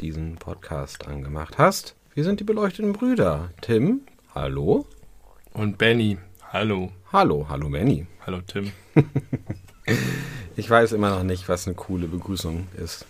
diesen 0.00 0.36
Podcast 0.36 1.06
angemacht 1.06 1.58
hast. 1.58 1.94
Wir 2.14 2.24
sind 2.24 2.40
die 2.40 2.44
beleuchteten 2.44 2.92
Brüder. 2.92 3.50
Tim, 3.60 4.00
hallo. 4.34 4.86
Und 5.52 5.78
Benny, 5.78 6.18
hallo. 6.52 6.90
Hallo, 7.12 7.46
hallo 7.48 7.68
Benny. 7.68 8.06
Hallo 8.26 8.40
Tim. 8.40 8.72
Ich 10.60 10.68
weiß 10.68 10.92
immer 10.92 11.08
noch 11.08 11.22
nicht, 11.22 11.48
was 11.48 11.66
eine 11.66 11.74
coole 11.74 12.06
Begrüßung 12.06 12.68
ist. 12.76 13.06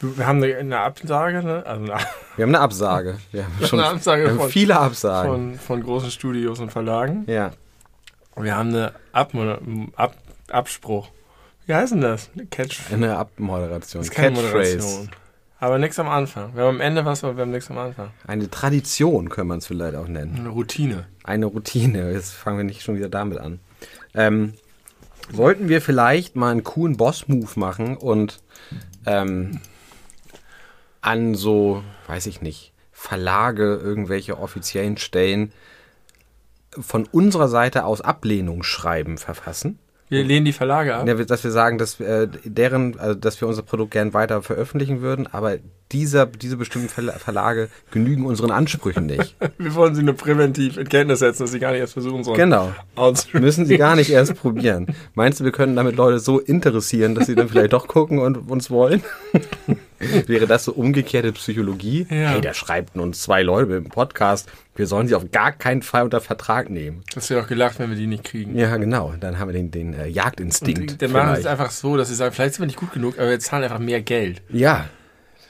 Wir 0.00 0.26
haben 0.26 0.42
eine, 0.42 0.56
eine 0.56 0.78
Absage, 0.80 1.42
ne? 1.42 1.62
Also 1.66 1.92
eine, 1.92 2.00
Wir 2.36 2.44
haben 2.44 2.54
eine 2.54 2.60
Absage. 2.60 3.18
Wir 3.32 3.44
haben 3.44 3.66
schon 3.66 3.80
eine 3.80 3.88
Absage 3.90 4.22
wir 4.22 4.30
haben 4.30 4.38
von, 4.38 4.48
viele 4.48 4.78
Absagen. 4.78 5.30
von, 5.30 5.58
von 5.58 5.82
großen 5.82 6.10
Studios 6.10 6.58
und 6.60 6.72
Verlagen. 6.72 7.24
ja, 7.26 7.50
Wir 8.34 8.56
haben 8.56 8.70
eine 8.70 8.92
Abmoder 9.12 9.58
Ab 9.96 10.14
Abspruch. 10.50 11.08
Wie 11.66 11.74
heißt 11.74 11.92
denn 11.92 12.00
das? 12.00 12.30
Eine 12.34 12.46
Catch. 12.46 12.80
eine 12.90 13.18
Abmoderation. 13.18 14.00
Das 14.00 14.08
ist 14.08 14.14
keine 14.14 14.36
Catchphrase. 14.36 14.76
Moderation. 14.78 15.10
Aber 15.60 15.78
nichts 15.78 15.98
am 15.98 16.08
Anfang. 16.08 16.54
Wir 16.56 16.62
haben 16.62 16.76
am 16.76 16.80
Ende 16.80 17.04
was, 17.04 17.24
aber 17.24 17.36
wir 17.36 17.42
haben 17.42 17.50
nichts 17.50 17.70
am 17.70 17.76
Anfang. 17.76 18.08
Eine 18.26 18.48
Tradition 18.48 19.28
können 19.28 19.48
wir 19.48 19.56
es 19.58 19.66
vielleicht 19.66 19.96
auch 19.96 20.08
nennen. 20.08 20.36
Eine 20.38 20.48
Routine. 20.48 21.08
Eine 21.24 21.44
Routine. 21.44 22.10
Jetzt 22.12 22.32
fangen 22.32 22.56
wir 22.56 22.64
nicht 22.64 22.80
schon 22.80 22.96
wieder 22.96 23.10
damit 23.10 23.36
an. 23.36 23.60
Ähm, 24.14 24.54
sollten 25.32 25.68
wir 25.68 25.80
vielleicht 25.80 26.36
mal 26.36 26.50
einen 26.50 26.64
coolen 26.64 26.96
Boss-Move 26.96 27.58
machen 27.58 27.96
und 27.96 28.40
ähm, 29.06 29.60
an 31.00 31.34
so, 31.34 31.82
weiß 32.06 32.26
ich 32.26 32.40
nicht, 32.40 32.72
Verlage, 32.92 33.76
irgendwelche 33.76 34.38
offiziellen 34.38 34.96
Stellen 34.96 35.52
von 36.70 37.06
unserer 37.06 37.48
Seite 37.48 37.84
aus 37.84 38.00
Ablehnungsschreiben 38.00 39.18
verfassen? 39.18 39.78
Wir 40.08 40.24
lehnen 40.24 40.44
die 40.44 40.52
Verlage 40.52 40.94
ab. 40.94 41.06
Ja, 41.06 41.14
dass 41.14 41.44
wir 41.44 41.50
sagen, 41.50 41.78
dass 41.78 42.00
äh, 42.00 42.28
deren, 42.44 42.98
also 42.98 43.14
dass 43.14 43.40
wir 43.40 43.48
unser 43.48 43.62
Produkt 43.62 43.92
gern 43.92 44.14
weiter 44.14 44.42
veröffentlichen 44.42 45.00
würden, 45.02 45.26
aber 45.26 45.58
dieser, 45.92 46.26
diese 46.26 46.56
bestimmten 46.56 46.88
Verla 46.88 47.12
Verlage 47.12 47.68
genügen 47.90 48.26
unseren 48.26 48.50
Ansprüchen 48.50 49.06
nicht. 49.06 49.36
Wir 49.58 49.74
wollen 49.74 49.94
sie 49.94 50.02
nur 50.02 50.14
präventiv 50.14 50.76
in 50.76 50.88
Kenntnis 50.88 51.20
setzen, 51.20 51.44
dass 51.44 51.52
sie 51.52 51.58
gar 51.58 51.72
nicht 51.72 51.80
erst 51.80 51.94
versuchen 51.94 52.24
sollen. 52.24 52.36
Genau. 52.36 52.72
Müssen 53.32 53.64
sie 53.64 53.78
gar 53.78 53.96
nicht 53.96 54.10
erst 54.10 54.34
probieren. 54.34 54.86
Meinst 55.14 55.40
du, 55.40 55.44
wir 55.44 55.52
können 55.52 55.76
damit 55.76 55.96
Leute 55.96 56.18
so 56.18 56.38
interessieren, 56.40 57.14
dass 57.14 57.26
sie 57.26 57.34
dann 57.34 57.48
vielleicht 57.48 57.72
doch 57.72 57.88
gucken 57.88 58.18
und 58.18 58.50
uns 58.50 58.70
wollen? 58.70 59.02
Wäre 60.26 60.46
das 60.46 60.64
so 60.64 60.72
umgekehrte 60.72 61.32
Psychologie? 61.32 62.06
Ja. 62.10 62.30
Hey, 62.30 62.40
da 62.40 62.54
schreibten 62.54 63.00
uns 63.00 63.20
zwei 63.22 63.42
Leute 63.42 63.74
im 63.74 63.88
Podcast, 63.88 64.48
wir 64.76 64.86
sollen 64.86 65.08
sie 65.08 65.14
auf 65.14 65.30
gar 65.32 65.52
keinen 65.52 65.82
Fall 65.82 66.04
unter 66.04 66.20
Vertrag 66.20 66.70
nehmen. 66.70 67.02
Das 67.14 67.28
wäre 67.30 67.42
auch 67.42 67.48
gelacht, 67.48 67.78
wenn 67.80 67.90
wir 67.90 67.96
die 67.96 68.06
nicht 68.06 68.24
kriegen. 68.24 68.56
Ja, 68.56 68.76
genau. 68.76 69.14
Dann 69.18 69.38
haben 69.38 69.48
wir 69.48 69.54
den, 69.54 69.70
den 69.70 69.94
äh, 69.94 70.06
Jagdinstinkt. 70.06 70.92
Und 70.92 71.02
dann 71.02 71.12
machen 71.12 71.34
sie 71.34 71.40
es 71.40 71.46
einfach 71.46 71.70
so, 71.70 71.96
dass 71.96 72.08
sie 72.08 72.14
sagen, 72.14 72.32
vielleicht 72.34 72.54
sind 72.54 72.62
wir 72.62 72.66
nicht 72.66 72.78
gut 72.78 72.92
genug, 72.92 73.18
aber 73.18 73.30
wir 73.30 73.40
zahlen 73.40 73.64
einfach 73.64 73.80
mehr 73.80 74.00
Geld. 74.00 74.42
Ja, 74.50 74.86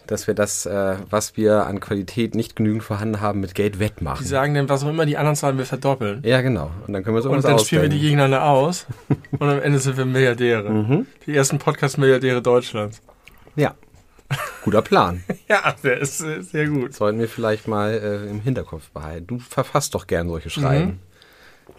dass 0.06 0.27
wir 0.27 0.32
das, 0.32 0.64
äh, 0.64 0.96
was 1.10 1.36
wir 1.36 1.66
an 1.66 1.80
Qualität 1.80 2.34
nicht 2.34 2.56
genügend 2.56 2.83
vorhanden 2.83 3.20
haben, 3.20 3.40
mit 3.40 3.55
Geld 3.55 3.74
Die 3.74 3.80
wettmachen. 3.80 4.24
sagen 4.24 4.55
dann, 4.55 4.68
was 4.70 4.83
auch 4.83 4.88
immer 4.88 5.05
die 5.05 5.18
anderen 5.18 5.36
zahlen, 5.36 5.58
wir 5.58 5.66
verdoppeln. 5.66 6.22
Ja, 6.24 6.40
genau. 6.40 6.70
Und 6.86 6.94
dann 6.94 7.05
können 7.05 7.14
wir 7.14 7.20
so 7.20 7.28
Und 7.30 7.44
dann 7.44 7.58
spielen 7.58 7.83
wir 7.83 7.88
die 7.90 7.96
ausdenken. 7.96 8.02
gegeneinander 8.16 8.44
aus 8.46 8.86
und 9.38 9.46
am 9.48 9.60
Ende 9.60 9.78
sind 9.78 9.98
wir 9.98 10.06
Milliardäre. 10.06 10.70
Mhm. 10.70 11.06
Die 11.27 11.34
ersten 11.36 11.58
Podcast-Milliardäre 11.58 12.40
Deutschlands. 12.40 13.02
Ja. 13.55 13.74
Guter 14.62 14.82
Plan. 14.82 15.22
Ja, 15.48 15.74
der 15.82 15.98
ist 15.98 16.20
äh, 16.20 16.42
sehr 16.42 16.66
gut. 16.68 16.92
Sollten 16.94 17.18
wir 17.18 17.28
vielleicht 17.28 17.66
mal 17.68 17.92
äh, 17.92 18.28
im 18.30 18.40
Hinterkopf 18.42 18.90
behalten. 18.90 19.27
Du 19.27 19.39
verfasst 19.39 19.94
doch 19.94 20.06
gern 20.06 20.28
solche 20.28 20.50
Schreiben. 20.50 20.86
Mhm. 20.86 20.98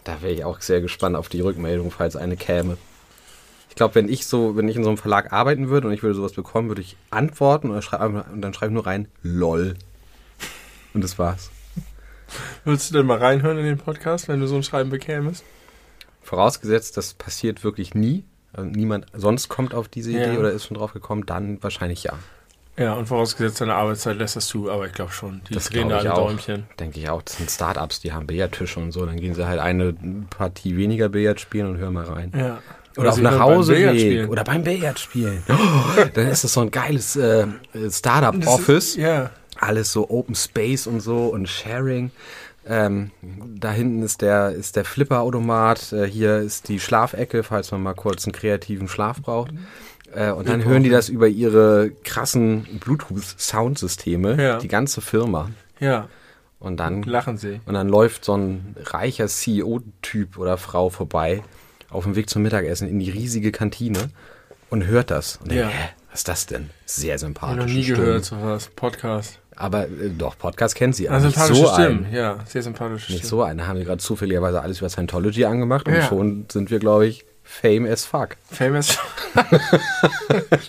Da 0.03 0.21
wäre 0.23 0.33
ich 0.33 0.43
auch 0.43 0.59
sehr 0.61 0.81
gespannt 0.81 1.15
auf 1.15 1.29
die 1.29 1.41
Rückmeldung, 1.41 1.91
falls 1.91 2.15
eine 2.15 2.35
käme. 2.35 2.77
Ich 3.69 3.75
glaube, 3.75 3.93
wenn 3.95 4.09
ich 4.09 4.25
so, 4.25 4.57
wenn 4.57 4.67
ich 4.67 4.75
in 4.75 4.83
so 4.83 4.89
einem 4.89 4.97
Verlag 4.97 5.31
arbeiten 5.31 5.69
würde 5.69 5.87
und 5.87 5.93
ich 5.93 6.01
würde 6.01 6.15
sowas 6.15 6.33
bekommen, 6.33 6.67
würde 6.67 6.81
ich 6.81 6.97
antworten 7.11 7.69
und, 7.69 7.83
schrei 7.83 8.03
und 8.05 8.41
dann 8.41 8.53
schreibe 8.55 8.71
ich 8.71 8.75
nur 8.75 8.87
rein, 8.87 9.07
lol. 9.21 9.75
Und 10.95 11.03
das 11.03 11.19
war's. 11.19 11.51
Würdest 12.63 12.89
du 12.89 12.95
denn 12.97 13.05
mal 13.05 13.19
reinhören 13.19 13.59
in 13.59 13.65
den 13.65 13.77
Podcast, 13.77 14.27
wenn 14.27 14.39
du 14.39 14.47
so 14.47 14.55
ein 14.55 14.63
Schreiben 14.63 14.89
bekämest? 14.89 15.43
Vorausgesetzt, 16.23 16.97
das 16.97 17.13
passiert 17.13 17.63
wirklich 17.63 17.93
nie. 17.93 18.23
Also 18.53 18.67
niemand 18.69 19.05
sonst 19.13 19.49
kommt 19.49 19.75
auf 19.75 19.87
diese 19.87 20.09
Idee 20.11 20.33
Ja. 20.33 20.39
oder 20.39 20.51
ist 20.51 20.65
schon 20.65 20.77
drauf 20.77 20.93
gekommen, 20.93 21.25
dann 21.27 21.61
wahrscheinlich 21.61 22.03
ja. 22.03 22.13
Ja, 22.79 22.93
und 22.93 23.07
vorausgesetzt 23.07 23.59
deine 23.59 23.75
Arbeitszeit 23.75 24.17
lässt 24.17 24.37
das 24.37 24.47
zu, 24.47 24.71
aber 24.71 24.87
ich 24.87 24.93
glaube 24.93 25.11
schon. 25.11 25.41
Die 25.49 25.53
Das 25.53 25.69
drehen 25.69 25.89
da 25.89 25.97
alle 25.97 26.13
auch. 26.13 26.27
Däumchen. 26.29 26.63
Denke 26.79 26.99
ich 27.01 27.09
auch. 27.09 27.21
Das 27.21 27.35
sind 27.35 27.51
Startups, 27.51 27.99
die 27.99 28.13
haben 28.13 28.25
Billardtische 28.25 28.79
und 28.79 28.93
so. 28.93 29.05
Dann 29.05 29.17
gehen 29.17 29.35
sie 29.35 29.45
halt 29.45 29.59
eine 29.59 29.93
Partie 30.29 30.77
weniger 30.77 31.09
Billard 31.09 31.41
spielen 31.41 31.67
und 31.67 31.77
hören 31.77 31.93
mal 31.93 32.05
rein. 32.05 32.31
Ja. 32.33 32.59
Oder, 32.95 33.11
sie 33.11 33.21
hören 33.21 33.33
nach 33.33 33.45
beim 33.45 33.55
Hause 33.55 33.73
Billardspielen. 33.73 34.29
Oder 34.29 34.43
beim 34.45 34.63
Billard 34.63 34.97
spielen. 34.97 35.43
Oh, 35.49 36.01
dann 36.13 36.27
ist 36.27 36.45
das 36.45 36.53
so 36.53 36.61
ein 36.61 36.71
geiles 36.71 37.17
äh, 37.17 37.47
Startup-Office. 37.89 38.95
Ja. 38.95 39.31
Alles 39.59 39.91
so 39.91 40.09
Open 40.09 40.35
Space 40.35 40.87
und 40.87 41.01
so 41.01 41.27
und 41.27 41.49
Sharing. 41.49 42.11
Ähm, 42.65 43.11
da 43.59 43.71
hinten 43.71 44.03
ist 44.03 44.21
der, 44.21 44.51
ist 44.51 44.77
der 44.77 44.85
Flipper-Automat. 44.85 45.91
Äh, 45.91 46.05
hier 46.05 46.37
ist 46.37 46.69
die 46.69 46.79
Schlafecke, 46.79 47.43
falls 47.43 47.71
man 47.71 47.83
mal 47.83 47.93
kurz 47.95 48.25
einen 48.25 48.33
kreativen 48.33 48.87
Schlaf 48.87 49.21
braucht. 49.21 49.51
Äh, 50.13 50.31
und 50.31 50.47
dann 50.49 50.63
hören 50.65 50.83
die 50.83 50.89
das 50.89 51.09
über 51.09 51.27
ihre 51.27 51.91
krassen 52.03 52.65
Bluetooth-Soundsysteme, 52.79 54.41
Ja. 54.41 54.57
die 54.59 54.67
ganze 54.67 55.01
Firma. 55.01 55.49
Ja. 55.79 56.07
Und 56.59 56.77
dann 56.77 57.03
Lachen 57.03 57.37
sie. 57.37 57.61
und 57.65 57.73
dann 57.73 57.87
läuft 57.87 58.25
so 58.25 58.35
ein 58.35 58.75
reicher 58.83 59.27
CEO-Typ 59.27 60.37
oder 60.37 60.57
Frau 60.57 60.89
vorbei 60.89 61.41
auf 61.89 62.03
dem 62.03 62.15
Weg 62.15 62.29
zum 62.29 62.41
Mittagessen 62.41 62.87
in 62.89 62.99
die 62.99 63.09
riesige 63.09 63.51
Kantine 63.51 64.09
und 64.69 64.85
hört 64.85 65.09
das. 65.09 65.37
Und 65.37 65.51
denkt, 65.51 65.63
Ja. 65.63 65.69
hä, 65.69 65.89
was 66.11 66.19
ist 66.19 66.27
das 66.27 66.45
denn? 66.47 66.69
Sehr 66.85 67.11
Hab 67.11 67.15
ich 67.15 67.21
sympathisch. 67.21 67.57
noch 67.57 67.65
nie 67.65 67.85
gehört, 67.85 68.25
sowas. 68.25 68.69
Podcast. 68.75 69.39
Aber 69.55 69.85
äh, 69.85 70.09
doch, 70.17 70.37
Podcast 70.37 70.75
kennt 70.75 70.95
sie. 70.95 71.07
Nicht 71.07 71.21
sympathische 71.21 71.61
so 71.65 71.67
Stimmen. 71.73 72.05
einen. 72.05 72.13
Ja, 72.13 72.37
sehr 72.45 72.61
sympathische 72.63 73.11
Nicht 73.13 73.19
Stimmen. 73.25 73.29
so 73.29 73.43
einen. 73.43 73.59
Da 73.59 73.67
haben 73.67 73.77
wir 73.77 73.85
gerade 73.85 73.99
zufälligerweise 74.01 74.61
alles 74.61 74.79
über 74.79 74.89
Scientology 74.89 75.45
angemacht 75.45 75.87
und 75.87 75.93
Ja. 75.95 76.01
schon 76.07 76.45
sind 76.51 76.71
wir, 76.71 76.79
glaube 76.79 77.07
ich, 77.07 77.25
fame 77.49 77.87
as 77.87 78.05
fuck. 78.05 78.37
Famous. 78.51 78.97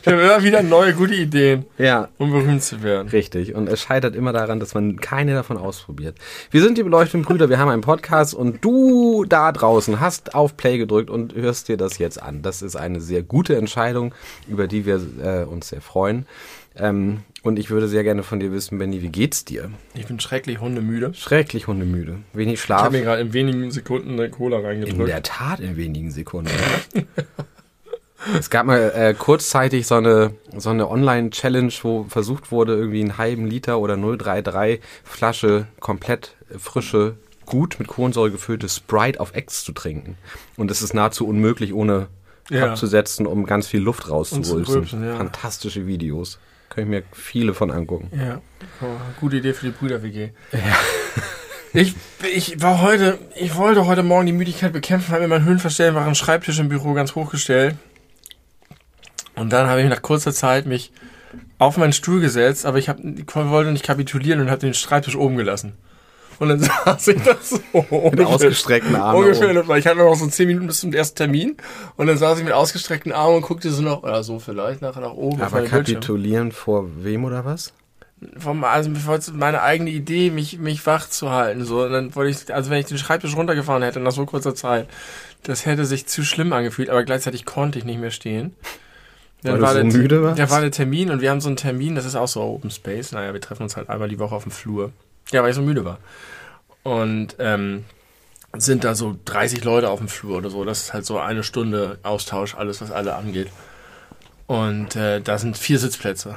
Wir 0.03 0.13
haben 0.13 0.21
immer 0.21 0.43
wieder 0.43 0.63
neue, 0.63 0.95
gute 0.95 1.15
Ideen, 1.15 1.67
Ja, 1.79 2.09
um 2.19 2.31
berühmt 2.31 2.63
zu 2.63 2.83
werden. 2.83 3.09
Richtig. 3.09 3.55
Und 3.55 3.69
es 3.69 3.81
scheitert 3.81 4.17
immer 4.17 4.33
daran, 4.33 4.61
dass 4.61 4.75
man 4.75 4.99
keine 4.99 5.35
davon 5.35 5.57
ausprobiert. 5.57 6.17
Wir 6.51 6.63
sind 6.63 6.79
die 6.79 6.83
beleuchteten 6.83 7.23
Brüder, 7.23 7.49
wir 7.49 7.59
haben 7.59 7.69
einen 7.69 7.83
Podcast 7.83 8.35
und 8.35 8.65
du 8.65 9.25
da 9.29 9.53
draußen 9.53 10.01
hast 10.01 10.35
auf 10.35 10.57
Play 10.57 10.79
gedrückt 10.79 11.11
und 11.11 11.35
hörst 11.35 11.69
dir 11.69 11.77
das 11.77 11.99
jetzt 11.99 12.21
an. 12.21 12.43
Das 12.43 12.63
ist 12.63 12.77
eine 12.77 13.01
sehr 13.01 13.23
gute 13.23 13.57
Entscheidung, 13.57 14.15
über 14.49 14.67
die 14.67 14.87
wir 14.87 15.01
äh, 15.23 15.45
uns 15.45 15.69
sehr 15.69 15.83
freuen. 15.83 16.27
Ähm, 16.77 17.23
und 17.43 17.59
ich 17.59 17.71
würde 17.71 17.89
sehr 17.89 18.05
gerne 18.05 18.23
von 18.23 18.39
dir 18.39 18.53
wissen, 18.53 18.79
Benny, 18.79 19.03
wie 19.03 19.09
geht's 19.09 19.45
dir? 19.45 19.71
Ich 19.95 20.07
bin 20.07 20.21
schrecklich 20.21 20.61
hundemüde. 20.61 21.13
Schrecklich 21.15 21.67
hundemüde. 21.67 22.19
Wenig 22.33 22.55
Ich 22.55 22.61
Schlaf. 22.63 22.83
habe 22.83 22.99
mir 22.99 23.03
gerade 23.05 23.23
in 23.23 23.33
wenigen 23.33 23.71
Sekunden 23.71 24.13
eine 24.13 24.31
Cola 24.31 24.59
In 24.59 24.65
reingedrückt. 24.67 25.09
der 25.09 25.23
Tat 25.23 25.61
in 25.61 25.77
wenigen 25.77 26.11
Sekunden. 26.11 26.51
es 28.39 28.51
gab 28.51 28.67
mal 28.67 28.93
äh, 28.95 29.15
kurzzeitig 29.15 29.87
so 29.87 29.95
eine, 29.97 30.35
so 30.57 30.71
eine 30.71 30.89
Online-Challenge, 30.89 31.73
wo 31.83 32.05
versucht 32.05 32.53
wurde, 32.53 32.75
irgendwie 32.77 33.01
einen 33.01 33.19
halben 33.19 33.47
Liter 33.47 33.79
oder 33.79 33.97
033 33.97 34.81
Flasche 35.05 35.67
komplett 35.81 36.37
frische, 36.59 37.17
gut 37.47 37.79
mit 37.79 37.89
Kohlensäure 37.89 38.31
gefüllte 38.31 38.69
Sprite 38.69 39.19
auf 39.19 39.35
Ex 39.35 39.65
zu 39.65 39.73
trinken. 39.73 40.17
Und 40.57 40.71
es 40.71 40.83
ist 40.83 40.93
nahezu 40.95 41.27
unmöglich, 41.27 41.73
ohne 41.73 42.09
Ja. 42.51 42.71
abzusetzen, 42.71 43.27
um 43.27 43.47
ganz 43.47 43.67
viel 43.67 43.81
Luft 43.81 44.09
rülpsen, 44.11 45.05
ja. 45.05 45.17
Fantastische 45.17 45.87
Videos. 45.87 46.39
Kann 46.71 46.85
ich 46.85 46.91
mir 46.91 47.03
viele 47.13 47.53
von 47.53 47.71
angucken. 47.71 48.11
Ja, 48.17 48.41
oh, 48.81 48.87
gute 49.21 49.37
Idee 49.37 49.53
für 49.53 49.67
die 49.67 49.73
Brüder-WG. 49.73 50.31
Ich, 51.73 51.95
ich 52.35 52.61
war 52.61 52.83
heute, 52.83 53.21
ich 53.37 53.55
wollte 53.55 53.87
heute 53.87 54.03
Morgen 54.03 54.27
die 54.27 54.33
Müdigkeit 54.33 54.73
bekämpfen, 54.73 55.13
habe 55.13 55.23
mir 55.23 55.29
meinen 55.29 55.45
höhenverstellbaren 55.45 56.17
Schreibtisch 56.17 56.59
im 56.59 56.69
Büro 56.69 56.95
ganz 56.95 57.15
hochgestellt. 57.15 57.77
Und 59.37 59.53
dann 59.53 59.69
habe 59.69 59.81
ich 59.81 59.89
nach 59.89 60.03
kurzer 60.03 60.33
Zeit 60.33 60.67
mich 60.67 60.91
auf 61.59 61.77
meinen 61.77 61.93
Stuhl 61.93 62.21
gesetzt, 62.21 62.67
aber 62.67 62.79
ich, 62.79 62.89
hab, 62.89 62.99
ich 62.99 63.25
wollte 63.37 63.71
nicht 63.71 63.85
kapitulieren 63.85 64.41
und 64.41 64.51
habe 64.51 64.61
den 64.61 64.75
Schreibtisch 64.75 65.15
oben 65.15 65.37
gelassen. 65.37 65.75
Und 66.41 66.49
dann 66.49 66.59
saß 66.85 67.09
ich 67.09 67.23
da 67.23 67.37
so. 67.41 67.61
Mit 68.11 68.21
ausgestreckten 68.21 68.97
Armen. 68.97 69.21
Ungefähr, 69.21 69.69
weil 69.69 69.79
ich 69.79 69.87
hatte 69.87 69.99
noch 69.99 70.17
so 70.17 70.27
zehn 70.27 70.49
Minuten 70.49 70.67
bis 70.67 70.81
zum 70.81 70.93
ersten 70.93 71.17
Termin. 71.17 71.57
Und 71.97 72.09
dann 72.09 72.19
saß 72.19 72.39
ich 72.39 72.45
mit 72.45 72.53
ausgestreckten 72.53 73.13
Armen 73.13 73.37
und 73.37 73.43
guckte 73.43 73.71
so 73.71 73.83
noch, 73.83 74.03
oder 74.03 74.25
so 74.25 74.41
vielleicht, 74.41 74.83
nachher 74.83 75.03
nach 75.03 75.15
oben. 75.15 75.41
Aber 75.41 75.63
kapitulieren 75.63 76.51
vor 76.51 76.89
wem 76.97 77.25
oder 77.25 77.45
was? 77.45 77.73
vom, 78.39 78.65
also 78.65 78.91
meine 79.33 79.63
eigene 79.63 79.91
Idee, 79.91 80.31
mich, 80.31 80.59
mich 80.59 80.85
wach 80.87 81.09
zu 81.09 81.31
halten. 81.31 81.65
So. 81.65 81.85
Und 81.85 81.93
dann 81.93 82.15
wollte 82.15 82.31
ich, 82.31 82.55
also 82.55 82.71
wenn 82.71 82.79
ich 82.79 82.87
den 82.87 82.99
Schreibtisch 82.99 83.35
runtergefahren 83.37 83.83
hätte 83.83 84.01
nach 84.01 84.13
so 84.13 84.27
kurzer 84.27 84.55
Zeit, 84.55 84.89
das 85.43 85.65
hätte 85.65 85.85
sich 85.85 86.07
zu 86.07 86.23
schlimm 86.23 86.53
angefühlt, 86.53 86.91
aber 86.91 87.05
gleichzeitig 87.05 87.47
konnte 87.47 87.79
ich 87.79 87.85
nicht 87.85 88.01
mehr 88.01 88.11
stehen. 88.11 88.55
Dann 89.43 89.55
Weil 89.55 89.63
war 89.63 89.75
du 89.75 89.83
der, 89.83 89.91
so 89.91 89.99
müde 89.99 90.23
warst? 90.23 90.39
Da 90.39 90.51
war 90.51 90.61
der 90.61 90.71
Termin 90.71 91.11
und 91.11 91.23
wir 91.23 91.31
haben 91.31 91.41
so 91.41 91.49
einen 91.49 91.57
Termin, 91.57 91.95
das 91.95 92.05
ist 92.05 92.15
auch 92.15 92.29
so 92.29 92.43
Open 92.43 92.71
Space. 92.71 93.13
Naja, 93.13 93.33
wir 93.33 93.41
treffen 93.41 93.63
uns 93.63 93.77
halt 93.77 93.89
einmal 93.89 94.09
die 94.09 94.19
Woche 94.19 94.35
auf 94.35 94.43
dem 94.43 94.53
Flur. 94.53 94.93
Ja, 95.33 95.43
weil 95.43 95.51
ich 95.51 95.57
so 95.57 95.63
müde 95.63 95.85
war. 95.85 95.99
Und 96.83 97.37
ähm, 97.39 97.85
sind 98.57 98.85
da 98.85 98.95
so 98.95 99.17
30 99.25 99.65
Leute 99.65 99.91
auf 99.91 99.99
dem 99.99 100.09
Flur 100.09 100.39
oder 100.39 100.51
so. 100.51 100.65
Das 100.65 100.83
ist 100.83 100.93
halt 100.93 101.07
so 101.07 101.19
eine 101.19 101.45
Stunde 101.45 101.99
Austausch, 102.03 102.55
alles, 102.55 102.81
was 102.81 102.91
alle 102.91 103.15
angeht. 103.15 103.49
Und 104.47 104.97
äh, 104.97 105.21
da 105.21 105.39
sind 105.39 105.57
vier 105.57 105.79
Sitzplätze. 105.79 106.37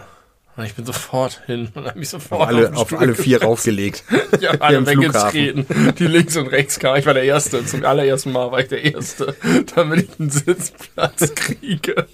Und 0.55 0.65
ich 0.65 0.75
bin 0.75 0.85
sofort 0.85 1.41
hin 1.47 1.69
und 1.73 1.87
habe 1.87 1.97
mich 1.97 2.09
sofort 2.09 2.41
Auf 2.41 2.47
alle, 2.47 2.73
auf 2.75 2.87
Stuhl 2.87 2.99
alle 2.99 3.15
vier 3.15 3.41
raufgelegt. 3.41 4.03
ja, 4.39 4.51
alle 4.59 4.85
weggetreten. 4.85 5.65
Die 5.97 6.05
links 6.05 6.37
und 6.37 6.47
rechts 6.47 6.77
kamen. 6.77 6.99
Ich 6.99 7.07
war 7.07 7.15
der 7.15 7.23
Erste. 7.23 7.65
Zum 7.65 7.83
allerersten 7.83 8.31
Mal 8.31 8.51
war 8.51 8.59
ich 8.59 8.67
der 8.67 8.83
Erste, 8.83 9.35
damit 9.75 10.03
ich 10.03 10.19
einen 10.19 10.29
Sitzplatz 10.29 11.33
kriege. 11.33 12.05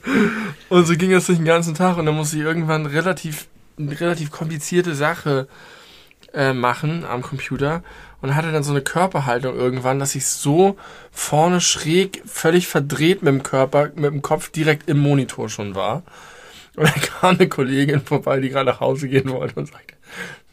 Und 0.69 0.85
so 0.85 0.95
ging 0.95 1.11
es 1.11 1.25
durch 1.25 1.39
den 1.39 1.45
ganzen 1.45 1.75
Tag. 1.75 1.97
Und 1.97 2.05
dann 2.05 2.15
musste 2.15 2.37
ich 2.37 2.43
irgendwann 2.43 2.85
relativ, 2.85 3.47
eine 3.77 3.99
relativ 3.99 4.31
komplizierte 4.31 4.95
Sache 4.95 5.49
äh, 5.49 5.78
machen 6.53 7.05
am 7.05 7.21
Computer. 7.21 7.83
Und 8.21 8.35
hatte 8.35 8.51
dann 8.51 8.63
so 8.63 8.71
eine 8.71 8.81
Körperhaltung 8.81 9.55
irgendwann, 9.55 9.99
dass 9.99 10.13
ich 10.13 10.25
so 10.25 10.75
vorne 11.09 11.61
schräg, 11.61 12.21
völlig 12.25 12.67
verdreht 12.67 13.23
mit 13.23 13.33
dem 13.33 13.43
Körper, 13.43 13.91
mit 13.95 14.11
dem 14.11 14.21
Kopf 14.21 14.49
direkt 14.49 14.89
im 14.89 14.99
Monitor 14.99 15.47
schon 15.47 15.73
war. 15.73 16.03
Und 16.75 16.87
dann 16.87 17.01
kam 17.01 17.35
eine 17.35 17.47
Kollegin 17.47 18.01
vorbei, 18.01 18.41
die 18.41 18.49
gerade 18.49 18.69
nach 18.69 18.81
Hause 18.81 19.07
gehen 19.07 19.29
wollte 19.29 19.59
und 19.59 19.67
sagte, 19.67 19.95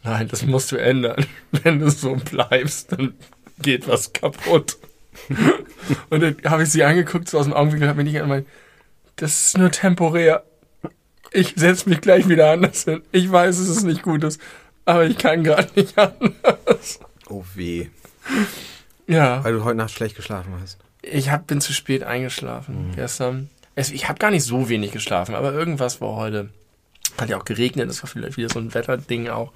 nein, 0.04 0.28
das 0.28 0.44
musst 0.44 0.72
du 0.72 0.76
ändern. 0.76 1.26
Wenn 1.50 1.80
du 1.80 1.90
so 1.90 2.14
bleibst, 2.14 2.92
dann 2.92 3.14
geht 3.60 3.88
was 3.88 4.12
kaputt. 4.12 4.78
Und 6.10 6.20
dann 6.20 6.36
habe 6.44 6.62
ich 6.64 6.70
sie 6.70 6.84
angeguckt, 6.84 7.28
so 7.28 7.38
aus 7.38 7.46
dem 7.46 7.54
Augenwinkel, 7.54 7.88
habe 7.88 7.98
mir 7.98 8.04
nicht 8.04 8.20
gemeint, 8.20 8.46
das 9.16 9.46
ist 9.46 9.58
nur 9.58 9.70
temporär. 9.70 10.44
Ich 11.32 11.54
setze 11.56 11.88
mich 11.88 12.00
gleich 12.00 12.28
wieder 12.28 12.50
anders 12.50 12.84
hin. 12.84 13.02
Ich 13.12 13.30
weiß, 13.30 13.58
es 13.58 13.68
ist 13.68 13.84
nicht 13.84 14.02
Gutes, 14.02 14.38
aber 14.86 15.04
ich 15.04 15.18
kann 15.18 15.44
gerade 15.44 15.68
nicht 15.76 15.96
anders. 15.98 17.00
Oh 17.28 17.44
weh. 17.54 17.88
Ja, 19.06 19.44
Weil 19.44 19.52
du 19.54 19.64
heute 19.64 19.76
Nacht 19.76 19.90
schlecht 19.92 20.16
geschlafen 20.16 20.54
hast. 20.60 20.78
ich 21.02 21.30
hab, 21.30 21.46
bin 21.46 21.60
zu 21.60 21.72
spät 21.72 22.02
eingeschlafen 22.02 22.92
gestern. 22.96 23.50
Es, 23.74 23.90
ich 23.90 24.08
habe 24.08 24.18
gar 24.18 24.30
nicht 24.30 24.44
so 24.44 24.68
wenig 24.68 24.90
geschlafen, 24.92 25.34
aber 25.34 25.52
irgendwas 25.52 26.00
war 26.00 26.16
heute. 26.16 26.48
Hat 27.20 27.28
ja 27.28 27.38
auch 27.38 27.44
geregnet, 27.44 27.88
das 27.88 28.02
war 28.02 28.08
vielleicht 28.10 28.36
wieder 28.36 28.48
so 28.48 28.58
ein 28.58 28.72
Wetterding 28.74 29.28
auch. 29.28 29.52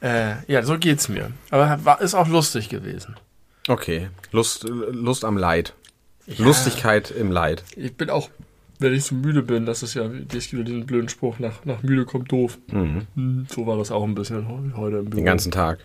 Äh, 0.00 0.34
ja, 0.46 0.62
so 0.62 0.78
geht's 0.78 1.08
mir. 1.08 1.30
Aber 1.50 1.84
war, 1.84 2.00
ist 2.00 2.14
auch 2.14 2.28
lustig 2.28 2.68
gewesen. 2.68 3.16
Okay. 3.68 4.08
Lust, 4.32 4.64
Lust 4.64 5.24
am 5.24 5.36
Leid. 5.36 5.74
Ja. 6.26 6.44
Lustigkeit 6.44 7.10
im 7.10 7.30
Leid. 7.30 7.64
Ich 7.76 7.96
bin 7.96 8.10
auch, 8.10 8.30
wenn 8.80 8.94
ich 8.94 9.04
so 9.04 9.14
müde 9.14 9.42
bin, 9.42 9.66
das 9.66 9.82
ist 9.82 9.94
ja, 9.94 10.04
es 10.04 10.48
gibt 10.50 10.66
diesen 10.68 10.86
blöden 10.86 11.08
Spruch, 11.08 11.38
nach, 11.38 11.64
nach 11.64 11.82
müde 11.82 12.04
kommt 12.04 12.30
doof. 12.32 12.58
Mhm. 12.72 13.06
Hm, 13.14 13.46
So 13.50 13.66
war 13.66 13.76
das 13.76 13.90
auch 13.90 14.04
ein 14.04 14.14
bisschen 14.14 14.48
heu- 14.48 14.76
heute 14.76 14.98
im 14.98 15.04
Büro. 15.06 15.16
Den 15.16 15.24
ganzen 15.24 15.50
Tag. 15.52 15.78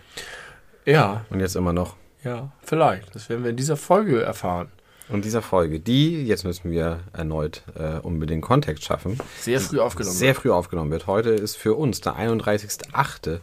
Ja, 0.84 1.24
Und 1.30 1.40
jetzt 1.40 1.56
immer 1.56 1.72
noch. 1.72 1.96
ja, 2.24 2.52
vielleicht. 2.62 3.14
Das 3.14 3.28
werden 3.28 3.42
wir 3.44 3.50
in 3.50 3.56
dieser 3.56 3.76
Folge 3.76 4.22
erfahren. 4.22 4.68
Und 5.08 5.24
dieser 5.24 5.42
Folge, 5.42 5.78
die, 5.80 6.24
jetzt 6.24 6.44
müssen 6.44 6.70
wir 6.70 7.00
erneut 7.12 7.62
äh, 7.78 7.98
unbedingt 7.98 8.42
Kontext 8.42 8.84
schaffen, 8.84 9.18
Sehr 9.38 9.60
früh 9.60 9.78
aufgenommen. 9.80 10.14
sehr 10.16 10.34
früh 10.34 10.50
aufgenommen 10.50 10.90
wird. 10.90 11.06
Heute 11.06 11.30
ist 11.30 11.56
für 11.56 11.74
uns 11.74 12.00
der 12.00 12.14
31.8. 12.16 13.40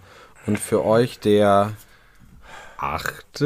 und 0.47 0.57
für 0.59 0.83
euch 0.83 1.19
der 1.19 1.73
8. 2.77 3.43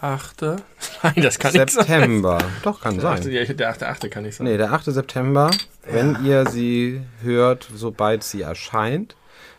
Achte. 0.00 0.56
Nein, 1.02 1.14
das 1.16 1.38
kann 1.38 1.52
nicht 1.52 1.70
sein. 1.70 1.84
September. 1.86 2.38
Doch, 2.62 2.80
kann 2.80 2.98
Der 2.98 3.10
achte, 3.10 3.24
sein. 3.24 3.32
ja, 3.32 3.44
der 3.44 3.70
achte, 3.70 3.88
achte 3.88 4.08
kann 4.08 4.22
nicht 4.22 4.36
sein. 4.36 4.46
Nee, 4.46 4.56
der 4.56 4.72
8. 4.72 4.84
September, 4.86 5.50
wenn 5.90 6.24
ihr 6.24 6.46
sie 6.46 7.00
hört, 7.22 7.68
sobald 7.74 8.22
sie 8.22 8.42
erscheint. 8.42 9.16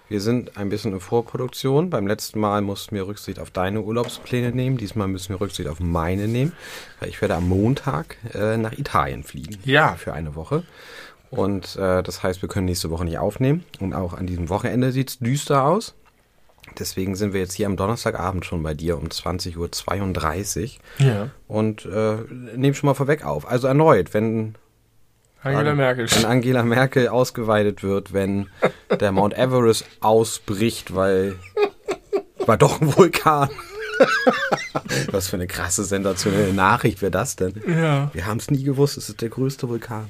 Wir 0.08 0.22
sind 0.22 0.58
ein 0.58 0.70
bisschen 0.70 0.94
in 0.94 1.00
Vorproduktion. 1.00 1.92
Beim 1.92 2.08
letzten 2.08 2.40
Mal 2.40 2.62
mussten 2.62 2.96
wir 2.96 3.06
Rücksicht 3.06 3.38
auf 3.40 3.52
deine 3.52 3.82
Urlaubspläne 3.82 4.52
nehmen. 4.52 4.78
Diesmal 4.78 5.08
müssen 5.08 5.30
wir 5.30 5.42
Rücksicht 5.42 5.70
auf 5.70 5.80
meine 5.80 6.28
nehmen, 6.28 6.54
weil 7.00 7.10
ich 7.10 7.22
werde 7.22 7.36
am 7.36 7.48
Montag 7.48 8.18
äh, 8.34 8.58
nach 8.58 8.74
Italien 8.74 9.24
fliegen. 9.24 9.58
Ja. 9.66 9.94
Für 9.96 10.14
eine 10.14 10.34
Woche. 10.34 10.64
Und 11.30 11.76
äh, 11.76 12.02
das 12.02 12.24
heißt, 12.24 12.42
wir 12.42 12.50
können 12.50 12.66
nächste 12.66 12.90
Woche 12.90 13.06
nicht 13.06 13.20
aufnehmen. 13.20 13.64
Und 13.80 13.94
auch 13.94 14.14
an 14.14 14.26
diesem 14.26 14.50
Wochenende 14.50 14.92
sieht 14.92 15.10
es 15.10 15.20
düster 15.20 15.64
aus. 15.64 15.94
Deswegen 16.78 17.16
sind 17.16 17.34
wir 17.34 17.42
jetzt 17.42 17.54
hier 17.54 17.66
am 17.68 17.76
Donnerstagabend 17.78 18.46
schon 18.46 18.62
bei 18.64 18.74
dir 18.74 18.98
um 18.98 19.06
20.32 19.08 20.78
Uhr 21.00 21.06
Ja. 21.06 21.30
und 21.48 21.86
äh, 21.86 22.18
nehmen 22.56 22.76
schon 22.76 22.88
mal 22.88 22.94
vorweg 22.94 23.26
auf. 23.26 23.48
Also 23.50 23.68
erneut, 23.68 24.14
wenn 24.14 24.56
Angela 25.42 25.72
An- 25.72 25.78
Merkel. 25.78 26.08
wenn 26.12 26.26
Angela 26.26 26.64
Merkel 26.64 27.08
ausgeweitet 27.08 27.82
wird, 27.84 28.14
wenn 28.14 28.48
der 29.00 29.12
Mount 29.12 29.38
Everest 29.38 29.86
ausbricht, 30.02 30.94
weil 30.96 31.36
war 32.46 32.58
doch 32.58 32.82
ein 32.82 32.96
Vulkan. 32.96 33.50
Was 35.12 35.28
für 35.28 35.36
eine 35.36 35.48
krasse 35.48 35.84
sensationelle 35.84 36.54
Nachricht 36.54 37.02
wäre 37.02 37.12
das 37.12 37.36
denn? 37.36 37.62
Ja. 37.68 38.10
Wir 38.14 38.26
haben 38.26 38.38
es 38.38 38.50
nie 38.52 38.64
gewusst, 38.64 38.98
es 38.98 39.10
ist 39.10 39.22
der 39.22 39.30
größte 39.30 39.68
Vulkan. 39.68 40.08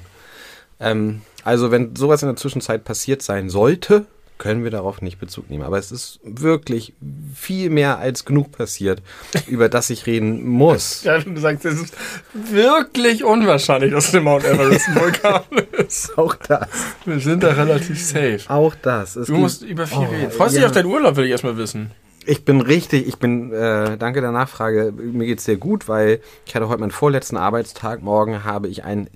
Ähm, 0.78 1.22
also 1.44 1.70
wenn 1.70 1.96
sowas 1.96 2.22
in 2.22 2.28
der 2.28 2.36
Zwischenzeit 2.36 2.84
passiert 2.84 3.22
sein 3.22 3.50
sollte, 3.50 4.06
können 4.40 4.64
wir 4.64 4.70
darauf 4.70 5.02
nicht 5.02 5.20
Bezug 5.20 5.50
nehmen. 5.50 5.62
Aber 5.62 5.78
es 5.78 5.92
ist 5.92 6.18
wirklich 6.24 6.94
viel 7.34 7.70
mehr 7.70 7.98
als 7.98 8.24
genug 8.24 8.50
passiert, 8.50 9.02
über 9.46 9.68
das 9.68 9.90
ich 9.90 10.06
reden 10.06 10.48
muss. 10.48 11.04
Ja, 11.10 11.18
du 11.18 11.38
sagst, 11.40 11.64
es 11.64 11.80
ist 11.80 11.94
wirklich 12.32 13.24
unwahrscheinlich, 13.24 13.92
dass 13.92 14.10
der 14.12 14.20
Mount 14.20 14.44
Everest 14.44 14.88
ein 14.88 14.94
Vulkan 14.96 15.42
ist. 15.86 16.16
Auch 16.16 16.34
das. 16.34 16.68
Wir 17.04 17.18
sind 17.20 17.42
da 17.42 17.52
relativ 17.52 18.02
safe. 18.04 18.40
Auch 18.48 18.74
das. 18.80 19.16
Es 19.16 19.26
Du 19.26 19.34
musst 19.34 19.62
über 19.62 19.86
viel 19.86 19.98
Oh, 19.98 20.04
reden. 20.04 20.30
Freust 20.30 20.54
du 20.54 20.60
ja. 20.60 20.62
dich 20.62 20.66
auf 20.66 20.72
deinen 20.72 20.92
Urlaub, 20.92 21.16
will 21.16 21.24
ich 21.24 21.30
erstmal 21.32 21.56
wissen. 21.56 21.90
Ich 22.26 22.44
bin 22.44 22.60
richtig, 22.60 23.08
ich 23.08 23.18
bin, 23.18 23.52
äh, 23.52 23.96
danke 23.98 24.20
der 24.20 24.30
Nachfrage, 24.32 24.92
mir 24.92 25.26
geht's 25.26 25.44
sehr 25.44 25.56
gut, 25.56 25.88
weil 25.88 26.20
ich 26.46 26.54
hatte 26.54 26.68
heute 26.68 26.80
meinen 26.80 26.90
vorletzten 26.92 27.36
Arbeitstag. 27.36 28.02
Morgen 28.02 28.44
habe 28.44 28.68
ich 28.68 28.84
einen, 28.84 29.08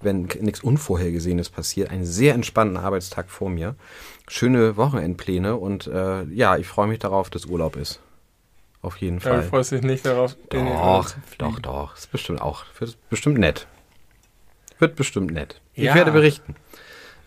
wenn 0.00 0.28
nichts 0.40 0.60
Unvorhergesehenes 0.60 1.48
passiert, 1.50 1.90
einen 1.90 2.04
sehr 2.04 2.34
entspannten 2.34 2.76
Arbeitstag 2.76 3.30
vor 3.30 3.48
mir. 3.48 3.74
Schöne 4.28 4.76
Wochenendpläne 4.76 5.56
und 5.56 5.86
äh, 5.86 6.24
ja, 6.24 6.56
ich 6.56 6.66
freue 6.66 6.86
mich 6.86 6.98
darauf, 6.98 7.30
dass 7.30 7.46
Urlaub 7.46 7.76
ist. 7.76 8.00
Auf 8.82 8.96
jeden 8.98 9.18
Ja, 9.18 9.24
du 9.24 9.40
Fall. 9.40 9.42
freust 9.42 9.72
dich 9.72 9.82
nicht 9.82 10.06
darauf. 10.06 10.36
den 10.52 10.66
Doch, 10.66 11.14
doch, 11.38 11.58
doch. 11.60 11.96
Ist 11.96 12.12
bestimmt 12.12 12.40
auch, 12.40 12.64
wird 12.78 12.96
bestimmt 13.10 13.38
nett. 13.38 13.66
Wird 14.78 14.94
bestimmt 14.96 15.32
nett. 15.32 15.60
Ja. 15.74 15.90
Ich 15.90 15.96
werde 15.96 16.12
berichten. 16.12 16.54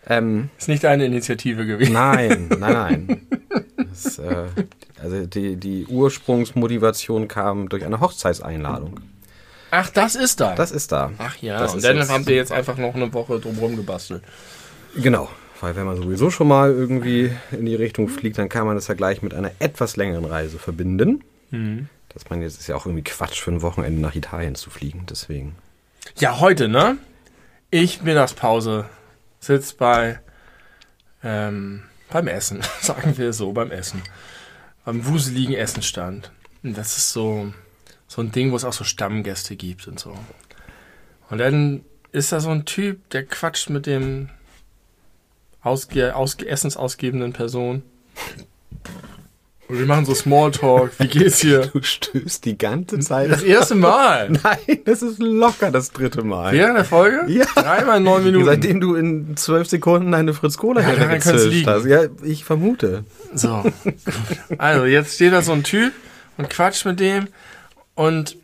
Ähm, 0.06 0.48
Ist 0.58 0.68
nicht 0.68 0.82
deine 0.84 1.04
Initiative 1.04 1.66
gewesen. 1.66 1.92
Nein, 1.92 2.48
nein, 2.58 2.72
nein. 2.72 3.26
Das, 3.76 4.18
äh, 4.18 4.46
also 5.00 5.26
die, 5.26 5.56
die 5.56 5.86
Ursprungsmotivation 5.86 7.28
kam 7.28 7.68
durch 7.68 7.84
eine 7.84 8.00
Hochzeitseinladung. 8.00 9.00
Ach, 9.70 9.90
das 9.90 10.14
ist 10.16 10.40
da. 10.40 10.54
Das 10.54 10.70
ist 10.70 10.92
da. 10.92 11.12
Ach 11.18 11.36
ja, 11.36 11.58
Das 11.58 11.74
und 11.74 11.84
dann 11.84 12.08
habt 12.08 12.28
ihr 12.28 12.36
jetzt 12.36 12.52
einfach 12.52 12.76
noch 12.78 12.94
eine 12.94 13.12
Woche 13.12 13.38
drumherum 13.40 13.76
gebastelt. 13.76 14.22
Genau. 14.96 15.28
Weil 15.62 15.76
wenn 15.76 15.86
man 15.86 15.96
sowieso 15.96 16.28
schon 16.30 16.48
mal 16.48 16.72
irgendwie 16.72 17.30
in 17.52 17.66
die 17.66 17.76
Richtung 17.76 18.08
fliegt, 18.08 18.36
dann 18.36 18.48
kann 18.48 18.66
man 18.66 18.74
das 18.74 18.88
ja 18.88 18.94
gleich 18.94 19.22
mit 19.22 19.32
einer 19.32 19.52
etwas 19.60 19.94
längeren 19.94 20.24
Reise 20.24 20.58
verbinden. 20.58 21.22
Mhm. 21.52 21.88
Dass 22.08 22.28
man 22.28 22.42
jetzt 22.42 22.58
ist 22.58 22.66
ja 22.66 22.74
auch 22.74 22.84
irgendwie 22.84 23.04
Quatsch 23.04 23.40
für 23.40 23.52
ein 23.52 23.62
Wochenende 23.62 24.00
nach 24.00 24.16
Italien 24.16 24.56
zu 24.56 24.70
fliegen. 24.70 25.06
Deswegen. 25.08 25.54
Ja, 26.18 26.40
heute, 26.40 26.66
ne? 26.66 26.98
Ich 27.70 28.02
Mittagspause 28.02 28.86
sitz 29.38 29.72
bei 29.72 30.18
ähm, 31.22 31.84
beim 32.10 32.26
Essen, 32.26 32.60
sagen 32.80 33.16
wir 33.16 33.32
so, 33.32 33.52
beim 33.52 33.70
Essen. 33.70 34.02
Beim 34.84 35.06
wuseligen 35.06 35.54
Essenstand. 35.54 36.32
Und 36.64 36.76
das 36.76 36.98
ist 36.98 37.12
so, 37.12 37.54
so 38.08 38.20
ein 38.20 38.32
Ding, 38.32 38.50
wo 38.50 38.56
es 38.56 38.64
auch 38.64 38.72
so 38.72 38.82
Stammgäste 38.82 39.54
gibt 39.54 39.86
und 39.86 40.00
so. 40.00 40.18
Und 41.30 41.38
dann 41.38 41.84
ist 42.10 42.32
da 42.32 42.40
so 42.40 42.50
ein 42.50 42.64
Typ, 42.64 43.08
der 43.10 43.24
quatscht 43.24 43.70
mit 43.70 43.86
dem 43.86 44.28
ausge, 45.62 46.14
ausge, 46.14 46.46
essensausgebenden 46.48 47.32
Person. 47.32 47.82
Und 49.68 49.78
wir 49.78 49.86
machen 49.86 50.04
so 50.04 50.14
Smalltalk. 50.14 50.92
Wie 50.98 51.06
geht's 51.08 51.40
hier? 51.40 51.66
Du 51.72 51.82
stößt 51.82 52.44
die 52.44 52.58
ganze 52.58 52.98
Zeit. 52.98 53.30
Das 53.30 53.42
erste 53.42 53.74
Mal. 53.74 54.28
Nein, 54.42 54.80
das 54.84 55.00
ist 55.00 55.18
locker 55.18 55.70
das 55.70 55.92
dritte 55.92 56.22
Mal. 56.22 56.52
Während 56.52 56.76
der 56.76 56.84
Folge? 56.84 57.24
Ja. 57.32 57.46
Dreimal 57.54 58.00
neun 58.00 58.22
Minuten. 58.24 58.44
Seitdem 58.44 58.80
du 58.80 58.94
in 58.96 59.34
zwölf 59.36 59.68
Sekunden 59.68 60.12
eine 60.12 60.34
Fritz 60.34 60.58
Cola 60.58 60.82
Ja, 60.82 61.06
gezischt 61.06 61.46
liegen. 61.52 61.70
hast. 61.70 61.86
Ja, 61.86 62.02
ich 62.22 62.44
vermute. 62.44 63.04
So. 63.34 63.64
Also, 64.58 64.84
jetzt 64.84 65.14
steht 65.14 65.32
da 65.32 65.40
so 65.40 65.52
ein 65.52 65.62
Typ 65.62 65.92
und 66.36 66.50
quatscht 66.50 66.84
mit 66.84 67.00
dem 67.00 67.28
und 67.94 68.36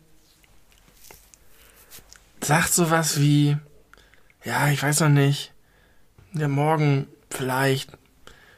sagt 2.41 2.73
sowas 2.73 3.19
wie, 3.19 3.57
ja, 4.45 4.69
ich 4.69 4.81
weiß 4.81 5.01
noch 5.01 5.09
nicht, 5.09 5.51
ja, 6.33 6.47
morgen 6.47 7.07
vielleicht, 7.29 7.91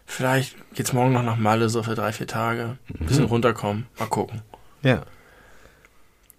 vielleicht 0.05 0.55
geht's 0.73 0.93
morgen 0.93 1.13
noch 1.13 1.23
nach 1.23 1.37
Malle, 1.37 1.69
so 1.69 1.83
für 1.83 1.95
drei, 1.95 2.11
vier 2.11 2.27
Tage. 2.27 2.77
Ein 2.99 3.05
bisschen 3.05 3.25
runterkommen, 3.25 3.87
mal 3.99 4.07
gucken. 4.07 4.41
Ja. 4.83 5.03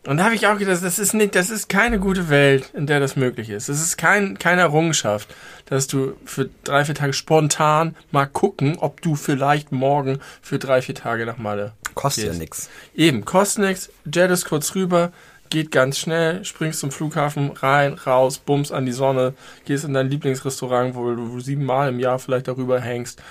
Und 0.05 0.17
da 0.17 0.25
habe 0.25 0.35
ich 0.35 0.49
auch 0.49 0.59
gedacht, 0.59 0.83
das 0.83 0.99
ist 0.99 1.15
nicht, 1.15 1.37
das 1.37 1.49
ist 1.49 1.69
keine 1.69 2.01
gute 2.01 2.29
Welt, 2.29 2.73
in 2.75 2.89
der 2.89 2.99
das 2.99 3.15
möglich 3.15 3.51
ist. 3.51 3.69
Das 3.69 3.81
ist 3.81 3.97
kein, 3.97 4.37
keine 4.37 4.63
Errungenschaft, 4.63 5.33
dass 5.67 5.87
du 5.87 6.17
für 6.25 6.51
drei, 6.65 6.85
vier 6.85 6.97
Tage 6.97 7.13
spontan 7.13 7.95
mal 8.11 8.27
gucken, 8.27 8.79
ob 8.79 9.01
du 9.01 9.15
vielleicht 9.15 9.71
morgen 9.71 10.19
für 10.41 10.59
drei, 10.59 10.83
vier 10.83 10.97
Tage 10.97 11.25
nach 11.25 11.39
Malle 11.39 11.75
Kostet 11.95 12.25
ja 12.25 12.33
nichts. 12.33 12.71
Eben, 12.95 13.25
kostet 13.25 13.65
nichts, 13.65 13.91
jettest 14.05 14.47
kurz 14.47 14.75
rüber, 14.75 15.13
geht 15.53 15.71
ganz 15.71 15.99
schnell, 15.99 16.45
springst 16.45 16.81
zum 16.81 16.91
Flughafen, 16.91 17.51
rein, 17.53 17.93
raus, 17.93 18.39
bums 18.39 18.73
an 18.73 18.87
die 18.87 18.93
Sonne, 18.93 19.35
gehst 19.67 19.85
in 19.85 19.93
dein 19.95 20.09
Lieblingsrestaurant, 20.09 20.95
wo 20.97 21.15
du 21.15 21.39
siebenmal 21.41 21.91
im 21.91 22.01
Jahr 22.01 22.19
vielleicht 22.19 22.49
darüber 22.49 22.81
hängst. 22.81 23.23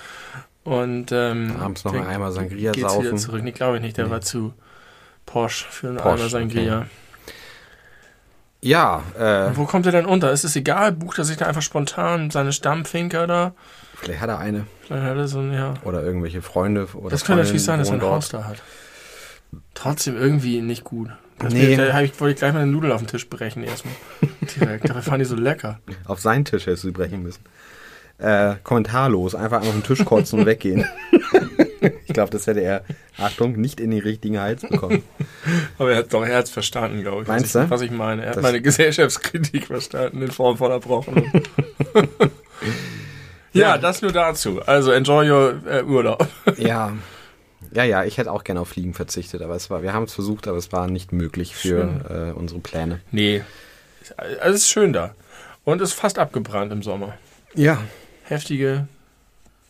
Und 0.64 1.10
ähm, 1.12 1.56
Abends 1.60 1.84
noch 1.84 1.92
einmal 1.94 2.30
Sangria 2.32 2.70
geht's 2.70 2.92
saufen. 2.92 3.06
wieder 3.08 3.16
zurück. 3.16 3.42
Nee, 3.42 3.50
glaube 3.50 3.76
ich 3.76 3.82
nicht, 3.82 3.96
der 3.96 4.04
Nee. 4.06 4.10
war 4.12 4.20
zu 4.20 4.54
posch 5.26 5.66
für 5.68 5.88
einen 5.88 5.96
Posch, 5.96 6.20
Eimer 6.20 6.28
Sangria. 6.28 6.86
Ja, 8.60 9.02
äh, 9.18 9.56
Wo 9.56 9.64
kommt 9.64 9.86
er 9.86 9.92
denn 9.92 10.06
unter? 10.06 10.30
Ist 10.30 10.44
es 10.44 10.54
egal? 10.54 10.92
Bucht 10.92 11.18
er 11.18 11.24
sich 11.24 11.36
da 11.36 11.46
einfach 11.46 11.62
spontan 11.62 12.30
seine 12.30 12.52
Stammfinker 12.52 13.26
da? 13.26 13.54
vielleicht 13.96 14.20
hat 14.20 14.28
er 14.30 14.38
eine. 14.38 14.66
Vielleicht 14.82 15.04
hat 15.04 15.16
er 15.16 15.26
so 15.28 15.40
ein, 15.40 15.52
ja. 15.52 15.74
Oder 15.84 16.02
irgendwelche 16.02 16.42
Freunde. 16.42 16.86
Oder 16.94 17.10
Das 17.10 17.24
könnte 17.24 17.42
natürlich 17.42 17.64
sein, 17.64 17.80
dass 17.80 17.88
er 17.88 17.94
ein 17.94 18.02
Haus 18.02 18.28
da 18.28 18.44
hat. 18.44 18.62
Trotzdem 19.74 20.16
irgendwie 20.16 20.60
nicht 20.60 20.84
gut. 20.84 21.10
Das 21.42 21.52
Nee. 21.52 21.76
Da 21.76 22.00
ich, 22.02 22.18
wollte 22.20 22.32
ich 22.34 22.38
gleich 22.38 22.52
mal 22.52 22.60
eine 22.62 22.70
Nudel 22.70 22.92
auf 22.92 23.00
den 23.00 23.08
Tisch 23.08 23.28
brechen 23.28 23.64
erstmal. 23.64 23.94
Direkt. 24.58 24.88
Dabei 24.88 25.02
fanden 25.02 25.20
die 25.20 25.24
so 25.26 25.36
lecker. 25.36 25.80
Auf 26.06 26.20
seinen 26.20 26.44
Tisch 26.44 26.66
hättest 26.66 26.84
du 26.84 26.88
sie 26.88 26.92
brechen 26.92 27.22
müssen. 27.22 27.42
Äh, 28.18 28.54
kommentarlos, 28.62 29.34
einfach 29.34 29.62
auf 29.62 29.72
den 29.72 29.82
Tisch 29.82 30.04
kotzen 30.04 30.38
und 30.40 30.46
weggehen. 30.46 30.84
ich 32.06 32.12
glaube, 32.14 32.30
das 32.30 32.46
hätte 32.46 32.60
er, 32.60 32.84
Achtung, 33.18 33.54
nicht 33.60 33.80
in 33.80 33.90
den 33.90 34.00
richtigen 34.00 34.38
Hals 34.38 34.62
bekommen. 34.62 35.02
Aber 35.78 35.90
er 35.90 35.98
hat 35.98 36.12
doch, 36.14 36.24
er 36.24 36.36
hat's 36.36 36.50
verstanden, 36.50 37.02
glaube 37.02 37.22
ich. 37.22 37.28
Meinst 37.28 37.46
was 37.46 37.52
du? 37.62 37.64
ich, 37.64 37.70
was 37.70 37.80
ich 37.80 37.90
meine. 37.90 38.22
Er 38.22 38.28
hat 38.28 38.36
Das- 38.36 38.42
meine 38.44 38.60
Gesellschaftskritik 38.62 39.66
verstanden 39.66 40.22
in 40.22 40.30
Form 40.30 40.56
von 40.56 40.70
Erbrochen. 40.70 41.32
ja, 43.52 43.70
Ja. 43.70 43.78
das 43.78 44.02
nur 44.02 44.12
dazu. 44.12 44.60
Also 44.66 44.92
enjoy 44.92 45.28
your 45.30 45.54
äh, 45.66 45.82
Urlaub. 45.82 46.26
Ja. 46.58 46.92
Ja, 47.74 47.84
ja, 47.84 48.04
ich 48.04 48.18
hätte 48.18 48.30
auch 48.30 48.44
gerne 48.44 48.60
auf 48.60 48.68
Fliegen 48.68 48.92
verzichtet, 48.94 49.40
aber 49.42 49.54
es 49.56 49.70
war, 49.70 49.82
wir 49.82 49.92
haben 49.92 50.04
es 50.04 50.12
versucht, 50.12 50.46
aber 50.46 50.58
es 50.58 50.72
war 50.72 50.88
nicht 50.88 51.12
möglich 51.12 51.54
für 51.54 52.32
äh, 52.34 52.38
unsere 52.38 52.60
Pläne. 52.60 53.00
Nee. 53.10 53.42
Also 54.16 54.56
es 54.56 54.62
ist 54.62 54.70
schön 54.70 54.92
da. 54.92 55.14
Und 55.64 55.80
ist 55.80 55.92
fast 55.92 56.18
abgebrannt 56.18 56.72
im 56.72 56.82
Sommer. 56.82 57.14
Ja. 57.54 57.82
Heftige 58.24 58.88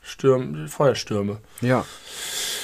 Stürme, 0.02 0.68
Feuerstürme. 0.68 1.38
Ja. 1.60 1.84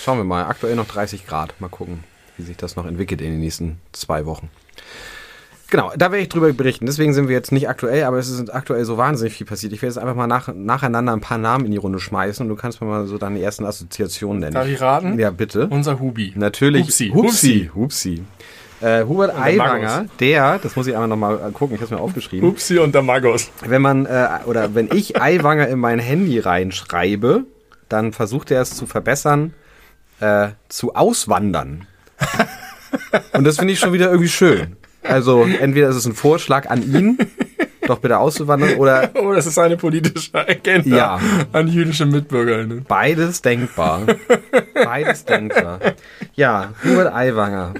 Schauen 0.02 0.18
wir 0.18 0.25
mal. 0.25 0.45
Aktuell 0.47 0.75
noch 0.75 0.88
30 0.88 1.26
Grad. 1.26 1.61
Mal 1.61 1.68
gucken, 1.68 2.04
wie 2.37 2.42
sich 2.42 2.57
das 2.57 2.75
noch 2.75 2.87
entwickelt 2.87 3.21
in 3.21 3.30
den 3.30 3.40
nächsten 3.40 3.80
zwei 3.92 4.26
Wochen. 4.26 4.50
Genau, 5.70 5.92
da 5.96 6.10
werde 6.10 6.22
ich 6.22 6.30
drüber 6.30 6.50
berichten. 6.52 6.87
Deswegen 6.87 7.12
sind 7.12 7.28
wir 7.28 7.34
jetzt 7.34 7.52
nicht 7.52 7.68
aktuell, 7.68 8.04
aber 8.04 8.18
es 8.18 8.30
ist 8.30 8.48
aktuell 8.48 8.84
so 8.87 8.96
wahnsinnig 8.96 9.34
viel 9.34 9.46
passiert. 9.46 9.72
Ich 9.75 9.82
werde 9.82 9.94
jetzt 9.94 9.98
einfach 10.02 10.14
mal 10.14 10.26
nach, 10.26 10.48
nacheinander 10.54 11.12
ein 11.12 11.20
paar 11.20 11.37
Namen 11.37 11.66
in 11.66 11.72
die 11.72 11.76
Runde 11.76 12.00
schmeißen 12.00 12.42
und 12.44 12.48
du 12.48 12.56
kannst 12.56 12.80
mir 12.80 12.87
mal 12.87 13.06
so 13.06 13.18
deine 13.18 13.40
ersten 13.40 13.66
Assoziationen 13.66 14.40
nennen. 14.40 14.54
Darf 14.54 14.66
ich 14.66 14.80
raten? 14.80 15.18
Ja, 15.18 15.30
bitte. 15.30 15.66
Unser 15.68 16.00
Hubi. 16.00 16.32
Natürlich. 16.37 16.87
Hupsi. 16.87 17.10
Hupsi. 17.10 17.70
Hupsi. 17.75 18.25
Äh, 18.80 19.04
Hubert 19.04 19.34
der 19.34 19.42
Aiwanger, 19.42 19.96
Magus. 19.96 20.10
der, 20.20 20.58
das 20.60 20.76
muss 20.76 20.87
ich 20.87 20.94
einmal 20.94 21.08
nochmal 21.08 21.50
gucken, 21.52 21.75
ich 21.75 21.80
habe 21.80 21.87
es 21.87 21.90
mir 21.90 22.00
aufgeschrieben. 22.00 22.48
Hupsi 22.48 22.78
und 22.78 22.94
der 22.94 23.02
Magos. 23.02 23.50
Wenn 23.66 23.82
man, 23.82 24.06
äh, 24.06 24.28
oder 24.46 24.75
wenn 24.75 24.88
ich 24.94 25.20
Aiwanger 25.20 25.66
in 25.68 25.80
mein 25.80 25.98
Handy 25.98 26.38
reinschreibe, 26.38 27.44
dann 27.88 28.12
versucht 28.12 28.50
er 28.50 28.62
es 28.62 28.76
zu 28.76 28.87
verbessern, 28.87 29.52
äh, 30.20 30.50
zu 30.68 30.94
auswandern. 30.94 31.87
Und 33.32 33.44
das 33.44 33.58
finde 33.58 33.72
ich 33.72 33.78
schon 33.78 33.92
wieder 33.92 34.06
irgendwie 34.06 34.28
schön. 34.28 34.76
Also 35.08 35.44
entweder 35.44 35.88
ist 35.88 35.96
es 35.96 36.06
ein 36.06 36.14
Vorschlag 36.14 36.68
an 36.70 36.82
ihn, 36.82 37.18
doch 37.86 37.98
bitte 37.98 38.18
auszuwandern, 38.18 38.74
oder 38.76 39.10
Oh, 39.20 39.32
das 39.32 39.46
ist 39.46 39.58
eine 39.58 39.76
politische 39.76 40.34
Agenda 40.34 40.96
Ja. 40.96 41.20
an 41.52 41.68
jüdische 41.68 42.06
MitbürgerInnen. 42.06 42.84
beides 42.86 43.40
denkbar. 43.42 44.02
Beides 44.74 45.24
denkbar. 45.24 45.80
Ja, 46.34 46.72
Hubert 46.84 47.12
Aiwanger. 47.14 47.74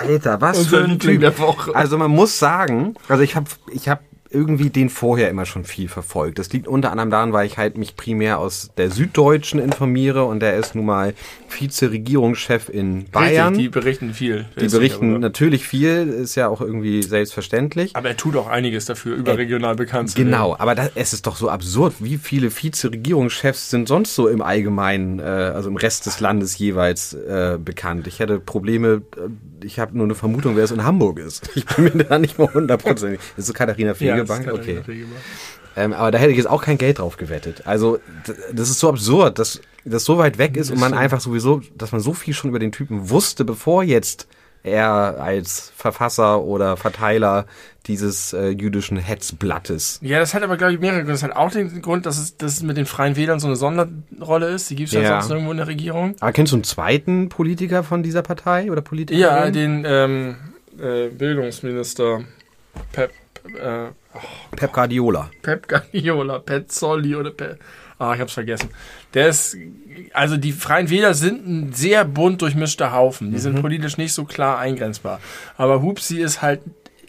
Alter, 0.00 0.40
was 0.40 0.58
Unser 0.58 0.70
für 0.78 0.84
ein 0.84 0.90
Liebling 0.90 1.14
Typ. 1.14 1.20
der 1.20 1.38
Woche. 1.38 1.74
Also 1.74 1.98
man 1.98 2.10
muss 2.10 2.38
sagen, 2.38 2.94
also 3.08 3.22
ich 3.22 3.34
habe 3.36 3.46
ich 3.72 3.88
hab 3.88 4.00
irgendwie 4.30 4.70
den 4.70 4.90
vorher 4.90 5.30
immer 5.30 5.46
schon 5.46 5.64
viel 5.64 5.88
verfolgt. 5.88 6.38
Das 6.38 6.52
liegt 6.52 6.68
unter 6.68 6.90
anderem 6.90 7.10
daran, 7.10 7.32
weil 7.32 7.46
ich 7.46 7.56
halt 7.56 7.78
mich 7.78 7.96
primär 7.96 8.38
aus 8.38 8.70
der 8.76 8.90
Süddeutschen 8.90 9.58
informiere 9.58 10.24
und 10.24 10.40
der 10.40 10.56
ist 10.56 10.74
nun 10.74 10.86
mal 10.86 11.14
Vize-Regierungschef 11.48 12.68
in 12.68 13.06
Bayern. 13.10 13.48
Richtig, 13.48 13.64
die 13.64 13.68
berichten 13.68 14.14
viel. 14.14 14.46
die 14.60 14.68
berichten 14.68 15.20
natürlich 15.20 15.66
viel, 15.66 16.08
ist 16.08 16.34
ja 16.34 16.48
auch 16.48 16.60
irgendwie 16.60 17.02
selbstverständlich. 17.02 17.96
Aber 17.96 18.08
er 18.08 18.16
tut 18.16 18.36
auch 18.36 18.46
einiges 18.46 18.84
dafür, 18.84 19.16
überregional 19.16 19.76
bekannt 19.76 20.10
zu 20.10 20.16
Genau, 20.16 20.54
aber 20.58 20.74
das, 20.74 20.90
es 20.94 21.12
ist 21.12 21.26
doch 21.26 21.36
so 21.36 21.48
absurd, 21.48 21.94
wie 22.00 22.18
viele 22.18 22.50
Vize-Regierungschefs 22.50 23.70
sind 23.70 23.88
sonst 23.88 24.14
so 24.14 24.28
im 24.28 24.42
Allgemeinen, 24.42 25.20
äh, 25.20 25.22
also 25.22 25.70
im 25.70 25.76
Rest 25.76 26.06
des 26.06 26.20
Landes 26.20 26.58
jeweils 26.58 27.14
äh, 27.14 27.58
bekannt. 27.62 28.06
Ich 28.06 28.18
hätte 28.18 28.38
Probleme, 28.40 29.02
äh, 29.16 29.57
ich 29.62 29.78
habe 29.78 29.96
nur 29.96 30.04
eine 30.04 30.14
Vermutung, 30.14 30.56
wer 30.56 30.64
es 30.64 30.70
in 30.70 30.84
Hamburg 30.84 31.18
ist. 31.18 31.50
Ich 31.54 31.66
bin 31.66 31.84
mir 31.96 32.04
da 32.04 32.18
nicht 32.18 32.38
mal 32.38 32.52
hundertprozentig. 32.52 33.20
Ist 33.36 33.46
so 33.46 33.52
Katharina. 33.52 33.94
Ja, 33.98 34.16
das 34.16 34.28
Fegebank? 34.38 34.46
er 34.46 34.54
okay. 34.54 34.82
Ähm, 35.76 35.92
aber 35.92 36.10
da 36.10 36.18
hätte 36.18 36.30
ich 36.30 36.36
jetzt 36.36 36.48
auch 36.48 36.62
kein 36.62 36.78
Geld 36.78 36.98
drauf 36.98 37.16
gewettet. 37.16 37.62
Also 37.66 37.98
das 38.52 38.68
ist 38.68 38.80
so 38.80 38.88
absurd, 38.88 39.38
dass 39.38 39.60
das 39.84 40.04
so 40.04 40.18
weit 40.18 40.38
weg 40.38 40.56
ist 40.56 40.70
und 40.70 40.80
man 40.80 40.92
einfach 40.92 41.20
sowieso, 41.20 41.62
dass 41.76 41.92
man 41.92 42.00
so 42.00 42.14
viel 42.14 42.34
schon 42.34 42.50
über 42.50 42.58
den 42.58 42.72
Typen 42.72 43.10
wusste, 43.10 43.44
bevor 43.44 43.84
jetzt 43.84 44.26
er 44.62 45.20
als 45.20 45.72
Verfasser 45.76 46.42
oder 46.42 46.76
Verteiler 46.76 47.46
dieses 47.86 48.32
äh, 48.32 48.48
jüdischen 48.48 48.98
Hetzblattes. 48.98 49.98
Ja, 50.02 50.18
das 50.18 50.34
hat 50.34 50.42
aber, 50.42 50.56
glaube 50.56 50.74
ich, 50.74 50.80
mehrere 50.80 50.98
Gründe. 50.98 51.12
Das 51.12 51.22
hat 51.22 51.34
auch 51.34 51.50
den 51.50 51.80
Grund, 51.80 52.04
dass 52.06 52.18
es, 52.18 52.36
dass 52.36 52.54
es 52.54 52.62
mit 52.62 52.76
den 52.76 52.86
Freien 52.86 53.16
Wählern 53.16 53.40
so 53.40 53.46
eine 53.46 53.56
Sonderrolle 53.56 54.48
ist. 54.48 54.68
Die 54.70 54.76
gibt 54.76 54.88
es 54.88 54.94
ja. 54.94 55.00
Ja. 55.00 55.08
sonst 55.20 55.30
nirgendwo 55.30 55.50
in 55.52 55.56
der 55.56 55.66
Regierung. 55.66 56.14
Aber 56.20 56.32
kennst 56.32 56.52
du 56.52 56.56
einen 56.56 56.64
zweiten 56.64 57.28
Politiker 57.30 57.82
von 57.82 58.02
dieser 58.02 58.22
Partei 58.22 58.70
oder 58.70 58.82
Politiker? 58.82 59.18
Ja, 59.18 59.50
den 59.50 59.84
ähm, 59.86 60.36
äh, 60.78 61.08
Bildungsminister 61.08 62.20
Pep, 62.92 63.10
äh, 63.46 63.86
Pep 64.54 64.72
Guardiola. 64.72 65.30
Pep 65.42 65.66
Guardiola, 65.66 66.38
Petzolli 66.40 67.16
oder 67.16 67.30
Pep. 67.30 67.58
Ah, 67.98 68.14
ich 68.14 68.20
hab's 68.20 68.32
vergessen. 68.34 68.70
Der 69.14 69.28
ist, 69.28 69.56
also 70.12 70.36
die 70.36 70.52
Freien 70.52 70.88
Wähler 70.88 71.14
sind 71.14 71.46
ein 71.48 71.72
sehr 71.72 72.04
bunt 72.04 72.40
durchmischter 72.42 72.92
Haufen. 72.92 73.32
Die 73.32 73.38
sind 73.38 73.60
politisch 73.60 73.96
nicht 73.98 74.12
so 74.12 74.24
klar 74.24 74.58
eingrenzbar. 74.58 75.20
Aber 75.56 75.82
Hupsi 75.82 76.20
ist 76.20 76.40
halt 76.40 76.60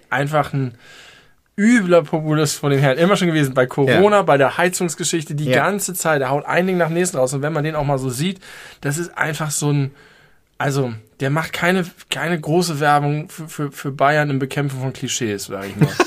einfach 0.10 0.52
ein 0.54 0.74
übler 1.56 2.02
Populist 2.04 2.56
von 2.58 2.72
den 2.72 2.80
Herren. 2.80 2.98
Immer 2.98 3.18
schon 3.18 3.28
gewesen. 3.28 3.54
Bei 3.54 3.68
Corona, 3.68 4.24
bei 4.24 4.38
der 4.38 4.58
Heizungsgeschichte, 4.58 5.36
die 5.36 5.46
Ja. 5.46 5.64
ganze 5.66 5.94
Zeit. 5.94 6.22
Der 6.22 6.30
haut 6.32 6.46
ein 6.46 6.66
Ding 6.66 6.78
nach 6.78 6.88
dem 6.88 6.96
nächsten 6.96 7.18
raus. 7.18 7.34
Und 7.34 7.42
wenn 7.44 7.54
man 7.54 7.64
den 7.64 7.76
auch 7.76 7.84
mal 7.86 8.00
so 8.00 8.10
sieht, 8.10 8.40
das 8.82 8.98
ist 8.98 9.16
einfach 9.18 9.52
so 9.52 9.72
ein, 9.72 9.92
also, 10.60 10.94
der 11.22 11.30
macht 11.30 11.54
keine, 11.54 11.86
keine 12.10 12.40
große 12.40 12.82
Werbung 12.82 13.30
für, 13.30 13.48
für, 13.48 13.72
für 13.72 13.92
Bayern 13.94 14.30
im 14.30 14.40
Bekämpfen 14.40 14.82
von 14.82 14.92
Klischees, 14.94 15.46
sag 15.46 15.66
ich 15.66 15.76
mal. 15.76 15.90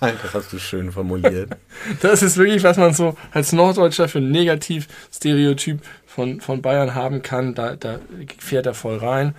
Das 0.00 0.32
hast 0.32 0.52
du 0.52 0.58
schön 0.58 0.92
formuliert. 0.92 1.50
Das 2.00 2.22
ist 2.22 2.36
wirklich, 2.36 2.62
was 2.62 2.76
man 2.76 2.94
so 2.94 3.16
als 3.32 3.52
Norddeutscher 3.52 4.08
für 4.08 4.18
ein 4.18 4.30
Negativ-Stereotyp 4.30 5.80
von, 6.06 6.40
von 6.40 6.62
Bayern 6.62 6.94
haben 6.94 7.22
kann. 7.22 7.54
Da, 7.54 7.76
da 7.76 7.98
fährt 8.38 8.66
er 8.66 8.74
voll 8.74 8.98
rein. 8.98 9.34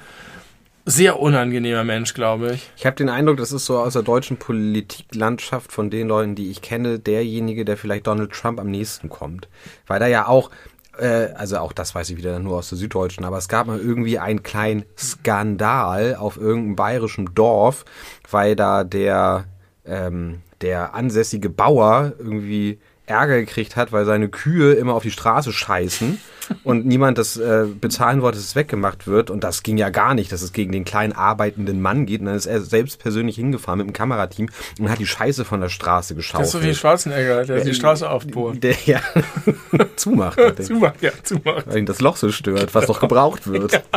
Sehr 0.86 1.20
unangenehmer 1.20 1.84
Mensch, 1.84 2.14
glaube 2.14 2.54
ich. 2.54 2.72
Ich 2.76 2.86
habe 2.86 2.96
den 2.96 3.10
Eindruck, 3.10 3.38
das 3.38 3.52
ist 3.52 3.66
so 3.66 3.80
aus 3.80 3.94
der 3.94 4.02
deutschen 4.02 4.38
Politiklandschaft 4.38 5.72
von 5.72 5.90
den 5.90 6.08
Leuten, 6.08 6.36
die 6.36 6.50
ich 6.50 6.62
kenne, 6.62 7.00
derjenige, 7.00 7.66
der 7.66 7.78
vielleicht 7.78 8.08
Donald 8.08 8.32
Trump 8.32 8.60
am 8.60 8.72
nächsten 8.72 9.10
kommt. 9.10 9.48
Weil 9.88 10.00
da 10.00 10.08
ja 10.08 10.28
auch, 10.28 10.50
äh, 11.00 11.34
also 11.36 11.58
auch 11.58 11.74
das 11.74 11.96
weiß 11.96 12.10
ich 12.10 12.18
wieder 12.18 12.40
nur 12.40 12.58
aus 12.58 12.70
der 12.70 12.78
Süddeutschen, 12.78 13.26
aber 13.26 13.38
es 13.38 13.48
gab 13.48 13.68
mal 13.68 13.80
irgendwie 13.80 14.20
einen 14.20 14.44
kleinen 14.44 14.86
Skandal 14.98 16.16
auf 16.16 16.38
irgendeinem 16.38 16.76
bayerischen 16.76 17.34
Dorf, 17.34 17.86
weil 18.30 18.56
da 18.56 18.84
der, 18.84 19.46
ähm, 19.86 20.42
der 20.62 20.94
ansässige 20.94 21.50
Bauer 21.50 22.14
irgendwie 22.20 22.80
Ärger 23.06 23.40
gekriegt 23.40 23.76
hat, 23.76 23.92
weil 23.92 24.06
seine 24.06 24.30
Kühe 24.30 24.74
immer 24.74 24.94
auf 24.94 25.04
die 25.04 25.12
Straße 25.12 25.52
scheißen 25.52 26.20
und 26.64 26.86
niemand 26.86 27.18
das 27.18 27.38
äh, 27.38 27.66
bezahlen 27.80 28.22
wollte, 28.22 28.38
dass 28.38 28.46
es 28.48 28.56
weggemacht 28.56 29.08
wird. 29.08 29.30
Und 29.30 29.44
das 29.44 29.64
ging 29.64 29.78
ja 29.78 29.90
gar 29.90 30.14
nicht, 30.14 30.32
dass 30.32 30.42
es 30.42 30.54
gegen 30.54 30.72
den 30.72 30.86
kleinen 30.86 31.14
arbeitenden 31.14 31.82
Mann 31.82 32.06
geht. 32.06 32.22
Und 32.22 32.28
dann 32.28 32.36
ist 32.36 32.46
er 32.46 32.62
selbst 32.62 33.00
persönlich 33.00 33.36
hingefahren 33.36 33.80
mit 33.80 33.88
dem 33.88 33.94
Kamerateam 33.94 34.50
und 34.80 34.90
hat 34.90 35.00
die 35.00 35.08
Scheiße 35.08 35.46
von 35.46 35.62
der 35.62 35.70
Straße 35.70 36.16
geschaut. 36.16 36.42
Das 36.42 36.48
ist 36.48 36.54
so 36.54 36.64
wie 36.64 36.74
Schwarzenegger, 36.74 37.46
der 37.46 37.64
die 37.64 37.74
Straße 37.74 38.10
aufbohrt. 38.10 38.64
Der 38.64 38.76
ja 38.86 39.00
zumacht. 39.96 40.40
Zumacht, 40.64 41.02
ja, 41.02 41.12
zumacht. 41.24 41.68
weil 41.68 41.78
ihn 41.78 41.86
das 41.86 42.02
Loch 42.02 42.18
so 42.18 42.32
stört, 42.32 42.74
was 42.76 42.86
doch 42.86 43.00
gebraucht 43.00 43.48
wird. 43.48 43.82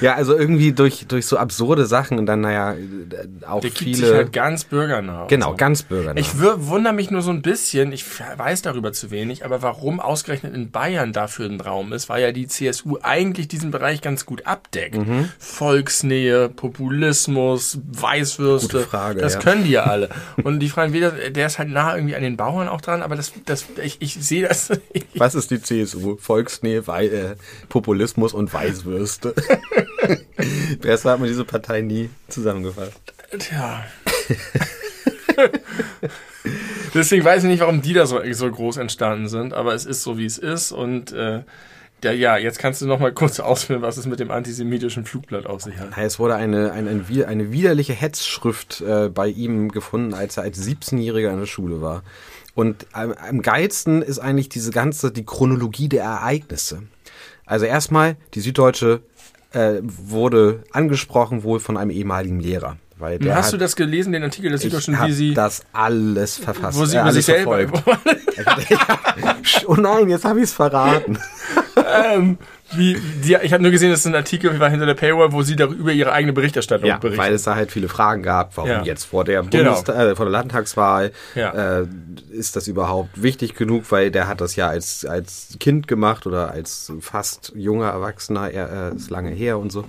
Ja, 0.00 0.14
also 0.14 0.36
irgendwie 0.36 0.72
durch, 0.72 1.06
durch 1.06 1.26
so 1.26 1.36
absurde 1.38 1.86
Sachen 1.86 2.18
und 2.18 2.26
dann, 2.26 2.40
naja, 2.40 2.72
äh, 2.72 3.46
auch 3.46 3.60
Der 3.60 3.70
gibt 3.70 3.82
viele. 3.84 3.96
sich 3.96 4.14
halt 4.14 4.32
ganz 4.32 4.64
bürgernah. 4.64 5.26
genau, 5.28 5.50
so. 5.50 5.56
ganz 5.56 5.82
bürgernah. 5.82 6.20
Ich 6.20 6.38
wundere 6.38 6.92
mich 6.92 7.10
nur 7.10 7.22
so 7.22 7.30
ein 7.30 7.42
bisschen, 7.42 7.92
ich 7.92 8.04
weiß 8.36 8.62
darüber 8.62 8.92
zu 8.92 9.10
wenig, 9.10 9.44
aber 9.44 9.62
warum 9.62 10.00
ausgerechnet 10.00 10.54
in 10.54 10.70
Bayern 10.70 11.12
da 11.12 11.23
da 11.24 11.28
für 11.28 11.44
ein 11.44 11.60
Raum 11.60 11.92
ist, 11.92 12.08
weil 12.08 12.22
ja 12.22 12.32
die 12.32 12.46
CSU 12.46 12.98
eigentlich 13.02 13.48
diesen 13.48 13.70
Bereich 13.70 14.00
ganz 14.02 14.26
gut 14.26 14.46
abdeckt. 14.46 14.96
Mhm. 14.96 15.30
Volksnähe, 15.38 16.48
Populismus, 16.48 17.78
Weißwürste. 17.92 18.78
Gute 18.78 18.86
Frage, 18.86 19.20
das 19.20 19.34
ja. 19.34 19.40
können 19.40 19.64
die 19.64 19.70
ja 19.70 19.84
alle. 19.84 20.10
Und 20.42 20.60
die 20.60 20.68
Fragen 20.68 20.92
wieder, 20.92 21.10
der 21.10 21.46
ist 21.46 21.58
halt 21.58 21.70
nah 21.70 21.94
irgendwie 21.94 22.14
an 22.14 22.22
den 22.22 22.36
Bauern 22.36 22.68
auch 22.68 22.80
dran, 22.80 23.02
aber 23.02 23.16
das, 23.16 23.32
das, 23.46 23.66
ich, 23.82 24.00
ich 24.00 24.14
sehe 24.14 24.46
das. 24.46 24.70
Was 25.14 25.34
ist 25.34 25.50
die 25.50 25.60
CSU? 25.60 26.16
Volksnähe, 26.16 26.86
Wei 26.86 27.06
äh, 27.06 27.36
Populismus 27.68 28.32
und 28.34 28.52
Weißwürste. 28.52 29.34
Besser 30.80 31.12
hat 31.12 31.20
man 31.20 31.28
diese 31.28 31.44
Partei 31.44 31.80
nie 31.80 32.10
zusammengefasst. 32.28 33.00
Tja. 33.38 33.84
Deswegen 36.94 37.24
weiß 37.24 37.44
ich 37.44 37.50
nicht, 37.50 37.60
warum 37.60 37.82
die 37.82 37.92
da 37.92 38.06
so, 38.06 38.20
so 38.32 38.50
groß 38.50 38.76
entstanden 38.76 39.28
sind, 39.28 39.52
aber 39.54 39.74
es 39.74 39.86
ist 39.86 40.02
so, 40.02 40.18
wie 40.18 40.26
es 40.26 40.38
ist. 40.38 40.72
Und 40.72 41.12
äh, 41.12 41.42
der, 42.02 42.14
ja, 42.16 42.36
jetzt 42.36 42.58
kannst 42.58 42.82
du 42.82 42.86
noch 42.86 43.00
mal 43.00 43.12
kurz 43.12 43.40
ausführen, 43.40 43.82
was 43.82 43.96
es 43.96 44.06
mit 44.06 44.20
dem 44.20 44.30
antisemitischen 44.30 45.04
Flugblatt 45.04 45.46
auf 45.46 45.62
sich 45.62 45.76
hat. 45.78 45.88
Es 45.96 46.18
wurde 46.18 46.36
eine, 46.36 46.72
eine, 46.72 46.90
eine, 46.90 47.26
eine 47.26 47.52
widerliche 47.52 47.94
Hetzschrift 47.94 48.80
äh, 48.82 49.08
bei 49.08 49.28
ihm 49.28 49.70
gefunden, 49.70 50.14
als 50.14 50.36
er 50.36 50.44
als 50.44 50.64
17-Jähriger 50.64 51.32
in 51.32 51.40
der 51.40 51.46
Schule 51.46 51.80
war. 51.80 52.02
Und 52.54 52.86
am, 52.92 53.12
am 53.12 53.42
geilsten 53.42 54.02
ist 54.02 54.20
eigentlich 54.20 54.48
diese 54.48 54.70
ganze, 54.70 55.10
die 55.10 55.24
Chronologie 55.24 55.88
der 55.88 56.04
Ereignisse. 56.04 56.82
Also 57.46 57.66
erstmal, 57.66 58.16
die 58.34 58.40
Süddeutsche 58.40 59.00
äh, 59.52 59.80
wurde 59.82 60.62
angesprochen 60.70 61.42
wohl 61.42 61.58
von 61.58 61.76
einem 61.76 61.90
ehemaligen 61.90 62.40
Lehrer. 62.40 62.76
Weil 62.98 63.18
der 63.18 63.34
Hast 63.34 63.46
hat, 63.46 63.52
du 63.54 63.56
das 63.58 63.74
gelesen, 63.76 64.12
den 64.12 64.22
Artikel 64.22 64.48
der 64.50 64.56
ich 64.56 64.62
Süddeutschen, 64.62 64.98
hab 64.98 65.08
wie 65.08 65.12
sie, 65.12 65.34
das 65.34 65.64
alles 65.72 66.38
verfasst. 66.38 66.78
wo 66.78 66.84
sie 66.84 66.96
äh, 66.96 67.00
über 67.00 67.12
sich 67.12 67.28
alles 67.28 67.44
selber, 67.44 67.72
oh 69.66 69.74
nein, 69.74 70.08
jetzt 70.08 70.24
habe 70.24 70.38
ich 70.38 70.44
es 70.44 70.52
verraten. 70.52 71.18
ähm, 71.76 72.38
wie, 72.72 72.96
die, 73.22 73.36
ich 73.42 73.52
habe 73.52 73.62
nur 73.62 73.72
gesehen, 73.72 73.90
das 73.90 74.00
ist 74.00 74.06
ein 74.06 74.14
Artikel, 74.14 74.58
war 74.58 74.70
hinter 74.70 74.86
der 74.86 74.94
Paywall, 74.94 75.32
wo 75.32 75.42
sie 75.42 75.54
darüber 75.56 75.92
ihre 75.92 76.12
eigene 76.12 76.32
Berichterstattung 76.32 76.88
Ja, 76.88 76.98
berichtet. 76.98 77.18
weil 77.24 77.32
es 77.34 77.42
da 77.42 77.54
halt 77.54 77.70
viele 77.70 77.88
Fragen 77.88 78.22
gab, 78.22 78.56
warum 78.56 78.70
Ja. 78.70 78.82
jetzt 78.82 79.04
vor 79.04 79.24
der, 79.24 79.42
Genau. 79.42 79.80
Äh, 79.82 80.14
vor 80.16 80.24
der 80.26 80.32
Landtagswahl 80.32 81.12
Ja. 81.34 81.80
äh, 81.80 81.86
ist 82.30 82.56
das 82.56 82.66
überhaupt 82.68 83.22
wichtig 83.22 83.54
genug, 83.54 83.84
weil 83.90 84.10
der 84.10 84.28
hat 84.28 84.40
das 84.40 84.56
ja 84.56 84.68
als, 84.68 85.04
als 85.04 85.56
Kind 85.60 85.86
gemacht 85.88 86.26
oder 86.26 86.50
als 86.52 86.92
fast 87.00 87.52
junger 87.54 87.88
Erwachsener, 87.90 88.50
er 88.50 88.92
äh, 88.92 88.96
ist 88.96 89.10
lange 89.10 89.30
her 89.30 89.58
und 89.58 89.70
so. 89.70 89.84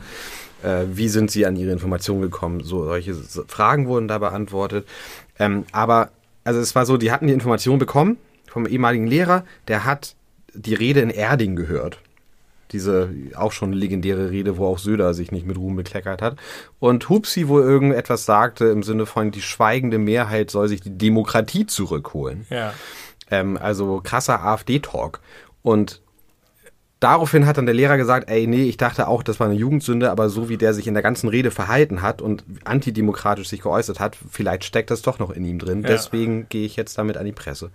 Äh, 0.65 0.85
wie 0.97 1.09
sind 1.09 1.31
sie 1.31 1.45
an 1.45 1.55
ihre 1.55 1.71
Informationen 1.71 2.21
gekommen? 2.21 2.61
So 2.63 2.85
solche 2.85 3.13
Fragen 3.47 3.87
wurden 3.87 4.07
da 4.07 4.17
beantwortet. 4.17 4.87
Ähm, 5.39 5.65
aber 5.71 6.09
also 6.43 6.59
es 6.59 6.75
war 6.75 6.85
so, 6.85 6.97
die 6.97 7.11
hatten 7.11 7.27
die 7.27 7.33
Information 7.33 7.79
bekommen 7.79 8.17
vom 8.47 8.65
ehemaligen 8.65 9.07
Lehrer, 9.07 9.43
der 9.67 9.85
hat 9.85 10.15
die 10.53 10.73
Rede 10.73 11.01
in 11.01 11.09
Erding 11.09 11.55
gehört 11.55 11.99
diese 12.71 13.09
auch 13.35 13.51
schon 13.51 13.73
legendäre 13.73 14.31
Rede, 14.31 14.57
wo 14.57 14.67
auch 14.67 14.79
Söder 14.79 15.13
sich 15.13 15.31
nicht 15.31 15.45
mit 15.45 15.57
Ruhm 15.57 15.75
bekleckert 15.75 16.21
hat. 16.21 16.37
Und 16.79 17.07
Hupsi 17.09 17.47
wohl 17.47 17.61
irgendetwas 17.61 18.25
sagte 18.25 18.65
im 18.65 18.83
Sinne 18.83 19.05
von, 19.05 19.31
die 19.31 19.41
schweigende 19.41 19.97
Mehrheit 19.97 20.51
soll 20.51 20.67
sich 20.67 20.81
die 20.81 20.97
Demokratie 20.97 21.65
zurückholen. 21.65 22.45
ja. 22.49 22.73
Ähm, 23.31 23.57
also 23.57 24.01
krasser 24.03 24.43
AfD-Talk. 24.43 25.19
Und 25.63 26.01
daraufhin 26.99 27.45
hat 27.45 27.57
dann 27.57 27.65
der 27.65 27.75
Lehrer 27.75 27.97
gesagt, 27.97 28.29
ey, 28.29 28.47
nee, 28.47 28.63
ich 28.63 28.77
dachte 28.77 29.07
auch, 29.07 29.21
das 29.21 29.39
war 29.39 29.47
eine 29.47 29.55
Jugendsünde, 29.55 30.09
aber 30.09 30.29
so 30.29 30.49
wie 30.49 30.57
der 30.57 30.73
sich 30.73 30.87
in 30.87 30.93
der 30.93 31.03
ganzen 31.03 31.27
Rede 31.27 31.51
verhalten 31.51 32.01
hat 32.01 32.21
und 32.21 32.43
antidemokratisch 32.63 33.49
sich 33.49 33.61
geäußert 33.61 33.99
hat, 33.99 34.17
vielleicht 34.29 34.63
steckt 34.63 34.91
das 34.91 35.01
doch 35.01 35.19
noch 35.19 35.29
in 35.29 35.45
ihm 35.45 35.59
drin. 35.59 35.81
Ja. 35.83 35.89
Deswegen 35.89 36.47
gehe 36.49 36.65
ich 36.65 36.75
jetzt 36.75 36.97
damit 36.97 37.17
an 37.17 37.25
die 37.25 37.31
Presse. 37.31 37.69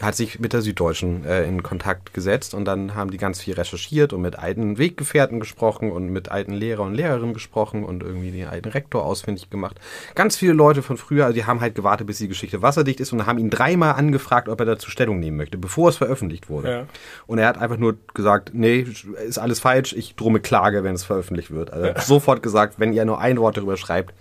Hat 0.00 0.16
sich 0.16 0.40
mit 0.40 0.52
der 0.52 0.62
Süddeutschen 0.62 1.24
äh, 1.24 1.44
in 1.44 1.62
Kontakt 1.62 2.14
gesetzt 2.14 2.54
und 2.54 2.64
dann 2.64 2.94
haben 2.94 3.10
die 3.10 3.18
ganz 3.18 3.40
viel 3.40 3.54
recherchiert 3.54 4.12
und 4.12 4.22
mit 4.22 4.38
alten 4.38 4.78
Weggefährten 4.78 5.38
gesprochen 5.38 5.92
und 5.92 6.08
mit 6.08 6.30
alten 6.30 6.52
Lehrer 6.52 6.82
und 6.82 6.94
Lehrerinnen 6.94 7.34
gesprochen 7.34 7.84
und 7.84 8.02
irgendwie 8.02 8.30
den 8.30 8.48
alten 8.48 8.70
Rektor 8.70 9.04
ausfindig 9.04 9.50
gemacht. 9.50 9.78
Ganz 10.14 10.36
viele 10.36 10.54
Leute 10.54 10.82
von 10.82 10.96
früher, 10.96 11.26
also 11.26 11.34
die 11.34 11.44
haben 11.44 11.60
halt 11.60 11.74
gewartet, 11.74 12.06
bis 12.06 12.18
die 12.18 12.28
Geschichte 12.28 12.62
wasserdicht 12.62 13.00
ist 13.00 13.12
und 13.12 13.26
haben 13.26 13.38
ihn 13.38 13.50
dreimal 13.50 13.94
angefragt, 13.94 14.48
ob 14.48 14.58
er 14.60 14.66
dazu 14.66 14.90
Stellung 14.90 15.20
nehmen 15.20 15.36
möchte, 15.36 15.58
bevor 15.58 15.90
es 15.90 15.96
veröffentlicht 15.96 16.48
wurde. 16.48 16.70
Ja. 16.70 16.86
Und 17.26 17.38
er 17.38 17.46
hat 17.46 17.58
einfach 17.58 17.76
nur 17.76 17.96
gesagt, 18.14 18.50
nee, 18.54 18.71
ist 18.80 19.38
alles 19.38 19.60
falsch, 19.60 19.92
ich 19.92 20.16
drohe 20.16 20.32
mit 20.32 20.42
Klage, 20.42 20.84
wenn 20.84 20.94
es 20.94 21.04
veröffentlicht 21.04 21.50
wird. 21.50 21.72
Also 21.72 21.86
er 21.86 21.94
hat 21.94 22.04
sofort 22.04 22.42
gesagt, 22.42 22.74
wenn 22.78 22.92
ihr 22.92 23.04
nur 23.04 23.20
ein 23.20 23.38
Wort 23.38 23.56
darüber 23.56 23.76
schreibt, 23.76 24.14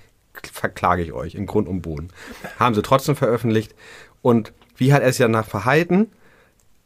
verklage 0.54 1.02
ich 1.02 1.14
euch 1.14 1.36
in 1.36 1.46
Grund 1.46 1.68
und 1.68 1.82
Boden. 1.82 2.10
Haben 2.60 2.76
sie 2.76 2.82
trotzdem 2.82 3.16
veröffentlicht. 3.16 3.76
Und 4.22 4.54
wie 4.78 4.94
hat 4.94 5.02
er 5.02 5.12
sich 5.12 5.20
danach 5.20 5.48
verhalten? 5.48 6.12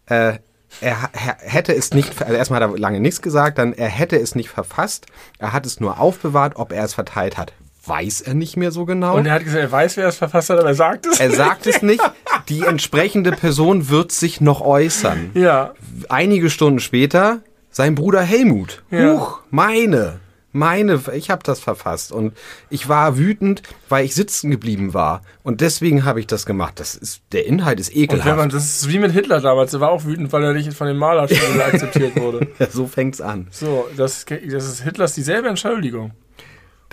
Äh, 0.07 0.39
er, 0.81 1.09
er 1.13 1.37
hätte 1.39 1.73
es 1.73 1.93
nicht, 1.93 2.21
also 2.21 2.33
erstmal 2.33 2.61
hat 2.61 2.69
er 2.69 2.77
lange 2.77 2.99
nichts 2.99 3.21
gesagt, 3.21 3.57
dann 3.57 3.73
er 3.73 3.87
hätte 3.87 4.19
es 4.19 4.35
nicht 4.35 4.49
verfasst, 4.49 5.05
er 5.39 5.53
hat 5.53 5.65
es 5.65 5.79
nur 5.79 5.99
aufbewahrt, 5.99 6.57
ob 6.57 6.71
er 6.71 6.83
es 6.83 6.93
verteilt 6.93 7.37
hat, 7.37 7.53
weiß 7.85 8.21
er 8.21 8.33
nicht 8.33 8.57
mehr 8.57 8.71
so 8.71 8.85
genau. 8.85 9.15
Und 9.15 9.25
er 9.25 9.33
hat 9.33 9.43
gesagt, 9.43 9.61
er 9.61 9.71
weiß, 9.71 9.97
wer 9.97 10.07
es 10.07 10.17
verfasst 10.17 10.49
hat, 10.49 10.59
aber 10.59 10.69
er 10.69 10.75
sagt 10.75 11.05
es. 11.05 11.19
er 11.19 11.31
sagt 11.31 11.67
es 11.67 11.81
nicht, 11.81 12.01
die 12.49 12.63
entsprechende 12.63 13.31
Person 13.31 13.89
wird 13.89 14.11
sich 14.11 14.41
noch 14.41 14.61
äußern. 14.61 15.31
ja. 15.33 15.73
Einige 16.09 16.49
Stunden 16.49 16.79
später 16.79 17.41
sein 17.75 17.93
Bruder 17.93 18.21
Helmut. 18.21 18.83
Ja. 18.89 19.15
Huch, 19.15 19.41
meine, 19.51 20.21
meine, 20.53 21.01
ich 21.13 21.29
habe 21.29 21.43
das 21.43 21.59
verfasst 21.59 22.13
und 22.13 22.31
ich 22.69 22.87
war 22.87 23.17
wütend, 23.17 23.63
weil 23.89 24.05
ich 24.05 24.15
sitzen 24.15 24.49
geblieben 24.49 24.93
war 24.93 25.23
und 25.43 25.59
deswegen 25.59 26.05
habe 26.05 26.21
ich 26.21 26.27
das 26.27 26.45
gemacht. 26.45 26.79
Das 26.79 26.95
ist 26.95 27.21
der 27.33 27.45
Inhalt 27.45 27.81
ist 27.81 27.89
Und 27.89 27.95
wenn 27.95 28.03
ekelhaft. 28.03 28.37
man, 28.37 28.49
das 28.49 28.63
ist 28.63 28.89
wie 28.89 28.97
mit 28.97 29.11
Hitler 29.11 29.41
damals, 29.41 29.73
er 29.73 29.81
war 29.81 29.89
auch 29.89 30.05
wütend, 30.05 30.31
weil 30.31 30.41
er 30.45 30.53
nicht 30.53 30.73
von 30.73 30.87
den 30.87 30.95
Malerschulen 30.95 31.59
akzeptiert 31.67 32.15
wurde. 32.15 32.47
so 32.69 32.87
fängt's 32.87 33.19
an. 33.19 33.47
So, 33.51 33.89
das, 33.97 34.23
das 34.23 34.65
ist 34.65 34.83
Hitlers 34.83 35.13
dieselbe 35.13 35.49
Entschuldigung. 35.49 36.13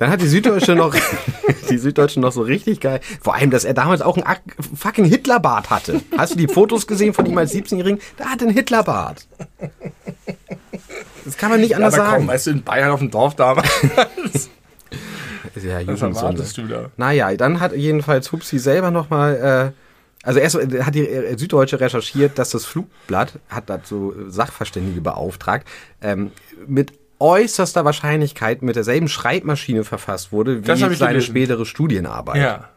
Dann 0.02 0.10
hat 0.10 0.20
die 0.20 0.26
Süddeutsche 0.26 0.74
noch 0.74 0.96
die 1.70 1.78
Süddeutsche 1.78 2.18
noch 2.18 2.32
so 2.32 2.42
richtig 2.42 2.80
geil. 2.80 2.98
Vor 3.20 3.36
allem, 3.36 3.52
dass 3.52 3.62
er 3.64 3.72
damals 3.72 4.02
auch 4.02 4.16
einen 4.16 4.40
fucking 4.74 5.04
Hitlerbart 5.04 5.70
hatte. 5.70 6.00
Hast 6.18 6.32
du 6.34 6.38
die 6.38 6.48
Fotos 6.48 6.88
gesehen 6.88 7.14
von 7.14 7.24
ihm 7.24 7.38
als 7.38 7.54
17-Jährigen? 7.54 8.00
Der 8.18 8.28
hat 8.28 8.42
einen 8.42 8.50
Hitlerbart. 8.50 9.28
Das 11.24 11.36
kann 11.36 11.50
man 11.50 11.60
nicht 11.60 11.76
anders 11.76 11.94
aber 11.94 12.04
sagen. 12.04 12.16
komm, 12.16 12.26
weißt 12.26 12.46
du, 12.48 12.50
in 12.50 12.64
Bayern 12.64 12.90
auf 12.90 12.98
dem 12.98 13.12
Dorf 13.12 13.36
damals. 13.36 13.70
Ja 15.62 15.86
Was 15.86 16.02
erwartest 16.02 16.56
du 16.56 16.66
da? 16.66 16.90
Naja, 16.96 17.36
dann 17.36 17.60
hat 17.60 17.72
jedenfalls 17.76 18.32
Hupsi 18.32 18.58
selber 18.58 18.90
nochmal, 18.90 19.72
äh, 19.76 20.26
also 20.26 20.40
erst 20.40 20.56
hat 20.56 20.94
die 20.94 21.06
äh, 21.06 21.36
Süddeutsche 21.36 21.78
recherchiert, 21.78 22.38
dass 22.38 22.50
das 22.50 22.64
Flugblatt, 22.64 23.38
hat 23.50 23.68
dazu 23.68 24.14
Sachverständige 24.28 25.02
beauftragt, 25.02 25.68
ähm, 26.00 26.32
mit 26.66 26.92
äußerster 27.22 27.84
Wahrscheinlichkeit 27.84 28.62
mit 28.62 28.74
derselben 28.76 29.08
Schreibmaschine 29.08 29.84
verfasst 29.84 30.32
wurde, 30.32 30.58
wie 30.62 30.66
Das 30.66 30.80
ich 30.80 30.98
seine 30.98 31.12
gelesen. 31.14 31.30
spätere 31.30 31.64
Studienarbeit. 31.64 32.36
Ja. 32.42 32.68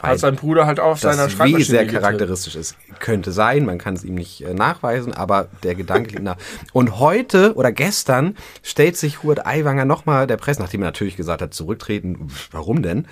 Weil 0.00 0.10
Hat 0.10 0.18
sein 0.18 0.34
Bruder 0.34 0.66
halt 0.66 0.80
auf 0.80 0.98
seiner 0.98 1.24
das 1.24 1.32
Schreibmaschine 1.34 1.64
sehr 1.64 1.84
getippt. 1.84 2.02
charakteristisch 2.02 2.56
ist. 2.56 2.74
Könnte 2.98 3.30
sein, 3.30 3.64
man 3.64 3.78
kann 3.78 3.94
es 3.94 4.02
ihm 4.02 4.16
nicht 4.16 4.40
äh, 4.40 4.52
nachweisen, 4.52 5.12
aber 5.14 5.46
der 5.62 5.76
Gedanke 5.76 6.10
liegt 6.10 6.24
nach. 6.24 6.36
Und 6.72 6.98
heute 6.98 7.54
oder 7.54 7.70
gestern 7.70 8.36
stellt 8.64 8.96
sich 8.96 9.22
Hubert 9.22 9.46
Aiwanger 9.46 9.84
nochmal 9.84 10.26
der 10.26 10.36
Presse, 10.36 10.60
nachdem 10.60 10.82
er 10.82 10.86
natürlich 10.86 11.16
gesagt 11.16 11.40
hat, 11.42 11.54
zurücktreten, 11.54 12.26
warum 12.50 12.82
denn? 12.82 13.06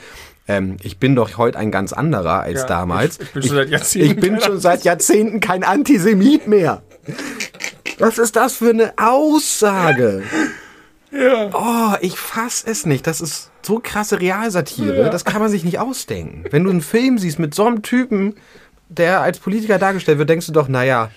Ähm, 0.49 0.77
ich 0.83 0.99
bin 0.99 1.15
doch 1.15 1.39
heute 1.39 1.57
ein 1.57 1.71
ganz 1.71 1.93
anderer 1.93 2.41
als 2.41 2.63
Ja, 2.63 2.67
damals. 2.67 3.21
ich- 3.37 3.37
ich 3.37 3.41
bin 3.41 3.51
schon 3.51 3.61
seit 3.61 3.71
Jahrzehnten 3.71 4.11
Ich 4.11 4.21
bin 4.21 4.33
kein 4.33 4.43
schon 4.43 4.59
seit 4.61 4.83
Jahrzehnten 4.83 5.39
kein 5.39 5.63
Antisemit 5.63 6.49
mehr. 6.49 6.83
Was 8.01 8.19
ist 8.19 8.35
das 8.35 8.55
für 8.55 8.71
eine 8.71 8.93
Aussage? 8.97 10.25
Ja. 11.13 11.51
Oh, 11.53 11.97
ich 12.01 12.17
fass 12.17 12.65
es 12.67 12.87
nicht. 12.87 13.07
Das 13.07 13.21
ist 13.21 13.51
so 13.63 13.81
krasse 13.83 14.21
Realsatire. 14.21 15.11
Das 15.11 15.25
kann 15.25 15.41
man 15.41 15.51
sich 15.51 15.63
nicht 15.63 15.79
ausdenken. 15.79 16.45
Wenn 16.51 16.65
du 16.65 16.71
einen 16.71 16.81
Film 16.81 17.19
siehst 17.19 17.39
mit 17.39 17.55
so 17.55 17.67
einem 17.67 17.83
Typen, 17.83 18.35
der 18.89 19.21
als 19.21 19.39
Politiker 19.39 19.79
dargestellt 19.79 20.19
wird, 20.19 20.31
denkst 20.31 20.47
du 20.47 20.53
doch, 20.53 20.69
naja, 20.69 21.11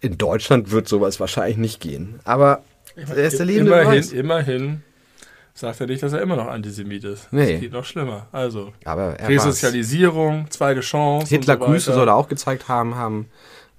in 0.00 0.18
Deutschland 0.18 0.70
wird 0.70 0.88
sowas 0.88 1.18
wahrscheinlich 1.18 1.56
nicht 1.56 1.80
gehen. 1.80 2.20
Aber 2.24 2.62
er 2.94 3.16
ist 3.24 3.38
der 3.38 3.46
lebende 3.46 3.72
immerhin, 3.72 3.90
Beweis. 3.90 4.12
immerhin 4.12 4.82
sagt 5.54 5.80
er 5.80 5.86
nicht, 5.86 6.02
dass 6.02 6.12
er 6.12 6.20
immer 6.20 6.36
noch 6.36 6.48
Antisemit 6.48 7.04
ist. 7.04 7.32
Nee. 7.32 7.52
Das 7.52 7.60
geht 7.60 7.72
noch 7.72 7.84
schlimmer. 7.84 8.26
Also, 8.32 8.72
Aber 8.84 9.18
er. 9.18 9.28
Resozialisierung, 9.28 10.50
zweite 10.50 10.80
Chance. 10.80 11.28
Hitler 11.28 11.58
so 11.58 11.64
Grüße 11.64 11.92
soll 11.94 12.08
er 12.08 12.14
auch 12.14 12.28
gezeigt 12.28 12.68
haben, 12.68 12.94
haben 12.94 13.26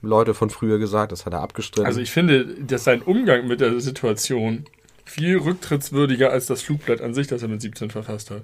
Leute 0.01 0.33
von 0.33 0.49
früher 0.49 0.79
gesagt. 0.79 1.11
Das 1.11 1.25
hat 1.25 1.33
er 1.33 1.41
abgestritten. 1.41 1.85
Also 1.85 1.99
ich 2.01 2.11
finde, 2.11 2.45
dass 2.45 2.83
sein 2.83 3.01
Umgang 3.01 3.47
mit 3.47 3.61
der 3.61 3.79
Situation 3.79 4.65
viel 5.09 5.37
rücktrittswürdiger 5.37 6.31
als 6.31 6.45
das 6.45 6.61
Flugblatt 6.61 7.01
an 7.01 7.13
sich, 7.13 7.27
das 7.27 7.41
er 7.41 7.47
mit 7.47 7.61
17 7.61 7.89
verfasst 7.91 8.31
hat. 8.31 8.43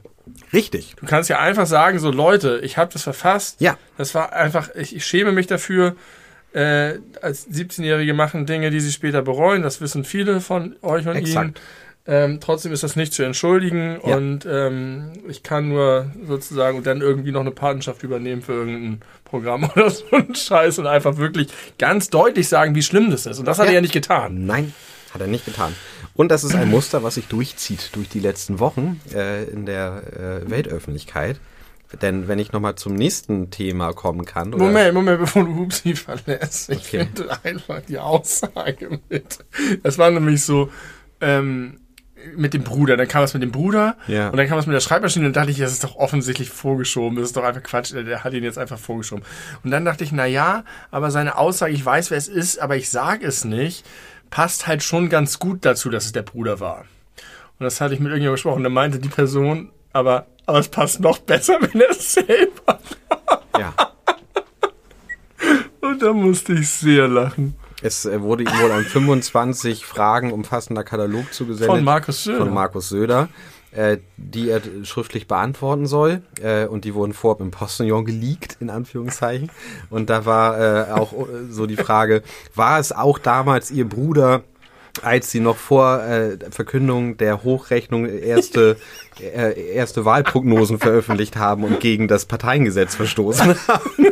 Richtig. 0.52 0.96
Du 1.00 1.06
kannst 1.06 1.30
ja 1.30 1.40
einfach 1.40 1.66
sagen, 1.68 2.00
so 2.00 2.12
Leute, 2.12 2.60
ich 2.64 2.78
habe 2.78 2.92
das 2.94 3.04
verfasst. 3.04 3.62
Ja. 3.62 3.78
Das 3.98 4.16
war 4.16 4.34
einfach, 4.34 4.70
ich, 4.76 4.96
ich 4.96 5.06
schäme 5.06 5.32
mich 5.32 5.48
dafür. 5.48 5.96
Äh, 6.54 7.00
als 7.22 7.50
17-Jährige 7.50 8.14
machen 8.14 8.46
Dinge, 8.46 8.70
die 8.70 8.80
sie 8.80 8.92
später 8.92 9.24
bereuen. 9.24 9.64
Das 9.64 9.82
wissen 9.82 10.04
viele 10.04 10.40
von 10.40 10.76
euch 10.84 11.08
und 11.08 11.16
Exakt. 11.16 11.46
ihnen. 11.46 11.54
Ähm, 12.06 12.40
trotzdem 12.42 12.74
ist 12.74 12.84
das 12.84 12.96
nicht 12.98 13.14
zu 13.14 13.24
entschuldigen 13.24 13.98
Ja. 14.06 14.18
und 14.18 14.46
ähm, 14.46 15.14
ich 15.30 15.42
kann 15.42 15.70
nur 15.70 16.12
sozusagen 16.28 16.84
dann 16.84 17.00
irgendwie 17.00 17.32
noch 17.32 17.40
eine 17.42 17.52
Patenschaft 17.52 18.04
übernehmen 18.04 18.42
für 18.42 18.52
irgendein 18.52 19.00
Programm 19.24 19.64
oder 19.76 19.90
so 19.90 20.04
einen 20.12 20.36
Scheiß 20.36 20.80
und 20.80 20.86
einfach 20.86 21.16
wirklich 21.18 21.48
ganz 21.80 22.10
deutlich 22.10 22.50
sagen, 22.50 22.76
wie 22.76 22.84
schlimm 22.84 23.10
das 23.10 23.26
ist. 23.26 23.40
Und 23.40 23.46
das 23.48 23.58
hat 23.58 23.66
Ja. 23.66 23.72
er 23.72 23.76
ja 23.76 23.82
nicht 23.82 23.94
getan. 23.94 24.46
Nein, 24.46 24.74
hat 25.14 25.22
er 25.22 25.28
nicht 25.28 25.46
getan. 25.46 25.74
Und 26.16 26.30
das 26.30 26.44
ist 26.44 26.54
ein 26.56 26.70
Muster, 26.70 27.02
was 27.04 27.16
sich 27.16 27.28
durchzieht 27.28 27.90
durch 27.96 28.08
die 28.10 28.20
letzten 28.20 28.60
Wochen 28.60 29.00
äh, 29.14 29.46
in 29.46 29.66
der 29.66 30.44
äh, 30.46 30.50
Weltöffentlichkeit. 30.50 31.40
Denn 32.02 32.28
wenn 32.28 32.40
ich 32.40 32.52
nochmal 32.52 32.74
zum 32.76 32.94
nächsten 32.96 33.52
Thema 33.52 33.94
kommen 33.94 34.26
kann. 34.26 34.50
Moment, 34.50 34.94
Moment, 34.96 35.20
bevor 35.20 35.44
du 35.44 35.56
Hupsi 35.56 35.96
verlässt. 35.96 36.70
Ich 36.70 36.78
Okay. 36.80 37.08
finde 37.14 37.38
einfach 37.44 37.82
die 37.88 38.00
Aussage 38.00 39.00
mit. 39.10 39.40
Das 39.84 39.98
war 40.00 40.10
nämlich 40.10 40.44
so, 40.44 40.72
ähm, 41.22 41.80
mit 42.36 42.54
dem 42.54 42.64
Bruder. 42.64 42.96
Dann 42.98 43.08
kam 43.08 43.24
es 43.24 43.34
mit 43.34 43.44
dem 43.44 43.52
Bruder 43.52 43.98
Ja. 44.08 44.30
und 44.30 44.38
dann 44.38 44.48
kam 44.48 44.58
es 44.58 44.66
mit 44.66 44.74
der 44.74 44.80
Schreibmaschine 44.80 45.26
und 45.28 45.36
dachte 45.36 45.52
ich, 45.52 45.58
das 45.60 45.72
ist 45.74 45.84
doch 45.84 45.96
offensichtlich 45.96 46.50
vorgeschoben. 46.50 47.18
Das 47.18 47.28
ist 47.28 47.38
doch 47.38 47.44
einfach 47.44 47.62
Quatsch. 47.62 47.94
Der 47.94 48.24
hat 48.24 48.34
ihn 48.34 48.44
jetzt 48.44 48.58
einfach 48.58 48.80
vorgeschoben. 48.80 49.24
Und 49.64 49.70
dann 49.72 49.86
dachte 49.86 50.04
ich, 50.04 50.12
na 50.12 50.26
ja, 50.26 50.64
aber 50.90 51.12
seine 51.12 51.38
Aussage, 51.38 51.74
ich 51.74 51.86
weiß, 51.86 52.10
wer 52.12 52.18
es 52.18 52.28
ist, 52.28 52.60
aber 52.60 52.76
ich 52.78 52.90
sag 52.90 53.22
es 53.24 53.46
nicht, 53.46 53.86
passt 54.34 54.66
halt 54.66 54.82
schon 54.82 55.10
ganz 55.10 55.38
gut 55.38 55.64
dazu, 55.64 55.92
dass 55.92 56.06
es 56.06 56.12
der 56.12 56.24
Bruder 56.24 56.60
war. 56.60 56.86
Und 57.60 57.66
das 57.66 57.80
hatte 57.80 57.94
ich 57.94 58.00
mit 58.00 58.08
irgendjemandem 58.08 58.34
gesprochen. 58.34 58.64
Dann 58.64 58.74
meinte 58.74 58.98
die 58.98 59.08
Person, 59.08 59.70
aber, 59.92 60.26
aber 60.48 60.58
es 60.58 60.70
passt 60.70 61.02
noch 61.02 61.20
besser, 61.20 61.60
wenn 61.62 61.80
er 61.80 61.92
es 61.92 62.14
selber 62.14 62.80
Ja. 63.60 63.76
Und 65.82 66.02
da 66.02 66.14
musste 66.14 66.54
ich 66.54 66.68
sehr 66.68 67.08
lachen. 67.08 67.54
Es 67.84 68.06
äh, 68.06 68.22
wurde 68.22 68.44
ihm 68.44 68.60
wohl 68.60 68.72
ein 68.72 68.86
25 68.86 69.86
Fragen 69.86 70.32
umfassender 70.32 70.84
Katalog 70.84 71.32
zugesendet. 71.32 71.70
Von 71.70 71.84
Markus 71.84 72.24
Söder. 72.24 72.40
Von 72.40 72.54
Markus 72.56 72.90
Söder, 72.90 73.30
äh, 73.76 73.98
die 74.18 74.50
er 74.50 74.62
schriftlich 74.84 75.28
beantworten 75.28 75.86
soll. 75.86 76.22
Äh, 76.42 76.66
und 76.66 76.86
die 76.86 76.94
wurden 76.94 77.14
vorab 77.14 77.42
im 77.42 77.52
Postillon 77.52 78.06
geleakt, 78.06 78.58
in 78.60 78.70
Anführungszeichen. 78.70 79.50
Und 79.90 80.10
da 80.10 80.26
war 80.26 80.90
äh, 80.90 80.92
auch 80.92 81.14
äh, 81.14 81.26
so 81.50 81.66
die 81.66 81.78
Frage, 81.78 82.24
war 82.56 82.80
es 82.80 82.92
auch 82.92 83.20
damals 83.20 83.72
ihr 83.72 83.88
Bruder, 83.88 84.44
als 85.02 85.32
sie 85.32 85.40
noch 85.40 85.58
vor 85.58 86.04
äh, 86.04 86.38
Verkündung 86.52 87.18
der 87.18 87.44
Hochrechnung 87.44 88.06
erste, 88.06 88.78
äh, 89.20 89.74
erste 89.74 90.06
Wahlprognosen 90.06 90.78
veröffentlicht 90.80 91.36
haben 91.36 91.64
und 91.64 91.80
gegen 91.80 92.08
das 92.08 92.26
Parteiengesetz 92.26 92.96
verstoßen 92.96 93.56
haben? 93.68 94.08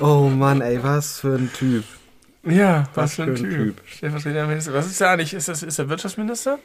oh 0.00 0.28
Mann, 0.28 0.60
ey, 0.60 0.82
was 0.82 1.20
für 1.20 1.34
ein 1.34 1.50
Typ. 1.52 1.84
Ja, 2.44 2.84
was, 2.94 3.04
Was 3.04 3.14
für 3.14 3.22
ein 3.24 3.36
für 3.36 3.44
ein 3.44 3.50
Typ. 3.50 3.76
Typ. 3.86 4.72
Was 4.72 4.86
ist 4.86 5.00
der 5.00 5.10
eigentlich? 5.10 5.34
Ist, 5.34 5.48
das, 5.48 5.62
ist 5.62 5.78
der 5.78 5.88
Wirtschaftsminister? 5.88 6.58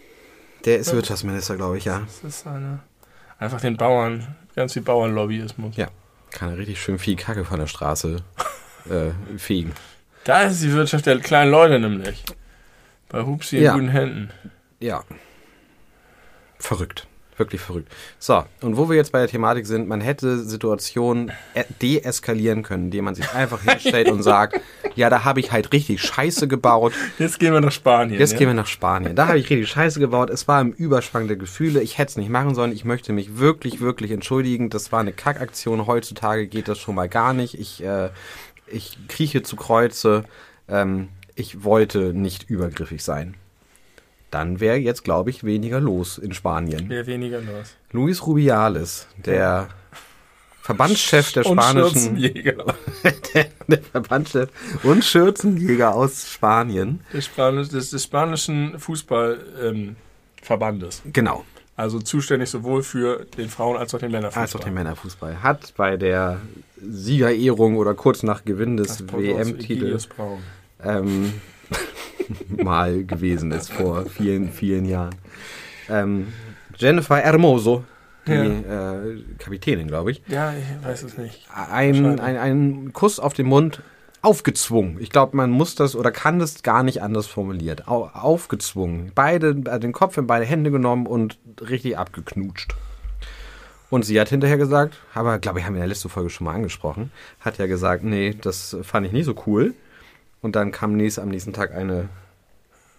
Der 0.66 0.78
ist 0.80 0.94
Wirtschaftsminister, 0.94 1.56
glaube 1.56 1.78
ich, 1.78 1.86
ja. 1.86 2.00
Das 2.22 2.24
ist 2.24 2.48
eine. 2.48 2.80
Einfach 3.38 3.62
den 3.62 3.78
Bauern, 3.78 4.36
ganz 4.56 4.74
viel 4.74 4.82
Bauernlobbyismus. 4.82 5.78
Ja. 5.78 5.88
Kann 6.32 6.50
er 6.50 6.58
richtig 6.58 6.82
schön 6.82 7.00
viel 7.00 7.16
Kacke 7.16 7.46
von 7.46 7.60
der 7.60 7.68
Straße 7.68 8.18
äh, 8.90 9.38
fegen. 9.38 9.72
Da 10.26 10.44
ist 10.44 10.62
die 10.62 10.72
Wirtschaft 10.74 11.06
der 11.06 11.20
kleinen 11.20 11.50
Leute 11.52 11.80
nämlich. 11.80 12.24
Bei 13.08 13.24
Hupsi 13.24 13.58
in 13.58 13.64
Ja. 13.64 13.74
guten 13.74 13.88
Händen. 13.90 14.30
Ja. 14.80 15.04
Verrückt. 16.60 17.08
Wirklich 17.40 17.62
verrückt. 17.62 17.90
So, 18.20 18.44
und 18.60 18.76
wo 18.76 18.90
wir 18.90 18.98
jetzt 18.98 19.14
bei 19.14 19.20
der 19.20 19.30
Thematik 19.30 19.66
sind, 19.66 19.88
man 19.88 20.02
hätte 20.02 20.40
Situationen 20.40 21.32
e- 21.56 21.64
deeskalieren 21.82 22.64
können, 22.64 22.86
indem 22.86 23.06
man 23.06 23.16
sich 23.16 23.34
einfach 23.34 23.62
hinstellt 23.62 24.10
und 24.10 24.24
sagt, 24.24 24.60
ja, 24.96 25.10
da 25.10 25.24
habe 25.24 25.40
ich 25.40 25.54
halt 25.54 25.72
richtig 25.72 26.02
Scheiße 26.02 26.50
gebaut. 26.50 26.92
Jetzt 27.18 27.40
gehen 27.40 27.54
wir 27.54 27.62
nach 27.62 27.72
Spanien. 27.72 28.20
Jetzt 28.20 28.34
ja? 28.34 28.40
gehen 28.40 28.48
wir 28.50 28.56
nach 28.56 28.68
Spanien. 28.68 29.16
Da 29.16 29.30
habe 29.30 29.40
ich 29.40 29.50
richtig 29.50 29.70
Scheiße 29.70 30.02
gebaut. 30.02 30.30
Es 30.30 30.50
war 30.50 30.60
im 30.60 30.74
Überschwang 30.74 31.30
der 31.30 31.38
Gefühle. 31.38 31.82
Ich 31.82 31.98
hätte 31.98 32.10
es 32.10 32.18
nicht 32.18 32.30
machen 32.30 32.56
sollen. 32.56 32.74
Ich 32.74 32.84
möchte 32.84 33.14
mich 33.14 33.38
wirklich, 33.38 33.80
wirklich 33.80 34.12
entschuldigen. 34.12 34.70
Das 34.70 34.92
war 34.92 35.00
eine 35.00 35.14
Kackaktion. 35.14 35.88
Heutzutage 35.88 36.46
geht 36.46 36.68
das 36.68 36.78
schon 36.78 36.96
mal 36.96 37.08
gar 37.08 37.32
nicht. 37.32 37.58
Ich, 37.58 37.82
äh, 37.82 38.10
ich 38.68 38.98
krieche 39.08 39.44
zu 39.44 39.56
Kreuze. 39.56 40.26
Ähm, 40.68 41.08
ich 41.36 41.64
wollte 41.64 42.14
nicht 42.14 42.50
übergriffig 42.50 43.02
sein. 43.02 43.36
Dann 44.32 44.60
wäre 44.60 44.78
jetzt, 44.78 45.04
glaube 45.04 45.30
ich, 45.30 45.44
weniger 45.44 45.80
los 45.80 46.18
in 46.18 46.34
Spanien. 46.34 46.90
Wäre 46.90 47.06
weniger 47.08 47.40
los. 47.42 47.76
Luis 47.92 48.26
Rubiales, 48.26 49.08
der 49.18 49.70
Verbandschef 50.62 51.32
der 51.32 51.46
Und 51.48 51.60
spanischen 51.60 52.18
Schürzenjäger. 52.18 52.76
der, 53.34 53.48
der 53.68 53.82
Verbandschef 53.82 54.50
und 54.84 55.04
Schürzenjäger 55.04 55.96
aus 55.96 56.30
Spanien. 56.30 57.00
Des, 57.12 57.26
Spanisch, 57.26 57.70
des, 57.70 57.90
des 57.90 58.04
spanischen 58.04 58.78
Fußballverbandes. 58.78 61.02
Ähm. 61.06 61.14
Genau. 61.14 61.44
also 61.76 61.98
zuständig 62.00 62.52
sowohl 62.52 62.84
für 62.84 63.26
den 63.38 63.50
Frauen- 63.50 63.78
als 63.78 63.96
auch 63.96 64.00
den 64.00 64.12
Männerfußball. 64.12 64.44
als 64.44 64.56
auch 64.56 64.60
den 64.60 64.76
Männerfußball, 64.76 65.42
hat 65.42 65.74
bei 65.76 65.98
der 65.98 66.40
Siegerehrung 66.80 67.78
oder 67.78 67.96
kurz 67.96 68.22
nach 68.22 68.46
Gewinn 68.46 68.78
des 68.78 69.12
WM-Titels 69.12 70.08
ähm, 70.84 71.34
mal 72.64 73.04
gewesen 73.04 73.52
ist 73.52 73.72
vor 73.72 74.06
vielen, 74.06 74.52
vielen 74.52 74.86
Jahren. 74.86 75.16
Ähm, 75.90 76.28
Jennifer 76.78 77.18
Hermoso, 77.18 77.84
die 78.28 78.32
äh, 78.32 79.24
Kapitänin, 79.38 79.88
glaube 79.88 80.12
ich, 80.12 80.22
Ja, 80.28 80.54
ich 80.54 80.86
weiß 80.86 81.04
es 81.04 81.18
nicht. 81.18 81.48
ein, 81.54 82.20
ein, 82.20 82.38
einen 82.38 82.94
Kuss 82.94 83.20
auf 83.20 83.34
den 83.34 83.48
Mund 83.48 83.82
aufgezwungen. 84.22 84.98
Ich 85.00 85.10
glaube, 85.10 85.36
man 85.38 85.50
muss 85.50 85.76
das 85.76 85.96
oder 85.96 86.12
kann 86.12 86.40
das 86.40 86.62
gar 86.62 86.84
nicht 86.84 87.02
anders 87.02 87.28
formuliert. 87.28 87.88
Au, 87.88 88.10
aufgezwungen. 88.14 89.12
Beide, 89.16 89.50
äh, 89.66 89.80
den 89.80 89.94
Kopf 89.94 90.18
in 90.18 90.28
beide 90.28 90.46
Hände 90.46 90.72
genommen 90.72 91.08
und 91.08 91.38
richtig 91.62 91.98
abgeknutscht. 91.98 92.76
Und 93.90 94.04
sie 94.06 94.20
hat 94.20 94.30
hinterher 94.30 94.58
gesagt, 94.58 94.98
aber 95.16 95.40
glaube 95.40 95.60
ich, 95.60 95.66
haben 95.66 95.74
wir 95.74 95.78
in 95.80 95.84
der 95.84 95.88
letzten 95.88 96.10
Folge 96.10 96.30
schon 96.30 96.46
mal 96.46 96.54
angesprochen, 96.54 97.12
hat 97.40 97.58
ja 97.58 97.66
gesagt, 97.66 98.04
nee, 98.04 98.36
das 98.40 98.78
fand 98.84 99.08
ich 99.08 99.14
nicht 99.14 99.26
so 99.26 99.34
cool. 99.48 99.74
Und 100.42 100.56
dann 100.56 100.72
kam 100.72 100.96
nächst, 100.96 101.20
am 101.20 101.30
nächsten 101.30 101.54
Tag 101.54 101.74
eine 101.76 102.08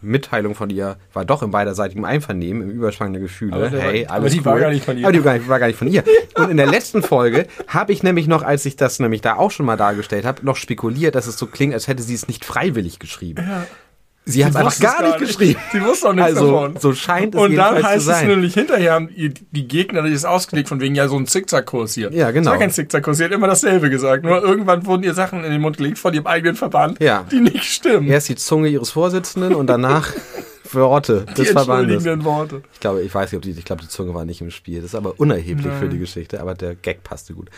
Mitteilung 0.02 0.54
von 0.54 0.70
ihr, 0.70 0.96
war 1.12 1.24
doch 1.26 1.42
im 1.42 1.50
beiderseitigen 1.50 2.04
Einvernehmen, 2.06 2.62
im 2.62 2.70
Überschwang 2.70 3.12
der 3.12 3.20
Gefühle. 3.20 3.54
Aber 3.54 3.70
hey, 3.70 4.06
war- 4.06 4.14
alles 4.14 4.24
aber 4.24 4.30
die 4.30 4.38
cool. 4.38 4.44
war 4.46 4.60
gar 4.60 4.70
nicht 4.70 4.84
von 4.84 4.96
ihr. 4.96 5.04
Aber 5.04 5.12
die 5.12 5.18
war 5.18 5.24
gar 5.32 5.38
nicht, 5.38 5.48
war 5.48 5.58
gar 5.58 5.66
nicht 5.66 5.78
von 5.78 5.88
ihr. 5.88 6.04
Und 6.36 6.50
in 6.50 6.56
der 6.56 6.66
letzten 6.66 7.02
Folge 7.02 7.46
habe 7.66 7.92
ich 7.92 8.02
nämlich 8.02 8.26
noch, 8.26 8.42
als 8.42 8.64
ich 8.64 8.76
das 8.76 8.98
nämlich 8.98 9.20
da 9.20 9.36
auch 9.36 9.50
schon 9.50 9.66
mal 9.66 9.76
dargestellt 9.76 10.24
habe, 10.24 10.44
noch 10.44 10.56
spekuliert, 10.56 11.14
dass 11.14 11.26
es 11.26 11.36
so 11.38 11.46
klingt, 11.46 11.74
als 11.74 11.86
hätte 11.86 12.02
sie 12.02 12.14
es 12.14 12.28
nicht 12.28 12.44
freiwillig 12.46 12.98
geschrieben. 12.98 13.46
Sie 14.26 14.44
hat 14.44 14.54
einfach 14.54 14.78
gar 14.78 15.02
nicht 15.02 15.18
geschrieben. 15.18 15.58
Sie 15.72 15.82
wusste 15.82 16.08
auch 16.08 16.12
nichts 16.12 16.34
Also, 16.36 16.52
davon. 16.52 16.76
so 16.78 16.92
scheint 16.94 17.34
es 17.34 17.40
Und 17.40 17.56
dann 17.56 17.82
heißt 17.82 18.06
es 18.08 18.22
nämlich 18.22 18.54
hinterher, 18.54 18.92
haben 18.92 19.08
die, 19.08 19.32
die 19.50 19.66
Gegner 19.66 20.02
das 20.08 20.24
ausgelegt 20.24 20.68
von 20.68 20.78
wegen 20.80 20.94
ja 20.94 21.08
so 21.08 21.16
ein 21.16 21.26
Zickzackkurs 21.26 21.94
hier. 21.94 22.12
Ja, 22.12 22.30
genau. 22.30 22.44
Das 22.44 22.52
war 22.52 22.58
kein 22.58 22.70
Zickzackkurs, 22.70 23.16
sie 23.18 23.24
hat 23.24 23.32
immer 23.32 23.46
dasselbe 23.48 23.90
gesagt. 23.90 24.22
Nur 24.24 24.40
irgendwann 24.42 24.86
wurden 24.86 25.02
ihr 25.02 25.14
Sachen 25.14 25.42
in 25.42 25.50
den 25.50 25.60
Mund 25.60 25.78
gelegt 25.78 25.98
von 25.98 26.14
ihrem 26.14 26.26
eigenen 26.26 26.54
Verband, 26.54 27.00
Ja. 27.00 27.24
die 27.32 27.40
nicht 27.40 27.64
stimmen. 27.64 28.06
Erst 28.08 28.28
die 28.28 28.36
Zunge 28.36 28.68
ihres 28.68 28.90
Vorsitzenden 28.90 29.54
und 29.54 29.66
danach 29.66 30.12
Worte 30.72 31.24
die 31.30 31.34
des 31.42 31.50
Verbandes. 31.50 31.94
entschuldigenden 31.94 32.24
Worte. 32.24 32.62
Ich 32.74 32.78
glaube, 32.80 33.02
ich 33.02 33.12
weiß 33.12 33.32
nicht, 33.32 33.36
ob 33.38 33.42
die, 33.42 33.50
ich 33.50 33.64
glaube, 33.64 33.82
die 33.82 33.88
Zunge 33.88 34.14
war 34.14 34.24
nicht 34.24 34.40
im 34.40 34.50
Spiel. 34.52 34.76
Das 34.82 34.90
ist 34.90 34.94
aber 34.94 35.14
unerheblich 35.18 35.66
Nein. 35.66 35.80
für 35.80 35.88
die 35.88 35.98
Geschichte, 35.98 36.40
aber 36.40 36.54
der 36.54 36.76
Gag 36.76 37.02
passte 37.02 37.34
gut. 37.34 37.48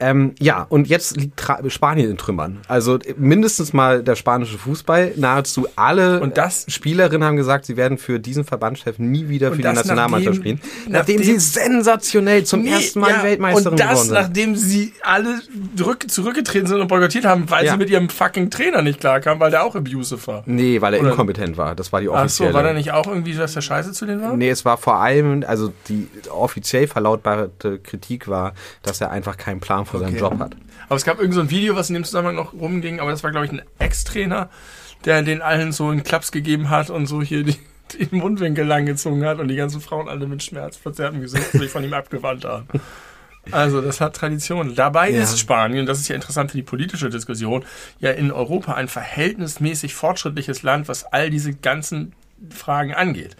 Ähm, 0.00 0.34
ja, 0.38 0.64
und 0.68 0.86
jetzt 0.88 1.16
liegt 1.16 1.36
Tra 1.38 1.58
Spanien 1.68 2.10
in 2.10 2.16
Trümmern. 2.18 2.58
Also 2.68 2.98
mindestens 3.16 3.72
mal 3.72 4.02
der 4.02 4.14
spanische 4.14 4.56
Fußball. 4.56 5.12
Nahezu 5.16 5.66
alle 5.74 6.20
Und 6.20 6.36
das- 6.38 6.66
Spielerinnen 6.68 7.26
haben 7.26 7.36
gesagt, 7.36 7.66
sie 7.66 7.76
werden 7.76 7.98
für 7.98 8.20
diesen 8.20 8.44
Verbandschef 8.44 8.98
nie 9.00 9.28
wieder 9.28 9.50
für 9.50 9.56
die 9.58 9.62
Nationalmannschaft 9.64 10.38
nachdem- 10.38 10.58
spielen. 10.58 10.60
Nachdem, 10.88 11.16
nachdem- 11.16 11.24
sie 11.24 11.38
sensationell 11.40 12.44
zum 12.44 12.62
Nee, 12.62 12.70
ersten 12.70 13.00
Mal 13.00 13.10
ja, 13.10 13.22
Weltmeisterin 13.24 13.72
Und 13.72 13.80
das, 13.80 13.88
geworden 13.90 14.04
sind. 14.06 14.14
nachdem 14.14 14.56
sie 14.56 14.92
alle 15.02 15.40
zurück, 15.76 16.08
zurückgetreten 16.08 16.66
sind 16.68 16.80
und 16.80 16.86
boykottiert 16.88 17.24
haben, 17.24 17.50
weil 17.50 17.64
Ja. 17.66 17.72
sie 17.72 17.78
mit 17.78 17.90
ihrem 17.90 18.08
fucking 18.08 18.50
Trainer 18.50 18.82
nicht 18.82 19.00
klarkamen, 19.00 19.40
weil 19.40 19.50
der 19.50 19.64
auch 19.64 19.74
abusive 19.74 20.24
war. 20.28 20.42
Nee, 20.46 20.80
weil 20.80 20.94
er 20.94 21.00
Oder- 21.00 21.10
inkompetent 21.10 21.56
war. 21.56 21.74
Das 21.74 21.92
war 21.92 22.00
die 22.00 22.08
Ach 22.08 22.20
offizielle. 22.24 22.50
so, 22.52 22.54
war 22.56 22.62
der 22.62 22.74
nicht 22.74 22.92
auch 22.92 23.06
irgendwie, 23.08 23.34
dass 23.34 23.54
der 23.54 23.62
Scheiße 23.62 23.92
zu 23.92 24.06
denen 24.06 24.22
war? 24.22 24.36
Nee, 24.36 24.50
es 24.50 24.64
war 24.64 24.76
vor 24.78 24.96
allem, 25.00 25.44
also 25.46 25.72
die 25.88 26.06
offiziell 26.30 26.86
verlautbarte 26.86 27.78
Kritik 27.80 28.28
war, 28.28 28.54
dass 28.82 29.00
er 29.00 29.10
einfach 29.10 29.36
keinen 29.36 29.60
Plan 29.60 29.86
für 29.88 29.98
seinen 29.98 30.10
Okay. 30.14 30.20
Job 30.20 30.38
hat. 30.38 30.56
Aber 30.88 30.96
es 30.96 31.04
gab 31.04 31.18
irgend 31.18 31.34
so 31.34 31.40
ein 31.40 31.50
Video, 31.50 31.76
was 31.76 31.88
in 31.90 31.94
dem 31.94 32.04
Zusammenhang 32.04 32.36
noch 32.36 32.52
rumging, 32.54 33.00
aber 33.00 33.10
das 33.10 33.22
war, 33.22 33.30
glaube 33.30 33.46
ich, 33.46 33.52
ein 33.52 33.62
Ex-Trainer, 33.78 34.48
der 35.04 35.22
den 35.22 35.42
allen 35.42 35.72
so 35.72 35.88
einen 35.88 36.02
Klaps 36.02 36.32
gegeben 36.32 36.70
hat 36.70 36.90
und 36.90 37.06
so 37.06 37.22
hier 37.22 37.44
die, 37.44 37.56
die 37.98 38.14
Mundwinkel 38.14 38.66
langgezogen 38.66 39.24
hat 39.24 39.38
und 39.38 39.48
die 39.48 39.56
ganzen 39.56 39.80
Frauen 39.80 40.08
alle 40.08 40.26
mit 40.26 40.42
schmerzverzerrtem 40.42 41.20
Gesicht 41.20 41.52
sich 41.52 41.70
von 41.70 41.84
ihm 41.84 41.92
abgewandt 41.92 42.44
haben. 42.44 42.66
Also, 43.50 43.80
das 43.80 44.00
hat 44.02 44.14
Tradition. 44.14 44.74
Dabei 44.74 45.10
Ja. 45.10 45.22
ist 45.22 45.38
Spanien, 45.38 45.86
das 45.86 45.98
ist 46.00 46.08
ja 46.08 46.14
interessant 46.14 46.50
für 46.50 46.58
die 46.58 46.62
politische 46.62 47.08
Diskussion, 47.08 47.64
ja 47.98 48.10
in 48.10 48.30
Europa 48.30 48.74
ein 48.74 48.88
verhältnismäßig 48.88 49.94
fortschrittliches 49.94 50.62
Land, 50.62 50.88
was 50.88 51.04
all 51.04 51.30
diese 51.30 51.54
ganzen 51.54 52.12
Fragen 52.50 52.92
angeht. 52.92 53.36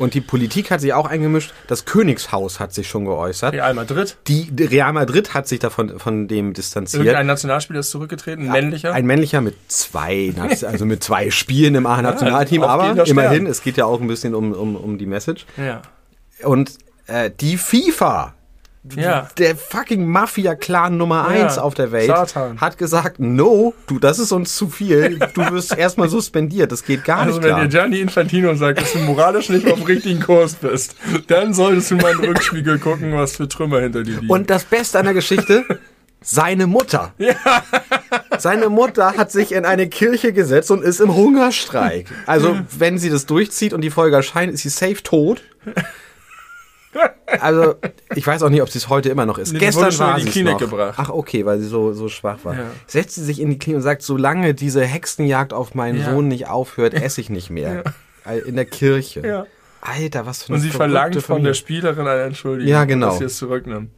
Und 0.00 0.14
die 0.14 0.20
Politik 0.20 0.70
hat 0.70 0.80
sich 0.80 0.92
auch 0.94 1.06
eingemischt. 1.06 1.52
Das 1.66 1.84
Königshaus 1.84 2.58
hat 2.58 2.72
sich 2.72 2.88
schon 2.88 3.04
geäußert. 3.04 3.52
Real 3.52 3.74
Madrid. 3.74 4.16
Die 4.26 4.50
Real 4.58 4.92
Madrid 4.92 5.34
hat 5.34 5.46
sich 5.46 5.58
davon 5.58 5.98
von 5.98 6.26
dem 6.26 6.54
distanziert. 6.54 7.04
Irgendein 7.04 7.26
Nationalspieler 7.26 7.80
ist 7.80 7.90
zurückgetreten, 7.90 8.46
ein 8.46 8.52
männlicher. 8.52 8.94
Ein 8.94 9.06
männlicher 9.06 9.40
mit 9.40 9.56
zwei, 9.68 10.32
also 10.38 10.86
mit 10.86 11.04
zwei 11.04 11.30
Spielen 11.30 11.74
im 11.74 11.86
A-Nationalteam, 11.86 12.62
aber 12.62 12.74
aufgehender 12.74 13.04
Stern. 13.06 13.18
immerhin, 13.18 13.46
es 13.46 13.62
geht 13.62 13.76
ja 13.76 13.84
auch 13.84 14.00
ein 14.00 14.06
bisschen 14.06 14.34
um, 14.34 14.52
um, 14.52 14.76
um 14.76 14.98
die 14.98 15.06
Message. 15.06 15.46
ja. 15.56 15.82
Und 16.42 16.78
äh, 17.06 17.30
die 17.38 17.58
FIFA, 17.58 18.34
Ja. 18.96 19.28
der 19.36 19.56
fucking 19.56 20.06
Mafia-Clan 20.06 20.96
Nummer 20.96 21.26
Ja, 21.28 21.44
eins 21.44 21.58
auf 21.58 21.74
der 21.74 21.92
Welt, 21.92 22.06
Satan. 22.06 22.58
hat 22.60 22.78
gesagt, 22.78 23.20
no, 23.20 23.74
du, 23.86 23.98
das 23.98 24.18
ist 24.18 24.32
uns 24.32 24.56
zu 24.56 24.68
viel, 24.68 25.18
du 25.34 25.50
wirst 25.50 25.76
erstmal 25.76 26.08
suspendiert, 26.08 26.72
das 26.72 26.84
geht 26.84 27.04
gar 27.04 27.18
Also 27.18 27.32
nicht 27.34 27.42
wenn 27.42 27.50
klar. 27.50 27.60
dir 27.62 27.68
Gianni 27.68 28.00
Infantino 28.00 28.54
sagt, 28.54 28.80
dass 28.80 28.92
du 28.94 29.00
moralisch 29.00 29.50
nicht 29.50 29.66
auf 29.70 29.80
dem 29.80 29.84
richtigen 29.86 30.20
Kurs 30.20 30.54
bist, 30.54 30.96
dann 31.26 31.52
solltest 31.52 31.90
du 31.90 31.96
mal 31.96 32.12
in 32.12 32.22
den 32.22 32.30
Rückspiegel 32.30 32.78
gucken, 32.78 33.12
was 33.14 33.36
für 33.36 33.46
Trümmer 33.48 33.80
hinter 33.80 34.02
dir 34.02 34.14
liegen. 34.14 34.30
Und 34.30 34.48
das 34.48 34.64
Beste 34.64 34.98
an 34.98 35.04
der 35.04 35.14
Geschichte, 35.14 35.64
seine 36.22 36.66
Mutter. 36.66 37.12
Seine 38.38 38.70
Mutter 38.70 39.16
hat 39.16 39.30
sich 39.30 39.52
in 39.52 39.64
eine 39.66 39.88
Kirche 39.88 40.32
gesetzt 40.32 40.70
und 40.70 40.82
ist 40.82 41.00
im 41.00 41.14
Hungerstreik. 41.14 42.06
Also, 42.26 42.58
wenn 42.78 42.96
sie 42.98 43.10
das 43.10 43.26
durchzieht 43.26 43.72
und 43.74 43.82
die 43.82 43.90
Folge 43.90 44.16
erscheint, 44.16 44.52
ist 44.52 44.62
sie 44.62 44.68
safe 44.70 45.02
tot. 45.02 45.42
Also, 47.40 47.76
ich 48.16 48.26
weiß 48.26 48.42
auch 48.42 48.48
nicht, 48.48 48.60
ob 48.62 48.68
sie 48.70 48.78
es 48.78 48.88
heute 48.88 49.08
immer 49.08 49.24
noch 49.24 49.38
ist. 49.38 49.52
Nee, 49.52 49.60
Gestern 49.60 49.96
war 50.00 50.14
in 50.18 50.20
die 50.20 50.22
sie 50.24 50.30
Klinik 50.32 50.54
noch. 50.54 50.58
gebracht. 50.60 50.94
Ach, 50.98 51.10
okay, 51.10 51.46
weil 51.46 51.60
sie 51.60 51.68
so, 51.68 51.92
so 51.92 52.08
schwach 52.08 52.38
war. 52.42 52.54
Ja. 52.54 52.64
Setzt 52.86 53.14
sie 53.14 53.24
sich 53.24 53.40
in 53.40 53.50
die 53.50 53.58
Klinik 53.58 53.76
und 53.76 53.82
sagt, 53.82 54.02
solange 54.02 54.52
diese 54.54 54.84
Hexenjagd 54.84 55.52
auf 55.52 55.74
meinen 55.76 56.00
Ja. 56.00 56.10
Sohn 56.12 56.26
nicht 56.26 56.48
aufhört, 56.48 56.94
esse 56.94 57.20
ich 57.20 57.30
nicht 57.30 57.48
mehr. 57.50 57.84
In 58.46 58.56
der 58.56 58.64
Kirche. 58.64 59.20
Ja. 59.26 59.46
Alter, 59.80 60.26
was 60.26 60.42
für 60.42 60.48
eine 60.48 60.56
Und 60.56 60.62
sie 60.62 60.70
verlangt 60.70 61.14
von 61.14 61.22
Familie. 61.22 61.50
der 61.50 61.54
Spielerin 61.54 62.06
eine 62.06 62.22
Entschuldigung, 62.22 62.70
Ja, 62.70 62.84
genau. 62.84 63.06
dass 63.10 63.18
sie 63.18 63.24
es 63.24 63.36
zurücknimmt. 63.38 63.90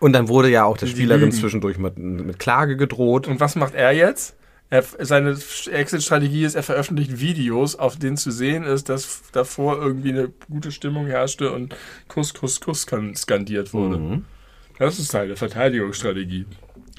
Und 0.00 0.12
dann 0.12 0.28
wurde 0.28 0.48
ja 0.48 0.64
auch 0.64 0.76
der 0.76 0.86
Spielerin 0.86 1.30
zwischendurch 1.32 1.78
mit, 1.78 1.98
mit 1.98 2.38
Klage 2.38 2.76
gedroht. 2.76 3.28
Und 3.28 3.38
was 3.38 3.54
macht 3.54 3.74
er 3.74 3.92
jetzt? 3.92 4.34
Er, 4.72 4.84
seine 5.00 5.36
Exit-Strategie 5.70 6.44
ist, 6.44 6.54
er 6.54 6.62
veröffentlicht 6.62 7.18
Videos, 7.18 7.74
auf 7.76 7.96
denen 7.98 8.16
zu 8.16 8.30
sehen 8.30 8.62
ist, 8.62 8.88
dass 8.88 9.22
davor 9.32 9.78
irgendwie 9.82 10.10
eine 10.10 10.28
gute 10.48 10.70
Stimmung 10.70 11.06
herrschte 11.06 11.50
und 11.50 11.74
Kuss, 12.06 12.34
Kuss, 12.34 12.60
Kuss 12.60 12.86
skan- 12.86 13.16
skandiert 13.16 13.72
wurde. 13.74 13.98
Mhm. 13.98 14.24
Das 14.78 14.98
ist 15.00 15.10
seine 15.10 15.34
Verteidigungsstrategie. 15.36 16.46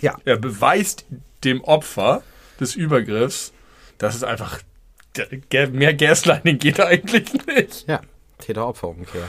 Ja. 0.02 0.18
Er 0.26 0.36
beweist 0.38 1.06
dem 1.46 1.62
Opfer 1.64 2.24
des 2.60 2.76
Übergriffs, 2.76 3.54
dass 3.98 4.16
es 4.16 4.24
einfach 4.24 4.60
mehr 5.72 5.94
Gaslighting 5.94 6.60
geht 6.60 6.80
eigentlich 6.82 7.32
nicht. 7.48 7.88
Ja, 7.88 8.02
Täter-Opfer-Umkehr. 8.40 9.24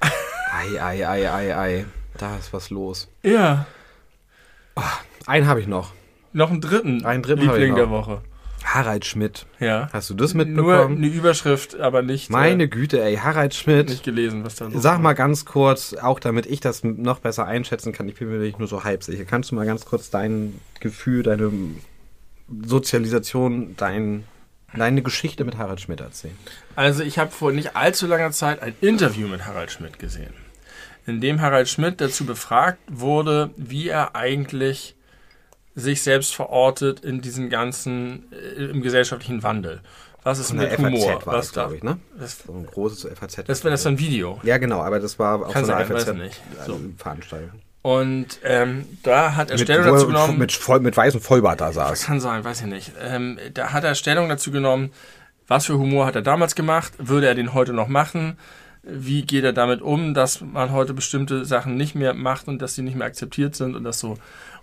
Ei, 0.52 0.80
ei, 0.80 1.08
ei, 1.08 1.28
ei, 1.32 1.56
ei. 1.56 1.84
Da 2.18 2.36
ist 2.36 2.52
was 2.52 2.70
los. 2.70 3.08
Ja. 3.24 3.66
Einen 5.26 5.46
habe 5.48 5.60
ich 5.60 5.66
noch. 5.66 5.92
Noch 6.34 6.50
einen 6.50 6.60
dritten, 6.60 7.04
Einen 7.04 7.22
dritten 7.22 7.42
Liebling 7.42 7.74
der 7.76 7.88
Woche. 7.90 8.20
Harald 8.64 9.04
Schmidt. 9.04 9.46
Ja. 9.60 9.88
Hast 9.92 10.10
du 10.10 10.14
das 10.14 10.34
Nur 10.34 10.44
mitbekommen? 10.44 10.96
eine 10.96 11.06
Überschrift, 11.06 11.78
aber 11.78 12.02
nicht, 12.02 12.28
Meine 12.30 12.64
äh, 12.64 12.68
Güte, 12.68 13.00
ey. 13.02 13.16
Harald 13.16 13.54
Schmidt. 13.54 13.88
nicht 13.88 14.02
gelesen, 14.04 14.44
was 14.44 14.56
da 14.56 14.66
los 14.66 14.82
Sag 14.82 15.00
mal 15.00 15.12
ganz 15.12 15.44
kurz, 15.44 15.94
auch 15.94 16.18
damit 16.18 16.46
ich 16.46 16.60
das 16.60 16.82
noch 16.82 17.20
besser 17.20 17.46
einschätzen 17.46 17.92
kann, 17.92 18.08
ich 18.08 18.16
bin 18.16 18.28
mir 18.30 18.38
nicht 18.38 18.58
nur 18.58 18.66
so 18.66 18.82
halb 18.84 19.04
sicher. 19.04 19.24
Kannst 19.24 19.50
du 19.50 19.54
mal 19.54 19.64
ganz 19.66 19.84
kurz 19.84 20.10
dein 20.10 20.58
Gefühl, 20.80 21.22
deine 21.22 21.52
Sozialisation, 22.64 23.74
dein, 23.76 24.24
deine 24.74 25.02
Geschichte 25.02 25.44
mit 25.44 25.56
Harald 25.58 25.80
Schmidt 25.80 26.00
erzählen? 26.00 26.36
Also 26.74 27.02
ich 27.02 27.18
habe 27.18 27.30
vor 27.30 27.52
nicht 27.52 27.76
allzu 27.76 28.06
langer 28.06 28.32
Zeit 28.32 28.60
ein 28.62 28.74
Interview 28.80 29.28
mit 29.28 29.46
Harald 29.46 29.70
Schmidt 29.70 29.98
gesehen, 29.98 30.34
in 31.06 31.20
dem 31.20 31.40
Harald 31.40 31.68
Schmidt 31.68 32.00
dazu 32.00 32.24
befragt 32.24 32.78
wurde, 32.88 33.50
wie 33.56 33.88
er 33.88 34.16
eigentlich 34.16 34.96
sich 35.74 36.02
selbst 36.02 36.34
verortet 36.34 37.00
in 37.00 37.20
diesem 37.20 37.50
ganzen, 37.50 38.24
äh, 38.32 38.64
im 38.66 38.82
gesellschaftlichen 38.82 39.42
Wandel. 39.42 39.80
Was 40.22 40.38
ist 40.38 40.52
mit 40.54 40.78
Humor? 40.78 41.12
FAZ 41.20 41.26
war 41.26 41.34
Was 41.34 41.52
glaube 41.52 41.76
ich, 41.76 41.82
ne? 41.82 41.98
Das, 42.18 42.38
So 42.46 42.52
ein 42.54 42.64
großes 42.66 43.08
FAZ. 43.18 43.44
das 43.46 43.62
wäre 43.64 43.72
das 43.72 43.82
so 43.82 43.90
ein 43.90 43.98
Video. 43.98 44.40
ja, 44.42 44.56
genau, 44.58 44.80
aber 44.80 44.98
das 45.00 45.18
war 45.18 45.46
auch 45.46 45.52
Kann 45.52 45.64
so 45.66 45.72
eine 45.72 45.84
FAZ 45.84 46.14
nicht. 46.14 46.40
äh, 46.60 46.66
So. 46.66 46.80
Veranstaltung. 46.96 47.50
Und 47.82 48.38
ähm, 48.44 48.86
da 49.02 49.34
hat 49.36 49.50
er 49.50 49.56
Mit, 49.58 49.66
Stellung 49.66 49.84
dazu 49.92 50.06
genommen. 50.06 50.38
mit, 50.38 50.52
voll, 50.52 50.80
mit 50.80 50.96
weißem 50.96 51.20
Vollbart 51.20 51.60
da 51.60 51.70
saß. 51.72 52.04
Kann 52.04 52.18
sein, 52.20 52.42
weiß 52.42 52.62
ich 52.62 52.66
nicht. 52.66 52.92
Ähm, 52.98 53.38
da 53.52 53.72
hat 53.74 53.84
er 53.84 53.94
Stellung 53.94 54.30
dazu 54.30 54.50
genommen, 54.50 54.90
was 55.48 55.66
für 55.66 55.74
Humor 55.78 56.06
hat 56.06 56.16
er 56.16 56.22
damals 56.22 56.54
gemacht, 56.54 56.94
würde 56.96 57.26
er 57.26 57.34
den 57.34 57.52
heute 57.52 57.74
noch 57.74 57.88
machen, 57.88 58.38
wie 58.82 59.22
geht 59.22 59.44
er 59.44 59.52
damit 59.52 59.82
um, 59.82 60.14
dass 60.14 60.40
man 60.40 60.72
heute 60.72 60.94
bestimmte 60.94 61.44
Sachen 61.44 61.76
nicht 61.76 61.94
mehr 61.94 62.14
macht 62.14 62.48
und 62.48 62.62
dass 62.62 62.74
sie 62.74 62.80
nicht 62.82 62.96
mehr 62.96 63.06
akzeptiert 63.06 63.54
sind 63.54 63.76
und 63.76 63.84
das 63.84 63.98
so. 64.00 64.16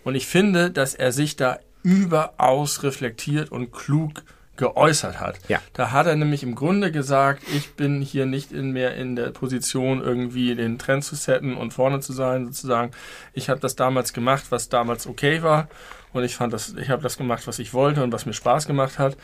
Und 0.03 0.15
ich 0.15 0.27
finde, 0.27 0.71
dass 0.71 0.95
er 0.95 1.11
sich 1.11 1.35
da 1.35 1.59
überaus 1.83 2.83
reflektiert 2.83 3.51
und 3.51 3.71
klug 3.71 4.23
geäußert 4.57 5.19
hat. 5.19 5.39
Ja. 5.47 5.59
Da 5.73 5.91
hat 5.91 6.05
er 6.05 6.15
nämlich 6.15 6.43
im 6.43 6.53
Grunde 6.53 6.91
gesagt, 6.91 7.41
ich 7.55 7.73
bin 7.73 8.01
hier 8.01 8.27
nicht 8.27 8.51
in 8.51 8.71
mehr 8.71 8.95
in 8.95 9.15
der 9.15 9.31
Position, 9.31 10.01
irgendwie 10.01 10.53
den 10.53 10.77
Trend 10.77 11.03
zu 11.03 11.15
setten 11.15 11.55
und 11.55 11.73
vorne 11.73 11.99
zu 11.99 12.13
sein, 12.13 12.45
sozusagen. 12.45 12.91
Ich 13.33 13.49
habe 13.49 13.59
das 13.59 13.75
damals 13.75 14.13
gemacht, 14.13 14.45
was 14.49 14.69
damals 14.69 15.07
okay 15.07 15.41
war. 15.41 15.67
Und 16.13 16.23
ich 16.23 16.35
fand 16.35 16.53
das, 16.53 16.75
ich 16.75 16.89
habe 16.89 17.01
das 17.01 17.17
gemacht, 17.17 17.47
was 17.47 17.57
ich 17.57 17.73
wollte 17.73 18.03
und 18.03 18.11
was 18.11 18.25
mir 18.25 18.33
Spaß 18.33 18.67
gemacht 18.67 18.99
hat. 18.99 19.17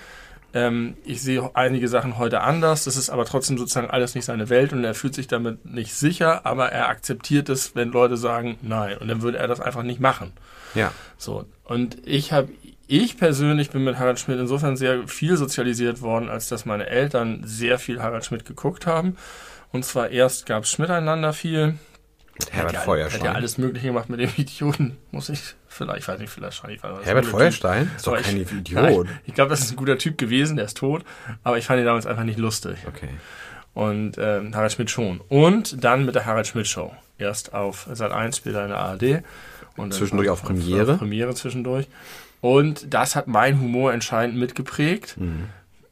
Ähm, 0.53 0.95
ich 1.03 1.21
sehe 1.21 1.51
einige 1.53 1.87
Sachen 1.87 2.17
heute 2.17 2.41
anders. 2.41 2.85
Das 2.85 2.97
ist 2.97 3.09
aber 3.09 3.25
trotzdem 3.25 3.57
sozusagen 3.57 3.89
alles 3.89 4.15
nicht 4.15 4.25
seine 4.25 4.49
Welt 4.49 4.73
und 4.73 4.83
er 4.83 4.95
fühlt 4.95 5.13
sich 5.13 5.27
damit 5.27 5.65
nicht 5.65 5.93
sicher, 5.93 6.45
aber 6.45 6.71
er 6.71 6.89
akzeptiert 6.89 7.49
es, 7.49 7.75
wenn 7.75 7.89
Leute 7.89 8.17
sagen 8.17 8.57
nein. 8.61 8.97
Und 8.97 9.07
dann 9.09 9.21
würde 9.21 9.37
er 9.37 9.47
das 9.47 9.59
einfach 9.59 9.83
nicht 9.83 9.99
machen. 9.99 10.31
Ja. 10.77 10.91
So. 11.17 11.45
Und 11.63 11.97
ich 12.05 12.31
habe, 12.31 12.49
ich 12.87 13.17
persönlich 13.17 13.71
bin 13.71 13.83
mit 13.83 13.97
Harald 13.97 14.19
Schmidt 14.19 14.39
insofern 14.39 14.77
sehr 14.77 15.07
viel 15.07 15.35
sozialisiert 15.37 16.01
worden, 16.01 16.29
als 16.29 16.47
dass 16.47 16.65
meine 16.65 16.87
Eltern 16.87 17.41
sehr 17.43 17.79
viel 17.79 18.01
Harald 18.01 18.25
Schmidt 18.25 18.45
geguckt 18.45 18.85
haben. 18.85 19.17
Und 19.71 19.83
zwar 19.83 20.09
erst 20.09 20.45
gab 20.45 20.63
es 20.63 20.71
Schmidt 20.71 20.89
einander 20.89 21.33
viel. 21.33 21.75
Mit 22.39 22.53
Herbert 22.53 22.67
hat 22.67 22.73
ja, 22.73 22.79
Feuerstein. 22.81 23.21
Hat 23.21 23.27
ja 23.27 23.33
alles 23.33 23.57
Mögliche 23.57 23.87
gemacht 23.87 24.09
mit 24.09 24.19
dem 24.19 24.29
Idioten. 24.37 24.97
Muss 25.11 25.29
ich 25.29 25.41
vielleicht, 25.67 25.99
ich 25.99 26.07
weiß 26.07 26.19
nicht, 26.19 26.29
vielleicht 26.29 26.57
schon. 26.57 26.69
Ich 26.69 26.83
weiß, 26.83 27.03
Herbert 27.03 27.25
Feuerstein? 27.25 27.87
Typ. 27.87 27.95
Ist 27.97 28.07
doch 28.07 28.13
Aber 28.13 28.21
kein 28.21 28.37
ich, 28.37 28.51
Idiot. 28.51 28.83
Nein, 28.83 29.19
ich 29.25 29.33
glaube, 29.33 29.49
das 29.49 29.61
ist 29.61 29.71
ein 29.71 29.75
guter 29.75 29.97
Typ 29.97 30.17
gewesen, 30.17 30.55
der 30.55 30.65
ist 30.65 30.77
tot. 30.77 31.03
Aber 31.43 31.57
ich 31.57 31.65
fand 31.65 31.79
ihn 31.79 31.85
damals 31.85 32.05
einfach 32.05 32.23
nicht 32.23 32.39
lustig. 32.39 32.77
Okay. 32.87 33.09
Und 33.73 34.17
ähm, 34.17 34.55
Harald 34.55 34.71
Schmidt 34.71 34.89
schon. 34.89 35.21
Und 35.27 35.83
dann 35.83 36.05
mit 36.05 36.15
der 36.15 36.25
Harald 36.25 36.47
Schmidt 36.47 36.67
Show. 36.67 36.95
Erst 37.17 37.53
auf 37.53 37.87
Sat 37.91 38.11
1, 38.11 38.37
später 38.37 38.63
in 38.63 38.69
der 38.69 38.79
ARD. 38.79 39.23
Und 39.77 39.93
Zwischendurch 39.93 40.29
auf 40.29 40.43
Premiere. 40.43 40.93
Auf 40.93 40.99
Premiere 40.99 41.33
zwischendurch. 41.33 41.87
Und 42.41 42.93
das 42.93 43.15
hat 43.15 43.27
mein 43.27 43.59
Humor 43.59 43.93
entscheidend 43.93 44.37
mitgeprägt. 44.37 45.15
Mhm. 45.17 45.45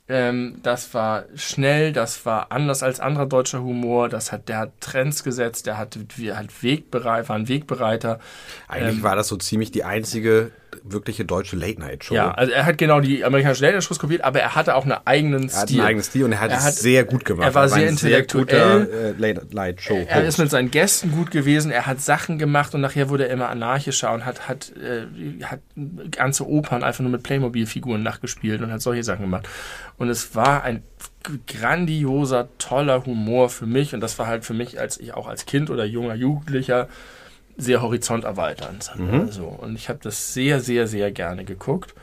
Ähm, 0.08 0.60
das 0.62 0.94
war 0.94 1.26
schnell, 1.36 1.92
das 1.92 2.26
war 2.28 2.52
anders 2.52 2.84
als 2.84 3.00
anderer 3.00 3.26
deutscher 3.26 3.64
Humor. 3.64 4.08
Das 4.08 4.32
hat, 4.32 4.50
der 4.50 4.60
hat 4.60 4.72
Trends 4.80 5.24
gesetzt, 5.24 5.66
der 5.66 5.78
hat, 5.78 5.98
hat 5.98 6.64
Wegbereit, 6.64 7.28
war 7.28 7.36
ein 7.36 7.48
Wegbereiter. 7.48 8.20
Eigentlich 8.68 8.98
Ähm, 8.98 9.04
war 9.04 9.16
das 9.16 9.28
so 9.28 9.38
ziemlich 9.38 9.72
die 9.72 9.84
einzige 9.84 10.52
wirkliche 10.88 11.26
deutsche 11.26 11.56
Late-Night-Show. 11.56 12.14
Ja, 12.16 12.32
also 12.32 12.52
er 12.52 12.66
hat 12.66 12.78
genau 12.78 13.00
die 13.00 13.24
amerikanische 13.26 13.64
Late-Night-Shows 13.64 13.98
kopiert, 14.00 14.24
aber 14.24 14.40
er 14.40 14.56
hatte 14.56 14.76
auch 14.76 14.84
einen 14.84 14.96
eigenen 15.06 15.50
er 15.50 15.56
hat 15.56 15.68
Stil. 15.70 15.80
einen 15.80 15.88
eigenen 15.88 16.04
Stil 16.04 16.24
und 16.26 16.32
er 16.34 16.40
hat 16.42 16.52
Er 16.52 16.58
es 16.60 16.64
hat- 16.66 16.74
sehr 16.76 17.04
gut 17.06 17.26
gemacht. 17.26 17.48
er 17.48 17.56
war 17.56 17.68
sehr 17.70 17.84
ein 17.84 17.90
intellektuell. 17.90 18.46
guter, 18.46 18.92
äh, 18.92 19.12
Late-Night-Show. 19.18 20.06
Er 20.08 20.24
ist 20.26 20.38
mit 20.38 20.52
seinen 20.52 20.70
Gästen 20.72 21.12
gut 21.12 21.32
gewesen, 21.32 21.72
er 21.72 21.88
hat 21.88 22.02
Sachen 22.02 22.38
gemacht 22.38 22.74
und 22.76 22.82
nachher 22.82 23.10
wurde 23.10 23.28
er 23.28 23.34
immer 23.34 23.50
anarchischer 23.50 24.14
und 24.14 24.26
hat, 24.26 24.48
hat, 24.48 24.72
äh, 24.78 25.06
hat 25.44 25.60
ganze 26.12 26.48
Opern 26.48 26.84
einfach 26.84 27.02
nur 27.02 27.12
mit 27.12 27.24
Playmobil-Figuren 27.24 28.04
nachgespielt 28.04 28.62
und 28.62 28.72
hat 28.72 28.82
solche 28.82 29.04
Sachen 29.04 29.22
gemacht. 29.24 29.48
Und 29.98 30.10
es 30.10 30.36
war 30.36 30.64
ein 30.64 30.84
grandioser, 31.48 32.48
toller 32.58 33.06
Humor 33.06 33.50
für 33.50 33.66
mich 33.66 33.94
und 33.94 34.02
das 34.02 34.20
war 34.20 34.28
halt 34.28 34.46
für 34.46 34.54
mich, 34.54 34.80
als 34.80 35.00
ich 35.00 35.14
auch 35.14 35.28
als 35.28 35.46
Kind 35.46 35.70
oder 35.70 35.86
junger 35.86 36.16
Jugendlicher 36.16 36.88
sehr 37.58 37.82
horizonterweiternd. 37.82 38.92
So. 39.32 39.46
Und 39.46 39.76
ich 39.76 39.90
habe 39.90 40.00
das 40.02 40.34
sehr, 40.34 40.60
sehr, 40.60 40.88
sehr 40.88 41.12
gerne 41.12 41.46
geguckt. 41.46 41.94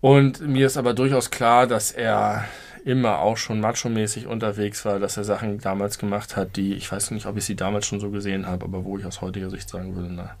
Und 0.00 0.46
mir 0.46 0.66
ist 0.66 0.76
aber 0.76 0.94
durchaus 0.94 1.30
klar, 1.30 1.66
dass 1.66 1.90
er 1.92 2.44
immer 2.84 3.18
auch 3.18 3.36
schon 3.36 3.60
macho-mäßig 3.60 4.26
unterwegs 4.28 4.84
war, 4.84 5.00
dass 5.00 5.16
er 5.16 5.24
Sachen 5.24 5.58
damals 5.58 5.98
gemacht 5.98 6.36
hat, 6.36 6.56
die, 6.56 6.74
ich 6.74 6.90
weiß 6.90 7.10
nicht, 7.10 7.26
ob 7.26 7.36
ich 7.36 7.44
sie 7.44 7.56
damals 7.56 7.86
schon 7.86 7.98
so 7.98 8.10
gesehen 8.10 8.46
habe, 8.46 8.64
aber 8.64 8.84
wo 8.84 8.96
ich 8.96 9.04
aus 9.04 9.20
heutiger 9.22 9.50
Sicht 9.50 9.68
sagen 9.68 9.96
würde, 9.96 10.12
na, 10.12 10.36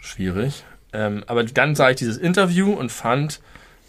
schwierig. 0.00 0.64
Ähm, 0.94 1.24
aber 1.26 1.44
dann 1.44 1.74
sah 1.74 1.90
ich 1.90 1.96
dieses 1.96 2.16
Interview 2.16 2.72
und 2.72 2.90
fand, 2.90 3.40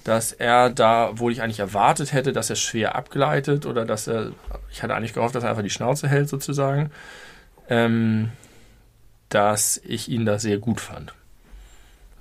dass 0.04 0.34
er 0.34 0.70
da, 0.70 1.12
wo 1.14 1.30
ich 1.30 1.42
eigentlich 1.42 1.60
erwartet 1.60 2.12
hätte, 2.12 2.34
dass 2.34 2.50
er 2.50 2.58
schwer 2.58 2.96
abgleitet 2.96 3.66
oder 3.66 3.86
dass 3.86 4.08
er, 4.08 4.32
ich 4.70 4.84
hatte 4.84 4.96
eigentlich 4.96 5.14
gehofft, 5.14 5.36
dass 5.36 5.44
er 5.44 5.50
einfach 5.50 5.64
die 5.64 5.70
Schnauze 5.70 6.10
hält 6.10 6.28
sozusagen, 6.28 6.92
ähm, 7.70 8.30
dass 9.30 9.82
ich 9.84 10.10
ihn 10.10 10.26
da 10.26 10.40
sehr 10.40 10.58
gut 10.58 10.80
fand. 10.82 11.14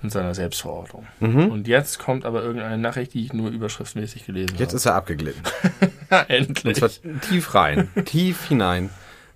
mit 0.02 0.12
seiner 0.12 0.34
Selbstverortung. 0.34 1.06
Und 1.20 1.66
jetzt 1.68 1.98
kommt 1.98 2.24
aber 2.24 2.42
irgendeine 2.42 2.78
Nachricht, 2.78 3.14
die 3.14 3.24
ich 3.24 3.32
nur 3.32 3.50
überschriftsmäßig 3.50 4.26
gelesen 4.26 4.56
Jetzt 4.58 4.68
habe. 4.70 4.76
ist 4.76 4.86
er 4.86 4.94
abgeglitten. 4.94 5.42
er 6.10 6.20
Und 6.20 6.30
endlich. 6.30 6.76
zwar 6.78 6.90
tief 7.22 7.54
rein, 7.54 7.88
tief 8.04 8.44
hinein 8.46 8.90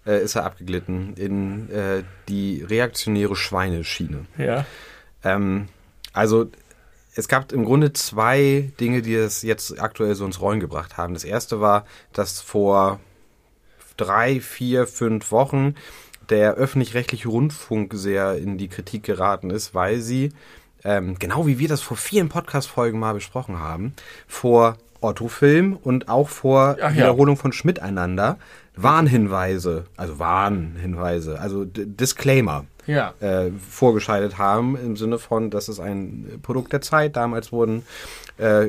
äh, 0.07 0.23
ist 0.23 0.35
er 0.37 0.45
abgeglitten 0.45 1.15
in 1.15 1.71
äh, 1.71 2.03
die 2.29 2.63
reaktionäre 2.63 3.37
Schweineschiene. 3.37 4.27
Ja. 4.39 4.65
Ähm, 5.25 5.69
also 6.13 6.51
es 7.15 7.27
gab 7.27 7.53
im 7.53 7.65
Grunde 7.65 7.93
zwei 7.93 8.71
Dinge, 8.81 9.03
die 9.03 9.15
es 9.15 9.43
jetzt 9.43 9.81
aktuell 9.81 10.15
so 10.15 10.25
ins 10.25 10.41
Rollen 10.41 10.61
gebracht 10.61 10.97
haben. 10.97 11.15
Das 11.15 11.25
erste 11.25 11.61
war, 11.61 11.85
dass 12.13 12.41
vor 12.41 13.01
drei, 13.97 14.41
vier, 14.41 14.87
fünf 14.87 15.31
Wochen 15.33 15.75
der 16.31 16.55
öffentlich-rechtliche 16.55 17.29
Rundfunk 17.29 17.93
sehr 17.95 18.37
in 18.37 18.57
die 18.59 18.69
Kritik 18.69 19.03
geraten 19.03 19.51
ist, 19.51 19.75
weil 19.75 20.01
sie, 20.01 20.33
ähm, 20.85 21.17
genau 21.19 21.47
wie 21.47 21.59
wir 21.59 21.69
das 21.69 21.81
vor 21.83 21.97
vielen 21.97 22.29
Podcast-Folgen 22.29 22.99
mal 22.99 23.15
besprochen 23.15 23.59
haben, 23.59 23.95
vor 24.27 24.77
Otto-Film 25.01 25.77
und 25.83 26.09
auch 26.09 26.29
vor 26.29 26.77
Ach 26.81 26.91
ja. 26.91 26.95
Wiederholung 26.95 27.37
von 27.37 27.53
Schmidt 27.53 27.81
einander 27.81 28.39
Warnhinweise, 28.77 29.85
also 29.97 30.19
Warnhinweise, 30.19 31.39
also 31.41 31.65
D 31.65 31.85
Disclaimer 31.87 32.65
Ja. 32.87 33.15
äh, 33.21 33.51
vorgeschaltet 33.51 34.39
haben, 34.39 34.77
im 34.77 34.97
Sinne 34.97 35.19
von, 35.19 35.51
das 35.51 35.69
ist 35.69 35.81
ein 35.81 36.39
Produkt 36.43 36.73
der 36.73 36.81
Zeit. 36.81 37.17
Damals 37.17 37.53
wurden 37.53 37.83
äh, 38.41 38.69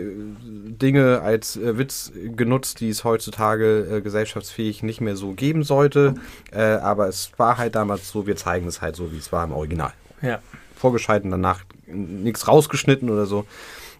Dinge 0.81 1.21
als 1.21 1.55
äh, 1.57 1.77
Witz 1.77 2.11
genutzt, 2.35 2.79
die 2.79 2.89
es 2.89 3.03
heutzutage 3.03 3.87
äh, 3.97 4.01
gesellschaftsfähig 4.01 4.83
nicht 4.83 5.01
mehr 5.01 5.15
so 5.15 5.31
geben 5.33 5.63
sollte. 5.63 6.15
Äh, 6.51 6.61
aber 6.61 7.07
es 7.07 7.31
war 7.37 7.57
halt 7.57 7.75
damals 7.75 8.09
so, 8.09 8.27
wir 8.27 8.35
zeigen 8.35 8.67
es 8.67 8.81
halt 8.81 8.95
so, 8.95 9.11
wie 9.11 9.17
es 9.17 9.31
war 9.31 9.43
im 9.43 9.51
Original. 9.51 9.93
Ja. 10.21 10.39
Vorgeschaltet, 10.75 11.31
danach 11.31 11.61
nichts 11.87 12.47
rausgeschnitten 12.47 13.09
oder 13.09 13.25
so. 13.25 13.45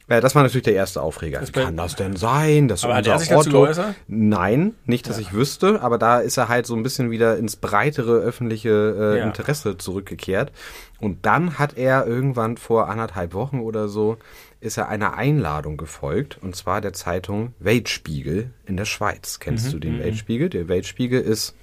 Äh, 0.07 0.19
das 0.19 0.34
war 0.36 0.41
natürlich 0.43 0.63
der 0.63 0.73
erste 0.73 1.01
Aufreger. 1.01 1.39
Das 1.39 1.49
Wie 1.49 1.60
kann 1.60 1.77
das 1.77 1.95
denn 1.95 2.15
sein? 2.15 2.67
Das 2.67 2.84
Aber 2.84 2.95
hat 2.95 3.07
er 3.07 3.19
sich 3.19 3.29
dazu 3.29 3.49
Otto- 3.49 3.62
geäußert? 3.63 3.95
Nein, 4.07 4.73
nicht, 4.86 5.07
dass 5.07 5.17
ich 5.19 5.31
wüsste, 5.31 5.81
aber 5.81 5.97
da 5.97 6.19
ist 6.19 6.38
er 6.38 6.49
halt 6.49 6.65
so 6.65 6.75
ein 6.75 6.84
bisschen 6.84 7.12
wieder 7.12 7.38
ins 7.38 7.55
breitere 7.55 8.13
öffentliche 8.19 8.69
äh, 9.15 9.19
Ja. 9.19 9.25
Interesse 9.25 9.77
zurückgekehrt. 9.77 10.51
Und 10.99 11.25
dann 11.25 11.60
hat 11.60 11.77
er 11.77 12.05
irgendwann 12.07 12.57
vor 12.57 12.89
anderthalb 12.89 13.34
Wochen 13.34 13.60
oder 13.60 13.88
so, 13.88 14.17
ist 14.62 14.78
er 14.78 14.88
einer 14.89 15.15
Einladung 15.15 15.76
gefolgt, 15.76 16.38
und 16.41 16.56
zwar 16.56 16.80
der 16.82 16.93
Zeitung 16.93 17.54
Weltspiegel 17.60 18.52
in 18.65 18.78
der 18.78 18.86
Schweiz. 18.86 19.39
Kennst 19.39 19.67
Mhm, 19.67 19.71
du 19.71 19.80
den 19.80 20.00
Weltspiegel? 20.00 20.50
Der 20.50 20.67
Weltspiegel 20.67 21.19
ist 21.19 21.56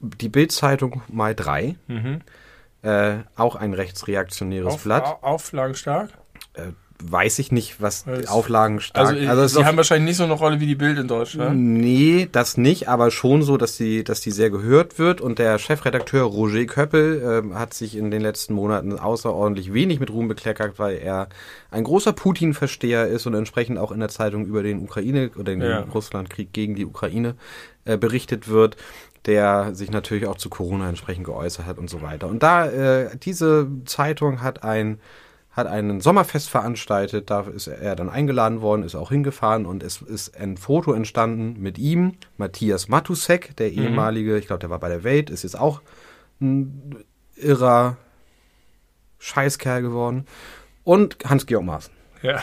die 0.00 0.28
Bildzeitung 0.28 1.02
mal 1.08 1.34
drei, 1.34 1.74
Mhm. 1.88 2.20
äh, 2.82 3.18
auch 3.36 3.56
ein 3.56 3.74
rechtsreaktionäres 3.74 4.74
Auf, 4.74 4.84
Blatt. 4.84 5.04
au- 5.04 5.18
Auflagenstark. 5.22 6.10
Äh, 6.54 6.68
weiß 7.02 7.38
ich 7.38 7.52
nicht, 7.52 7.80
was 7.80 8.04
die 8.04 8.26
Auflagen 8.26 8.80
stark. 8.80 9.14
Also, 9.28 9.46
sie 9.46 9.58
auf- 9.60 9.64
haben 9.64 9.76
wahrscheinlich 9.76 10.08
nicht 10.08 10.16
so 10.16 10.24
eine 10.24 10.32
Rolle 10.32 10.58
wie 10.60 10.66
die 10.66 10.74
Bild 10.74 10.98
in 10.98 11.06
Deutschland. 11.06 11.56
Nee, 11.56 12.28
das 12.32 12.56
nicht, 12.56 12.88
aber 12.88 13.10
schon 13.10 13.42
so, 13.42 13.56
dass 13.56 13.76
die, 13.76 14.02
dass 14.02 14.20
die 14.20 14.30
sehr 14.32 14.50
gehört 14.50 14.98
wird. 14.98 15.20
Und 15.20 15.38
der 15.38 15.58
Chefredakteur 15.58 16.24
Roger 16.24 16.64
Köppel 16.64 17.22
ähm, 17.24 17.54
hat 17.58 17.72
sich 17.72 17.96
in 17.96 18.10
den 18.10 18.20
letzten 18.20 18.54
Monaten 18.54 18.98
außerordentlich 18.98 19.72
wenig 19.72 20.00
mit 20.00 20.10
Ruhm 20.10 20.26
bekleckert, 20.28 20.78
weil 20.78 20.96
er 20.98 21.28
ein 21.70 21.84
großer 21.84 22.12
Putin-Versteher 22.12 23.06
ist 23.06 23.26
und 23.26 23.34
entsprechend 23.34 23.78
auch 23.78 23.92
in 23.92 24.00
der 24.00 24.08
Zeitung 24.08 24.44
über 24.46 24.62
den 24.62 24.80
Ukraine 24.82 25.30
oder 25.36 25.44
den 25.52 25.62
Ja. 25.62 25.80
Russlandkrieg 25.80 26.52
gegen 26.52 26.74
die 26.74 26.84
Ukraine 26.86 27.36
äh, 27.84 27.96
berichtet 27.96 28.48
wird 28.48 28.76
der 29.26 29.74
sich 29.74 29.90
natürlich 29.90 30.26
auch 30.26 30.36
zu 30.36 30.48
Corona 30.48 30.88
entsprechend 30.88 31.24
geäußert 31.26 31.66
hat 31.66 31.76
und 31.76 31.90
so 31.90 32.00
weiter. 32.00 32.28
Und 32.28 32.42
da, 32.42 32.66
äh, 32.66 33.10
diese 33.22 33.66
Zeitung 33.84 34.40
hat 34.40 34.62
ein 34.62 35.00
hat 35.50 35.66
ein 35.66 36.00
Sommerfest 36.00 36.48
veranstaltet, 36.50 37.30
da 37.30 37.40
ist 37.40 37.66
er 37.66 37.96
dann 37.96 38.08
eingeladen 38.08 38.60
worden, 38.60 38.82
ist 38.82 38.94
auch 38.94 39.10
hingefahren 39.10 39.66
und 39.66 39.82
es 39.82 40.02
ist 40.02 40.36
ein 40.38 40.56
Foto 40.56 40.92
entstanden 40.92 41.60
mit 41.60 41.78
ihm, 41.78 42.14
Matthias 42.36 42.88
Matusek, 42.88 43.56
der 43.56 43.72
ehemalige, 43.72 44.38
ich 44.38 44.46
glaube, 44.46 44.60
der 44.60 44.70
war 44.70 44.78
bei 44.78 44.88
der 44.88 45.04
Welt, 45.04 45.30
ist 45.30 45.42
jetzt 45.42 45.58
auch 45.58 45.82
ein 46.40 46.96
irrer 47.34 47.96
Scheißkerl 49.18 49.82
geworden 49.82 50.26
und 50.84 51.16
Hans-Georg 51.24 51.64
Maaßen. 51.64 51.92
Ja. 52.22 52.42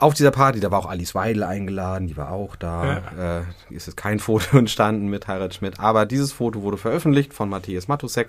Auf 0.00 0.14
dieser 0.14 0.30
Party, 0.30 0.60
da 0.60 0.70
war 0.70 0.78
auch 0.80 0.86
Alice 0.88 1.14
Weidel 1.14 1.42
eingeladen, 1.42 2.06
die 2.06 2.16
war 2.16 2.30
auch 2.32 2.56
da. 2.56 3.44
Äh, 3.70 3.74
ist 3.74 3.86
jetzt 3.86 3.96
kein 3.96 4.18
Foto 4.20 4.56
entstanden 4.58 5.08
mit 5.08 5.26
Harald 5.28 5.54
Schmidt, 5.54 5.80
aber 5.80 6.06
dieses 6.06 6.32
Foto 6.32 6.62
wurde 6.62 6.76
veröffentlicht 6.76 7.34
von 7.34 7.48
Matthias 7.48 7.88
Matusek 7.88 8.28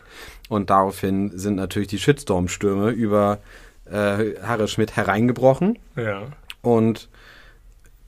und 0.50 0.70
daraufhin 0.70 1.38
sind 1.38 1.56
natürlich 1.56 1.88
die 1.90 2.00
Shitstorm-Stürme 2.00 2.90
über 2.92 3.40
äh, 3.86 4.36
Harald 4.44 4.70
Schmidt 4.70 4.96
hereingebrochen 4.96 5.78
Ja. 5.96 6.24
und 6.62 7.10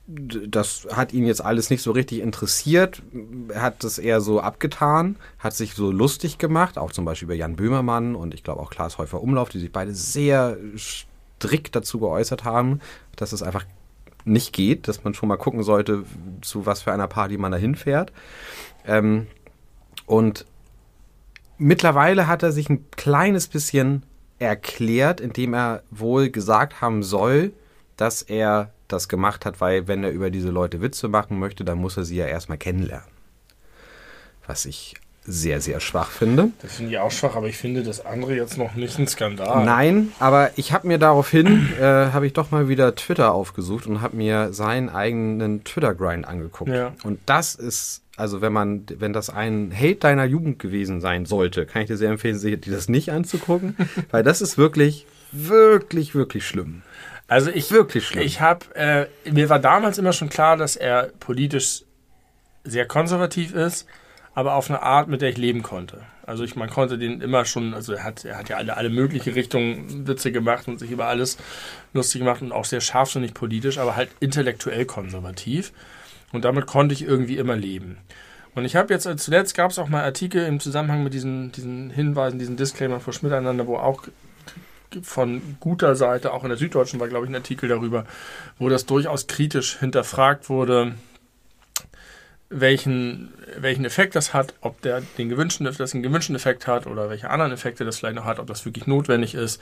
das 0.06 0.86
hat 0.92 1.12
ihn 1.12 1.24
jetzt 1.26 1.42
alles 1.44 1.70
nicht 1.70 1.80
so 1.82 1.92
richtig 1.92 2.20
interessiert. 2.20 3.02
Er 3.48 3.62
hat 3.62 3.84
das 3.84 3.98
eher 3.98 4.20
so 4.20 4.40
abgetan, 4.40 5.16
hat 5.38 5.54
sich 5.54 5.74
so 5.74 5.90
lustig 5.92 6.38
gemacht, 6.38 6.76
auch 6.76 6.92
zum 6.92 7.04
Beispiel 7.04 7.26
über 7.26 7.34
Jan 7.34 7.56
Böhmermann 7.56 8.14
und 8.16 8.34
ich 8.34 8.42
glaube 8.42 8.60
auch 8.60 8.70
Klaas 8.70 8.98
Häufer 8.98 9.22
Umlauf, 9.22 9.48
die 9.48 9.60
sich 9.60 9.72
beide 9.72 9.94
sehr 9.94 10.56
strikt 11.42 11.74
dazu 11.74 11.98
geäußert 11.98 12.44
haben, 12.44 12.80
dass 13.16 13.32
es 13.32 13.42
einfach 13.42 13.64
nicht 14.24 14.52
geht, 14.52 14.86
dass 14.86 15.02
man 15.02 15.14
schon 15.14 15.28
mal 15.28 15.36
gucken 15.36 15.64
sollte, 15.64 16.04
zu 16.40 16.66
was 16.66 16.82
für 16.82 16.92
einer 16.92 17.08
Party 17.08 17.36
man 17.36 17.50
da 17.50 17.58
hinfährt. 17.58 18.12
Ähm, 18.86 19.26
und 20.06 20.46
mittlerweile 21.58 22.28
hat 22.28 22.44
er 22.44 22.52
sich 22.52 22.70
ein 22.70 22.88
kleines 22.92 23.48
bisschen 23.48 24.04
erklärt, 24.38 25.20
indem 25.20 25.54
er 25.54 25.82
wohl 25.90 26.30
gesagt 26.30 26.80
haben 26.80 27.02
soll, 27.02 27.52
dass 27.96 28.22
er 28.22 28.72
das 28.86 29.08
gemacht 29.08 29.44
hat, 29.44 29.60
weil 29.60 29.88
wenn 29.88 30.04
er 30.04 30.10
über 30.10 30.30
diese 30.30 30.50
Leute 30.50 30.80
Witze 30.80 31.08
machen 31.08 31.38
möchte, 31.38 31.64
dann 31.64 31.78
muss 31.78 31.96
er 31.96 32.04
sie 32.04 32.16
ja 32.16 32.26
erstmal 32.26 32.58
kennenlernen. 32.58 33.08
Was 34.46 34.64
ich 34.66 34.94
sehr, 35.24 35.60
sehr 35.60 35.78
schwach 35.78 36.10
finde. 36.10 36.50
Das 36.62 36.74
finde 36.74 36.92
ich 36.92 36.98
auch 36.98 37.10
schwach, 37.12 37.36
aber 37.36 37.46
ich 37.46 37.56
finde 37.56 37.84
das 37.84 38.04
andere 38.04 38.34
jetzt 38.34 38.58
noch 38.58 38.74
nicht 38.74 38.98
ein 38.98 39.06
Skandal. 39.06 39.64
Nein, 39.64 40.12
aber 40.18 40.50
ich 40.56 40.72
habe 40.72 40.88
mir 40.88 40.98
daraufhin, 40.98 41.68
äh, 41.80 41.82
habe 41.84 42.26
ich 42.26 42.32
doch 42.32 42.50
mal 42.50 42.68
wieder 42.68 42.94
Twitter 42.96 43.32
aufgesucht 43.32 43.86
und 43.86 44.00
habe 44.00 44.16
mir 44.16 44.52
seinen 44.52 44.88
eigenen 44.88 45.62
Twitter-Grind 45.62 46.26
angeguckt. 46.26 46.70
Ja. 46.70 46.92
Und 47.04 47.20
das 47.26 47.54
ist, 47.54 48.02
also 48.16 48.40
wenn 48.40 48.52
man, 48.52 48.84
wenn 48.98 49.12
das 49.12 49.30
ein 49.30 49.72
Hate 49.72 49.96
deiner 49.96 50.24
Jugend 50.24 50.58
gewesen 50.58 51.00
sein 51.00 51.24
sollte, 51.24 51.66
kann 51.66 51.82
ich 51.82 51.88
dir 51.88 51.96
sehr 51.96 52.10
empfehlen, 52.10 52.36
sich 52.36 52.60
dir 52.60 52.72
das 52.72 52.88
nicht 52.88 53.10
anzugucken, 53.10 53.76
weil 54.10 54.24
das 54.24 54.42
ist 54.42 54.58
wirklich, 54.58 55.06
wirklich, 55.30 56.16
wirklich 56.16 56.44
schlimm. 56.44 56.82
Also 57.28 57.50
ich 57.50 57.70
Wirklich 57.70 58.06
schlimm. 58.08 58.24
Ich 58.24 58.40
habe, 58.40 58.66
äh, 58.74 59.06
mir 59.30 59.48
war 59.48 59.60
damals 59.60 59.98
immer 59.98 60.12
schon 60.12 60.28
klar, 60.28 60.56
dass 60.56 60.74
er 60.74 61.10
politisch 61.20 61.84
sehr 62.64 62.86
konservativ 62.86 63.54
ist, 63.54 63.86
aber 64.34 64.54
auf 64.54 64.70
eine 64.70 64.82
Art, 64.82 65.08
mit 65.08 65.20
der 65.20 65.30
ich 65.30 65.36
leben 65.36 65.62
konnte. 65.62 66.02
Also 66.24 66.44
ich, 66.44 66.56
man 66.56 66.70
konnte 66.70 66.98
den 66.98 67.20
immer 67.20 67.44
schon, 67.44 67.74
also 67.74 67.92
er 67.92 68.04
hat, 68.04 68.24
er 68.24 68.38
hat 68.38 68.48
ja 68.48 68.56
alle, 68.56 68.76
alle 68.76 68.88
mögliche 68.88 69.34
Richtungen 69.34 70.06
Witze 70.06 70.32
gemacht 70.32 70.68
und 70.68 70.78
sich 70.78 70.90
über 70.90 71.06
alles 71.06 71.36
lustig 71.92 72.20
gemacht 72.20 72.42
und 72.42 72.52
auch 72.52 72.64
sehr 72.64 72.80
scharfsinnig 72.80 73.34
politisch, 73.34 73.78
aber 73.78 73.96
halt 73.96 74.10
intellektuell 74.20 74.86
konservativ. 74.86 75.72
Und 76.32 76.44
damit 76.44 76.66
konnte 76.66 76.94
ich 76.94 77.02
irgendwie 77.02 77.36
immer 77.36 77.56
leben. 77.56 77.98
Und 78.54 78.64
ich 78.64 78.76
habe 78.76 78.92
jetzt, 78.92 79.06
äh, 79.06 79.16
zuletzt 79.16 79.54
gab 79.54 79.70
es 79.70 79.78
auch 79.78 79.88
mal 79.88 80.02
Artikel 80.02 80.46
im 80.46 80.60
Zusammenhang 80.60 81.02
mit 81.02 81.14
diesen, 81.14 81.52
diesen 81.52 81.90
Hinweisen, 81.90 82.38
diesen 82.38 82.56
Disclaimer 82.56 83.00
vor 83.00 83.12
Schmiteinander, 83.12 83.66
wo 83.66 83.76
auch 83.76 84.04
von 85.02 85.56
guter 85.58 85.94
Seite, 85.96 86.32
auch 86.32 86.42
in 86.42 86.50
der 86.50 86.58
Süddeutschen 86.58 87.00
war, 87.00 87.08
glaube 87.08 87.24
ich, 87.24 87.30
ein 87.30 87.34
Artikel 87.34 87.68
darüber, 87.68 88.04
wo 88.58 88.68
das 88.68 88.84
durchaus 88.84 89.26
kritisch 89.26 89.78
hinterfragt 89.78 90.50
wurde, 90.50 90.94
welchen, 92.52 93.32
welchen 93.58 93.84
Effekt 93.84 94.14
das 94.14 94.34
hat, 94.34 94.54
ob 94.60 94.80
der 94.82 95.02
den 95.18 95.28
gewünschten, 95.28 95.64
das 95.64 95.94
einen 95.94 96.02
gewünschten 96.02 96.36
Effekt 96.36 96.66
hat 96.66 96.86
oder 96.86 97.10
welche 97.10 97.30
anderen 97.30 97.52
Effekte 97.52 97.84
das 97.84 97.98
vielleicht 97.98 98.16
noch 98.16 98.24
hat, 98.24 98.38
ob 98.38 98.46
das 98.46 98.64
wirklich 98.64 98.86
notwendig 98.86 99.34
ist 99.34 99.60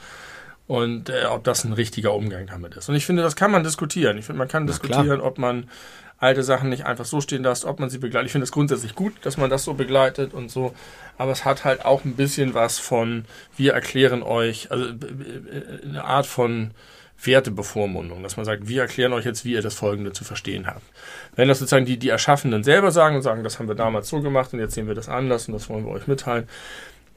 und 0.67 1.09
äh, 1.09 1.25
ob 1.25 1.43
das 1.43 1.63
ein 1.63 1.73
richtiger 1.73 2.13
Umgang 2.13 2.47
damit 2.47 2.75
ist. 2.75 2.89
Und 2.89 2.95
ich 2.95 3.05
finde, 3.05 3.23
das 3.23 3.35
kann 3.35 3.51
man 3.51 3.63
diskutieren. 3.63 4.17
Ich 4.17 4.25
finde, 4.25 4.39
man 4.39 4.47
kann 4.47 4.63
Na 4.65 4.71
diskutieren, 4.71 5.19
klar. 5.19 5.23
ob 5.23 5.37
man 5.37 5.69
alte 6.17 6.43
Sachen 6.43 6.69
nicht 6.69 6.85
einfach 6.85 7.05
so 7.05 7.19
stehen 7.19 7.43
lässt, 7.43 7.65
ob 7.65 7.79
man 7.79 7.89
sie 7.89 7.97
begleitet. 7.97 8.27
Ich 8.27 8.31
finde 8.31 8.43
es 8.43 8.51
grundsätzlich 8.51 8.93
gut, 8.93 9.13
dass 9.23 9.37
man 9.37 9.49
das 9.49 9.63
so 9.63 9.73
begleitet 9.73 10.33
und 10.33 10.51
so. 10.51 10.73
Aber 11.17 11.31
es 11.31 11.45
hat 11.45 11.65
halt 11.65 11.83
auch 11.83 12.05
ein 12.05 12.15
bisschen 12.15 12.53
was 12.53 12.77
von, 12.77 13.25
wir 13.57 13.73
erklären 13.73 14.21
euch, 14.21 14.69
also 14.71 14.85
äh, 14.85 14.89
äh, 14.89 15.87
eine 15.89 16.03
Art 16.03 16.27
von 16.27 16.71
Wertebevormundung, 17.23 18.23
dass 18.23 18.37
man 18.37 18.45
sagt, 18.45 18.67
wir 18.67 18.81
erklären 18.81 19.13
euch 19.13 19.25
jetzt, 19.25 19.45
wie 19.45 19.53
ihr 19.53 19.61
das 19.61 19.75
Folgende 19.75 20.11
zu 20.11 20.23
verstehen 20.23 20.67
habt. 20.67 20.83
Wenn 21.35 21.47
das 21.47 21.59
sozusagen 21.59 21.85
die, 21.85 21.97
die 21.97 22.09
Erschaffenden 22.09 22.63
selber 22.63 22.91
sagen 22.91 23.15
und 23.15 23.21
sagen, 23.21 23.43
das 23.43 23.59
haben 23.59 23.67
wir 23.67 23.75
damals 23.75 24.09
so 24.09 24.21
gemacht 24.21 24.53
und 24.53 24.59
jetzt 24.59 24.73
sehen 24.73 24.87
wir 24.87 24.95
das 24.95 25.09
anders 25.09 25.47
und 25.47 25.53
das 25.53 25.69
wollen 25.69 25.85
wir 25.85 25.91
euch 25.91 26.07
mitteilen. 26.07 26.47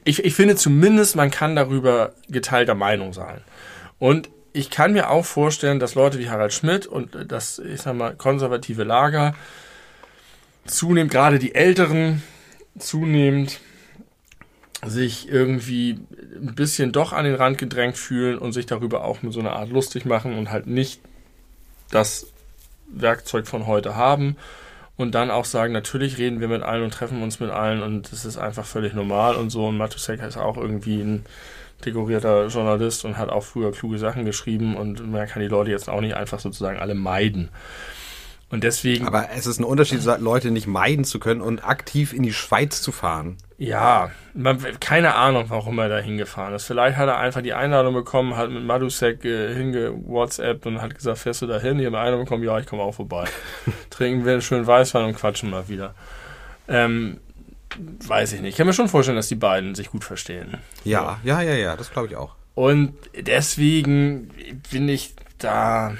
Ich, 0.05 0.25
ich 0.25 0.35
finde 0.35 0.57
zumindest, 0.57 1.17
man 1.17 1.31
kann 1.31 1.57
darüber 1.57 2.13
geteilter 2.29 2.75
Meinung 2.75 3.13
sein. 3.13 3.41
Und 3.99 4.29
ich 4.53 4.71
kann 4.71 4.93
mir 4.93 5.11
auch 5.11 5.25
vorstellen, 5.25 5.81
dass 5.81 5.95
Leute 5.95 6.19
wie 6.19 6.29
Harald 6.29 6.53
Schmidt 6.53 6.87
und 6.87 7.17
das, 7.29 7.59
ich 7.59 7.83
sag 7.83 7.97
mal, 7.97 8.15
konservative 8.15 8.85
Lager 8.85 9.35
zunehmend, 10.67 11.11
gerade 11.11 11.39
die 11.39 11.55
Älteren, 11.55 12.23
zunehmend 12.79 13.61
sich 14.87 15.29
irgendwie 15.29 15.99
ein 16.37 16.55
bisschen 16.55 16.93
doch 16.93 17.13
an 17.13 17.25
den 17.25 17.35
Rand 17.35 17.59
gedrängt 17.59 17.97
fühlen 17.97 18.39
und 18.39 18.53
sich 18.53 18.67
darüber 18.67 19.05
auch 19.05 19.23
mit 19.23 19.33
so 19.33 19.41
einer 19.41 19.55
Art 19.55 19.71
lustig 19.71 20.05
machen 20.05 20.37
und 20.37 20.51
halt 20.51 20.67
nicht 20.67 21.01
das 21.91 22.27
Werkzeug 22.89 23.47
von 23.47 23.67
heute 23.67 23.97
haben 23.97 24.37
und 24.97 25.15
dann 25.15 25.31
auch 25.31 25.45
sagen, 25.45 25.73
natürlich 25.73 26.19
reden 26.19 26.41
wir 26.41 26.49
mit 26.49 26.63
allen 26.63 26.85
und 26.85 26.93
treffen 26.93 27.23
uns 27.23 27.41
mit 27.41 27.51
allen 27.51 27.83
und 27.83 28.13
das 28.13 28.25
ist 28.25 28.39
einfach 28.39 28.65
völlig 28.65 28.95
normal 28.95 29.37
und 29.37 29.51
so 29.51 29.67
und 29.67 29.77
Matusek 29.77 30.23
ist 30.23 30.37
auch 30.37 30.57
irgendwie 30.57 31.01
ein 31.01 31.25
dekorierter 31.85 32.47
Journalist 32.47 33.05
und 33.05 33.19
hat 33.19 33.29
auch 33.29 33.43
früher 33.43 33.73
kluge 33.73 33.99
Sachen 33.99 34.25
geschrieben 34.25 34.77
und 34.77 35.11
man 35.11 35.27
kann 35.27 35.43
die 35.43 35.49
Leute 35.49 35.71
jetzt 35.71 35.89
auch 35.89 36.01
nicht 36.01 36.15
einfach 36.17 36.41
sozusagen 36.41 36.79
alle 36.79 36.95
meiden. 36.95 37.49
Und 38.55 38.63
deswegen. 38.63 39.05
Aber 39.05 39.31
es 39.37 39.47
ist 39.47 39.59
ein 39.59 39.65
Unterschied, 39.65 40.05
Leute 40.21 40.53
nicht 40.53 40.69
meiden 40.69 41.05
zu 41.05 41.19
können 41.19 41.41
und 41.41 41.65
aktiv 41.65 42.13
in 42.13 42.23
die 42.23 42.33
Schweiz 42.33 42.83
zu 42.83 42.93
fahren. 42.93 43.37
Ja, 43.59 44.13
man, 44.33 44.61
keine 44.79 45.17
Ahnung, 45.17 45.47
warum 45.49 45.77
er 45.81 45.89
da 45.89 45.99
hingefahren 45.99 46.55
ist. 46.55 46.65
Vielleicht 46.65 46.97
hat 46.97 47.09
er 47.09 47.19
einfach 47.19 47.43
die 47.43 47.53
Einladung 47.53 47.95
bekommen, 47.95 48.37
hat 48.37 48.51
mit 48.51 48.63
Madusek 48.63 49.25
äh, 49.25 49.53
hinge 49.53 49.93
WhatsApp 50.07 50.67
und 50.67 50.81
hat 50.81 50.95
gesagt, 50.95 51.19
fährst 51.19 51.43
du 51.43 51.49
da 51.49 51.59
hin? 51.59 51.81
Ich 51.81 51.87
habe 51.87 51.97
eine 51.97 52.07
Einladung 52.07 52.27
bekommen, 52.27 52.45
ja, 52.45 52.57
ich 52.61 52.67
komme 52.67 52.85
auch 52.85 52.95
vorbei. 52.95 53.25
Trinken 53.91 54.25
wir 54.25 54.35
einen 54.35 54.43
schönen 54.43 54.69
Weißwein 54.69 55.07
und 55.07 55.17
quatschen 55.17 55.51
mal 55.51 55.69
wieder. 55.69 55.97
Ähm, 56.69 57.19
weiß 58.07 58.35
ich 58.35 58.41
nicht. 58.41 58.51
Ich 58.51 58.57
kann 58.57 58.69
mir 58.69 58.73
schon 58.73 58.89
vorstellen, 58.89 59.17
dass 59.17 59.27
die 59.27 59.35
beiden 59.35 59.75
sich 59.75 59.91
gut 59.91 60.05
verstehen. 60.05 60.59
Ja, 60.85 61.19
ja, 61.25 61.43
ja, 61.43 61.55
ja, 61.55 61.77
das 61.77 61.91
glaube 61.91 62.07
ich 62.07 62.15
auch. 62.15 62.37
Und 62.55 62.95
deswegen 63.21 64.31
bin 64.71 64.89
ich 64.89 65.15
da 65.39 65.97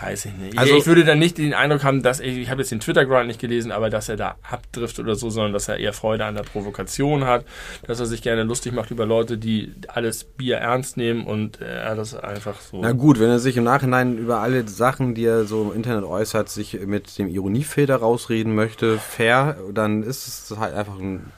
Weiß 0.00 0.26
ich 0.26 0.34
nicht. 0.34 0.58
Also, 0.58 0.76
ich 0.76 0.86
würde 0.86 1.04
dann 1.04 1.18
nicht 1.18 1.38
den 1.38 1.54
Eindruck 1.54 1.84
haben, 1.84 2.02
dass 2.02 2.20
ich, 2.20 2.36
ich 2.36 2.50
habe 2.50 2.60
jetzt 2.60 2.70
den 2.70 2.80
Twitter-Grind 2.80 3.26
nicht 3.26 3.40
gelesen, 3.40 3.72
aber 3.72 3.90
dass 3.90 4.08
er 4.08 4.16
da 4.16 4.36
abdriftet 4.48 5.04
oder 5.04 5.14
so, 5.14 5.30
sondern 5.30 5.52
dass 5.52 5.68
er 5.68 5.78
eher 5.78 5.92
Freude 5.92 6.24
an 6.24 6.34
der 6.34 6.42
Provokation 6.42 7.24
hat, 7.24 7.44
dass 7.86 8.00
er 8.00 8.06
sich 8.06 8.22
gerne 8.22 8.42
lustig 8.42 8.72
macht 8.72 8.90
über 8.90 9.06
Leute, 9.06 9.38
die 9.38 9.72
alles 9.88 10.24
Bier 10.24 10.58
ernst 10.58 10.96
nehmen 10.96 11.24
und 11.24 11.60
er 11.60 11.94
das 11.94 12.14
einfach 12.14 12.60
so. 12.60 12.80
Na 12.80 12.92
gut, 12.92 13.20
wenn 13.20 13.30
er 13.30 13.38
sich 13.38 13.56
im 13.56 13.64
Nachhinein 13.64 14.18
über 14.18 14.40
alle 14.40 14.68
Sachen, 14.68 15.14
die 15.14 15.24
er 15.24 15.44
so 15.44 15.62
im 15.62 15.76
Internet 15.76 16.04
äußert, 16.04 16.48
sich 16.48 16.78
mit 16.86 17.18
dem 17.18 17.28
Ironiefilter 17.28 17.96
rausreden 17.96 18.54
möchte, 18.54 18.98
fair, 18.98 19.56
dann 19.72 20.02
ist 20.02 20.26
es 20.50 20.58
halt 20.58 20.74
einfach 20.74 20.98
ein 20.98 21.32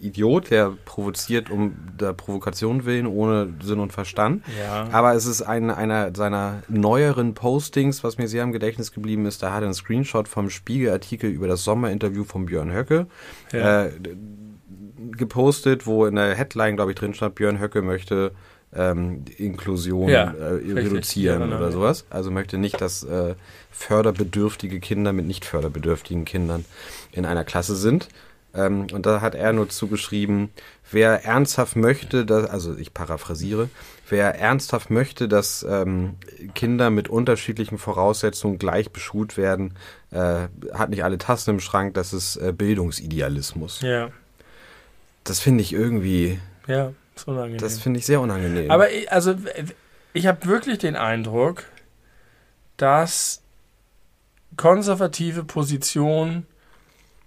Idiot, 0.00 0.50
der 0.50 0.72
provoziert 0.84 1.50
um 1.50 1.74
der 1.98 2.12
Provokation 2.12 2.84
willen, 2.84 3.06
ohne 3.06 3.54
Sinn 3.62 3.80
und 3.80 3.92
Verstand. 3.92 4.44
Ja. 4.58 4.88
Aber 4.92 5.14
es 5.14 5.26
ist 5.26 5.42
ein, 5.42 5.70
einer 5.70 6.14
seiner 6.14 6.62
neueren 6.68 7.34
Postings, 7.34 8.02
was 8.04 8.18
mir 8.18 8.28
sehr 8.28 8.42
im 8.42 8.52
Gedächtnis 8.52 8.92
geblieben 8.92 9.26
ist. 9.26 9.42
Da 9.42 9.52
hat 9.52 9.62
er 9.62 9.66
einen 9.66 9.74
Screenshot 9.74 10.28
vom 10.28 10.50
Spiegelartikel 10.50 11.30
über 11.30 11.48
das 11.48 11.64
Sommerinterview 11.64 12.24
von 12.24 12.46
Björn 12.46 12.72
Höcke 12.72 13.06
ja. 13.52 13.86
äh, 13.86 13.92
gepostet, 15.12 15.86
wo 15.86 16.06
in 16.06 16.16
der 16.16 16.34
Headline, 16.34 16.76
glaube 16.76 16.92
ich, 16.92 16.96
drin 16.96 17.14
stand, 17.14 17.34
Björn 17.34 17.60
Höcke 17.60 17.82
möchte 17.82 18.32
ähm, 18.74 19.24
Inklusion 19.36 20.08
ja, 20.08 20.32
äh, 20.32 20.72
reduzieren 20.72 21.42
oder 21.42 21.58
genau. 21.58 21.70
sowas. 21.70 22.06
Also 22.10 22.30
möchte 22.30 22.58
nicht, 22.58 22.80
dass 22.80 23.02
äh, 23.02 23.34
förderbedürftige 23.70 24.80
Kinder 24.80 25.12
mit 25.12 25.26
nicht 25.26 25.44
förderbedürftigen 25.44 26.24
Kindern 26.24 26.64
in 27.12 27.26
einer 27.26 27.44
Klasse 27.44 27.74
sind. 27.74 28.08
Ähm, 28.54 28.86
und 28.92 29.06
da 29.06 29.20
hat 29.20 29.34
er 29.34 29.52
nur 29.52 29.68
zugeschrieben, 29.68 30.50
wer 30.90 31.24
ernsthaft 31.24 31.76
möchte, 31.76 32.26
dass, 32.26 32.48
also 32.48 32.76
ich 32.76 32.92
paraphrasiere, 32.92 33.68
wer 34.08 34.38
ernsthaft 34.38 34.90
möchte, 34.90 35.28
dass 35.28 35.64
ähm, 35.68 36.16
Kinder 36.54 36.90
mit 36.90 37.08
unterschiedlichen 37.08 37.78
Voraussetzungen 37.78 38.58
gleich 38.58 38.90
beschult 38.90 39.36
werden, 39.36 39.74
äh, 40.10 40.48
hat 40.72 40.90
nicht 40.90 41.04
alle 41.04 41.18
Tassen 41.18 41.50
im 41.50 41.60
Schrank, 41.60 41.94
das 41.94 42.12
ist 42.12 42.36
äh, 42.36 42.52
Bildungsidealismus. 42.52 43.80
Ja. 43.82 44.10
Das 45.24 45.38
finde 45.38 45.62
ich 45.62 45.72
irgendwie. 45.72 46.40
Ja, 46.66 46.92
ist 47.14 47.28
unangenehm. 47.28 47.58
Das 47.58 47.78
finde 47.78 47.98
ich 48.00 48.06
sehr 48.06 48.20
unangenehm. 48.20 48.70
Aber 48.70 48.90
ich, 48.90 49.10
also 49.12 49.34
ich 50.12 50.26
habe 50.26 50.44
wirklich 50.46 50.78
den 50.78 50.96
Eindruck, 50.96 51.64
dass 52.76 53.42
konservative 54.56 55.44
Positionen 55.44 56.46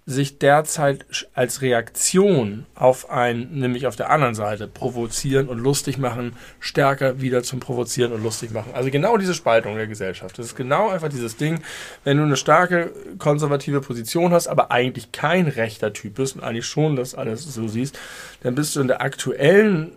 sich 0.06 0.38
derzeit 0.38 1.06
als 1.32 1.62
Reaktion 1.62 2.66
auf 2.74 3.08
ein, 3.10 3.48
nämlich 3.52 3.86
auf 3.86 3.96
der 3.96 4.10
anderen 4.10 4.34
Seite, 4.34 4.68
provozieren 4.68 5.48
und 5.48 5.58
lustig 5.58 5.96
machen, 5.96 6.36
stärker 6.60 7.22
wieder 7.22 7.42
zum 7.42 7.58
Provozieren 7.58 8.12
und 8.12 8.22
lustig 8.22 8.50
machen. 8.50 8.74
Also 8.74 8.90
genau 8.90 9.16
diese 9.16 9.32
Spaltung 9.32 9.76
der 9.76 9.86
Gesellschaft. 9.86 10.38
Das 10.38 10.46
ist 10.46 10.56
genau 10.56 10.90
einfach 10.90 11.08
dieses 11.08 11.38
Ding, 11.38 11.62
wenn 12.04 12.18
du 12.18 12.22
eine 12.24 12.36
starke 12.36 12.92
konservative 13.18 13.80
Position 13.80 14.32
hast, 14.32 14.46
aber 14.46 14.70
eigentlich 14.70 15.10
kein 15.12 15.48
rechter 15.48 15.94
Typ 15.94 16.16
bist 16.16 16.36
und 16.36 16.44
eigentlich 16.44 16.66
schon 16.66 16.96
das 16.96 17.14
alles 17.14 17.42
so 17.42 17.66
siehst, 17.66 17.98
dann 18.42 18.54
bist 18.54 18.76
du 18.76 18.82
in 18.82 18.88
der 18.88 19.00
aktuellen, 19.00 19.92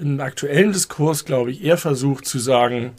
im 0.00 0.20
aktuellen 0.20 0.72
Diskurs, 0.72 1.24
glaube 1.24 1.52
ich, 1.52 1.62
eher 1.62 1.78
versucht 1.78 2.26
zu 2.26 2.40
sagen, 2.40 2.94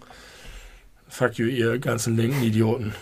fuck 1.09 1.33
you, 1.35 1.47
ihr 1.47 1.77
ganzen 1.79 2.15
linken 2.15 2.41
Idioten. 2.41 2.95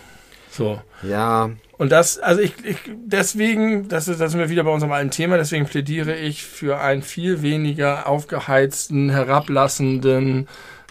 So. 0.50 0.80
Ja. 1.02 1.50
Und 1.78 1.90
das, 1.90 2.18
also 2.18 2.40
ich, 2.40 2.52
ich 2.64 2.76
deswegen, 2.94 3.88
das 3.88 4.06
ist, 4.06 4.20
das 4.20 4.32
sind 4.32 4.40
wir 4.40 4.50
wieder 4.50 4.64
bei 4.64 4.70
unserem 4.70 4.92
alten 4.92 5.10
Thema, 5.10 5.36
deswegen 5.36 5.66
plädiere 5.66 6.16
ich 6.16 6.44
für 6.44 6.78
einen 6.78 7.02
viel 7.02 7.42
weniger 7.42 8.06
aufgeheizten, 8.06 9.10
herablassenden, 9.10 10.48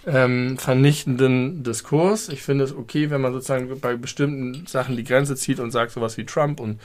ähm, 0.08 0.58
vernichtenden 0.58 1.64
Diskurs. 1.64 2.30
Ich 2.30 2.42
finde 2.42 2.64
es 2.66 2.76
okay, 2.76 3.10
wenn 3.12 3.22
man 3.22 3.32
sozusagen 3.34 3.80
bei 3.80 3.96
bestimmten 3.96 4.66
Sachen 4.66 4.98
die 4.98 5.04
Grenze 5.04 5.36
zieht 5.36 5.60
und 5.60 5.72
sagt 5.72 5.92
sowas 5.92 6.18
wie 6.18 6.26
Trump 6.26 6.60
und 6.60 6.80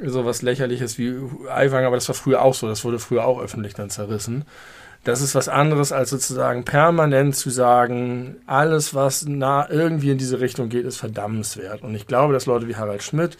sowas 0.00 0.42
lächerliches 0.42 0.96
wie 0.98 1.14
Aiwanger, 1.50 1.88
aber 1.88 1.96
das 1.96 2.08
war 2.08 2.14
früher 2.14 2.42
auch 2.42 2.54
so, 2.54 2.68
das 2.68 2.84
wurde 2.84 3.00
früher 3.00 3.24
auch 3.24 3.40
öffentlich 3.40 3.74
dann 3.74 3.90
zerrissen. 3.90 4.44
Das 5.04 5.20
ist 5.20 5.34
was 5.34 5.48
anderes, 5.48 5.92
als 5.92 6.10
sozusagen 6.10 6.64
permanent 6.64 7.34
zu 7.34 7.50
sagen, 7.50 8.36
alles, 8.46 8.94
was 8.94 9.26
nah 9.26 9.68
irgendwie 9.70 10.10
in 10.10 10.18
diese 10.18 10.40
Richtung 10.40 10.68
geht, 10.68 10.84
ist 10.84 10.98
verdammenswert. 10.98 11.82
Und 11.82 11.94
ich 11.94 12.06
glaube, 12.06 12.34
dass 12.34 12.46
Leute 12.46 12.68
wie 12.68 12.76
Harald 12.76 13.02
Schmidt 13.02 13.38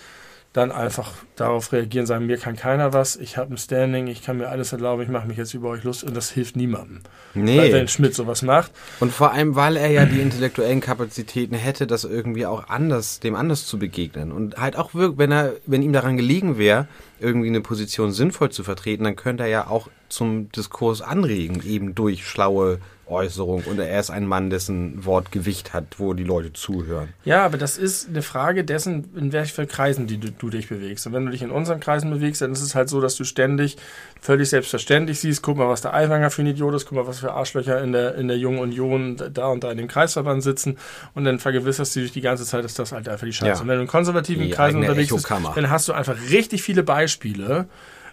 dann 0.55 0.73
einfach 0.73 1.13
darauf 1.37 1.73
reagieren, 1.73 2.07
sagen, 2.07 2.27
mir 2.27 2.39
kann 2.39 2.57
keiner 2.57 2.93
was, 2.93 3.17
ich 3.17 3.37
habe 3.37 3.55
ein 3.55 3.59
Standing, 3.59 4.07
ich 4.07 4.23
kann 4.23 4.39
mir 4.39 4.49
alles 4.49 4.73
erlauben, 4.73 5.03
ich 5.03 5.09
mache 5.09 5.29
mich 5.29 5.37
jetzt 5.37 5.53
über 5.53 5.69
euch 5.69 5.85
lustig 5.85 6.09
und 6.09 6.17
das 6.17 6.31
hilft 6.31 6.57
niemandem. 6.57 7.01
Nee. 7.35 7.59
Weil, 7.59 7.73
wenn 7.73 7.89
Schmidt 7.89 8.15
sowas 8.15 8.43
macht. 8.43 8.73
Und 8.99 9.13
vor 9.13 9.33
allem, 9.33 9.57
weil 9.57 9.77
er 9.77 9.91
ja 9.91 10.07
die 10.07 10.21
intellektuellen 10.21 10.81
Kapazitäten 10.81 11.55
hätte, 11.55 11.87
das 11.87 12.05
irgendwie 12.05 12.47
auch 12.47 12.69
anders, 12.69 13.21
dem 13.21 13.35
anders 13.35 13.67
zu 13.67 13.79
begegnen. 13.79 14.33
Und 14.33 14.57
halt 14.57 14.77
auch 14.77 14.95
wirklich, 14.95 15.19
wenn 15.19 15.33
er, 15.33 15.53
wenn 15.67 15.83
ihm 15.83 15.93
daran 15.93 16.17
gelegen 16.17 16.57
wäre, 16.57 16.89
irgendwie 17.21 17.49
eine 17.49 17.61
Position 17.61 18.13
sinnvoll 18.13 18.51
zu 18.51 18.65
vertreten, 18.65 19.05
dann 19.05 19.17
könnte 19.17 19.43
er 19.43 19.49
ja 19.51 19.67
auch 19.67 19.89
zum 20.09 20.51
Diskurs 20.53 21.03
anregen, 21.03 21.63
eben 21.63 21.95
durch 21.95 22.27
schlaue 22.27 22.79
Äußerung. 23.11 23.63
Und 23.65 23.79
er 23.79 23.99
ist 23.99 24.11
ein 24.11 24.27
Mann, 24.27 24.51
dessen 24.51 25.05
Wort 25.05 25.33
Gewicht 25.33 25.73
hat, 25.73 25.99
wo 25.99 26.15
die 26.15 26.25
Leute 26.25 26.53
zuhören. 26.53 27.09
Ja, 27.25 27.45
aber 27.45 27.59
das 27.59 27.79
ist 27.79 28.09
eine 28.09 28.23
Frage 28.23 28.65
dessen, 28.65 29.11
in 29.17 29.33
welchen 29.33 29.69
Kreisen 29.69 30.07
die 30.07 30.19
du, 30.19 30.31
du, 30.31 30.51
dich 30.51 30.69
bewegst. 30.69 31.07
Und 31.07 31.13
wenn 31.13 31.27
du 31.27 31.33
dich 31.33 31.43
in 31.43 31.51
unseren 31.51 31.81
Kreisen 31.81 32.11
bewegst, 32.11 32.43
dann 32.43 32.53
ist 32.53 32.63
es 32.63 32.75
halt 32.75 32.89
so, 32.89 33.01
dass 33.01 33.17
du 33.17 33.25
ständig 33.25 33.77
völlig 34.21 34.51
selbstverständlich 34.51 35.21
siehst, 35.21 35.43
guck 35.43 35.57
mal, 35.57 35.69
was 35.69 35.81
der 35.81 35.95
Eiwanger 35.95 36.31
für 36.31 36.43
ein 36.43 36.47
Idiot 36.47 36.75
ist, 36.75 36.87
guck 36.87 36.97
mal, 36.97 37.07
was 37.07 37.21
für 37.21 37.33
Arschlöcher 37.33 37.83
in 37.83 37.93
der, 37.93 38.15
in 38.17 38.29
der 38.29 38.39
Jungen 38.39 38.59
Union 38.59 39.17
da 39.33 39.47
und 39.49 39.65
da 39.65 39.71
in 39.71 39.79
dem 39.79 39.89
Kreisverband 39.89 40.43
sitzen. 40.43 40.79
Und 41.15 41.25
dann 41.25 41.39
vergewisserst 41.39 41.95
du 41.97 42.01
dich 42.01 42.13
die 42.13 42.21
ganze 42.21 42.45
Zeit, 42.45 42.65
dass 42.65 42.75
das 42.75 42.93
halt 42.93 43.09
einfach 43.09 43.27
die 43.27 43.33
Scheiße. 43.33 43.53
Ja. 43.53 43.61
Und 43.61 43.69
wenn 43.69 43.77
du 43.77 43.83
in 43.83 43.89
konservativen 43.89 44.45
die 44.45 44.51
Kreisen 44.51 44.81
unterwegs 44.81 45.13
bist, 45.13 45.31
dann 45.31 45.71
hast 45.71 45.89
du 45.89 45.93
einfach 45.93 46.17
richtig 46.31 46.63
viele 46.63 46.83
Beispiele 46.83 47.69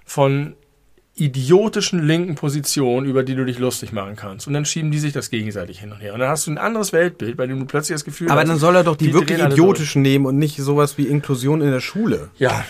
von 0.05 0.55
idiotischen 1.17 2.05
linken 2.05 2.35
Position, 2.35 3.05
über 3.05 3.23
die 3.23 3.35
du 3.35 3.45
dich 3.45 3.57
lustig 3.57 3.93
machen 3.93 4.15
kannst. 4.15 4.47
Und 4.47 4.53
dann 4.53 4.65
schieben 4.65 4.91
die 4.91 4.99
sich 4.99 5.13
das 5.13 5.29
gegenseitig 5.29 5.79
hin 5.79 5.91
und 5.91 5.99
her. 5.99 6.13
Und 6.13 6.19
dann 6.19 6.29
hast 6.29 6.45
du 6.45 6.51
ein 6.51 6.57
anderes 6.57 6.91
Weltbild, 6.91 7.37
bei 7.37 7.47
dem 7.47 7.59
du 7.59 7.65
plötzlich 7.65 7.95
das 7.95 8.03
Gefühl 8.03 8.27
Aber 8.27 8.41
hast. 8.41 8.43
Aber 8.43 8.49
dann 8.49 8.59
soll 8.59 8.75
er 8.75 8.83
doch 8.83 8.97
die, 8.97 9.07
die 9.07 9.13
wirklich 9.13 9.39
idiotischen 9.39 10.01
nehmen 10.01 10.25
und 10.25 10.37
nicht 10.37 10.57
sowas 10.57 10.97
wie 10.97 11.03
Inklusion 11.03 11.61
in 11.61 11.71
der 11.71 11.79
Schule. 11.79 12.29
Ja, 12.37 12.65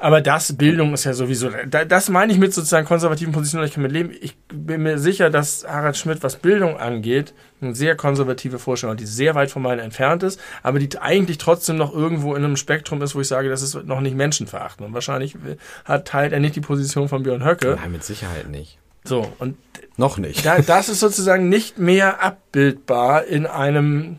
aber 0.00 0.22
das, 0.22 0.56
Bildung 0.56 0.94
ist 0.94 1.04
ja 1.04 1.12
sowieso, 1.12 1.50
das 1.68 2.08
meine 2.08 2.32
ich 2.32 2.38
mit 2.38 2.54
sozusagen 2.54 2.86
konservativen 2.86 3.32
Positionen, 3.32 3.66
ich 3.66 3.74
kann 3.74 3.82
mit 3.82 3.92
leben. 3.92 4.10
Ich 4.20 4.34
bin 4.48 4.82
mir 4.82 4.98
sicher, 4.98 5.28
dass 5.28 5.66
Harald 5.68 5.96
Schmidt, 5.96 6.22
was 6.22 6.36
Bildung 6.36 6.78
angeht, 6.78 7.34
eine 7.60 7.74
sehr 7.74 7.96
konservative 7.96 8.58
Vorstellung 8.58 8.94
hat, 8.94 9.00
die 9.00 9.06
sehr 9.06 9.34
weit 9.34 9.50
von 9.50 9.60
meiner 9.60 9.82
entfernt 9.82 10.22
ist, 10.22 10.40
aber 10.62 10.78
die 10.78 10.98
eigentlich 10.98 11.36
trotzdem 11.36 11.76
noch 11.76 11.94
irgendwo 11.94 12.34
in 12.34 12.42
einem 12.42 12.56
Spektrum 12.56 13.02
ist, 13.02 13.14
wo 13.14 13.20
ich 13.20 13.28
sage, 13.28 13.50
das 13.50 13.60
ist 13.60 13.74
noch 13.84 14.00
nicht 14.00 14.16
menschenverachtend. 14.16 14.88
Und 14.88 14.94
wahrscheinlich 14.94 15.36
hat, 15.84 16.08
teilt 16.08 16.32
er 16.32 16.40
nicht 16.40 16.56
die 16.56 16.62
Position 16.62 17.08
von 17.08 17.22
Björn 17.22 17.44
Höcke. 17.44 17.76
Nein, 17.78 17.92
mit 17.92 18.02
Sicherheit 18.02 18.48
nicht. 18.48 18.78
So, 19.04 19.30
und 19.38 19.56
noch 19.98 20.16
nicht. 20.16 20.46
Da, 20.46 20.60
das 20.60 20.88
ist 20.88 21.00
sozusagen 21.00 21.50
nicht 21.50 21.78
mehr 21.78 22.22
abbildbar 22.22 23.24
in 23.24 23.46
einem 23.46 24.18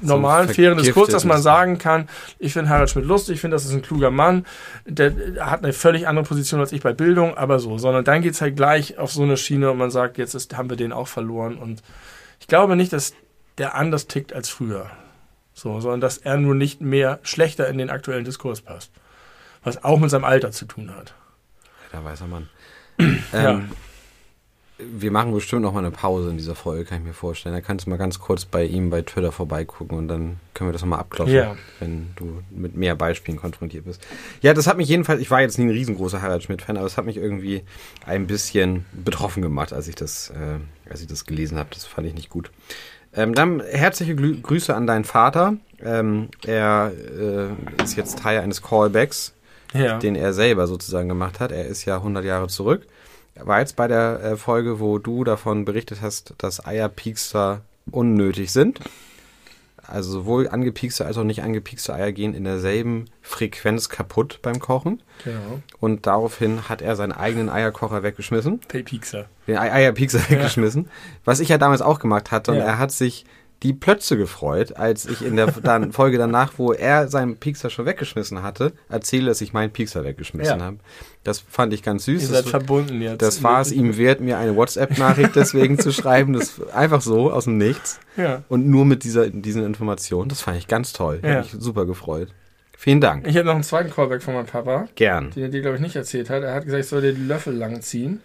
normalen, 0.00 0.48
so 0.48 0.54
fairen 0.54 0.78
Diskurs, 0.78 1.10
dass 1.10 1.24
man 1.24 1.42
sagen 1.42 1.78
kann, 1.78 2.08
ich 2.38 2.52
finde 2.52 2.70
Harald 2.70 2.90
Schmidt 2.90 3.04
lustig, 3.04 3.36
ich 3.36 3.40
finde, 3.40 3.54
das 3.56 3.64
ist 3.64 3.72
ein 3.72 3.82
kluger 3.82 4.10
Mann, 4.10 4.46
der 4.86 5.12
hat 5.40 5.62
eine 5.62 5.72
völlig 5.72 6.08
andere 6.08 6.24
Position 6.24 6.60
als 6.60 6.72
ich 6.72 6.80
bei 6.80 6.92
Bildung, 6.92 7.36
aber 7.36 7.58
so, 7.58 7.78
sondern 7.78 8.04
dann 8.04 8.22
geht 8.22 8.34
es 8.34 8.40
halt 8.40 8.56
gleich 8.56 8.98
auf 8.98 9.12
so 9.12 9.22
eine 9.22 9.36
Schiene 9.36 9.70
und 9.70 9.78
man 9.78 9.90
sagt, 9.90 10.18
jetzt 10.18 10.34
ist, 10.34 10.56
haben 10.56 10.70
wir 10.70 10.76
den 10.76 10.92
auch 10.92 11.08
verloren 11.08 11.58
und 11.58 11.82
ich 12.40 12.46
glaube 12.46 12.76
nicht, 12.76 12.92
dass 12.92 13.14
der 13.58 13.74
anders 13.74 14.06
tickt 14.06 14.32
als 14.32 14.48
früher. 14.48 14.90
So, 15.54 15.80
sondern 15.80 16.00
dass 16.00 16.18
er 16.18 16.38
nur 16.38 16.54
nicht 16.54 16.80
mehr 16.80 17.20
schlechter 17.22 17.68
in 17.68 17.78
den 17.78 17.90
aktuellen 17.90 18.24
Diskurs 18.24 18.62
passt. 18.62 18.90
Was 19.62 19.84
auch 19.84 20.00
mit 20.00 20.10
seinem 20.10 20.24
Alter 20.24 20.50
zu 20.50 20.64
tun 20.64 20.94
hat. 20.94 21.14
Da 21.92 22.02
weiß 22.02 22.22
er 22.22 22.26
Mann. 22.26 22.48
Ähm, 23.32 23.70
Wir 24.78 25.12
machen 25.12 25.32
bestimmt 25.32 25.62
noch 25.62 25.72
mal 25.72 25.80
eine 25.80 25.90
Pause 25.92 26.30
in 26.30 26.38
dieser 26.38 26.54
Folge, 26.56 26.84
kann 26.84 26.98
ich 26.98 27.04
mir 27.04 27.12
vorstellen. 27.12 27.54
Da 27.54 27.60
kannst 27.60 27.86
du 27.86 27.90
mal 27.90 27.98
ganz 27.98 28.18
kurz 28.18 28.44
bei 28.44 28.64
ihm 28.64 28.90
bei 28.90 29.02
Twitter 29.02 29.30
vorbeigucken 29.30 29.96
und 29.96 30.08
dann 30.08 30.40
können 30.54 30.68
wir 30.68 30.72
das 30.72 30.82
nochmal 30.82 30.98
abklopfen, 31.00 31.34
Ja. 31.34 31.56
wenn 31.78 32.08
du 32.16 32.42
mit 32.50 32.74
mehr 32.76 32.96
Beispielen 32.96 33.38
konfrontiert 33.38 33.84
bist. 33.84 34.04
Ja, 34.40 34.54
das 34.54 34.66
hat 34.66 34.76
mich 34.78 34.88
jedenfalls, 34.88 35.20
ich 35.20 35.30
war 35.30 35.40
jetzt 35.40 35.56
nie 35.58 35.66
ein 35.66 35.70
riesengroßer 35.70 36.20
Harald 36.20 36.42
Schmidt-Fan, 36.42 36.76
aber 36.78 36.86
es 36.86 36.96
hat 36.96 37.04
mich 37.04 37.16
irgendwie 37.16 37.62
ein 38.06 38.26
bisschen 38.26 38.84
betroffen 38.92 39.40
gemacht, 39.42 39.72
als 39.72 39.86
ich 39.86 39.94
das, 39.94 40.30
äh, 40.30 40.58
als 40.90 41.00
ich 41.00 41.06
das 41.06 41.26
gelesen 41.26 41.58
habe. 41.58 41.68
Das 41.72 41.84
fand 41.84 42.08
ich 42.08 42.14
nicht 42.14 42.30
gut. 42.30 42.50
Ähm, 43.14 43.34
dann 43.34 43.60
herzliche 43.60 44.16
Glü 44.16 44.40
Grüße 44.40 44.74
an 44.74 44.86
deinen 44.88 45.04
Vater. 45.04 45.54
Ähm, 45.80 46.28
er 46.44 46.90
äh, 46.96 47.82
ist 47.84 47.96
jetzt 47.96 48.18
Teil 48.18 48.40
eines 48.40 48.62
Callbacks 48.62 49.34
Ja. 49.74 49.98
den 49.98 50.16
er 50.16 50.32
selber 50.32 50.66
sozusagen 50.66 51.08
gemacht 51.08 51.38
hat. 51.38 51.52
Er 51.52 51.66
ist 51.66 51.84
ja 51.84 51.96
100 51.98 52.24
Jahre 52.24 52.48
zurück. 52.48 52.86
Er 53.34 53.46
war 53.46 53.60
jetzt 53.60 53.76
bei 53.76 53.88
der 53.88 54.20
äh, 54.22 54.36
Folge, 54.36 54.78
wo 54.80 54.98
du 54.98 55.24
davon 55.24 55.64
berichtet 55.64 56.00
hast, 56.02 56.34
dass 56.38 56.64
Eierpiekster 56.64 57.62
unnötig 57.90 58.52
sind. 58.52 58.80
Also 59.84 60.12
sowohl 60.12 60.48
angepiekste 60.48 61.04
als 61.04 61.18
auch 61.18 61.24
nicht 61.24 61.42
angepiekste 61.42 61.92
Eier 61.92 62.12
gehen 62.12 62.34
in 62.34 62.44
derselben 62.44 63.06
Frequenz 63.20 63.88
kaputt 63.88 64.38
beim 64.40 64.60
Kochen. 64.60 65.02
Genau. 65.24 65.60
Und 65.80 66.06
daraufhin 66.06 66.68
hat 66.68 66.82
er 66.82 66.94
seinen 66.94 67.10
eigenen 67.12 67.48
Eierkocher 67.48 68.02
weggeschmissen. 68.04 68.60
Den 69.48 69.58
Ei- 69.58 69.72
Eierpiekser 69.72 70.20
weggeschmissen. 70.30 70.88
Was 71.24 71.40
ich 71.40 71.48
ja 71.48 71.58
damals 71.58 71.82
auch 71.82 71.98
gemacht 71.98 72.30
hatte. 72.30 72.52
Und 72.52 72.58
Ja. 72.58 72.64
er 72.64 72.78
hat 72.78 72.92
sich 72.92 73.24
die 73.62 73.72
Plötze 73.72 74.16
gefreut, 74.16 74.76
als 74.76 75.06
ich 75.06 75.22
in 75.24 75.36
der 75.36 75.46
dann, 75.62 75.92
Folge 75.92 76.18
danach, 76.18 76.52
wo 76.56 76.72
er 76.72 77.08
seinen 77.08 77.36
Piekser 77.36 77.70
schon 77.70 77.86
weggeschmissen 77.86 78.42
hatte, 78.42 78.72
erzähle, 78.88 79.26
dass 79.26 79.40
ich 79.40 79.52
meinen 79.52 79.70
Piekser 79.70 80.04
weggeschmissen 80.04 80.58
Ja. 80.58 80.64
habe. 80.64 80.78
Das 81.24 81.38
fand 81.38 81.72
ich 81.72 81.82
ganz 81.82 82.04
süß. 82.06 82.22
Ihr 82.22 82.28
Das- 82.28 82.38
seid 82.38 82.48
verbunden 82.48 83.00
jetzt. 83.00 83.22
das 83.22 83.42
war 83.42 83.60
es 83.60 83.70
ihm 83.70 83.96
wert, 83.96 84.20
mir 84.20 84.38
eine 84.38 84.56
WhatsApp-Nachricht 84.56 85.36
deswegen 85.36 85.78
zu 85.78 85.92
schreiben. 85.92 86.32
Das 86.32 86.60
einfach 86.74 87.00
so 87.00 87.30
aus 87.30 87.44
dem 87.44 87.58
Nichts. 87.58 88.00
Ja. 88.16 88.42
Und 88.48 88.66
nur 88.68 88.84
mit 88.84 89.04
dieser, 89.04 89.30
diesen 89.30 89.64
Informationen. 89.64 90.28
Das 90.28 90.40
fand 90.42 90.58
ich 90.58 90.66
ganz 90.66 90.92
toll. 90.92 91.18
Ich 91.22 91.28
Ja. 91.28 91.36
habe 91.36 91.42
mich 91.42 91.52
super 91.58 91.86
gefreut. 91.86 92.28
Vielen 92.76 93.00
Dank. 93.00 93.28
Ich 93.28 93.36
habe 93.36 93.46
noch 93.46 93.54
einen 93.54 93.62
zweiten 93.62 93.90
Callback 93.92 94.24
von 94.24 94.34
meinem 94.34 94.46
Papa, 94.46 94.88
Gern. 94.96 95.30
den 95.30 95.44
er 95.44 95.48
dir, 95.50 95.60
glaube 95.60 95.76
ich, 95.76 95.82
nicht 95.82 95.94
erzählt 95.94 96.28
hat. 96.30 96.42
Er 96.42 96.54
hat 96.54 96.64
gesagt, 96.64 96.82
ich 96.82 96.88
soll 96.90 97.00
dir 97.02 97.12
die 97.12 97.22
Löffel 97.24 97.54
lang 97.54 97.80
ziehen. 97.80 98.20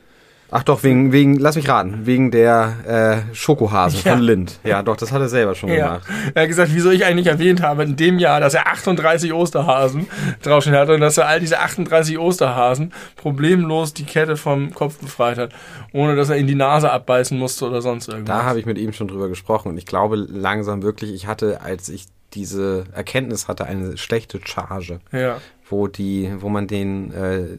Ach 0.50 0.64
doch, 0.64 0.82
wegen, 0.84 1.12
wegen, 1.12 1.36
lass 1.38 1.58
mich 1.58 1.68
raten, 1.68 2.06
wegen 2.06 2.32
der 2.32 3.24
äh, 3.32 3.36
Schokohasen 3.36 4.00
Ja. 4.06 4.12
von 4.14 4.22
Lind. 4.22 4.60
Ja, 4.64 4.82
doch, 4.82 4.95
das 4.95 5.12
hat 5.12 5.20
er 5.22 5.28
selber 5.28 5.56
schon 5.56 5.70
Ja. 5.70 5.98
gemacht. 5.98 6.08
Er 6.34 6.41
hat 6.43 6.48
gesagt, 6.48 6.72
wieso 6.74 6.89
ich 6.89 7.04
eigentlich 7.04 7.28
erwähnt 7.28 7.62
habe 7.62 7.84
in 7.84 7.98
dem 7.98 8.18
Jahr, 8.18 8.39
dass 8.39 8.54
er 8.54 8.68
38 8.68 9.34
Osterhasen 9.34 10.08
draufstehen 10.43 10.78
hatte 10.78 10.93
und 10.93 11.02
dass 11.02 11.18
er 11.18 11.28
all 11.28 11.41
diese 11.41 11.60
38 11.60 12.18
Osterhasen 12.18 12.93
problemlos 13.18 13.93
die 13.93 14.06
Kette 14.06 14.38
vom 14.38 14.74
Kopf 14.74 14.98
befreit 15.00 15.38
hat, 15.38 15.52
ohne 15.91 16.16
dass 16.16 16.30
er 16.30 16.38
in 16.38 16.48
die 16.48 16.56
Nase 16.56 16.91
abbeißen 16.91 17.38
musste 17.38 17.66
oder 17.68 17.82
sonst 17.82 18.08
irgendwas. 18.08 18.38
Da 18.38 18.43
habe 18.45 18.60
ich 18.60 18.66
mit 18.66 18.78
ihm 18.78 18.93
schon 18.93 19.10
drüber 19.10 19.28
gesprochen 19.28 19.70
und 19.70 19.78
ich 19.78 19.86
glaube 19.86 20.16
langsam 20.16 20.82
wirklich, 20.82 21.14
ich 21.14 21.28
hatte, 21.28 21.60
als 21.62 21.89
ich 21.89 22.06
diese 22.34 22.84
Erkenntnis 22.93 23.48
hatte, 23.48 23.66
eine 23.66 23.98
schlechte 23.98 24.39
Charge, 24.43 25.00
ja. 25.12 25.38
Wo 25.70 25.88
die, 25.88 26.32
wo 26.39 26.49
man 26.49 26.68
den 26.68 27.13
äh, 27.13 27.57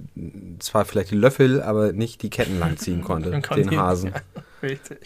zwar 0.59 0.85
vielleicht 0.85 1.11
die 1.11 1.17
Löffel, 1.17 1.63
aber 1.63 1.93
nicht 1.93 2.23
die 2.23 2.31
Ketten 2.31 2.59
langziehen 2.59 3.03
konnte, 3.05 3.31
den 3.31 3.79
Hasen. 3.79 4.13
Richtig. 4.63 4.99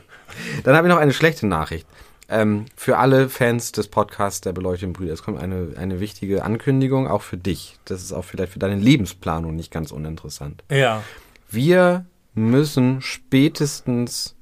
Dann 0.64 0.76
habe 0.76 0.88
ich 0.88 0.92
noch 0.92 1.00
eine 1.00 1.12
schlechte 1.12 1.46
Nachricht. 1.46 1.86
Ähm, 2.28 2.64
für 2.74 2.98
alle 2.98 3.28
Fans 3.28 3.70
des 3.70 3.86
Podcasts 3.86 4.40
der 4.40 4.52
beleuchteten 4.52 4.92
Brüder, 4.92 5.12
es 5.12 5.22
kommt 5.22 5.40
eine, 5.40 5.74
eine 5.76 6.00
wichtige 6.00 6.42
Ankündigung, 6.42 7.06
auch 7.06 7.22
für 7.22 7.36
dich. 7.36 7.78
Das 7.84 8.02
ist 8.02 8.12
auch 8.12 8.24
vielleicht 8.24 8.52
für 8.52 8.58
deine 8.58 8.74
Lebensplanung 8.76 9.54
nicht 9.54 9.70
ganz 9.70 9.92
uninteressant. 9.92 10.64
Ja. 10.70 11.04
Wir 11.48 12.04
müssen 12.34 13.00
spätestens 13.00 14.34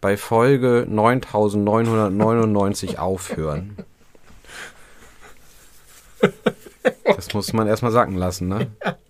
bei 0.00 0.16
Folge 0.16 0.86
9999 0.88 2.98
aufhören. 2.98 3.76
Das 7.04 7.32
muss 7.34 7.52
man 7.52 7.66
erstmal 7.66 7.92
sacken 7.92 8.16
lassen, 8.16 8.48
ne? 8.48 8.70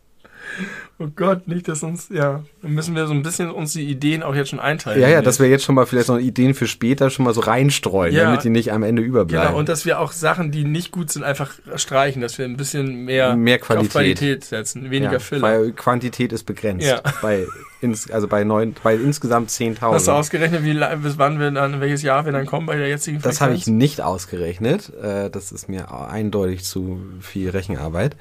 Oh 1.01 1.09
Gott, 1.17 1.49
nicht, 1.49 1.67
dass 1.67 1.83
uns, 1.83 2.09
ja, 2.09 2.45
dann 2.63 2.71
müssen 2.73 2.95
wir 2.95 3.09
so 3.09 3.13
ein 3.15 3.25
bisschen 3.25 3.51
uns 3.51 3.73
die 3.73 3.83
Ideen 3.85 4.23
auch 4.23 4.35
jetzt 4.35 4.51
schon 4.51 4.61
einteilen. 4.61 5.01
Ja, 5.03 5.09
ja, 5.09 5.23
dass 5.23 5.41
wir 5.41 5.49
jetzt 5.49 5.65
schon 5.65 5.75
mal 5.75 5.87
vielleicht 5.87 6.09
noch 6.09 6.19
Ideen 6.21 6.55
für 6.55 6.69
später 6.69 7.11
schon 7.11 7.25
mal 7.25 7.35
so 7.35 7.41
reinstreuen, 7.41 8.15
Ja. 8.15 8.25
damit 8.27 8.45
die 8.45 8.51
nicht 8.51 8.71
am 8.73 8.85
Ende 8.85 9.03
überbleiben. 9.03 9.47
Genau, 9.49 9.59
und 9.59 9.69
dass 9.69 9.85
wir 9.85 9.99
auch 9.99 10.13
Sachen, 10.13 10.53
die 10.53 10.63
nicht 10.63 10.93
gut 10.93 11.11
sind, 11.11 11.25
einfach 11.25 11.51
streichen, 11.75 12.23
dass 12.23 12.39
wir 12.39 12.45
ein 12.45 12.57
bisschen 12.57 13.05
mehr, 13.05 13.35
Mehr 13.35 13.59
Qualität. 13.59 13.87
auf 13.89 13.93
Qualität 13.93 14.45
setzen, 14.45 14.89
weniger 14.93 15.15
ja, 15.15 15.19
Filler. 15.19 15.43
Weil 15.43 15.73
Quantität 15.73 16.33
ist 16.33 16.45
begrenzt. 16.45 16.87
Ja. 16.87 17.01
Bei, 17.23 17.45
ins, 17.81 18.09
also 18.11 18.29
bei, 18.29 18.45
neun, 18.45 18.75
bei 18.83 18.95
insgesamt 18.95 19.49
Hast 19.51 19.61
du 19.61 19.65
10.000. 19.65 20.09
ausgerechnet, 20.13 20.63
wie, 20.65 20.75
bis 21.03 21.19
wann 21.19 21.39
wir 21.41 21.51
dann, 21.51 21.81
welches 21.81 22.03
Jahr 22.03 22.25
wir 22.25 22.33
dann 22.33 22.47
kommen 22.47 22.67
bei 22.67 22.77
der 22.77 22.89
jetzigen 22.89 23.21
Das 23.21 23.41
habe 23.41 23.53
ich 23.55 23.65
Frequenz? 23.65 23.77
nicht 23.79 24.01
ausgerechnet. 24.01 24.93
Äh, 25.03 25.29
Das 25.29 25.53
ist 25.53 25.69
mir 25.69 25.93
eindeutig 25.93 26.65
zu 26.65 27.01
viel 27.21 27.51
Rechenarbeit. 27.51 28.17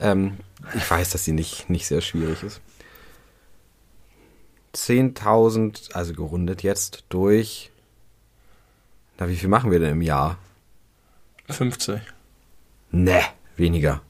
Ähm, 0.00 0.38
Ich 0.74 0.90
weiß, 0.90 1.10
dass 1.10 1.24
sie 1.24 1.32
nicht, 1.32 1.70
nicht 1.70 1.86
sehr 1.86 2.00
schwierig 2.00 2.42
ist. 2.42 2.60
10.000, 4.74 5.92
also 5.94 6.12
gerundet 6.12 6.62
jetzt 6.62 7.04
durch. 7.08 7.70
Na, 9.18 9.28
wie 9.28 9.36
viel 9.36 9.48
machen 9.48 9.70
wir 9.70 9.78
denn 9.80 9.92
im 9.92 10.02
Jahr? 10.02 10.38
50. 11.48 12.00
Ne, 12.92 13.20
weniger. 13.56 14.00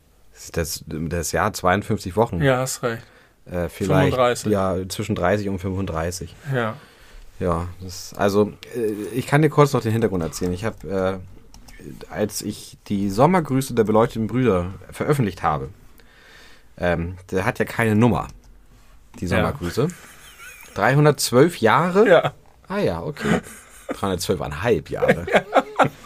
Das, 0.52 0.84
das 0.86 1.32
Jahr 1.32 1.52
52 1.52 2.16
Wochen. 2.16 2.42
Ja, 2.42 2.58
hast 2.58 2.82
recht. 2.82 3.02
Äh, 3.46 3.68
vielleicht 3.68 4.14
35. 4.14 4.52
ja 4.52 4.76
zwischen 4.88 5.14
30 5.14 5.48
und 5.48 5.58
35. 5.58 6.34
Ja. 6.54 6.76
Ja, 7.38 7.68
das, 7.80 8.12
also 8.14 8.52
äh, 8.76 8.92
ich 9.14 9.26
kann 9.26 9.40
dir 9.40 9.48
kurz 9.48 9.72
noch 9.72 9.80
den 9.80 9.92
Hintergrund 9.92 10.22
erzählen. 10.22 10.52
Ich 10.52 10.64
habe, 10.64 11.20
äh, 11.80 12.12
als 12.12 12.42
ich 12.42 12.76
die 12.88 13.08
Sommergrüße 13.08 13.74
der 13.74 13.84
beleuchteten 13.84 14.26
Brüder 14.26 14.74
veröffentlicht 14.92 15.42
habe, 15.42 15.70
ähm, 16.80 17.16
der 17.30 17.44
hat 17.44 17.58
ja 17.58 17.64
keine 17.64 17.94
Nummer, 17.94 18.28
die 19.18 19.26
Ja. 19.26 19.36
Sommergrüße. 19.36 19.88
312 20.74 21.58
Jahre? 21.58 22.08
Ja. 22.08 22.32
Ah 22.68 22.78
ja, 22.78 23.02
okay. 23.02 23.40
312,5 23.92 24.90
Jahre. 24.90 25.26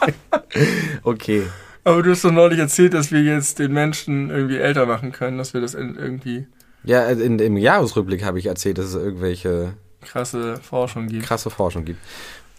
okay. 1.03 1.43
Aber 1.83 2.01
du 2.01 2.11
hast 2.11 2.23
doch 2.25 2.31
neulich 2.31 2.59
erzählt, 2.59 2.93
dass 2.93 3.11
wir 3.11 3.21
jetzt 3.21 3.59
den 3.59 3.71
Menschen 3.71 4.29
irgendwie 4.31 4.57
älter 4.57 4.85
machen 4.87 5.11
können, 5.11 5.37
dass 5.37 5.53
wir 5.53 5.61
das 5.61 5.75
irgendwie 5.75 6.47
Ja, 6.83 7.01
also 7.03 7.21
in, 7.23 7.37
im 7.39 7.57
Jahresrückblick 7.57 8.23
habe 8.23 8.39
ich 8.39 8.47
erzählt, 8.47 8.77
dass 8.79 8.85
es 8.87 8.95
irgendwelche 8.95 9.73
krasse 10.01 10.57
Forschung 10.57 11.07
gibt. 11.07 11.25
krasse 11.25 11.49
Forschung 11.51 11.85
gibt. 11.85 11.99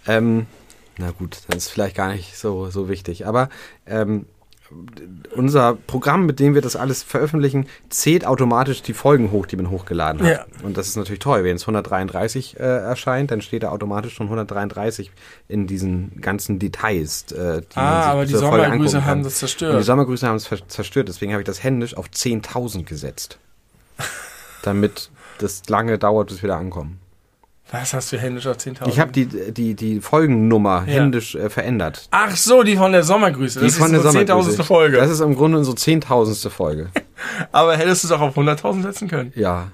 Ähm, 0.06 0.46
na 0.98 1.10
gut, 1.10 1.38
das 1.48 1.56
ist 1.64 1.68
vielleicht 1.70 1.96
gar 1.96 2.12
nicht 2.12 2.36
so, 2.36 2.70
so 2.70 2.88
wichtig. 2.88 3.26
Aber 3.26 3.48
ähm, 3.86 4.26
unser 5.34 5.74
Programm, 5.86 6.26
mit 6.26 6.40
dem 6.40 6.54
wir 6.54 6.62
das 6.62 6.76
alles 6.76 7.02
veröffentlichen, 7.02 7.66
zählt 7.88 8.26
automatisch 8.26 8.82
die 8.82 8.94
Folgen 8.94 9.30
hoch, 9.30 9.46
die 9.46 9.56
man 9.56 9.70
hochgeladen 9.70 10.22
hat. 10.22 10.28
Ja. 10.28 10.46
Und 10.62 10.76
das 10.76 10.88
ist 10.88 10.96
natürlich 10.96 11.20
toll. 11.20 11.44
Wenn 11.44 11.56
es 11.56 11.62
133 11.62 12.58
äh, 12.58 12.62
erscheint, 12.62 13.30
dann 13.30 13.40
steht 13.40 13.62
da 13.62 13.70
automatisch 13.70 14.14
schon 14.14 14.26
133 14.26 15.10
in 15.48 15.66
diesen 15.66 16.20
ganzen 16.20 16.58
Details. 16.58 17.30
Äh, 17.32 17.62
die 17.62 17.76
man 17.76 17.84
Ah, 17.84 18.02
sich 18.02 18.10
aber 18.10 18.26
die 18.26 18.34
Sommergrüße 18.34 19.04
haben 19.04 19.22
das 19.22 19.34
Und 19.34 19.34
die 19.34 19.38
zerstört. 19.38 19.84
Sommergrüße 19.84 20.26
haben 20.26 20.36
es 20.36 20.50
zerstört. 20.68 21.08
Deswegen 21.08 21.32
habe 21.32 21.42
ich 21.42 21.46
das 21.46 21.62
händisch 21.62 21.96
auf 21.96 22.06
10.000 22.08 22.84
gesetzt. 22.84 23.38
damit 24.62 25.10
das 25.38 25.62
lange 25.68 25.98
dauert, 25.98 26.28
bis 26.28 26.42
wir 26.42 26.48
da 26.48 26.58
ankommen. 26.58 26.98
Was 27.72 27.92
hast 27.94 28.12
du 28.12 28.18
händisch 28.18 28.46
auf 28.46 28.58
10.000? 28.58 28.88
Ich 28.88 29.00
habe 29.00 29.10
die, 29.10 29.26
die, 29.52 29.74
die 29.74 30.00
Folgennummer 30.00 30.84
Ja. 30.86 31.00
händisch 31.02 31.34
äh, 31.34 31.50
verändert. 31.50 32.06
Ach 32.12 32.34
so, 32.36 32.62
die 32.62 32.76
von 32.76 32.92
der 32.92 33.02
Sommergrüße. 33.02 33.58
Die 33.58 33.66
Das 33.66 33.76
von 33.76 33.92
ist 33.92 34.02
der 34.04 34.36
unsere. 34.36 34.60
10.000. 34.60 34.62
Folge. 34.62 34.96
Das 34.98 35.10
ist 35.10 35.20
im 35.20 35.34
Grunde 35.34 35.58
unsere 35.58 35.74
zehntausendste 35.76 36.48
Folge. 36.50 36.90
Aber 37.52 37.76
hättest 37.76 38.04
du 38.04 38.08
es 38.08 38.12
auch 38.12 38.20
auf 38.20 38.36
100.000 38.38 38.82
setzen 38.82 39.08
können? 39.08 39.32
ja. 39.34 39.68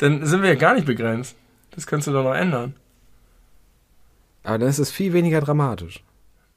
Dann 0.00 0.24
sind 0.26 0.42
wir 0.42 0.48
ja 0.50 0.54
gar 0.54 0.74
nicht 0.74 0.86
begrenzt. 0.86 1.34
Das 1.72 1.84
kannst 1.86 2.06
du 2.06 2.12
doch 2.12 2.22
noch 2.22 2.34
ändern. 2.34 2.74
Aber 4.44 4.58
dann 4.58 4.68
ist 4.68 4.78
es 4.78 4.90
viel 4.92 5.12
weniger 5.12 5.40
dramatisch. 5.40 6.04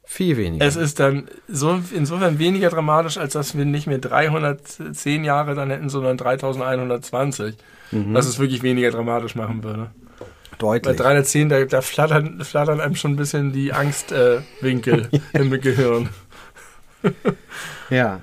Viel 0.04 0.38
weniger. 0.38 0.64
Es 0.66 0.76
ist 0.76 1.00
dann 1.00 1.28
so, 1.48 1.80
insofern 1.96 2.38
weniger 2.38 2.70
dramatisch, 2.70 3.18
als 3.18 3.34
dass 3.34 3.58
wir 3.58 3.66
nicht 3.66 3.88
mehr 3.88 3.98
310 3.98 5.24
Jahre 5.24 5.56
dann 5.56 5.70
hätten, 5.72 5.90
sondern 5.90 6.18
3120. 6.18 7.56
mhm. 7.92 8.14
Was 8.14 8.28
es 8.28 8.38
wirklich 8.40 8.62
weniger 8.62 8.92
dramatisch 8.92 9.36
machen 9.36 9.64
würde. 9.64 9.90
Bei 10.62 10.80
deutlich. 10.80 10.97
310, 10.97 11.49
da, 11.49 11.66
da 11.66 11.82
flattern, 11.82 12.43
flattern 12.43 12.80
einem 12.80 12.95
schon 12.95 13.12
ein 13.14 13.16
bisschen 13.18 13.51
die 13.51 13.74
Angstwinkel 13.74 15.09
äh, 15.34 15.38
im 15.39 15.49
Gehirn. 15.62 16.09
ja. 17.89 18.22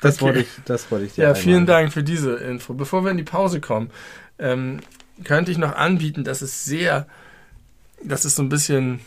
Das 0.00 0.16
Okay. 0.16 0.24
wollte 0.24 0.38
ich, 0.40 0.48
das 0.64 0.90
wollte 0.90 1.06
ich 1.06 1.14
dir 1.14 1.22
Ja, 1.22 1.28
einmal- 1.28 1.42
vielen 1.42 1.66
Dank 1.66 1.92
für 1.92 2.02
diese 2.02 2.34
Info. 2.34 2.74
Bevor 2.74 3.04
wir 3.04 3.10
in 3.12 3.16
die 3.16 3.22
Pause 3.22 3.60
kommen, 3.60 3.90
ähm, 4.38 4.80
könnte 5.24 5.52
ich 5.52 5.58
noch 5.58 5.76
anbieten, 5.76 6.24
dass 6.24 6.42
es 6.42 6.64
sehr, 6.64 7.06
das 8.02 8.24
ist 8.24 8.34
so 8.34 8.42
ein 8.42 8.48
bisschen 8.48 8.98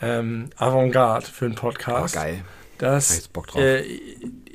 ähm, 0.00 0.50
Avantgarde 0.56 1.26
für 1.26 1.46
einen 1.46 1.54
Oh, 1.56 1.60
Podcast. 1.60 2.14
geil. 2.14 2.34
Hab 2.34 2.42
ich 2.72 2.78
dass 2.78 3.14
jetzt 3.16 3.32
Bock 3.32 3.46
drauf. 3.48 3.60
äh, 3.60 3.80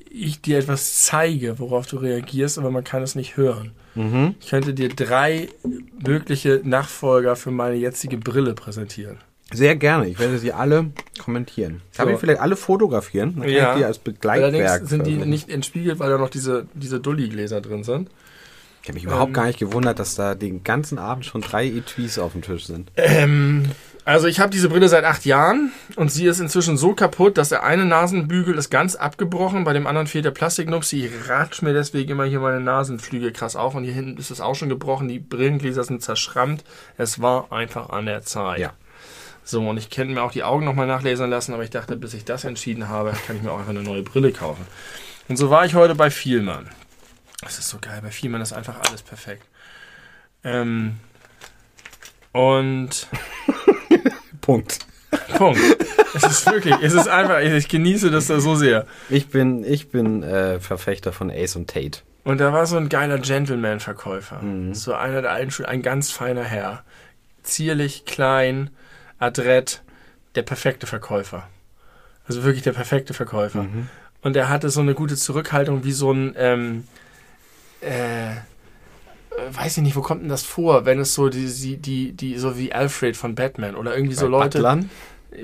ich 0.09 0.41
dir 0.41 0.59
etwas 0.59 1.01
zeige, 1.01 1.57
worauf 1.59 1.87
du 1.87 1.97
reagierst, 1.97 2.57
aber 2.59 2.69
man 2.71 2.83
kann 2.83 3.01
es 3.01 3.15
nicht 3.15 3.35
hören. 3.35 3.71
Mhm. 3.95 4.35
Ich 4.39 4.49
könnte 4.49 4.73
dir 4.73 4.89
drei 4.89 5.49
mögliche 6.05 6.61
Nachfolger 6.63 7.35
für 7.35 7.51
meine 7.51 7.75
jetzige 7.75 8.17
Brille 8.17 8.53
präsentieren. 8.53 9.17
Sehr 9.51 9.75
gerne. 9.75 10.07
Ich 10.09 10.17
werde 10.19 10.39
sie 10.39 10.51
alle 10.51 10.87
kommentieren. 11.23 11.81
Kann 11.95 12.07
So. 12.07 12.13
ich 12.15 12.19
vielleicht 12.19 12.39
alle 12.41 12.55
fotografieren? 12.55 13.33
Dann 13.35 13.43
kann 13.43 13.51
Ja. 13.51 13.73
ich 13.73 13.79
die 13.79 13.85
als 13.85 13.99
Begleitwerk. 13.99 14.53
Allerdings 14.71 14.89
sind 14.89 15.05
die 15.05 15.15
nicht 15.17 15.49
entspiegelt, 15.49 15.99
weil 15.99 16.09
da 16.09 16.17
noch 16.17 16.29
diese, 16.29 16.65
diese 16.73 16.99
Dulli-Gläser 16.99 17.61
drin 17.61 17.83
sind. 17.83 18.09
Ich 18.81 18.89
habe 18.89 18.95
mich 18.95 19.03
überhaupt 19.05 19.29
ähm, 19.29 19.33
gar 19.33 19.45
nicht 19.45 19.59
gewundert, 19.59 19.99
dass 19.99 20.15
da 20.15 20.33
den 20.35 20.63
ganzen 20.63 20.97
Abend 20.97 21.25
schon 21.25 21.41
drei 21.41 21.67
Etuis 21.67 22.17
auf 22.19 22.33
dem 22.33 22.41
Tisch 22.41 22.65
sind. 22.65 22.91
Ähm, 22.97 23.65
also 24.05 24.27
ich 24.27 24.39
habe 24.39 24.49
diese 24.49 24.69
Brille 24.69 24.89
seit 24.89 25.05
acht 25.05 25.25
Jahren 25.25 25.71
und 25.95 26.11
sie 26.11 26.25
ist 26.25 26.39
inzwischen 26.39 26.75
so 26.75 26.93
kaputt, 26.93 27.37
dass 27.37 27.49
der 27.49 27.63
eine 27.63 27.85
Nasenbügel 27.85 28.57
ist 28.57 28.69
ganz 28.69 28.95
abgebrochen, 28.95 29.63
bei 29.63 29.73
dem 29.73 29.87
anderen 29.87 30.07
fehlt 30.07 30.25
der 30.25 30.31
Plastiknupsi. 30.31 31.05
Ich 31.05 31.29
ratsch 31.29 31.61
mir 31.61 31.73
deswegen 31.73 32.11
immer 32.11 32.25
hier 32.25 32.39
meine 32.39 32.59
Nasenflügel 32.59 33.31
krass 33.31 33.55
auf 33.55 33.75
und 33.75 33.83
hier 33.83 33.93
hinten 33.93 34.17
ist 34.17 34.31
es 34.31 34.41
auch 34.41 34.55
schon 34.55 34.69
gebrochen. 34.69 35.07
Die 35.07 35.19
Brillengläser 35.19 35.83
sind 35.83 36.01
zerschrammt. 36.01 36.63
Es 36.97 37.21
war 37.21 37.51
einfach 37.51 37.89
an 37.89 38.05
der 38.05 38.23
Zeit. 38.23 38.59
Ja. 38.59 38.73
So, 39.45 39.67
und 39.67 39.77
ich 39.77 39.89
könnte 39.89 40.13
mir 40.13 40.23
auch 40.23 40.31
die 40.31 40.43
Augen 40.43 40.65
nochmal 40.65 40.87
nachlesen 40.87 41.29
lassen, 41.29 41.53
aber 41.53 41.63
ich 41.63 41.69
dachte, 41.69 41.97
bis 41.97 42.13
ich 42.13 42.25
das 42.25 42.45
entschieden 42.45 42.87
habe, 42.87 43.13
kann 43.27 43.35
ich 43.35 43.41
mir 43.41 43.51
auch 43.51 43.59
einfach 43.59 43.71
eine 43.71 43.83
neue 43.83 44.03
Brille 44.03 44.31
kaufen. 44.31 44.65
Und 45.27 45.37
so 45.37 45.49
war 45.49 45.65
ich 45.65 45.75
heute 45.75 45.95
bei 45.95 46.09
Vielmann. 46.09 46.69
Das 47.41 47.59
ist 47.59 47.69
so 47.69 47.77
geil, 47.79 47.99
bei 48.01 48.11
Vielmann 48.11 48.41
ist 48.41 48.53
einfach 48.53 48.79
alles 48.87 49.01
perfekt. 49.01 49.45
Ähm, 50.43 50.97
und 52.31 53.07
Punkt. 54.43 54.79
Punkt. 55.37 55.59
es 56.13 56.23
ist 56.23 56.45
wirklich, 56.51 56.75
es 56.81 56.93
ist 56.93 57.07
einfach, 57.07 57.39
ich, 57.39 57.67
genieße 57.69 58.11
das 58.11 58.27
da 58.27 58.39
so 58.39 58.55
sehr. 58.55 58.85
Ich 59.09 59.29
bin, 59.29 59.63
ich 59.63 59.89
bin 59.89 60.21
äh, 60.21 60.59
Verfechter 60.59 61.13
von 61.13 61.31
Ace 61.31 61.55
und 61.55 61.69
Tate. 61.69 61.99
Und 62.25 62.39
da 62.39 62.51
war 62.51 62.65
so 62.65 62.77
ein 62.77 62.89
geiler 62.89 63.19
Gentleman-Verkäufer. 63.19 64.41
So 64.73 64.93
einer 64.93 65.21
der 65.21 65.31
alten 65.31 65.51
Schulen, 65.51 65.69
ein 65.69 65.81
ganz 65.81 66.11
feiner 66.11 66.43
Herr. 66.43 66.83
Zierlich, 67.41 68.05
klein, 68.05 68.69
adrett, 69.17 69.81
der 70.35 70.43
perfekte 70.43 70.87
Verkäufer. 70.87 71.47
Also 72.27 72.43
wirklich 72.43 72.63
der 72.63 72.73
perfekte 72.73 73.13
Verkäufer. 73.13 73.65
Und 74.21 74.35
er 74.35 74.49
hatte 74.49 74.69
so 74.69 74.81
eine 74.81 74.93
gute 74.93 75.15
Zurückhaltung 75.15 75.83
wie 75.83 75.91
so 75.91 76.11
ein, 76.11 76.33
ähm, 76.37 76.87
äh, 77.81 78.31
äh, 78.31 78.35
weiß 79.51 79.77
ich 79.77 79.83
nicht, 79.83 79.95
wo 79.95 80.01
kommt 80.01 80.21
denn 80.21 80.29
das 80.29 80.43
vor, 80.43 80.85
wenn 80.85 80.99
es 80.99 81.13
so 81.13 81.29
die, 81.29 81.77
die, 81.77 82.11
die, 82.13 82.37
so 82.37 82.57
wie 82.57 82.73
Alfred 82.73 83.17
von 83.17 83.35
Batman 83.35 83.75
oder 83.75 83.95
irgendwie 83.95 84.15
so 84.15 84.25
Bei 84.25 84.31
Leute. 84.31 84.57
Butlern? 84.59 84.89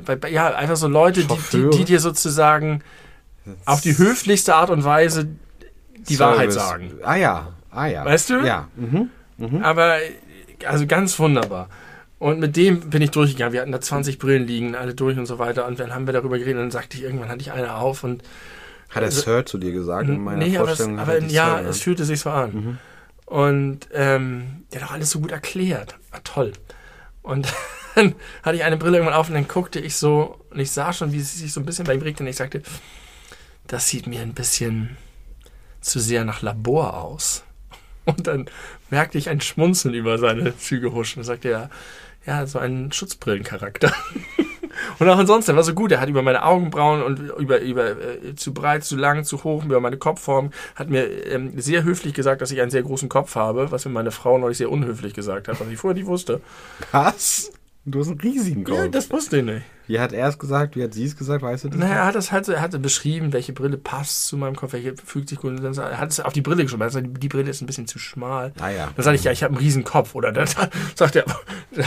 Bei, 0.05 0.29
ja, 0.29 0.53
einfach 0.55 0.75
so 0.77 0.87
Leute, 0.87 1.23
die, 1.23 1.37
die, 1.51 1.69
die 1.77 1.85
dir 1.85 1.99
sozusagen 1.99 2.81
auf 3.65 3.81
die 3.81 3.97
höflichste 3.97 4.53
Art 4.55 4.69
und 4.69 4.83
Weise 4.83 5.27
die 6.07 6.19
Wahrheit 6.19 6.53
Service. 6.53 6.69
sagen. 6.69 6.91
Ah 7.03 7.15
ja, 7.15 7.47
ah 7.71 7.87
ja. 7.87 8.05
Weißt 8.05 8.29
du? 8.29 8.45
Ja. 8.45 8.67
Mhm. 8.75 9.09
Aber, 9.63 9.97
also 10.65 10.85
ganz 10.85 11.17
wunderbar. 11.17 11.69
Und 12.19 12.39
mit 12.39 12.55
dem 12.57 12.89
bin 12.89 13.01
ich 13.01 13.11
durchgegangen. 13.11 13.53
Wir 13.53 13.61
hatten 13.61 13.71
da 13.71 13.79
20 13.81 14.19
Brillen 14.19 14.45
liegen, 14.45 14.75
alle 14.75 14.93
durch 14.93 15.17
und 15.17 15.25
so 15.25 15.39
weiter. 15.39 15.65
Und 15.65 15.79
dann 15.79 15.95
haben 15.95 16.05
wir 16.05 16.13
darüber 16.13 16.37
geredet 16.37 16.55
und 16.57 16.63
dann 16.63 16.71
sagte 16.71 16.97
ich, 16.97 17.03
irgendwann 17.03 17.29
hatte 17.29 17.41
ich 17.41 17.51
eine 17.51 17.75
auf 17.75 18.03
und 18.03 18.21
Hat 18.89 19.01
er 19.01 19.05
Also- 19.05 19.21
Sir 19.21 19.45
zu 19.45 19.57
dir 19.57 19.71
gesagt 19.71 20.09
in 20.09 20.19
meiner 20.21 20.45
nee, 20.45 20.57
aber, 20.57 20.65
es, 20.71 20.77
Vorstellung? 20.77 20.99
aber 20.99 21.13
er 21.15 21.21
dich 21.21 21.31
ja, 21.31 21.59
es 21.61 21.79
fühlte 21.81 22.03
sich 22.05 22.19
so 22.19 22.29
an. 22.29 22.77
Und 23.29 23.87
ähm, 23.93 24.65
der 24.73 24.81
hat 24.81 24.89
auch 24.89 24.93
alles 24.93 25.11
so 25.11 25.19
gut 25.19 25.31
erklärt. 25.31 25.99
War 26.09 26.23
toll. 26.23 26.51
Und 27.21 27.47
dann 27.95 28.15
hatte 28.41 28.57
ich 28.57 28.63
eine 28.63 28.75
Brille 28.75 28.97
irgendwann 28.97 29.17
auf 29.17 29.27
und 29.27 29.35
dann 29.35 29.47
guckte 29.47 29.79
ich 29.79 29.95
so 29.95 30.43
und 30.49 30.59
ich 30.59 30.71
sah 30.71 30.91
schon, 30.93 31.11
wie 31.11 31.19
es 31.19 31.37
sich 31.37 31.53
so 31.53 31.59
ein 31.59 31.65
bisschen 31.65 31.85
bei 31.85 31.93
ihm 31.93 32.01
regte 32.01 32.23
und 32.23 32.29
ich 32.29 32.37
sagte, 32.37 32.63
das 33.67 33.87
sieht 33.87 34.07
mir 34.07 34.21
ein 34.21 34.33
bisschen 34.33 34.97
zu 35.79 35.99
sehr 35.99 36.25
nach 36.25 36.41
Labor 36.41 37.01
aus. 37.01 37.43
Und 38.05 38.25
dann 38.25 38.49
merkte 38.89 39.19
ich 39.19 39.29
ein 39.29 39.39
Schmunzeln 39.39 39.93
über 39.93 40.17
seine 40.17 40.57
Züge 40.57 40.93
huschen 40.93 41.19
und 41.19 41.25
sagte 41.25 41.51
er, 41.51 41.69
ja, 42.25 42.47
so 42.47 42.57
einen 42.57 42.91
Schutzbrillencharakter. 42.91 43.93
Und 44.99 45.09
auch 45.09 45.17
ansonsten, 45.17 45.55
war 45.55 45.63
so 45.63 45.73
gut. 45.73 45.91
Er 45.91 45.99
hat 45.99 46.09
über 46.09 46.21
meine 46.21 46.43
Augenbrauen 46.43 47.01
und 47.01 47.19
über, 47.39 47.59
über 47.59 47.89
äh, 47.91 48.35
zu 48.35 48.53
breit, 48.53 48.83
zu 48.83 48.95
lang, 48.95 49.23
zu 49.23 49.43
hoch, 49.43 49.65
über 49.65 49.79
meine 49.79 49.97
Kopfform, 49.97 50.51
hat 50.75 50.89
mir 50.89 51.05
ähm, 51.27 51.59
sehr 51.59 51.83
höflich 51.83 52.13
gesagt, 52.13 52.41
dass 52.41 52.51
ich 52.51 52.61
einen 52.61 52.71
sehr 52.71 52.83
großen 52.83 53.09
Kopf 53.09 53.35
habe, 53.35 53.71
was 53.71 53.85
mir 53.85 53.91
meine 53.91 54.11
Frau 54.11 54.37
neulich 54.37 54.57
sehr 54.57 54.71
unhöflich 54.71 55.13
gesagt 55.13 55.47
hat, 55.47 55.59
was 55.59 55.67
ich 55.67 55.77
vorher 55.77 55.95
nicht 55.95 56.07
wusste. 56.07 56.41
Was? 56.91 57.51
Du 57.85 57.99
hast 57.99 58.09
einen 58.09 58.21
riesigen 58.21 58.63
Kopf. 58.63 58.77
Ja, 58.77 58.87
das 58.87 59.09
wusste 59.11 59.37
ich 59.37 59.43
nicht. 59.43 59.63
Wie 59.89 59.99
hat 59.99 60.13
er 60.13 60.27
es 60.27 60.37
gesagt? 60.37 60.75
Wie 60.75 60.83
hat 60.83 60.93
sie 60.93 61.03
es 61.03 61.17
gesagt? 61.17 61.41
Weißt 61.41 61.63
du 61.63 61.69
das? 61.69 61.79
Naja, 61.79 61.95
er 61.95 62.05
hat 62.05 62.13
das 62.13 62.31
halt 62.31 62.45
so, 62.45 62.51
er 62.51 62.61
hatte 62.61 62.77
beschrieben, 62.77 63.33
welche 63.33 63.53
Brille 63.53 63.75
passt 63.75 64.27
zu 64.27 64.37
meinem 64.37 64.55
Kopf, 64.55 64.73
welche 64.73 64.93
fügt 65.03 65.29
sich 65.29 65.39
gut. 65.39 65.59
Er 65.59 65.97
hat 65.97 66.11
es 66.11 66.19
auf 66.19 66.31
die 66.31 66.41
Brille 66.41 66.61
geschrieben. 66.61 66.83
Er 66.83 66.85
hat 66.85 66.93
gesagt, 66.93 67.23
die 67.23 67.27
Brille 67.27 67.49
ist 67.49 67.59
ein 67.61 67.65
bisschen 67.65 67.87
zu 67.87 67.97
schmal. 67.97 68.53
Ah 68.59 68.69
ja. 68.69 68.91
Dann 68.95 69.03
sage 69.03 69.15
ich, 69.17 69.23
ja, 69.23 69.31
ich 69.31 69.41
habe 69.41 69.55
einen 69.55 69.63
riesen 69.63 69.83
Kopf. 69.83 70.13
Oder 70.13 70.31
dann 70.31 70.47
sagt 70.93 71.15
er, 71.15 71.25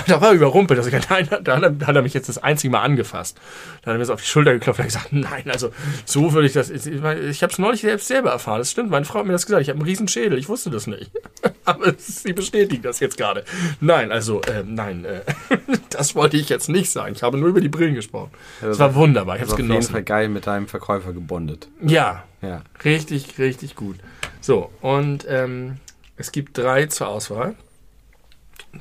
da 0.08 0.20
war 0.20 0.30
er 0.30 0.34
überrumpelt. 0.34 0.84
Ich, 0.84 1.08
nein, 1.08 1.28
da 1.44 1.56
hat, 1.56 1.62
er, 1.62 1.70
da 1.70 1.86
hat 1.86 1.94
er 1.94 2.02
mich 2.02 2.12
jetzt 2.12 2.28
das 2.28 2.38
einzige 2.38 2.72
Mal 2.72 2.82
angefasst. 2.82 3.38
Dann 3.82 3.92
hat 3.92 3.94
er 3.94 3.98
mir 3.98 4.04
so 4.04 4.14
auf 4.14 4.20
die 4.20 4.26
Schulter 4.26 4.52
geklopft 4.52 4.80
und 4.80 4.86
gesagt, 4.86 5.12
nein, 5.12 5.44
also 5.48 5.70
so 6.04 6.32
würde 6.32 6.48
ich 6.48 6.54
das. 6.54 6.70
Ich, 6.70 6.86
ich 6.88 7.42
habe 7.44 7.52
es 7.52 7.58
neulich 7.60 7.82
selbst 7.82 8.08
selber 8.08 8.30
erfahren. 8.30 8.58
Das 8.58 8.72
stimmt, 8.72 8.90
meine 8.90 9.04
Frau 9.04 9.20
hat 9.20 9.26
mir 9.26 9.32
das 9.32 9.46
gesagt. 9.46 9.62
Ich 9.62 9.68
habe 9.68 9.78
einen 9.78 9.86
riesen 9.86 10.08
Schädel. 10.08 10.38
Ich 10.38 10.48
wusste 10.48 10.70
das 10.70 10.88
nicht. 10.88 11.12
Aber 11.64 11.94
sie 11.96 12.32
bestätigt 12.32 12.84
das 12.84 12.98
jetzt 12.98 13.16
gerade. 13.16 13.44
Nein, 13.80 14.10
also, 14.10 14.40
äh, 14.42 14.64
nein, 14.66 15.04
äh, 15.04 15.20
das 15.90 16.16
wollte 16.16 16.36
ich 16.36 16.48
jetzt 16.48 16.68
nicht 16.68 16.90
sagen. 16.90 17.14
Ich 17.14 17.22
habe 17.22 17.38
nur 17.38 17.48
über 17.48 17.60
die 17.60 17.68
Brillen 17.92 17.94
gesprochen. 17.94 18.30
Es 18.62 18.78
war 18.78 18.94
wunderbar. 18.94 19.36
Ich 19.36 19.42
habe 19.42 19.48
es 19.48 19.52
auf 19.52 19.58
jeden 19.58 19.70
Fall 19.70 19.80
genossen. 19.80 20.04
geil 20.04 20.28
mit 20.28 20.46
deinem 20.46 20.68
Verkäufer 20.68 21.12
gebondet. 21.12 21.68
Ja, 21.82 22.24
Ja. 22.40 22.62
Richtig, 22.84 23.38
richtig 23.38 23.76
gut. 23.76 23.96
So, 24.40 24.70
und 24.80 25.24
ähm, 25.28 25.76
es 26.16 26.32
gibt 26.32 26.58
drei 26.58 26.86
zur 26.86 27.08
Auswahl, 27.08 27.54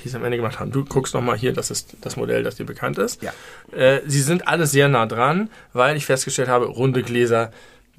die 0.04 0.08
es 0.08 0.16
am 0.16 0.24
Ende 0.24 0.38
gemacht 0.38 0.60
haben. 0.60 0.72
Du 0.72 0.84
guckst 0.86 1.14
nochmal 1.14 1.38
hier, 1.38 1.54
das 1.54 1.70
ist 1.70 1.96
das 2.02 2.16
Modell, 2.16 2.44
das 2.44 2.56
dir 2.56 2.66
bekannt 2.66 2.98
ist. 2.98 3.22
Ja. 3.22 3.34
Äh, 3.72 4.02
sie 4.08 4.22
sind 4.22 4.48
alle 4.48 4.66
sehr 4.66 4.88
nah 4.88 5.06
dran, 5.06 5.50
weil 5.74 5.96
ich 5.98 6.06
festgestellt 6.06 6.50
habe, 6.50 6.66
runde 6.66 7.04
Gläser, 7.04 7.52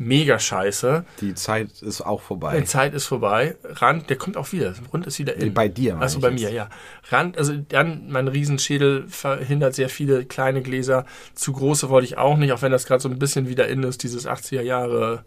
mega 0.07 0.39
scheiße. 0.39 1.05
Die 1.21 1.35
Zeit 1.35 1.83
ist 1.83 2.01
auch 2.01 2.21
vorbei. 2.21 2.59
Die 2.59 2.65
Zeit 2.65 2.95
ist 2.95 3.07
vorbei. 3.07 3.57
Rand, 3.65 4.11
der 4.11 4.17
kommt 4.17 4.37
auch 4.37 4.53
wieder. 4.53 4.75
Rund 4.93 5.07
ist 5.07 5.19
wieder 5.19 5.37
in. 5.37 5.55
Bei 5.55 5.69
dir, 5.69 5.99
ich 6.05 6.19
bei 6.19 6.31
jetzt. 6.31 6.41
mir, 6.41 6.51
ja. 6.51 6.69
Rand, 7.09 7.39
also 7.39 7.55
dann, 7.57 8.11
mein 8.11 8.29
Riesenschädel 8.29 9.07
verhindert 9.09 9.75
sehr 9.75 9.89
viele 9.89 10.25
kleine 10.25 10.63
Gläser. 10.63 11.07
Zu 11.35 11.53
große 11.53 11.89
wollte 11.89 12.07
ich 12.07 12.19
auch 12.19 12.37
nicht, 12.37 12.53
auch 12.53 12.63
wenn 12.63 12.73
das 12.73 12.87
gerade 12.87 13.03
so 13.03 13.09
ein 13.09 13.19
bisschen 13.19 13.49
wieder 13.49 13.69
in 13.69 13.83
ist, 13.83 14.03
dieses 14.03 14.27
80er 14.27 14.63
Jahre 14.63 15.25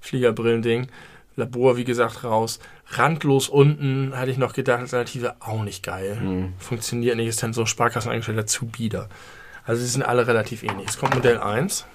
Fliegerbrillen-Ding. 0.00 0.88
Labor, 1.36 1.76
wie 1.76 1.84
gesagt, 1.84 2.24
raus. 2.24 2.58
Randlos 2.88 3.48
unten, 3.48 4.12
hatte 4.16 4.30
ich 4.30 4.38
noch 4.38 4.52
gedacht, 4.52 4.80
Alternative 4.80 5.36
auch 5.40 5.62
nicht 5.62 5.84
geil. 5.84 6.16
Mhm. 6.20 6.52
Funktioniert 6.58 7.16
nicht, 7.16 7.28
ist 7.28 7.42
dann 7.42 7.52
so 7.52 7.66
Sparkassen 7.66 8.10
eingestellt, 8.10 8.48
zu 8.48 8.66
bieder. 8.66 9.08
Also, 9.64 9.82
sie 9.82 9.88
sind 9.88 10.02
alle 10.02 10.26
relativ 10.26 10.62
ähnlich. 10.62 10.88
Es 10.88 10.98
kommt 10.98 11.14
Modell 11.14 11.38
1. 11.38 11.86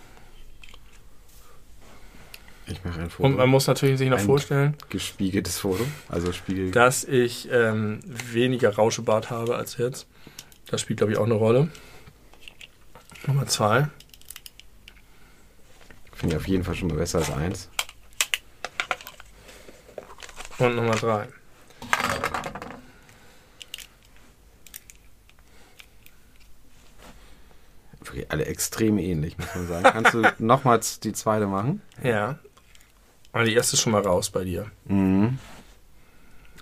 Ich 2.68 2.84
mache 2.84 2.99
ein 3.01 3.09
Foto. 3.09 3.28
Und 3.28 3.38
man 3.38 3.49
muss 3.49 3.68
natürlich 3.68 3.97
sich 3.99 4.09
noch 4.09 4.18
Ein- 4.18 4.26
vorstellen, 4.26 4.76
gespiegeltes 4.89 5.59
Foto. 5.59 5.86
Also 6.09 6.32
Spiegel. 6.32 6.72
dass 6.72 7.03
ich 7.03 7.47
ähm, 7.51 7.99
weniger 8.05 8.74
Rauschebart 8.76 9.30
habe 9.30 9.55
als 9.55 9.78
jetzt. 9.78 10.07
Das 10.68 10.82
spielt, 10.82 10.97
glaube 10.97 11.13
ich, 11.13 11.20
auch 11.20 11.26
eine 11.26 11.36
Rolle. 11.36 11.70
Nummer 13.28 13.45
zwei. 13.47 13.88
Finde 16.13 16.36
ich 16.36 16.41
auf 16.41 16.47
jeden 16.47 16.63
Fall 16.63 16.74
schon 16.76 16.88
mal 16.88 16.97
besser 16.97 17.20
als 17.20 17.32
eins. 17.32 17.70
Und 20.57 20.76
Nummer 20.76 20.95
drei. 20.95 21.28
Alle 28.30 28.45
extrem 28.45 28.97
ähnlich, 28.97 29.38
muss 29.38 29.53
man 29.55 29.68
sagen. 29.68 29.84
Kannst 29.84 30.13
du 30.13 30.22
nochmals 30.39 30.99
die 30.99 31.11
zweite 31.13 31.47
machen? 31.47 31.82
Ja. 32.03 32.39
Aber 33.36 33.44
die 33.44 33.54
erste 33.54 33.74
ist 33.74 33.82
schon 33.82 33.92
mal 33.92 34.02
raus 34.02 34.30
bei 34.30 34.46
dir. 34.46 34.68
Mhm. 34.86 35.40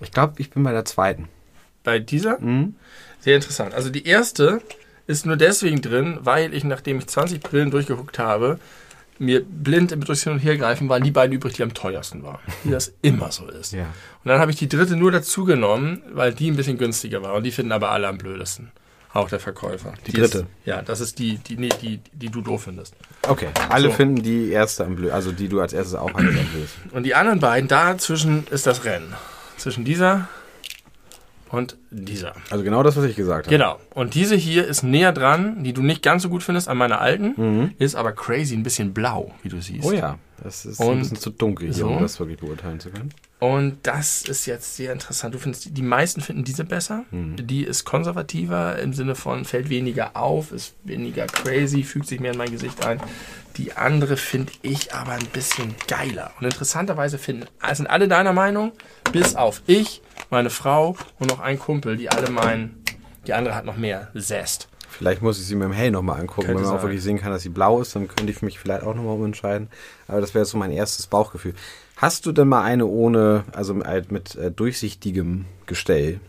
Ich 0.02 0.12
glaube, 0.12 0.34
ich 0.42 0.50
bin 0.50 0.64
bei 0.64 0.72
der 0.72 0.86
zweiten. 0.86 1.30
Bei 1.84 2.00
dieser? 2.00 2.40
Mhm. 2.40 2.74
Sehr 3.20 3.36
interessant. 3.36 3.76
Also 3.76 3.92
die 3.92 4.08
erste 4.08 4.60
ist 5.06 5.28
nur 5.28 5.38
deswegen 5.38 5.84
drin, 5.84 6.18
weil 6.22 6.52
ich, 6.52 6.64
nachdem 6.64 6.98
ich 6.98 7.06
20 7.06 7.42
Brillen 7.42 7.70
durchgeguckt 7.70 8.18
habe, 8.18 8.60
mir 9.20 9.46
blind 9.46 9.92
im 9.92 10.04
durchs 10.04 10.24
Hin 10.24 10.34
und 10.34 10.40
Her 10.40 10.58
greifen 10.58 10.90
waren 10.90 11.04
die 11.04 11.12
beiden 11.12 11.36
übrig, 11.36 11.54
die 11.54 11.62
am 11.62 11.76
teuersten 11.76 12.24
waren. 12.24 12.40
Wie 12.64 12.72
das 12.72 12.92
immer 13.04 13.32
so 13.32 13.48
ist. 13.48 13.74
Ja. 13.74 13.84
Und 14.24 14.30
dann 14.30 14.40
habe 14.40 14.50
ich 14.50 14.58
die 14.58 14.68
dritte 14.68 14.96
nur 14.96 15.12
dazu 15.12 15.46
genommen, 15.46 16.02
weil 16.12 16.34
die 16.34 16.50
ein 16.50 16.56
bisschen 16.56 16.80
günstiger 16.80 17.22
war. 17.22 17.36
Und 17.36 17.44
die 17.44 17.52
finden 17.52 17.72
aber 17.72 17.92
alle 17.92 18.08
am 18.08 18.18
blödesten. 18.18 18.72
Auch 19.14 19.30
der 19.30 19.39
Verkäufer. 19.39 19.93
Die 20.07 20.20
Ist, 20.20 20.34
dritte? 20.34 20.47
ja, 20.66 20.82
das 20.82 20.99
ist 20.99 21.20
die, 21.20 21.38
die, 21.38 21.55
nee, 21.55 21.70
die, 21.82 21.99
die 22.14 22.30
du 22.30 22.41
doof 22.41 22.64
findest. 22.64 22.95
Okay. 23.28 23.49
Alle 23.70 23.89
So. 23.89 23.93
finden 23.93 24.24
die 24.24 24.49
erste 24.49 24.86
am 24.86 24.95
blöd, 24.95 25.11
also 25.11 25.32
die 25.32 25.47
du 25.47 25.61
als 25.61 25.72
erstes 25.72 25.93
auch 25.95 26.11
hattest 26.14 26.39
am 26.39 26.47
blödsten. 26.47 26.89
Und 26.91 27.03
die 27.03 27.14
anderen 27.14 27.39
beiden, 27.39 27.68
dazwischen 27.68 28.47
ist 28.49 28.66
das 28.66 28.86
Rennen. 28.86 29.14
Zwischen 29.57 29.86
dieser 29.86 30.28
Und 31.54 31.78
dieser. 31.91 32.34
Also 32.49 32.64
genau 32.64 32.82
das, 32.82 32.95
was 32.97 33.06
ich 33.06 33.16
gesagt 33.16 33.45
habe. 33.45 33.56
Genau. 33.56 33.80
Und 33.93 34.16
diese 34.16 34.36
hier 34.36 34.66
ist 34.66 34.82
näher 34.82 35.12
dran, 35.12 35.64
die 35.64 35.72
du 35.72 35.84
nicht 35.84 36.01
ganz 36.01 36.24
so 36.24 36.30
gut 36.30 36.41
findest 36.41 36.68
an 36.68 36.78
meiner 36.78 36.99
alten, 36.99 37.76
ist 37.78 37.93
aber 37.93 38.12
crazy, 38.12 38.56
ein 38.56 38.64
bisschen 38.64 38.91
blau, 38.91 39.32
wie 39.43 39.49
du 39.49 39.62
siehst. 39.62 39.86
Oh 39.86 39.91
ja, 39.91 40.18
das 40.43 40.66
ist 40.66 40.80
Und 40.80 40.93
ein 40.93 40.99
bisschen 41.01 41.18
zu 41.18 41.30
dunkel 41.30 41.68
hier, 41.68 41.76
so. 41.76 41.89
um 41.89 42.01
das 42.01 42.20
wirklich 42.20 42.39
beurteilen 42.39 42.80
zu 42.80 42.89
können. 42.89 43.14
Und 43.38 43.78
das 43.84 44.24
ist 44.24 44.47
jetzt 44.47 44.76
sehr 44.76 44.93
interessant. 44.93 45.36
Du 45.36 45.38
findest, 45.38 45.78
die 45.78 45.82
meisten 45.84 46.22
finden 46.22 46.43
diese 46.43 46.64
besser. 46.64 47.04
Die 47.12 47.64
ist 47.64 47.86
konservativer 47.86 48.80
im 48.80 48.93
Sinne 48.93 49.14
von 49.14 49.45
fällt 49.45 49.70
weniger 49.70 50.18
auf, 50.18 50.51
ist 50.51 50.74
weniger 50.84 51.28
crazy, 51.28 51.84
fügt 51.84 52.08
sich 52.08 52.20
mehr 52.20 52.32
in 52.32 52.38
mein 52.39 52.51
Gesicht 52.51 52.84
ein. 52.84 52.99
Die 53.58 53.74
andere 53.74 54.18
finde 54.18 54.51
ich 54.64 54.93
aber 54.95 55.12
ein 55.12 55.26
bisschen 55.28 55.76
geiler. 55.88 56.32
Und 56.39 56.45
interessanterweise 56.45 57.18
finden, 57.20 57.45
sind 57.74 57.88
alle 57.88 58.08
deiner 58.08 58.34
Meinung, 58.34 58.72
bis 59.12 59.36
auf 59.36 59.62
ich, 59.68 60.01
meine 60.32 60.49
Frau 60.49 60.97
und 61.20 61.30
noch 61.30 61.39
ein 61.39 61.60
Kumpel, 61.60 61.97
die 61.97 62.10
alle 62.10 62.32
meinen, 62.32 62.84
die 63.28 63.34
andere 63.34 63.54
hat 63.54 63.66
noch 63.66 63.78
mehr 63.78 64.10
Zest. 64.18 64.70
Vielleicht 64.89 65.22
muss 65.22 65.39
ich 65.39 65.45
sie 65.45 65.56
mit 65.56 65.66
dem 65.66 65.72
Hell 65.72 65.91
nochmal 65.91 66.20
angucken, 66.20 66.47
Könnte 66.47 66.62
wenn 66.62 66.68
man 66.68 66.76
auch 66.76 66.78
sein. 66.78 66.89
wirklich 66.89 67.04
sehen 67.04 67.20
kann, 67.20 67.32
dass 67.32 67.41
sie 67.41 67.49
blau 67.49 67.82
ist, 67.82 67.95
dann 67.95 68.08
könnte 68.08 68.32
ich 68.32 68.41
mich 68.41 68.60
vielleicht 68.60 68.84
auch 68.84 68.93
nochmal 68.93 69.16
umentscheiden. 69.16 69.70
Aber 70.08 70.22
das 70.22 70.34
wäre 70.36 70.45
so 70.45 70.58
mein 70.58 70.72
erstes 70.72 71.08
Bauchgefühl. 71.08 71.54
Hast 71.97 72.26
du 72.26 72.32
denn 72.32 72.47
mal 72.47 72.64
eine 72.64 72.86
ohne, 72.86 73.43
also 73.54 73.84
halt 73.84 74.12
mit 74.12 74.36
äh, 74.36 74.51
durchsichtigem 74.51 75.45
Gestell 75.66 76.20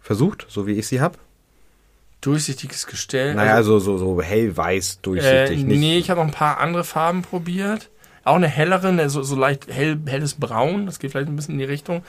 versucht, 0.00 0.46
so 0.48 0.66
wie 0.66 0.72
ich 0.72 0.86
sie 0.86 1.00
habe? 1.00 1.18
Durchsichtiges 2.22 2.86
Gestell. 2.86 3.34
Naja, 3.34 3.54
also, 3.54 3.78
so, 3.78 3.98
so, 3.98 4.14
so 4.16 4.22
hellweiß 4.22 4.94
äh, 4.94 4.98
durchsichtig. 5.02 5.64
nicht- 5.64 5.78
nee, 5.80 5.98
ich 5.98 6.08
habe 6.08 6.20
noch 6.20 6.26
ein 6.28 6.32
paar 6.32 6.58
andere 6.58 6.84
Farben 6.84 7.22
probiert. 7.22 7.90
Auch 8.24 8.36
eine 8.36 8.46
hellere, 8.46 8.86
eine 8.88 9.10
so, 9.10 9.24
so 9.24 9.34
leicht 9.34 9.66
hell, 9.68 9.98
helles 10.06 10.34
Braun, 10.34 10.86
das 10.86 11.00
geht 11.00 11.10
vielleicht 11.10 11.28
ein 11.28 11.34
bisschen 11.34 11.54
in 11.54 11.58
die 11.58 11.64
Richtung. 11.64 12.04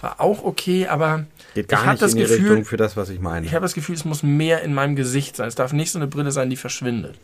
War 0.00 0.18
auch 0.18 0.42
okay, 0.42 0.86
aber 0.88 1.26
Geht 1.54 1.68
gar 1.68 1.80
ich 1.80 1.86
hab 1.86 1.92
nicht 1.92 2.02
das 2.02 2.12
in 2.12 2.16
die 2.16 2.22
Gefühl- 2.24 2.48
Richtung 2.48 2.64
für 2.64 2.78
das, 2.78 2.96
was 2.96 3.10
ich 3.10 3.20
meine. 3.20 3.44
ich 3.44 3.52
habe 3.52 3.62
das 3.64 3.74
Gefühl, 3.74 3.94
es 3.94 4.06
muss 4.06 4.22
mehr 4.22 4.62
in 4.62 4.72
meinem 4.72 4.96
Gesicht 4.96 5.36
sein. 5.36 5.46
Es 5.46 5.54
darf 5.56 5.74
nicht 5.74 5.90
so 5.92 5.98
eine 5.98 6.06
Brille 6.08 6.32
sein, 6.32 6.48
die 6.48 6.56
verschwindet. 6.56 7.18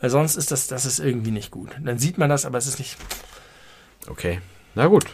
Weil 0.00 0.10
sonst 0.10 0.36
ist 0.36 0.52
das, 0.52 0.68
das 0.68 0.86
ist 0.86 1.00
irgendwie 1.00 1.32
nicht 1.32 1.50
gut. 1.50 1.70
Dann 1.82 1.98
sieht 1.98 2.18
man 2.18 2.30
das, 2.30 2.46
aber 2.46 2.58
es 2.58 2.68
ist 2.68 2.78
nicht. 2.78 2.96
Okay, 4.08 4.40
na 4.76 4.86
gut. 4.86 5.06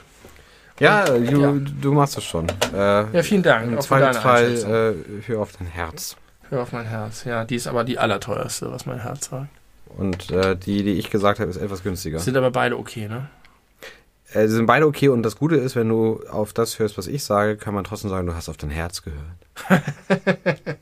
Ja, 0.78 1.04
du, 1.06 1.40
ja. 1.40 1.52
du 1.80 1.92
machst 1.92 2.18
es 2.18 2.24
schon. 2.24 2.48
Äh, 2.74 2.76
Ja, 3.16 3.22
vielen 3.22 3.42
Dank. 3.42 3.72
Im 3.72 3.80
Zweifelsfall 3.80 4.44
Einschätzung. 4.46 4.72
äh, 4.74 4.92
hör 5.26 5.40
auf 5.40 5.52
dein 5.56 5.68
Herz. 5.68 6.16
Hör 6.52 6.60
auf 6.60 6.72
mein 6.72 6.84
Herz. 6.84 7.24
Ja, 7.24 7.46
die 7.46 7.54
ist 7.54 7.66
aber 7.66 7.82
die 7.82 7.98
allerteuerste, 7.98 8.70
was 8.70 8.84
mein 8.84 9.00
Herz 9.00 9.30
sagt. 9.30 9.48
Und 9.96 10.30
äh, 10.30 10.54
die, 10.54 10.82
die 10.82 10.98
ich 10.98 11.08
gesagt 11.08 11.40
habe, 11.40 11.48
ist 11.50 11.56
etwas 11.56 11.82
günstiger. 11.82 12.18
Sind 12.18 12.36
aber 12.36 12.50
beide 12.50 12.78
okay, 12.78 13.08
ne? 13.08 13.30
Äh, 14.34 14.48
sind 14.48 14.66
beide 14.66 14.86
okay 14.86 15.08
und 15.08 15.22
das 15.22 15.36
Gute 15.36 15.56
ist, 15.56 15.76
wenn 15.76 15.88
du 15.88 16.22
auf 16.30 16.52
das 16.52 16.78
hörst, 16.78 16.98
was 16.98 17.06
ich 17.06 17.24
sage, 17.24 17.56
kann 17.56 17.72
man 17.72 17.84
trotzdem 17.84 18.10
sagen, 18.10 18.26
du 18.26 18.34
hast 18.34 18.50
auf 18.50 18.58
dein 18.58 18.68
Herz 18.68 19.02
gehört. 19.02 20.76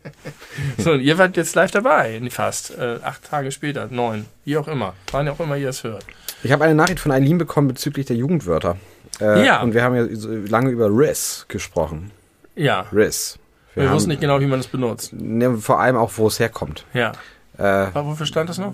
So, 0.76 0.92
und 0.92 1.00
ihr 1.00 1.16
wart 1.18 1.36
jetzt 1.36 1.54
live 1.54 1.70
dabei, 1.70 2.20
fast. 2.30 2.76
Äh, 2.76 2.98
acht 3.02 3.24
Tage 3.24 3.50
später, 3.52 3.86
neun, 3.90 4.26
wie 4.44 4.56
auch 4.56 4.68
immer. 4.68 4.94
Wann 5.12 5.28
auch 5.28 5.38
immer 5.40 5.56
ihr 5.56 5.68
es 5.70 5.84
hört. 5.84 6.04
Ich 6.42 6.52
habe 6.52 6.64
eine 6.64 6.74
Nachricht 6.74 7.00
von 7.00 7.12
Eileen 7.12 7.38
bekommen 7.38 7.68
bezüglich 7.68 8.06
der 8.06 8.16
Jugendwörter. 8.16 8.76
Äh, 9.20 9.46
Ja. 9.46 9.62
Und 9.62 9.72
wir 9.74 9.82
haben 9.84 9.94
ja 9.94 10.06
lange 10.48 10.70
über 10.70 10.88
Riss 10.90 11.46
gesprochen. 11.48 12.10
Ja, 12.56 12.86
Riss. 12.92 13.38
Wir, 13.74 13.88
haben- 13.88 13.94
wussten 13.94 14.10
nicht 14.10 14.20
genau, 14.20 14.40
wie 14.40 14.46
man 14.46 14.60
es 14.60 14.66
benutzt. 14.68 15.12
Ne, 15.12 15.56
vor 15.58 15.80
allem 15.80 15.96
auch, 15.96 16.10
wo 16.16 16.26
es 16.26 16.38
herkommt. 16.40 16.84
Ja. 16.94 17.12
Äh, 17.58 17.88
wofür 17.94 18.26
stand 18.26 18.48
das 18.50 18.58
noch? 18.58 18.72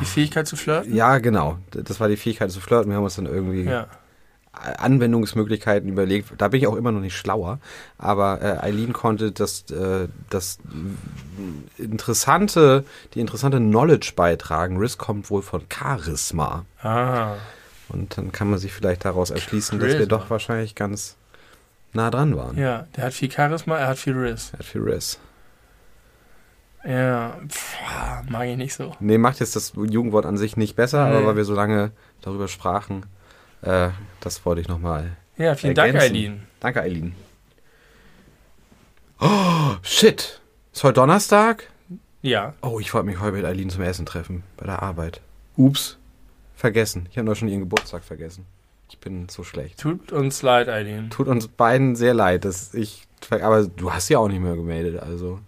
Die 0.00 0.04
Fähigkeit 0.04 0.46
zu 0.46 0.56
flirten? 0.56 0.94
ja, 0.94 1.18
genau. 1.18 1.58
Das 1.70 2.00
war 2.00 2.08
die 2.08 2.16
Fähigkeit 2.16 2.50
zu 2.50 2.60
flirten. 2.60 2.90
Wir 2.90 2.96
haben 2.96 3.04
uns 3.04 3.16
dann 3.16 3.26
irgendwie 3.26 3.64
Ja. 3.64 3.86
Anwendungsmöglichkeiten 4.52 5.88
überlegt. 5.88 6.32
Da 6.38 6.48
bin 6.48 6.60
ich 6.60 6.66
auch 6.66 6.74
immer 6.76 6.90
noch 6.92 7.00
nicht 7.00 7.16
schlauer. 7.16 7.60
Aber 7.98 8.42
äh, 8.42 8.58
Eileen 8.66 8.92
konnte 8.92 9.30
das, 9.32 9.64
äh, 9.70 10.08
das 10.28 10.58
interessante, 11.78 12.84
die 13.14 13.20
interessante 13.20 13.58
Knowledge 13.58 14.12
beitragen. 14.16 14.76
Riss 14.78 14.98
kommt 14.98 15.30
wohl 15.30 15.42
von 15.42 15.62
Charisma. 15.72 16.64
Ah. 16.82 17.34
Und 17.88 18.16
dann 18.18 18.32
kann 18.32 18.50
man 18.50 18.58
sich 18.58 18.72
vielleicht 18.72 19.04
daraus 19.04 19.30
erschließen, 19.30 19.78
dass 19.78 19.88
wir 19.88 19.94
Charisma. 19.94 20.18
doch 20.18 20.30
wahrscheinlich 20.30 20.74
ganz 20.74 21.16
nah 21.92 22.10
dran 22.10 22.36
waren. 22.36 22.56
Ja, 22.58 22.86
der 22.96 23.04
hat 23.04 23.12
viel 23.14 23.30
Charisma, 23.30 23.78
er 23.78 23.88
hat 23.88 23.98
viel 23.98 24.16
Riss. 24.16 24.50
Er 24.52 24.58
hat 24.60 24.66
viel 24.66 24.82
Riss. 24.82 25.18
Ja, 26.84 27.36
Pff, 27.46 27.74
mag 28.30 28.46
ich 28.48 28.56
nicht 28.56 28.74
so. 28.74 28.94
Nee, 29.00 29.18
macht 29.18 29.40
jetzt 29.40 29.54
das 29.56 29.72
Jugendwort 29.74 30.24
an 30.24 30.38
sich 30.38 30.56
nicht 30.56 30.76
besser, 30.76 31.08
Nee. 31.08 31.16
aber 31.16 31.26
weil 31.26 31.36
wir 31.36 31.44
so 31.44 31.54
lange 31.54 31.90
darüber 32.22 32.48
sprachen, 32.48 33.04
äh, 33.62 33.90
das 34.20 34.44
wollte 34.46 34.62
ich 34.62 34.68
nochmal. 34.68 35.16
Ja, 35.36 35.54
vielen 35.54 35.74
Dank, 35.74 35.94
Ergänzen. 35.94 36.16
Eileen. 36.16 36.46
Danke, 36.60 36.80
Eileen. 36.80 37.14
Oh, 39.20 39.74
shit. 39.82 40.40
Ist 40.72 40.84
heute 40.84 40.94
Donnerstag? 40.94 41.68
Ja, 42.22 42.54
Oh, 42.62 42.80
ich 42.80 42.92
wollte 42.94 43.06
mich 43.06 43.20
heute 43.20 43.36
mit 43.36 43.44
Eileen 43.44 43.70
zum 43.70 43.82
Essen 43.82 44.06
treffen, 44.06 44.42
bei 44.56 44.66
der 44.66 44.82
Arbeit. 44.82 45.20
Ups. 45.56 45.96
Vergessen. 46.54 47.06
Ich 47.10 47.16
habe 47.18 47.26
noch 47.26 47.34
schon 47.36 47.48
ihren 47.48 47.60
Geburtstag 47.60 48.04
vergessen. 48.04 48.46
Ich 48.90 48.98
bin 48.98 49.28
so 49.28 49.44
schlecht. 49.44 49.80
tut 49.80 50.12
uns 50.12 50.42
leid, 50.42 50.68
Eileen. 50.68 51.10
Tut 51.10 51.28
uns 51.28 51.48
beiden 51.48 51.96
sehr 51.96 52.12
leid, 52.12 52.44
dass 52.44 52.74
ich. 52.74 53.06
Aber 53.30 53.66
du 53.66 53.92
hast 53.92 54.08
ja 54.08 54.18
auch 54.18 54.28
nicht 54.28 54.40
mehr 54.40 54.56
gemeldet, 54.56 55.00
also. 55.00 55.38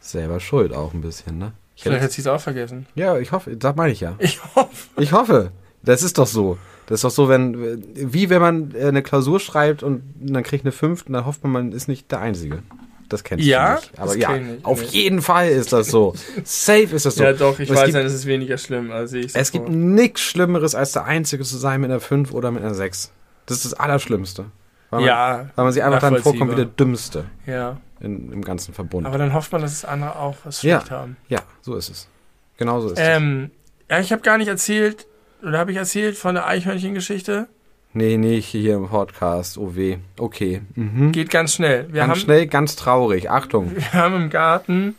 Selber 0.00 0.40
schuld 0.40 0.72
auch 0.74 0.94
ein 0.94 1.02
bisschen, 1.02 1.38
ne? 1.38 1.52
Ich 1.76 1.82
Vielleicht 1.82 1.96
hätte, 1.96 2.04
hat 2.04 2.12
sie 2.12 2.20
es 2.22 2.26
auch 2.26 2.40
vergessen. 2.40 2.86
ja, 2.94 3.18
ich 3.18 3.32
hoffe, 3.32 3.56
das 3.56 3.76
meine 3.76 3.92
ich 3.92 4.00
ja. 4.00 4.14
Ich 4.18 4.40
hoffe. 4.54 4.88
Ich 4.98 5.12
hoffe. 5.12 5.52
Das 5.82 6.02
ist 6.02 6.18
doch 6.18 6.26
so. 6.26 6.58
Das 6.86 6.96
ist 6.96 7.04
doch 7.04 7.10
so, 7.10 7.28
wenn, 7.28 7.84
wie 7.94 8.30
wenn 8.30 8.40
man 8.40 8.74
äh, 8.74 8.86
eine 8.86 9.02
Klausur 9.02 9.40
schreibt 9.40 9.82
und 9.82 10.02
dann 10.18 10.42
kriegt 10.42 10.64
eine 10.64 10.72
5 10.72 11.06
und 11.06 11.12
dann 11.12 11.24
hofft 11.24 11.42
man, 11.42 11.52
man 11.52 11.72
ist 11.72 11.86
nicht 11.86 12.10
der 12.10 12.20
Einzige. 12.20 12.62
Das 13.10 13.24
kennst 13.24 13.44
Ja, 13.44 13.74
du 13.74 13.80
nicht. 13.80 13.98
Aber 13.98 14.16
ja, 14.16 14.36
ich. 14.36 14.64
auf 14.64 14.80
Nee. 14.80 14.86
jeden 14.90 15.20
Fall 15.20 15.48
ist 15.50 15.72
das 15.72 15.88
so. 15.88 16.14
Safe 16.44 16.82
ist 16.94 17.04
das 17.04 17.16
so. 17.16 17.24
Ja, 17.24 17.32
doch, 17.34 17.58
ich 17.58 17.68
es 17.68 17.76
weiß, 17.76 17.84
gibt, 17.86 17.96
dann 17.96 18.06
ist 18.06 18.14
es 18.14 18.24
weniger 18.24 18.56
schlimm, 18.56 18.90
als 18.90 19.12
ich 19.12 19.34
es 19.34 19.52
gibt 19.52 19.68
nichts 19.68 20.20
Schlimmeres, 20.22 20.74
als 20.74 20.92
der 20.92 21.04
Einzige 21.04 21.44
zu 21.44 21.56
sein 21.58 21.80
mit 21.80 21.90
einer 21.90 22.00
5 22.00 22.32
oder 22.32 22.50
mit 22.50 22.62
einer 22.62 22.74
6. 22.74 23.12
Das 23.46 23.58
ist 23.58 23.66
das 23.66 23.74
Allerschlimmste. 23.74 24.46
Weil 24.90 25.00
man, 25.00 25.06
Ja, 25.08 25.50
weil 25.56 25.64
man 25.64 25.72
sich 25.74 25.82
einfach 25.82 26.00
dann 26.00 26.16
vorkommt 26.18 26.52
wie 26.52 26.56
der. 26.56 26.64
Dümmste 26.64 27.24
ja. 27.46 27.76
in, 28.00 28.32
im 28.32 28.42
ganzen 28.42 28.74
Verbund. 28.74 29.06
Aber 29.06 29.18
dann 29.18 29.34
hofft 29.34 29.52
man, 29.52 29.60
dass 29.62 29.72
es 29.72 29.84
andere 29.84 30.16
auch 30.16 30.36
was 30.44 30.62
Ja. 30.62 30.78
schlecht 30.78 30.90
haben. 30.90 31.16
ja, 31.28 31.40
so 31.62 31.74
ist 31.76 31.90
es. 31.90 32.08
Genau 32.56 32.80
so 32.80 32.88
ist 32.88 32.98
es. 32.98 32.98
Ähm, 33.00 33.50
ja, 33.90 33.98
ich 34.00 34.12
habe 34.12 34.22
gar 34.22 34.38
nicht 34.38 34.48
erzählt, 34.48 35.06
oder 35.42 35.58
habe 35.58 35.72
ich 35.72 35.78
erzählt 35.78 36.16
von 36.16 36.34
der 36.34 36.46
Eichhörnchen-Geschichte? 36.46 37.48
Nee, 37.92 38.16
nee, 38.16 38.40
hier 38.40 38.76
im 38.76 38.88
Podcast. 38.88 39.58
Oh 39.58 39.74
weh. 39.74 39.98
Okay. 40.16 40.62
Mhm. 40.76 41.10
Geht 41.10 41.30
ganz 41.30 41.54
schnell. 41.54 41.88
Wir 41.88 42.02
Ganz 42.02 42.10
haben, 42.10 42.20
schnell, 42.20 42.46
ganz 42.46 42.76
traurig. 42.76 43.30
Achtung. 43.30 43.74
wir 43.74 43.92
haben 43.92 44.14
im 44.14 44.30
Garten 44.30 44.94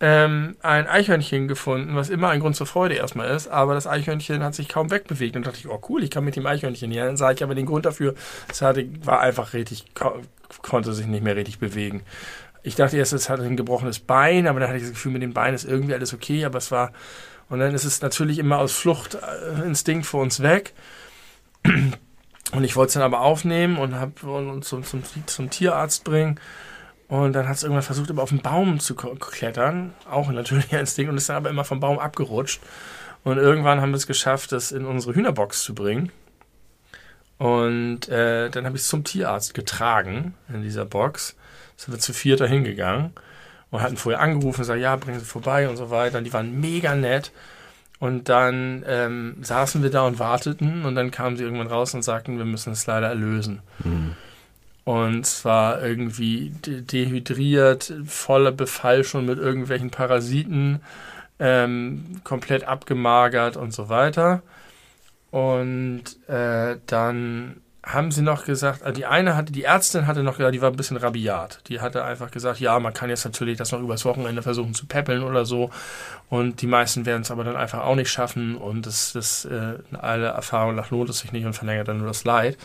ähm, 0.00 0.56
ein 0.60 0.86
Eichhörnchen 0.88 1.48
gefunden, 1.48 1.94
was 1.94 2.10
immer 2.10 2.28
ein 2.28 2.40
Grund 2.40 2.56
zur 2.56 2.66
Freude 2.66 2.96
erstmal 2.96 3.30
ist, 3.30 3.48
aber 3.48 3.74
das 3.74 3.86
Eichhörnchen 3.86 4.42
hat 4.42 4.54
sich 4.54 4.68
kaum 4.68 4.90
wegbewegt. 4.90 5.36
Und 5.36 5.46
dachte 5.46 5.58
ich, 5.58 5.68
oh 5.68 5.80
cool, 5.88 6.02
ich 6.02 6.10
kann 6.10 6.24
mit 6.24 6.36
dem 6.36 6.44
Eichhörnchen 6.44 6.90
hier. 6.90 7.06
Dann 7.06 7.16
sah 7.16 7.30
ich 7.30 7.42
aber 7.42 7.54
den 7.54 7.66
Grund 7.66 7.86
dafür, 7.86 8.14
es 8.50 8.60
hatte, 8.60 8.86
war 9.04 9.20
einfach 9.20 9.54
richtig, 9.54 9.94
ko 9.94 10.20
konnte 10.60 10.92
sich 10.92 11.06
nicht 11.06 11.24
mehr 11.24 11.36
richtig 11.36 11.60
bewegen. 11.60 12.02
Ich 12.62 12.74
dachte 12.74 12.96
erst, 12.98 13.14
es 13.14 13.30
hatte 13.30 13.44
ein 13.44 13.56
gebrochenes 13.56 14.00
Bein, 14.00 14.46
aber 14.46 14.60
dann 14.60 14.68
hatte 14.68 14.78
ich 14.78 14.84
das 14.84 14.92
Gefühl, 14.92 15.12
mit 15.12 15.22
dem 15.22 15.32
Bein 15.32 15.54
ist 15.54 15.64
irgendwie 15.64 15.94
alles 15.94 16.12
okay, 16.12 16.44
aber 16.44 16.58
es 16.58 16.70
war, 16.70 16.92
und 17.48 17.60
dann 17.60 17.74
ist 17.74 17.84
es 17.84 18.02
natürlich 18.02 18.38
immer 18.38 18.58
aus 18.58 18.72
Fluchtinstinkt 18.72 20.04
vor 20.04 20.20
uns 20.20 20.42
weg. 20.42 20.74
Und 21.64 22.64
ich 22.64 22.76
wollte 22.76 22.88
es 22.88 22.94
dann 22.94 23.02
aber 23.02 23.20
aufnehmen 23.20 23.78
und 23.78 23.94
habe 23.94 24.26
uns 24.26 24.68
zum, 24.68 24.84
zum, 24.84 25.02
zum 25.26 25.50
Tierarzt 25.50 26.04
bringen. 26.04 26.38
Und 27.08 27.34
dann 27.34 27.48
hat 27.48 27.56
es 27.56 27.62
irgendwann 27.62 27.82
versucht, 27.82 28.10
immer 28.10 28.22
auf 28.22 28.30
den 28.30 28.42
Baum 28.42 28.80
zu 28.80 28.94
klettern. 28.94 29.94
Auch 30.10 30.28
ein 30.28 30.34
natürlicher 30.34 30.80
Instinkt. 30.80 31.10
Und 31.10 31.16
ist 31.16 31.28
dann 31.28 31.36
aber 31.36 31.50
immer 31.50 31.64
vom 31.64 31.80
Baum 31.80 31.98
abgerutscht. 31.98 32.60
Und 33.24 33.38
irgendwann 33.38 33.80
haben 33.80 33.90
wir 33.90 33.96
es 33.96 34.06
geschafft, 34.06 34.52
das 34.52 34.72
in 34.72 34.84
unsere 34.84 35.14
Hühnerbox 35.14 35.62
zu 35.62 35.74
bringen. 35.74 36.10
Und 37.38 38.08
äh, 38.08 38.50
dann 38.50 38.66
habe 38.66 38.76
ich 38.76 38.82
es 38.82 38.88
zum 38.88 39.04
Tierarzt 39.04 39.54
getragen 39.54 40.34
in 40.48 40.62
dieser 40.62 40.84
Box. 40.84 41.36
Sind 41.76 41.92
wir 41.92 41.98
zu 41.98 42.12
viert 42.12 42.40
da 42.40 42.44
hingegangen 42.44 43.12
und 43.70 43.80
hatten 43.80 43.96
vorher 43.96 44.20
angerufen 44.20 44.58
und 44.58 44.62
gesagt, 44.62 44.80
ja, 44.80 44.94
bringen 44.96 45.18
Sie 45.18 45.24
vorbei 45.24 45.68
und 45.68 45.76
so 45.76 45.90
weiter. 45.90 46.18
Und 46.18 46.24
die 46.24 46.32
waren 46.32 46.60
mega 46.60 46.94
nett. 46.94 47.32
Und 48.02 48.28
dann 48.28 48.84
ähm, 48.88 49.36
saßen 49.42 49.80
wir 49.84 49.90
da 49.90 50.04
und 50.04 50.18
warteten 50.18 50.84
und 50.84 50.96
dann 50.96 51.12
kamen 51.12 51.36
sie 51.36 51.44
irgendwann 51.44 51.68
raus 51.68 51.94
und 51.94 52.02
sagten, 52.02 52.36
wir 52.36 52.44
müssen 52.44 52.72
es 52.72 52.84
leider 52.88 53.06
erlösen. 53.06 53.60
Und 54.82 55.24
zwar 55.24 55.80
irgendwie 55.80 56.50
de 56.66 56.80
dehydriert, 56.80 57.94
voller 58.04 58.50
Befall 58.50 59.04
schon 59.04 59.26
mit 59.26 59.38
irgendwelchen 59.38 59.90
Parasiten, 59.90 60.80
ähm, 61.38 62.20
komplett 62.24 62.64
abgemagert 62.64 63.56
und 63.56 63.72
so 63.72 63.88
weiter. 63.88 64.42
Und 65.30 66.02
äh, 66.28 66.78
dann 66.88 67.60
haben 67.84 68.12
sie 68.12 68.22
noch 68.22 68.44
gesagt, 68.44 68.82
also 68.82 68.94
die 68.94 69.06
eine 69.06 69.34
hatte, 69.34 69.52
die 69.52 69.64
Ärztin 69.64 70.06
hatte 70.06 70.22
noch 70.22 70.36
gesagt, 70.36 70.54
die 70.54 70.60
war 70.62 70.70
ein 70.70 70.76
bisschen 70.76 70.96
rabiat. 70.96 71.60
Die 71.66 71.80
hatte 71.80 72.04
einfach 72.04 72.30
gesagt, 72.30 72.60
ja, 72.60 72.78
man 72.78 72.94
kann 72.94 73.10
jetzt 73.10 73.24
natürlich 73.24 73.58
das 73.58 73.72
noch 73.72 73.80
übers 73.80 74.04
Wochenende 74.04 74.42
versuchen 74.42 74.72
zu 74.74 74.86
peppeln 74.86 75.22
oder 75.22 75.44
so. 75.44 75.70
Und 76.28 76.62
die 76.62 76.68
meisten 76.68 77.06
werden 77.06 77.22
es 77.22 77.32
aber 77.32 77.42
dann 77.42 77.56
einfach 77.56 77.80
auch 77.80 77.96
nicht 77.96 78.10
schaffen. 78.10 78.56
Und 78.56 78.86
das, 78.86 79.12
das 79.12 79.44
äh, 79.46 79.74
alle 79.92 80.28
Erfahrung 80.28 80.76
nach 80.76 80.90
lohnt 80.90 81.10
es 81.10 81.18
sich 81.18 81.32
nicht 81.32 81.44
und 81.44 81.54
verlängert 81.54 81.88
dann 81.88 81.98
nur 81.98 82.06
das 82.06 82.22
Leid. 82.22 82.56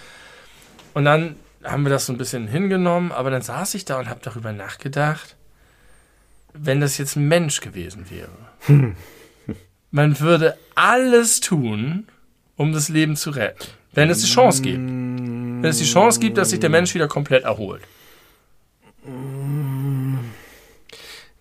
Und 0.93 1.05
dann 1.05 1.35
haben 1.63 1.83
wir 1.83 1.89
das 1.89 2.05
so 2.05 2.13
ein 2.13 2.17
bisschen 2.17 2.47
hingenommen, 2.47 3.11
aber 3.11 3.31
dann 3.31 3.41
saß 3.41 3.73
ich 3.73 3.85
da 3.85 3.97
und 3.97 4.09
habe 4.09 4.19
darüber 4.21 4.53
nachgedacht, 4.53 5.35
wenn 6.53 6.79
das 6.79 6.97
jetzt 6.97 7.15
ein 7.15 7.27
Mensch 7.27 7.61
gewesen 7.61 8.05
wäre. 8.09 8.29
Man 9.91 10.19
würde 10.19 10.57
alles 10.75 11.39
tun, 11.39 12.07
um 12.55 12.71
das 12.71 12.89
Leben 12.89 13.15
zu 13.15 13.31
retten. 13.31 13.67
Wenn 13.97 14.11
es 14.11 14.21
die 14.21 14.27
Chance 14.27 14.61
gibt. 14.61 14.77
Wenn 14.77 15.65
es 15.65 15.79
die 15.79 15.85
Chance 15.85 16.19
gibt, 16.19 16.37
dass 16.37 16.51
sich 16.51 16.59
der 16.59 16.69
Mensch 16.69 16.93
wieder 16.93 17.07
komplett 17.07 17.45
erholt. 17.45 17.81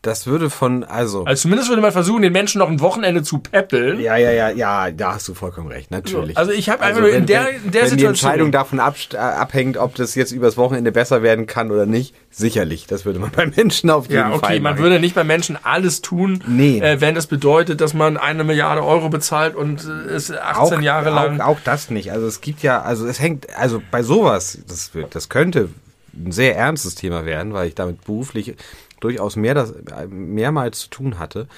Das 0.06 0.26
würde 0.26 0.50
von, 0.50 0.84
also. 0.84 1.24
Also 1.24 1.42
zumindest 1.42 1.68
würde 1.68 1.82
man 1.82 1.90
versuchen, 1.90 2.22
den 2.22 2.32
Menschen 2.32 2.60
noch 2.60 2.68
ein 2.68 2.80
Wochenende 2.80 3.22
zu 3.24 3.38
peppeln. 3.38 3.98
Ja, 4.00 4.16
ja, 4.16 4.30
ja, 4.30 4.50
ja, 4.50 4.90
da 4.92 5.14
hast 5.14 5.26
du 5.26 5.34
vollkommen 5.34 5.66
recht, 5.68 5.90
natürlich. 5.90 6.36
Also 6.38 6.52
ich 6.52 6.68
habe 6.68 6.82
einfach 6.84 7.00
nur 7.00 7.10
in 7.10 7.26
der, 7.26 7.50
in 7.50 7.72
der 7.72 7.82
wenn 7.82 7.88
Situation. 7.90 7.96
die 7.98 8.04
Entscheidung 8.04 8.52
davon 8.52 8.78
abst- 8.78 9.14
äh, 9.14 9.18
abhängt, 9.18 9.76
ob 9.78 9.96
das 9.96 10.14
jetzt 10.14 10.30
übers 10.30 10.56
Wochenende 10.56 10.92
besser 10.92 11.22
werden 11.24 11.46
kann 11.46 11.72
oder 11.72 11.86
nicht, 11.86 12.14
sicherlich. 12.30 12.86
Das 12.86 13.04
würde 13.04 13.18
man 13.18 13.30
beim 13.34 13.52
Menschen 13.56 13.90
auf 13.90 14.04
jeden 14.04 14.14
ja, 14.16 14.28
okay, 14.30 14.38
Fall 14.46 14.60
man 14.60 14.74
machen. 14.74 14.82
würde 14.84 15.00
nicht 15.00 15.14
bei 15.16 15.24
Menschen 15.24 15.58
alles 15.62 16.02
tun, 16.02 16.42
Nee. 16.46 16.78
äh, 16.78 17.00
wenn 17.00 17.16
das 17.16 17.26
bedeutet, 17.26 17.80
dass 17.80 17.92
man 17.92 18.16
eine 18.16 18.44
Milliarde 18.44 18.84
Euro 18.84 19.08
bezahlt 19.08 19.56
und 19.56 19.84
äh, 19.84 20.12
es 20.12 20.30
18 20.30 20.82
Jahre 20.82 21.10
lang. 21.10 21.40
Auch, 21.40 21.56
auch 21.56 21.58
das 21.64 21.90
nicht. 21.90 22.12
Also 22.12 22.26
es 22.28 22.40
gibt 22.40 22.62
ja, 22.62 22.80
also 22.82 23.06
es 23.08 23.18
hängt, 23.20 23.46
also 23.58 23.82
bei 23.90 24.02
sowas, 24.04 24.58
das, 24.68 24.92
das 25.10 25.28
könnte 25.28 25.68
ein 26.14 26.32
sehr 26.32 26.56
ernstes 26.56 26.94
Thema 26.94 27.26
werden, 27.26 27.52
weil 27.52 27.68
ich 27.68 27.74
damit 27.74 28.04
beruflich 28.04 28.54
durchaus 29.00 29.36
mehr 29.36 29.54
das, 29.54 29.74
mehrmals 30.08 30.80
zu 30.80 30.90
tun 30.90 31.18
hatte. 31.18 31.48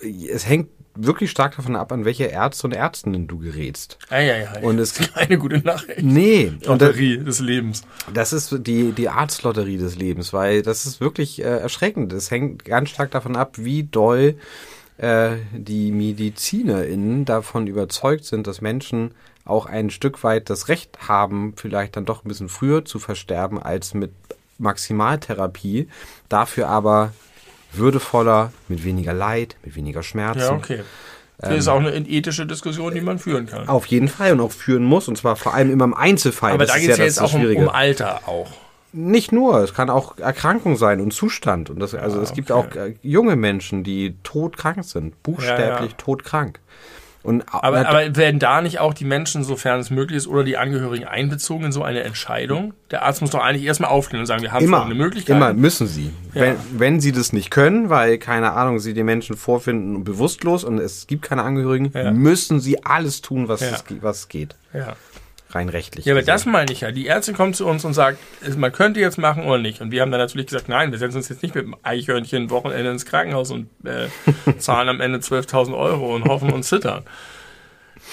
Es 0.00 0.48
hängt 0.48 0.68
wirklich 0.94 1.30
stark 1.30 1.56
davon 1.56 1.76
ab, 1.76 1.92
an 1.92 2.04
welche 2.04 2.24
Ärzte 2.24 2.66
und 2.66 2.74
Ärztinnen 2.74 3.26
du 3.26 3.38
gerätst. 3.38 3.98
Ja, 4.10 4.20
ja, 4.20 4.38
ja. 4.38 4.60
Und 4.60 4.78
es 4.78 4.98
ist 4.98 5.14
keine 5.14 5.38
gute 5.38 5.58
Nachricht. 5.58 6.02
Nee, 6.02 6.52
und 6.66 6.82
das, 6.82 6.90
Lotterie 6.90 7.18
des 7.18 7.40
Lebens. 7.40 7.82
das 8.12 8.32
ist 8.32 8.54
die, 8.66 8.92
die 8.92 9.08
Arztlotterie 9.08 9.78
des 9.78 9.96
Lebens, 9.96 10.32
weil 10.32 10.62
das 10.62 10.86
ist 10.86 11.00
wirklich 11.00 11.40
äh, 11.40 11.44
erschreckend. 11.44 12.12
Es 12.12 12.30
hängt 12.30 12.64
ganz 12.64 12.90
stark 12.90 13.10
davon 13.10 13.36
ab, 13.36 13.56
wie 13.58 13.84
doll 13.84 14.36
äh, 14.98 15.36
die 15.52 15.92
MedizinerInnen 15.92 17.24
davon 17.24 17.66
überzeugt 17.66 18.24
sind, 18.24 18.46
dass 18.46 18.60
Menschen 18.60 19.14
auch 19.44 19.66
ein 19.66 19.90
Stück 19.90 20.22
weit 20.22 20.50
das 20.50 20.68
Recht 20.68 21.08
haben, 21.08 21.54
vielleicht 21.56 21.96
dann 21.96 22.04
doch 22.04 22.24
ein 22.24 22.28
bisschen 22.28 22.48
früher 22.48 22.84
zu 22.84 22.98
versterben 22.98 23.60
als 23.60 23.94
mit 23.94 24.12
Maximaltherapie, 24.62 25.88
dafür 26.28 26.68
aber 26.68 27.12
würdevoller, 27.72 28.52
mit 28.68 28.84
weniger 28.84 29.12
Leid, 29.12 29.56
mit 29.64 29.74
weniger 29.76 30.02
Schmerzen. 30.02 30.40
Ja, 30.40 30.52
okay. 30.52 30.80
Das 31.38 31.50
Ähm, 31.50 31.56
ist 31.56 31.68
auch 31.68 31.78
eine 31.80 31.90
ethische 31.96 32.46
Diskussion, 32.46 32.94
die 32.94 33.00
man 33.00 33.18
führen 33.18 33.46
kann. 33.46 33.68
Auf 33.68 33.86
jeden 33.86 34.08
Fall 34.08 34.32
und 34.32 34.40
auch 34.40 34.52
führen 34.52 34.84
muss, 34.84 35.08
und 35.08 35.16
zwar 35.16 35.36
vor 35.36 35.54
allem 35.54 35.70
immer 35.70 35.84
im 35.84 35.94
Einzelfall. 35.94 36.52
Aber 36.52 36.64
Das 36.66 36.74
da 36.74 36.78
geht 36.80 36.90
es 36.90 36.98
ja 36.98 37.04
jetzt 37.04 37.20
auch 37.20 37.32
um, 37.34 37.44
um 37.44 37.68
Alter 37.68 38.28
auch. 38.28 38.50
Nicht 38.94 39.32
nur, 39.32 39.58
es 39.60 39.72
kann 39.72 39.88
auch 39.88 40.18
Erkrankung 40.18 40.76
sein 40.76 41.00
und 41.00 41.14
Zustand. 41.14 41.70
Und 41.70 41.80
das, 41.80 41.94
also 41.94 42.20
es 42.20 42.34
gibt 42.34 42.50
Ah, 42.52 42.56
okay. 42.58 42.78
auch 42.78 42.84
äh, 42.88 42.94
junge 43.02 43.36
Menschen, 43.36 43.84
die 43.84 44.14
todkrank 44.22 44.84
sind, 44.84 45.22
buchstäblich 45.22 45.66
Ja, 45.66 45.80
ja. 45.86 45.88
todkrank. 45.96 46.60
Und 47.22 47.44
Aber, 47.52 47.86
aber 47.88 48.16
werden 48.16 48.40
da 48.40 48.60
nicht 48.62 48.80
auch 48.80 48.94
die 48.94 49.04
Menschen, 49.04 49.44
sofern 49.44 49.78
es 49.78 49.90
möglich 49.90 50.16
ist, 50.16 50.26
oder 50.26 50.42
die 50.42 50.56
Angehörigen 50.56 51.04
einbezogen 51.04 51.66
in 51.66 51.72
so 51.72 51.82
eine 51.84 52.02
Entscheidung? 52.02 52.74
Der 52.90 53.04
Arzt 53.04 53.20
muss 53.20 53.30
doch 53.30 53.40
eigentlich 53.40 53.64
erstmal 53.64 53.90
aufklären 53.90 54.22
und 54.22 54.26
sagen, 54.26 54.42
wir 54.42 54.52
haben 54.52 54.64
immer, 54.64 54.78
folgende 54.78 55.02
Möglichkeit. 55.02 55.36
immer 55.36 55.54
müssen 55.54 55.86
sie. 55.86 56.10
Ja. 56.34 56.40
Wenn, 56.40 56.56
wenn 56.76 57.00
sie 57.00 57.12
das 57.12 57.32
nicht 57.32 57.50
können, 57.50 57.90
weil, 57.90 58.18
keine 58.18 58.52
Ahnung, 58.52 58.80
sie 58.80 58.92
die 58.92 59.04
Menschen 59.04 59.36
vorfinden 59.36 60.02
bewusstlos 60.02 60.64
und 60.64 60.78
es 60.78 61.06
gibt 61.06 61.22
keine 61.22 61.42
Angehörigen, 61.44 61.92
Ja. 61.94 62.10
müssen 62.10 62.58
sie 62.60 62.84
alles 62.84 63.22
tun, 63.22 63.46
was, 63.46 63.60
Ja. 63.60 63.68
es, 63.68 63.84
was 64.00 64.28
geht. 64.28 64.56
Ja. 64.72 64.94
Rein 65.54 65.68
rechtlich. 65.68 66.04
Ja, 66.06 66.14
aber 66.14 66.20
gesehen. 66.20 66.34
das 66.34 66.46
meine 66.46 66.72
ich 66.72 66.80
ja. 66.80 66.90
Die 66.92 67.06
Ärztin 67.06 67.34
kommt 67.34 67.56
zu 67.56 67.66
uns 67.66 67.84
und 67.84 67.94
sagt, 67.94 68.18
man 68.56 68.72
könnte 68.72 69.00
jetzt 69.00 69.18
machen 69.18 69.44
oder 69.44 69.58
nicht. 69.58 69.80
Und 69.80 69.90
wir 69.90 70.00
haben 70.00 70.10
dann 70.10 70.20
natürlich 70.20 70.46
gesagt, 70.46 70.68
nein, 70.68 70.92
wir 70.92 70.98
setzen 70.98 71.18
uns 71.18 71.28
jetzt 71.28 71.42
nicht 71.42 71.54
mit 71.54 71.64
dem 71.64 71.76
Eichhörnchen 71.82 72.50
Wochenende 72.50 72.90
ins 72.90 73.04
Krankenhaus 73.04 73.50
und 73.50 73.68
äh, 73.84 74.08
zahlen 74.58 74.88
am 74.88 75.00
Ende 75.00 75.18
12.000 75.18 75.76
Euro 75.76 76.14
und 76.14 76.24
hoffen 76.24 76.52
und 76.52 76.62
zittern. 76.62 77.02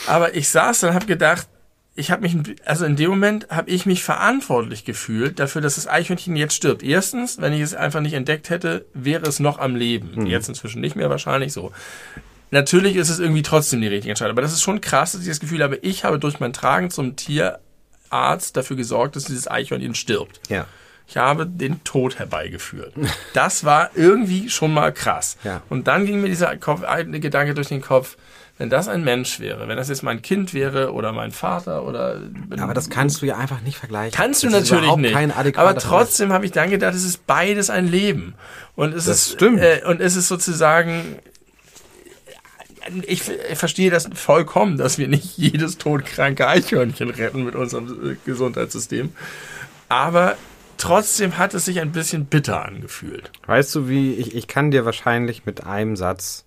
Aber 0.07 0.35
ich 0.35 0.49
saß 0.49 0.81
dann 0.81 0.89
und 0.91 0.95
habe 0.95 1.05
gedacht, 1.05 1.47
ich 1.95 2.11
habe 2.11 2.21
mich, 2.21 2.35
also 2.65 2.85
in 2.85 2.95
dem 2.95 3.09
Moment 3.09 3.47
habe 3.49 3.69
ich 3.69 3.85
mich 3.85 4.03
verantwortlich 4.03 4.85
gefühlt 4.85 5.39
dafür, 5.39 5.61
dass 5.61 5.75
das 5.75 5.87
Eichhörnchen 5.87 6.35
jetzt 6.35 6.55
stirbt. 6.55 6.81
Erstens, 6.81 7.41
wenn 7.41 7.51
ich 7.51 7.61
es 7.61 7.75
einfach 7.75 7.99
nicht 7.99 8.13
entdeckt 8.13 8.49
hätte, 8.49 8.85
wäre 8.93 9.27
es 9.27 9.39
noch 9.39 9.59
am 9.59 9.75
Leben. 9.75 10.25
Jetzt 10.25 10.47
inzwischen 10.47 10.79
nicht 10.79 10.95
mehr 10.95 11.09
wahrscheinlich 11.09 11.51
so. 11.51 11.73
Natürlich 12.51 12.95
ist 12.95 13.09
es 13.09 13.19
irgendwie 13.19 13.41
trotzdem 13.41 13.81
die 13.81 13.87
richtige 13.87 14.11
Entscheidung. 14.11 14.31
Aber 14.31 14.41
das 14.41 14.53
ist 14.53 14.61
schon 14.61 14.81
krass, 14.81 15.11
dass 15.11 15.21
ich 15.21 15.27
das 15.27 15.39
Gefühl 15.39 15.63
habe, 15.63 15.77
ich 15.77 16.03
habe 16.03 16.19
durch 16.19 16.39
mein 16.39 16.53
Tragen 16.53 16.89
zum 16.89 17.15
Tierarzt 17.15 18.57
dafür 18.57 18.75
gesorgt, 18.75 19.15
dass 19.15 19.25
dieses 19.25 19.49
Eichhörnchen 19.49 19.95
stirbt. 19.95 20.41
Ja. 20.49 20.65
Ich 21.07 21.17
habe 21.17 21.47
den 21.47 21.83
Tod 21.83 22.19
herbeigeführt. 22.19 22.93
Das 23.33 23.63
war 23.63 23.89
irgendwie 23.95 24.49
schon 24.49 24.73
mal 24.73 24.93
krass. 24.93 25.37
Ja. 25.43 25.61
Und 25.69 25.87
dann 25.87 26.05
ging 26.05 26.21
mir 26.21 26.27
dieser 26.27 26.55
Kopf, 26.57 26.81
Gedanke 27.11 27.55
durch 27.55 27.67
den 27.69 27.81
Kopf, 27.81 28.15
wenn 28.59 28.69
das 28.69 28.87
ein 28.89 29.03
Mensch 29.03 29.39
wäre, 29.39 29.67
wenn 29.67 29.77
das 29.77 29.87
jetzt 29.87 30.03
mein 30.03 30.21
Kind 30.21 30.53
wäre 30.53 30.93
oder 30.93 31.13
mein 31.13 31.31
Vater 31.31 31.83
oder 31.83 32.21
Aber 32.59 32.73
das 32.73 32.89
kannst 32.89 33.21
du 33.21 33.25
ja 33.25 33.37
einfach 33.37 33.61
nicht 33.61 33.77
vergleichen. 33.77 34.15
Kannst 34.15 34.43
du 34.43 34.49
Das 34.49 34.69
natürlich 34.69 34.95
nicht. 34.97 35.57
Aber 35.57 35.75
trotzdem 35.77 36.33
habe 36.33 36.45
ich 36.45 36.51
dann 36.51 36.69
gedacht, 36.69 36.93
es 36.93 37.05
ist 37.05 37.25
beides 37.25 37.69
ein 37.69 37.87
Leben. 37.87 38.35
Und 38.75 38.93
es 38.93 39.05
Das 39.05 39.17
ist 39.17 39.31
stimmt. 39.33 39.61
Äh, 39.61 39.81
und 39.87 40.01
es 40.01 40.15
ist 40.15 40.27
sozusagen 40.27 41.19
ich, 43.05 43.29
ich 43.29 43.57
verstehe 43.57 43.91
das 43.91 44.09
vollkommen, 44.13 44.77
dass 44.77 44.97
wir 44.97 45.07
nicht 45.07 45.37
jedes 45.37 45.77
todkranke 45.77 46.47
Eichhörnchen 46.47 47.09
retten 47.09 47.43
mit 47.43 47.55
unserem 47.55 48.11
äh, 48.11 48.15
Gesundheitssystem. 48.25 49.13
Aber 49.89 50.37
trotzdem 50.77 51.37
hat 51.37 51.53
es 51.53 51.65
sich 51.65 51.79
ein 51.79 51.91
bisschen 51.91 52.25
bitter 52.25 52.65
angefühlt. 52.65 53.31
Weißt 53.45 53.73
du, 53.75 53.87
wie 53.89 54.13
ich, 54.13 54.35
ich 54.35 54.47
kann 54.47 54.71
dir 54.71 54.85
wahrscheinlich 54.85 55.45
mit 55.45 55.65
einem 55.65 55.95
Satz 55.95 56.45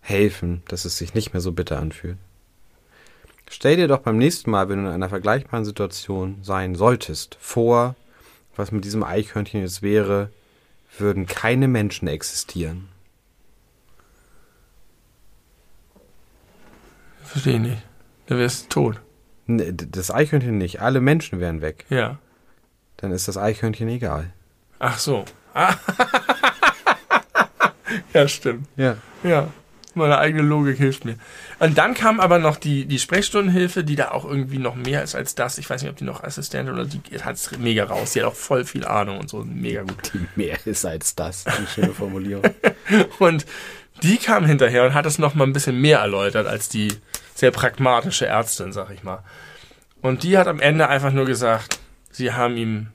helfen, 0.00 0.62
dass 0.68 0.84
es 0.84 0.98
sich 0.98 1.14
nicht 1.14 1.32
mehr 1.32 1.40
so 1.40 1.52
bitter 1.52 1.78
anfühlt. 1.78 2.18
Stell 3.50 3.76
dir 3.76 3.88
doch 3.88 4.00
beim 4.00 4.18
nächsten 4.18 4.50
Mal, 4.50 4.68
wenn 4.68 4.82
du 4.82 4.88
in 4.88 4.94
einer 4.94 5.08
vergleichbaren 5.08 5.64
Situation 5.64 6.38
sein 6.42 6.74
solltest, 6.74 7.36
vor, 7.40 7.94
was 8.56 8.72
mit 8.72 8.84
diesem 8.84 9.02
Eichhörnchen 9.02 9.60
jetzt 9.60 9.82
wäre, 9.82 10.30
würden 10.98 11.26
keine 11.26 11.68
Menschen 11.68 12.08
existieren. 12.08 12.88
Verstehe 17.34 17.54
ich 17.54 17.60
nicht. 17.60 17.82
Da 18.26 18.38
wärst 18.38 18.64
du 18.64 18.68
tot. 18.68 19.00
Ne, 19.46 19.72
d- 19.72 19.88
Das 19.90 20.10
Eichhörnchen 20.12 20.56
nicht, 20.56 20.80
alle 20.80 21.00
Menschen 21.00 21.40
wären 21.40 21.60
weg. 21.62 21.84
Ja. 21.90 22.18
Dann 22.96 23.10
ist 23.10 23.26
das 23.26 23.36
Eichhörnchen 23.36 23.88
egal. 23.88 24.32
Ach 24.78 24.98
so. 24.98 25.24
Ja, 28.12 28.26
stimmt. 28.28 28.66
Ja. 28.76 28.96
Ja, 29.22 29.48
meine 29.94 30.18
eigene 30.18 30.42
Logik 30.42 30.78
hilft 30.78 31.04
mir. 31.04 31.16
Und 31.60 31.78
dann 31.78 31.94
kam 31.94 32.18
aber 32.18 32.38
noch 32.38 32.56
die, 32.56 32.86
die 32.86 32.98
Sprechstundenhilfe, 32.98 33.84
die 33.84 33.94
da 33.96 34.10
auch 34.10 34.24
irgendwie 34.24 34.58
noch 34.58 34.74
mehr 34.74 35.02
ist 35.02 35.14
als 35.14 35.34
das. 35.34 35.58
Ich 35.58 35.68
weiß 35.68 35.82
nicht, 35.82 35.90
ob 35.90 35.96
die 35.96 36.04
noch 36.04 36.22
Assistentin 36.24 36.72
oder 36.74 36.84
die 36.86 37.00
hat 37.22 37.36
es 37.36 37.56
mega 37.58 37.84
raus. 37.84 38.12
Die 38.12 38.20
hat 38.20 38.28
auch 38.28 38.34
voll 38.34 38.64
viel 38.64 38.84
Ahnung 38.84 39.18
und 39.18 39.28
so. 39.28 39.44
Mega 39.44 39.82
gut. 39.82 40.12
Die 40.14 40.26
mehr 40.34 40.58
ist 40.64 40.84
als 40.84 41.14
das. 41.14 41.44
Die 41.44 41.66
schöne 41.72 41.92
Formulierung. 41.94 42.44
Und 43.18 43.46
die 44.02 44.16
kam 44.18 44.44
hinterher 44.44 44.84
und 44.84 44.94
hat 44.94 45.06
es 45.06 45.18
noch 45.18 45.34
mal 45.34 45.44
ein 45.44 45.52
bisschen 45.52 45.80
mehr 45.80 45.98
erläutert 46.00 46.46
als 46.46 46.68
die 46.68 46.92
sehr 47.34 47.50
pragmatische 47.50 48.26
Ärztin, 48.26 48.72
sag 48.72 48.90
ich 48.90 49.02
mal. 49.02 49.20
Und 50.02 50.22
die 50.22 50.36
hat 50.36 50.46
am 50.48 50.60
Ende 50.60 50.88
einfach 50.88 51.12
nur 51.12 51.24
gesagt, 51.24 51.78
sie 52.10 52.32
haben 52.32 52.56
ihm, 52.56 52.88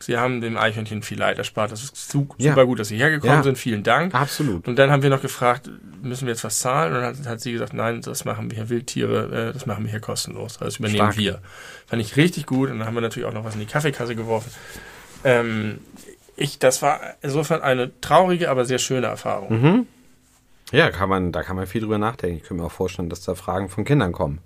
sie 0.00 0.18
haben 0.18 0.40
dem 0.40 0.56
Eichhörnchen 0.56 1.02
viel 1.02 1.18
Leid 1.18 1.38
erspart. 1.38 1.70
Das 1.70 1.82
ist 1.84 2.10
su 2.10 2.28
Ja. 2.38 2.50
super 2.50 2.66
gut, 2.66 2.80
dass 2.80 2.88
sie 2.88 2.96
hergekommen 2.96 3.36
Ja. 3.36 3.42
sind. 3.42 3.56
Vielen 3.58 3.82
Dank. 3.84 4.14
Absolut. 4.14 4.66
Und 4.66 4.76
dann 4.76 4.90
haben 4.90 5.02
wir 5.02 5.10
noch 5.10 5.22
gefragt, 5.22 5.70
müssen 6.02 6.26
wir 6.26 6.32
jetzt 6.34 6.44
was 6.44 6.58
zahlen? 6.58 6.94
Und 6.94 7.00
dann 7.02 7.16
hat, 7.18 7.26
hat 7.26 7.40
sie 7.40 7.52
gesagt, 7.52 7.72
nein, 7.74 8.00
das 8.02 8.24
machen 8.24 8.50
wir 8.50 8.56
hier 8.56 8.68
Wildtiere, 8.68 9.48
äh, 9.50 9.52
das 9.52 9.66
machen 9.66 9.84
wir 9.84 9.90
hier 9.90 10.00
kostenlos. 10.00 10.54
Also 10.54 10.64
Das 10.66 10.76
übernehmen 10.78 10.98
Stark. 11.12 11.16
wir. 11.18 11.38
Fand 11.86 12.02
ich 12.02 12.16
richtig 12.16 12.46
gut. 12.46 12.70
Und 12.70 12.78
dann 12.80 12.88
haben 12.88 12.94
wir 12.94 13.00
natürlich 13.02 13.28
auch 13.28 13.32
noch 13.34 13.44
was 13.44 13.54
in 13.54 13.60
die 13.60 13.66
Kaffeekasse 13.66 14.16
geworfen. 14.16 14.50
Ähm, 15.24 15.78
ich, 16.36 16.58
das 16.58 16.82
war 16.82 17.00
insofern 17.22 17.62
eine 17.62 18.00
traurige, 18.00 18.50
aber 18.50 18.64
sehr 18.64 18.78
schöne 18.78 19.06
Erfahrung. 19.06 19.60
Mhm. 19.62 19.86
Ja, 20.72 20.90
kann 20.90 21.08
man, 21.08 21.32
da 21.32 21.42
kann 21.42 21.56
man 21.56 21.66
viel 21.66 21.80
drüber 21.80 21.98
nachdenken. 21.98 22.36
Ich 22.36 22.42
könnte 22.42 22.62
mir 22.62 22.66
auch 22.66 22.72
vorstellen, 22.72 23.08
dass 23.08 23.22
da 23.22 23.34
Fragen 23.34 23.68
von 23.68 23.84
Kindern 23.84 24.12
kommen. 24.12 24.40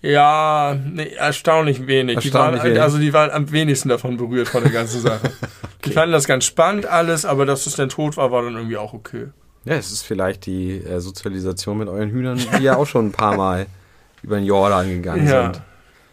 Ja, 0.00 0.76
nee, 0.82 1.08
erstaunlich 1.16 1.86
wenig. 1.86 2.16
Erstaunlich 2.16 2.60
die 2.62 2.64
waren, 2.64 2.70
wenig. 2.70 2.82
Also 2.82 2.98
die 2.98 3.12
waren 3.12 3.30
am 3.30 3.50
wenigsten 3.52 3.88
davon 3.88 4.16
berührt 4.16 4.48
von 4.48 4.62
der 4.62 4.72
ganzen 4.72 5.00
Sache. 5.00 5.30
Die 5.84 5.92
fanden 5.92 6.12
das 6.12 6.26
ganz 6.26 6.44
spannend 6.44 6.86
alles, 6.86 7.24
aber 7.24 7.46
dass 7.46 7.66
es 7.66 7.76
dann 7.76 7.88
tot 7.88 8.16
war, 8.16 8.32
war 8.32 8.42
dann 8.42 8.54
irgendwie 8.56 8.76
auch 8.76 8.92
okay. 8.94 9.28
Ja, 9.64 9.74
es 9.74 9.92
ist 9.92 10.02
vielleicht 10.02 10.44
die 10.46 10.78
äh, 10.78 10.98
Sozialisation 11.00 11.78
mit 11.78 11.88
euren 11.88 12.10
Hühnern, 12.10 12.36
die 12.58 12.64
ja 12.64 12.76
auch 12.76 12.86
schon 12.86 13.06
ein 13.06 13.12
paar 13.12 13.36
Mal 13.36 13.66
über 14.22 14.36
den 14.36 14.44
Jordan 14.44 14.88
gegangen 14.88 15.26
Ja. 15.26 15.44
sind. 15.52 15.62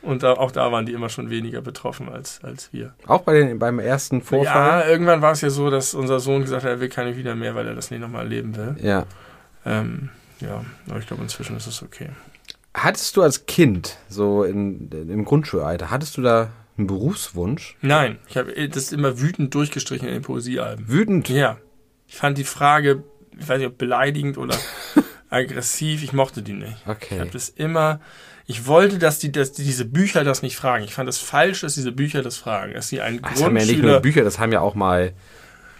Und 0.03 0.21
da, 0.21 0.33
auch 0.33 0.51
da 0.51 0.71
waren 0.71 0.85
die 0.85 0.93
immer 0.93 1.09
schon 1.09 1.31
weniger 1.31 1.61
betroffen 1.61 2.09
als, 2.09 2.39
als 2.43 2.71
wir. 2.71 2.93
Auch 3.07 3.21
bei 3.21 3.33
den, 3.39 3.57
beim 3.57 3.79
ersten 3.79 4.21
Vorfall. 4.21 4.81
Ja, 4.81 4.85
irgendwann 4.87 5.21
war 5.23 5.31
es 5.31 5.41
ja 5.41 5.49
so, 5.49 5.71
dass 5.71 5.95
unser 5.95 6.19
Sohn 6.19 6.41
gesagt 6.41 6.63
hat, 6.63 6.69
er 6.69 6.79
will 6.79 6.89
keine 6.89 7.15
Hühner 7.15 7.33
mehr, 7.33 7.55
weil 7.55 7.67
er 7.67 7.73
das 7.73 7.89
nicht 7.89 8.01
nochmal 8.01 8.21
erleben 8.25 8.55
will. 8.55 8.75
Ja. 8.83 9.05
Ähm, 9.65 10.09
ja, 10.39 10.63
aber 10.89 10.99
ich 10.99 11.07
glaube, 11.07 11.23
inzwischen 11.23 11.55
ist 11.57 11.67
es 11.67 11.81
okay. 11.81 12.09
Hattest 12.73 13.15
du 13.15 13.21
als 13.21 13.45
Kind, 13.45 13.97
so 14.09 14.43
in, 14.43 14.89
im 14.91 15.23
Grundschulalter, 15.25 15.89
hattest 15.91 16.17
du 16.17 16.21
da 16.21 16.51
Ein 16.77 16.87
Berufswunsch? 16.87 17.77
Nein, 17.81 18.19
ich 18.27 18.35
habe 18.35 18.67
das 18.69 18.91
immer 18.91 19.21
wütend 19.21 19.53
durchgestrichen 19.53 20.07
in 20.07 20.13
den 20.15 20.23
Poesiealben. 20.23 20.89
Wütend? 20.89 21.29
Ja. 21.29 21.57
Ich 22.07 22.15
fand 22.17 22.37
die 22.37 22.43
Frage, 22.43 23.03
ich 23.39 23.47
weiß 23.47 23.59
nicht, 23.59 23.67
ob 23.67 23.77
beleidigend 23.77 24.37
oder 24.37 24.57
aggressiv, 25.29 26.03
ich 26.03 26.11
mochte 26.13 26.41
die 26.41 26.53
nicht. 26.53 26.77
Okay. 26.85 27.15
Ich 27.15 27.19
habe 27.19 27.31
das 27.31 27.47
immer, 27.47 28.01
ich 28.45 28.67
wollte, 28.67 28.99
dass, 28.99 29.19
die, 29.19 29.31
dass 29.31 29.53
die, 29.53 29.63
diese 29.63 29.85
Bücher 29.85 30.23
das 30.25 30.41
nicht 30.41 30.57
fragen. 30.57 30.83
Ich 30.83 30.93
fand 30.93 31.07
es 31.07 31.17
falsch, 31.17 31.61
dass 31.61 31.75
diese 31.75 31.93
Bücher 31.93 32.21
das 32.21 32.37
fragen. 32.37 32.73
Dass 32.73 32.89
sie 32.89 32.99
einen 33.01 33.19
Ach, 33.23 33.31
Das 33.31 33.43
haben 33.43 33.57
ja 33.57 33.65
nicht 33.65 33.81
nur. 33.81 33.99
Bücher, 34.01 34.23
das 34.23 34.37
haben 34.37 34.51
ja 34.51 34.59
auch 34.59 34.75
mal 34.75 35.13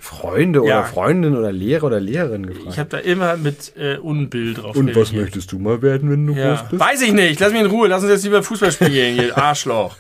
Freunde 0.06 0.60
Ja. 0.60 0.64
oder 0.82 0.84
Freundinnen 0.84 1.36
oder 1.36 1.52
Lehrer 1.52 1.86
oder 1.88 2.00
Lehrerin 2.00 2.46
gefragt. 2.46 2.68
Ich 2.70 2.78
habe 2.80 2.90
da 2.90 2.98
immer 3.00 3.38
mit 3.38 3.74
äh, 3.76 3.98
Unbild 3.98 4.60
drauf 4.62 4.76
Und 4.76 4.96
was 4.96 5.12
möchtest 5.14 5.52
du 5.52 5.58
mal 5.58 5.82
werden, 5.82 6.12
wenn 6.12 6.28
du 6.28 6.34
Ja. 6.34 6.56
groß 6.58 6.70
bist? 6.70 6.80
Weiß 6.80 7.02
ich 7.02 7.12
nicht. 7.12 7.40
Lass 7.40 7.52
mich 7.52 7.62
in 7.62 7.68
Ruhe. 7.68 7.88
Lass 7.88 8.04
uns 8.04 8.12
jetzt 8.12 8.24
lieber 8.24 8.44
Fußball 8.44 8.72
spielen, 8.72 9.18
ihr 9.18 9.36
Arschloch. 9.38 9.96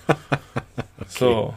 So. 1.08 1.53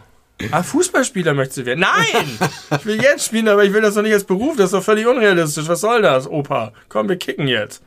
Ah, 0.53 0.63
Fußballspieler 0.63 1.35
möchtest 1.35 1.59
du 1.59 1.67
werden? 1.67 1.81
Nein! 1.81 2.39
Ich 2.79 2.87
will 2.87 3.03
jetzt 3.03 3.27
spielen, 3.27 3.49
aber 3.49 3.65
ich 3.65 3.73
will 3.73 3.83
das 3.83 3.95
doch 3.95 4.03
nicht 4.03 4.13
als 4.15 4.25
Beruf. 4.25 4.57
Das 4.57 4.67
ist 4.67 4.73
doch 4.75 4.83
völlig 4.85 5.07
unrealistisch. 5.07 5.69
Was 5.69 5.81
soll 5.81 6.01
das, 6.01 6.27
Opa? 6.29 6.73
Komm, 6.89 7.09
wir 7.09 7.17
kicken 7.17 7.49
jetzt. 7.49 7.83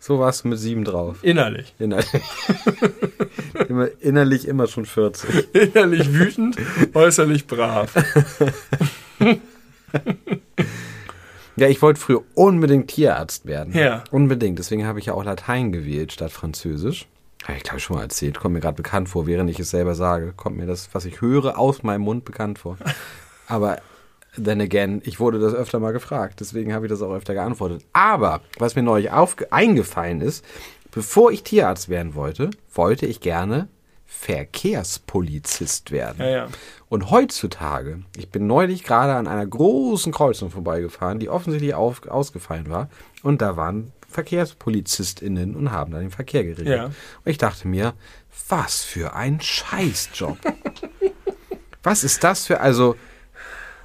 So 0.00 0.18
warst 0.18 0.44
du 0.44 0.48
mit 0.48 0.58
sieben 0.58 0.84
drauf. 0.84 1.18
Innerlich. 1.22 1.74
Innerlich. 1.78 2.08
immer, 3.68 3.88
innerlich 4.00 4.46
immer 4.48 4.66
schon 4.66 4.84
40. 4.86 5.54
Innerlich 5.54 6.12
wütend, 6.12 6.56
äußerlich 6.94 7.46
brav. 7.46 7.92
Ja, 11.58 11.66
ich 11.66 11.82
wollte 11.82 12.00
früher 12.00 12.22
unbedingt 12.34 12.88
Tierarzt 12.88 13.44
werden. 13.46 13.74
Ja. 13.74 14.04
Unbedingt. 14.12 14.60
Deswegen 14.60 14.86
habe 14.86 15.00
ich 15.00 15.06
ja 15.06 15.14
auch 15.14 15.24
Latein 15.24 15.72
gewählt 15.72 16.12
statt 16.12 16.30
Französisch. 16.30 17.08
Habe 17.44 17.56
ich, 17.56 17.64
glaube 17.64 17.78
ich, 17.78 17.84
schon 17.84 17.96
mal 17.96 18.02
erzählt. 18.02 18.38
Kommt 18.38 18.54
mir 18.54 18.60
gerade 18.60 18.76
bekannt 18.76 19.08
vor, 19.08 19.26
während 19.26 19.50
ich 19.50 19.58
es 19.58 19.70
selber 19.70 19.96
sage. 19.96 20.32
Kommt 20.36 20.56
mir 20.56 20.66
das, 20.66 20.90
was 20.92 21.04
ich 21.04 21.20
höre, 21.20 21.58
aus 21.58 21.82
meinem 21.82 22.02
Mund 22.02 22.24
bekannt 22.24 22.60
vor. 22.60 22.78
Aber 23.48 23.78
then 24.36 24.60
again, 24.60 25.02
ich 25.04 25.18
wurde 25.18 25.40
das 25.40 25.52
öfter 25.52 25.80
mal 25.80 25.92
gefragt. 25.92 26.38
Deswegen 26.38 26.72
habe 26.72 26.86
ich 26.86 26.90
das 26.90 27.02
auch 27.02 27.12
öfter 27.12 27.34
geantwortet. 27.34 27.84
Aber, 27.92 28.40
was 28.58 28.76
mir 28.76 28.84
neulich 28.84 29.10
eingefallen 29.50 30.20
ist, 30.20 30.44
bevor 30.92 31.32
ich 31.32 31.42
Tierarzt 31.42 31.88
werden 31.88 32.14
wollte, 32.14 32.50
wollte 32.72 33.06
ich 33.06 33.20
gerne 33.20 33.66
Verkehrspolizist 34.06 35.90
werden. 35.90 36.20
Ja, 36.20 36.28
ja. 36.28 36.46
Und 36.88 37.10
heutzutage, 37.10 38.02
ich 38.16 38.30
bin 38.30 38.46
neulich 38.46 38.82
gerade 38.82 39.14
an 39.14 39.26
einer 39.26 39.46
großen 39.46 40.12
Kreuzung 40.12 40.50
vorbeigefahren, 40.50 41.18
die 41.18 41.28
offensichtlich 41.28 41.74
auf, 41.74 42.06
ausgefallen 42.08 42.70
war. 42.70 42.88
Und 43.22 43.42
da 43.42 43.56
waren 43.56 43.92
VerkehrspolizistInnen 44.08 45.54
und 45.54 45.70
haben 45.70 45.92
da 45.92 45.98
den 45.98 46.10
Verkehr 46.10 46.44
geregelt. 46.44 46.76
Ja. 46.76 46.84
Und 46.86 46.94
ich 47.24 47.36
dachte 47.36 47.68
mir, 47.68 47.92
was 48.48 48.84
für 48.84 49.14
ein 49.14 49.40
Scheißjob. 49.40 50.38
was 51.82 52.04
ist 52.04 52.24
das 52.24 52.46
für, 52.46 52.60
also, 52.60 52.96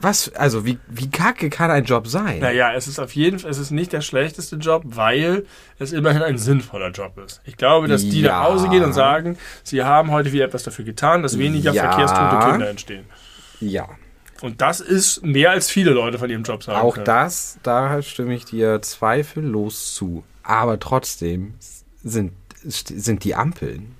was, 0.03 0.33
also, 0.35 0.65
wie, 0.65 0.77
wie 0.87 1.09
kacke 1.09 1.49
kann 1.49 1.71
ein 1.71 1.85
Job 1.85 2.07
sein? 2.07 2.39
Naja, 2.39 2.73
es 2.73 2.87
ist 2.87 2.99
auf 2.99 3.15
jeden 3.15 3.39
Fall, 3.39 3.49
es 3.49 3.57
ist 3.57 3.71
nicht 3.71 3.93
der 3.93 4.01
schlechteste 4.01 4.57
Job, 4.57 4.83
weil 4.85 5.45
es 5.79 5.91
immerhin 5.93 6.21
ein 6.21 6.37
sinnvoller 6.37 6.91
Job 6.91 7.17
ist. 7.25 7.41
Ich 7.45 7.57
glaube, 7.57 7.87
dass 7.87 8.01
die 8.03 8.21
Ja. 8.21 8.39
nach 8.39 8.43
Hause 8.49 8.69
gehen 8.69 8.83
und 8.83 8.93
sagen, 8.93 9.37
sie 9.63 9.83
haben 9.83 10.11
heute 10.11 10.31
wieder 10.31 10.45
etwas 10.45 10.63
dafür 10.63 10.85
getan, 10.85 11.23
dass 11.23 11.37
weniger 11.39 11.71
Ja. 11.73 11.89
verkehrstote 11.91 12.51
Kinder 12.51 12.69
entstehen. 12.69 13.05
Ja. 13.59 13.87
Und 14.41 14.59
das 14.61 14.81
ist 14.81 15.23
mehr 15.23 15.51
als 15.51 15.69
viele 15.69 15.91
Leute 15.91 16.19
von 16.19 16.29
ihrem 16.29 16.43
Job 16.43 16.63
sagen 16.63 16.79
Auch 16.81 16.95
können. 16.95 17.05
das, 17.05 17.57
da 17.63 18.01
stimme 18.01 18.33
ich 18.35 18.43
dir 18.45 18.81
zweifellos 18.81 19.93
zu. 19.95 20.23
Aber 20.43 20.79
trotzdem 20.79 21.53
sind, 22.03 22.33
sind 22.65 23.23
die 23.23 23.35
Ampeln. 23.35 23.92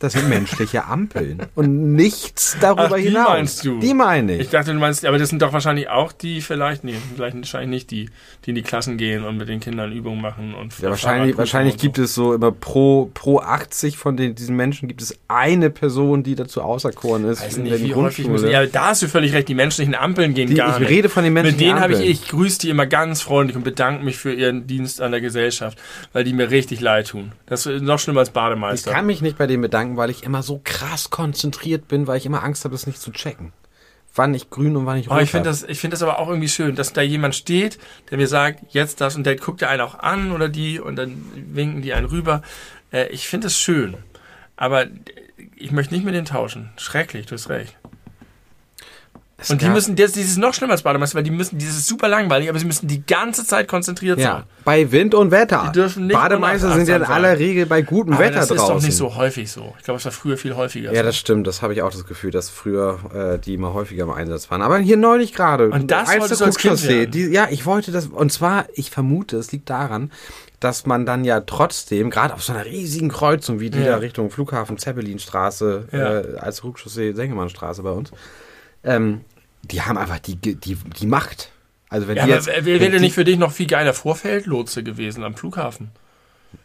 Das 0.00 0.12
sind 0.12 0.28
menschliche 0.28 0.84
Ampeln. 0.84 1.42
Und 1.56 1.94
nichts 1.94 2.56
darüber 2.60 2.90
Ach, 2.92 2.96
die 2.96 3.02
hinaus. 3.02 3.28
meinst 3.30 3.64
du? 3.64 3.80
Die 3.80 3.94
meine 3.94 4.34
ich. 4.36 4.42
Ich 4.42 4.48
dachte, 4.50 4.72
du 4.72 4.78
meinst, 4.78 5.04
aber 5.04 5.18
das 5.18 5.28
sind 5.30 5.42
doch 5.42 5.52
wahrscheinlich 5.52 5.88
auch 5.88 6.12
die, 6.12 6.40
vielleicht, 6.40 6.84
nee, 6.84 6.94
vielleicht 7.16 7.36
wahrscheinlich 7.36 7.68
nicht 7.70 7.90
die, 7.90 8.08
die 8.44 8.50
in 8.50 8.54
die 8.54 8.62
Klassen 8.62 8.96
gehen 8.96 9.24
und 9.24 9.36
mit 9.38 9.48
den 9.48 9.58
Kindern 9.58 9.90
Übungen 9.92 10.20
machen 10.20 10.54
und 10.54 10.78
ja, 10.78 10.90
wahrscheinlich, 10.90 11.36
wahrscheinlich 11.36 11.76
gibt 11.78 11.98
es 11.98 12.14
so 12.14 12.32
immer 12.32 12.52
pro, 12.52 13.10
pro 13.12 13.40
80 13.40 13.96
von 13.98 14.16
den, 14.16 14.34
diesen 14.36 14.54
Menschen 14.54 14.86
gibt 14.86 15.02
es 15.02 15.18
eine 15.26 15.68
Person, 15.70 16.22
die 16.22 16.36
dazu 16.36 16.62
auserkoren 16.62 17.24
ist. 17.24 17.42
Weiß 17.42 17.56
in 17.56 17.64
nicht, 17.64 17.82
wie 17.84 17.94
häufig 17.94 18.28
müssen, 18.28 18.50
ja, 18.50 18.66
da 18.66 18.90
hast 18.90 19.02
du 19.02 19.08
völlig 19.08 19.32
recht, 19.32 19.48
die 19.48 19.54
menschlichen 19.54 19.94
Ampeln 19.96 20.32
gehen 20.34 20.48
Die- 20.48 20.54
gar 20.54 20.74
ich 20.74 20.78
nicht. 20.80 20.90
rede 20.90 21.08
von 21.08 21.24
den 21.24 21.32
Mit 21.32 21.42
menschlichen 21.42 21.68
denen 21.70 21.80
habe 21.80 21.94
ich, 21.94 21.98
Ampeln. 21.98 22.12
ich 22.12 22.28
grüße 22.28 22.60
die 22.60 22.70
immer 22.70 22.86
ganz 22.86 23.20
freundlich 23.22 23.56
und 23.56 23.64
bedanke 23.64 24.04
mich 24.04 24.16
für 24.18 24.32
ihren 24.32 24.66
Dienst 24.68 25.00
an 25.00 25.10
der 25.10 25.20
Gesellschaft, 25.20 25.76
weil 26.12 26.22
die 26.24 26.32
mir 26.32 26.50
richtig 26.50 26.80
leid 26.80 27.08
tun. 27.08 27.32
Das 27.46 27.66
ist 27.66 27.82
noch 27.82 27.98
schlimmer 27.98 28.20
als 28.20 28.28
Ich 28.28 28.34
Bademeister. 28.34 28.92
kann 28.92 29.06
mich 29.06 29.22
nicht 29.22 29.36
bei 29.38 29.46
denen 29.46 29.62
bedanken, 29.62 29.87
weil 29.96 30.10
ich 30.10 30.22
immer 30.22 30.42
so 30.42 30.60
krass 30.62 31.10
konzentriert 31.10 31.88
bin, 31.88 32.06
weil 32.06 32.18
ich 32.18 32.26
immer 32.26 32.42
Angst 32.42 32.64
habe, 32.64 32.72
das 32.72 32.86
nicht 32.86 33.00
zu 33.00 33.10
checken. 33.10 33.52
Wann 34.14 34.34
ich 34.34 34.50
grün 34.50 34.76
und 34.76 34.86
wann 34.86 34.98
ich 34.98 35.06
rot 35.06 35.12
Aber 35.12 35.22
ich 35.22 35.30
finde 35.30 35.48
das, 35.48 35.62
ich 35.62 35.78
finde 35.78 35.94
das 35.94 36.02
aber 36.02 36.18
auch 36.18 36.28
irgendwie 36.28 36.48
schön, 36.48 36.74
dass 36.74 36.92
da 36.92 37.02
jemand 37.02 37.34
steht, 37.34 37.78
der 38.10 38.18
mir 38.18 38.26
sagt, 38.26 38.62
jetzt 38.70 39.00
das 39.00 39.16
und 39.16 39.24
der 39.24 39.36
guckt 39.36 39.60
ja 39.60 39.68
einen 39.68 39.82
auch 39.82 39.98
an 39.98 40.32
oder 40.32 40.48
die 40.48 40.80
und 40.80 40.96
dann 40.96 41.24
winken 41.52 41.82
die 41.82 41.92
einen 41.92 42.06
rüber. 42.06 42.42
Äh, 42.92 43.08
ich 43.08 43.28
finde 43.28 43.46
das 43.46 43.58
schön. 43.58 43.96
Aber 44.56 44.86
ich 45.56 45.70
möchte 45.70 45.94
nicht 45.94 46.04
mit 46.04 46.14
denen 46.14 46.26
tauschen. 46.26 46.70
Schrecklich, 46.76 47.26
du 47.26 47.34
hast 47.34 47.48
recht. 47.48 47.76
Es 49.40 49.50
Und 49.50 49.62
die 49.62 49.68
müssen, 49.68 49.94
das, 49.94 50.12
das 50.12 50.22
ist 50.24 50.36
noch 50.36 50.52
schlimmer 50.52 50.72
als 50.72 50.82
Bademeister, 50.82 51.14
weil 51.14 51.22
die 51.22 51.30
müssen, 51.30 51.58
das 51.58 51.68
ist 51.68 51.86
super 51.86 52.08
langweilig, 52.08 52.48
aber 52.48 52.58
sie 52.58 52.64
müssen 52.64 52.88
die 52.88 53.06
ganze 53.06 53.46
Zeit 53.46 53.68
konzentriert 53.68 54.18
Ja, 54.18 54.32
sein. 54.32 54.42
bei 54.64 54.90
Wind 54.90 55.14
und 55.14 55.30
Wetter. 55.30 55.62
Die 55.68 55.78
dürfen 55.78 56.08
nicht 56.08 56.16
Bademeister 56.16 56.72
sind 56.74 56.88
ja 56.88 56.96
in 56.96 57.04
aller. 57.04 57.38
Regel 57.38 57.66
bei 57.66 57.82
gutem 57.82 58.14
Aber 58.14 58.24
Wetter 58.24 58.40
das 58.40 58.50
ist 58.50 58.56
draußen. 58.58 58.74
doch 58.78 58.82
nicht 58.82 58.96
so 58.96 59.14
häufig 59.14 59.48
so. 59.52 59.74
Ich 59.78 59.84
glaube, 59.84 59.98
es 59.98 60.04
war 60.04 60.10
früher 60.10 60.36
viel 60.36 60.56
häufiger. 60.56 60.90
Ja, 60.92 61.02
so. 61.02 61.06
das 61.06 61.16
stimmt. 61.16 61.46
Das 61.46 61.62
habe 61.62 61.72
ich 61.72 61.82
auch 61.82 61.92
das 61.92 62.04
Gefühl, 62.04 62.32
dass 62.32 62.50
früher 62.50 62.98
äh, 63.14 63.38
die 63.38 63.54
immer 63.54 63.74
häufiger 63.74 64.02
im 64.02 64.10
Einsatz 64.10 64.50
waren. 64.50 64.60
Aber 64.60 64.76
hier 64.78 64.96
neulich 64.96 65.32
gerade. 65.34 65.70
Und 65.70 65.88
das 65.88 66.08
als 66.08 66.20
wolltest 66.20 66.40
du 66.40 66.44
als 66.44 66.58
Kind 66.58 66.88
werden? 66.88 67.10
die, 67.12 67.26
Ja, 67.28 67.46
ich 67.48 67.64
wollte 67.64 67.92
das. 67.92 68.06
Und 68.06 68.32
zwar, 68.32 68.66
ich 68.74 68.90
vermute, 68.90 69.36
es 69.36 69.52
liegt 69.52 69.70
daran, 69.70 70.10
dass 70.58 70.84
man 70.84 71.06
dann 71.06 71.22
ja 71.24 71.42
trotzdem, 71.42 72.10
gerade 72.10 72.34
auf 72.34 72.42
so 72.42 72.52
einer 72.52 72.64
riesigen 72.64 73.08
Kreuzung 73.08 73.60
wie 73.60 73.70
die 73.70 73.78
Ja. 73.78 73.90
da 73.92 73.96
Richtung 73.98 74.30
Flughafen 74.32 74.78
Zeppelinstraße, 74.78 75.84
Ja. 75.92 76.20
äh, 76.22 76.36
als 76.38 76.64
Rückchaussee 76.64 77.12
Sengemannstraße 77.12 77.84
bei 77.84 77.90
uns, 77.92 78.10
ähm, 78.84 79.22
die 79.62 79.82
haben 79.82 79.98
einfach 79.98 80.18
die, 80.18 80.36
die, 80.36 80.54
die 80.54 81.06
Macht. 81.06 81.50
Also 81.90 82.06
wenn 82.08 82.16
Ja, 82.16 82.24
die 82.26 82.30
jetzt, 82.32 82.46
wäre 82.46 82.90
die- 82.90 83.00
nicht 83.00 83.14
für 83.14 83.24
dich 83.24 83.38
noch 83.38 83.52
viel 83.52 83.66
geiler 83.66 83.94
Vorfeldlotse 83.94 84.82
gewesen 84.82 85.24
am 85.24 85.34
Flughafen? 85.34 85.90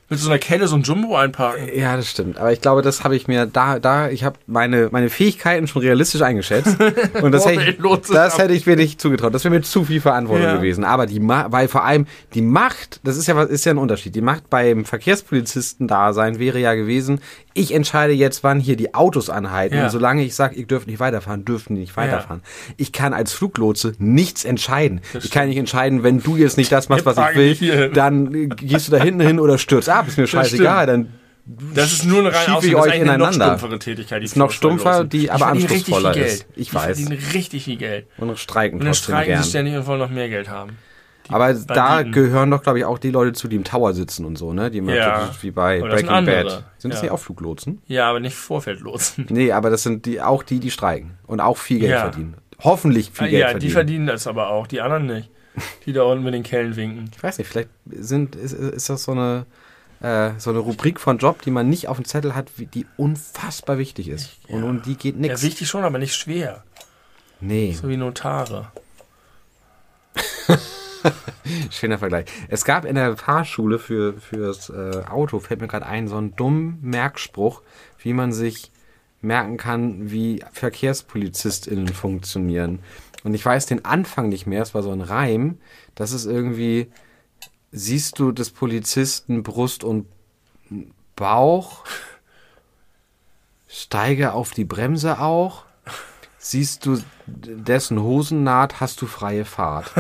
Mit 0.10 0.20
so 0.20 0.30
einer 0.30 0.38
Kelle 0.38 0.68
so 0.68 0.76
ein 0.76 0.84
Jumbo 0.84 1.16
einparken. 1.16 1.70
Ja, 1.76 1.96
das 1.98 2.10
stimmt. 2.12 2.38
Aber 2.38 2.52
ich 2.54 2.62
glaube, 2.62 2.82
das 2.82 3.04
habe 3.04 3.16
ich 3.16 3.28
mir 3.28 3.46
da, 3.48 3.80
da, 3.80 4.10
ich 4.10 4.24
habe 4.24 4.38
meine, 4.48 4.90
meine 4.92 5.10
Fähigkeiten 5.10 5.66
schon 5.66 5.82
realistisch 5.82 6.22
eingeschätzt. 6.22 6.78
Und 7.22 7.32
das, 7.32 7.46
hätte, 7.46 7.64
ich, 7.64 7.78
das 8.10 8.38
hätte 8.38 8.54
ich 8.54 8.66
mir 8.66 8.76
nicht 8.76 9.02
zugetraut. 9.02 9.34
Das 9.34 9.44
wäre 9.44 9.54
mir 9.56 9.62
zu 9.62 9.86
viel 9.86 10.02
Verantwortung 10.02 10.44
Ja. 10.46 10.56
gewesen. 10.58 10.84
Aber 10.84 11.06
die, 11.06 11.22
weil 11.26 11.68
vor 11.68 11.84
allem 11.84 12.06
die 12.34 12.42
Macht, 12.42 13.00
das 13.04 13.18
ist 13.18 13.28
ja 13.28 13.36
was, 13.36 13.50
ist 13.50 13.66
ja 13.66 13.72
ein 13.74 13.78
Unterschied. 13.78 14.14
Die 14.14 14.22
Macht 14.22 14.50
beim 14.50 14.86
Verkehrspolizisten 14.86 15.88
da 15.88 16.14
sein 16.14 16.38
wäre 16.38 16.60
ja 16.60 16.76
gewesen, 16.76 17.20
ich 17.54 17.74
entscheide 17.74 18.14
jetzt, 18.14 18.44
wann 18.44 18.60
hier 18.60 18.76
die 18.76 18.94
Autos 18.94 19.30
anhalten. 19.30 19.76
Ja. 19.76 19.86
Und 19.86 19.90
solange 19.90 20.24
ich 20.24 20.36
sage, 20.36 20.56
ihr 20.56 20.66
dürft 20.66 20.88
nicht 20.88 21.00
weiterfahren, 21.00 21.46
dürfen 21.46 21.76
die 21.76 21.82
nicht 21.82 21.96
weiterfahren. 21.96 22.42
Ich 22.78 22.92
kann 22.92 23.14
als 23.14 23.34
Fluglotse 23.34 23.94
nichts 24.00 24.44
entscheiden. 24.46 25.02
ich 25.14 25.32
kann 25.32 25.48
nicht 25.48 25.58
entscheiden, 25.58 26.04
wenn 26.04 26.22
du 26.22 26.36
jetzt 26.38 26.58
nicht 26.58 26.72
das 26.72 26.90
machst, 26.90 27.06
was 27.06 27.18
ich 27.18 27.36
will, 27.62 27.90
dann 27.94 28.34
äh, 28.34 28.48
gehst 28.48 28.88
du 28.88 28.92
da 28.92 28.98
hinten 29.04 29.22
hin 29.22 29.40
oder 29.40 29.58
stürzt 29.58 29.90
ab. 29.90 30.08
Ist 30.08 30.18
mir 30.18 30.28
scheißegal. 30.28 30.86
Dann 30.88 31.08
Das 31.74 31.92
ist 31.92 32.06
nur 32.06 32.20
eine 32.20 32.34
rein 32.34 32.58
ich 32.62 32.76
euch 32.76 32.92
eine 32.94 33.06
noch 33.06 33.14
ineinander. 33.16 33.46
stumpfere 33.58 33.80
Tätigkeit. 33.80 34.22
Die 34.22 34.26
Ist 34.26 34.36
noch 34.38 34.52
stumpfer, 34.52 35.04
die 35.04 35.30
aber 35.30 35.48
anspruchsvoller 35.48 36.16
ist. 36.16 36.46
Ich 36.56 36.70
die 36.70 36.76
weiß. 36.76 36.84
verdienen 36.86 37.20
richtig 37.34 37.66
viel 37.66 37.78
Geld. 37.78 38.08
und 38.18 38.38
streiken 38.40 38.80
Und 38.80 38.86
dann 38.86 38.94
streiken 38.94 39.34
gern. 39.34 39.44
sie 39.44 39.50
ständig 39.50 39.76
und 39.76 39.86
wollen 39.88 40.00
noch 40.00 40.10
mehr 40.10 40.30
Geld 40.30 40.50
haben. 40.50 40.78
Aber 41.30 41.54
da 41.54 41.74
Banditen. 41.96 42.12
gehören 42.12 42.52
doch, 42.52 42.62
glaube 42.64 42.80
ich, 42.80 42.86
auch 42.86 43.00
die 43.00 43.12
Leute 43.12 43.34
zu, 43.34 43.48
die 43.48 43.56
im 43.56 43.64
Tower 43.64 43.94
sitzen 43.94 44.26
und 44.26 44.38
so, 44.38 44.54
ne? 44.54 44.70
Die 44.72 44.80
immer 44.80 44.94
Ja. 44.94 45.30
wie 45.42 45.52
bei 45.52 45.80
das 45.80 46.00
sind 46.02 46.08
Breaking. 46.10 46.26
Bad. 46.26 46.64
Sind 46.78 46.92
das 46.94 47.00
Ja. 47.00 47.04
nicht 47.06 47.12
auch 47.12 47.20
Fluglotsen? 47.20 47.82
Ja, 47.88 48.10
aber 48.10 48.20
nicht 48.20 48.36
Vorfeldlotsen. 48.36 49.28
Nee, 49.30 49.52
aber 49.52 49.70
das 49.70 49.84
sind 49.84 50.06
die 50.06 50.22
auch 50.22 50.44
die, 50.44 50.60
die 50.60 50.72
streiken 50.72 51.12
und 51.26 51.40
auch 51.40 51.58
viel 51.58 51.80
Geld 51.80 51.92
Ja. 51.92 52.00
verdienen. 52.02 52.36
Hoffentlich 52.60 53.12
viel 53.12 53.30
Geld 53.30 53.42
ja, 53.42 53.48
verdienen. 53.50 53.68
die 53.68 53.74
verdienen 53.74 54.08
das 54.08 54.28
aber 54.28 54.50
auch, 54.50 54.68
die 54.68 54.82
anderen 54.82 55.06
nicht. 55.06 55.30
Die 55.86 55.94
da 55.94 56.04
unten 56.04 56.24
mit 56.24 56.34
den 56.34 56.44
Kellen 56.44 56.76
winken. 56.76 57.12
ich 57.16 57.22
weiß 57.22 57.38
nicht, 57.38 57.48
vielleicht 57.48 57.70
sind, 57.92 58.36
ist, 58.36 58.54
ist 58.54 58.90
das 58.90 59.04
so 59.04 59.12
eine, 59.12 59.46
äh, 60.02 60.32
so 60.40 60.50
eine 60.50 60.60
Rubrik 60.60 61.00
von 61.00 61.20
Job, 61.20 61.42
die 61.44 61.52
man 61.52 61.70
nicht 61.70 61.88
auf 61.88 61.98
dem 61.98 62.06
Zettel 62.06 62.36
hat, 62.36 62.48
die 62.58 62.86
unfassbar 62.98 63.78
wichtig 63.78 64.10
ist. 64.10 64.32
Und 64.50 64.64
um 64.64 64.82
die 64.82 64.96
geht 64.96 65.16
Ja, 65.16 65.22
nichts. 65.22 65.44
wichtig 65.44 65.68
schon, 65.70 65.84
aber 65.84 66.00
nicht 66.00 66.16
schwer. 66.16 66.64
nee, 67.40 67.72
So 67.80 67.88
wie 67.88 67.98
Notare. 67.98 68.72
schöner 71.70 71.98
Vergleich. 71.98 72.26
Es 72.50 72.66
gab 72.66 72.86
in 72.86 72.96
der 72.96 73.18
Fahrschule 73.18 73.80
für 73.80 74.14
fürs 74.14 74.70
äh, 74.70 75.04
Auto, 75.10 75.40
fällt 75.40 75.62
mir 75.62 75.68
gerade 75.68 75.86
ein, 75.86 76.08
so 76.08 76.18
einen 76.18 76.36
dummen 76.36 76.80
Merkspruch, 76.82 77.62
wie 78.00 78.14
man 78.14 78.32
sich 78.32 78.72
merken 79.22 79.58
kann, 79.58 80.12
wie 80.12 80.44
VerkehrspolizistInnen 80.52 81.88
funktionieren. 81.88 82.80
Und 83.24 83.34
ich 83.34 83.46
weiß 83.46 83.66
den 83.66 83.86
Anfang 83.86 84.30
nicht 84.30 84.46
mehr, 84.46 84.62
es 84.62 84.74
war 84.74 84.84
so 84.84 84.92
ein 84.92 85.02
Reim, 85.02 85.58
das 85.96 86.12
ist 86.12 86.26
irgendwie, 86.26 86.92
siehst 87.72 88.20
du 88.20 88.32
des 88.32 88.50
Polizisten 88.50 89.44
Brust 89.44 89.84
und 89.84 90.08
Bauch, 91.16 91.86
steige 93.68 94.34
auf 94.34 94.52
die 94.52 94.66
Bremse 94.66 95.20
auch. 95.20 95.66
Siehst 96.46 96.86
du 96.86 96.98
dessen 97.26 98.04
Hosennaht, 98.04 98.82
hast 98.82 99.02
du 99.02 99.06
freie 99.06 99.46
Fahrt. 99.46 99.94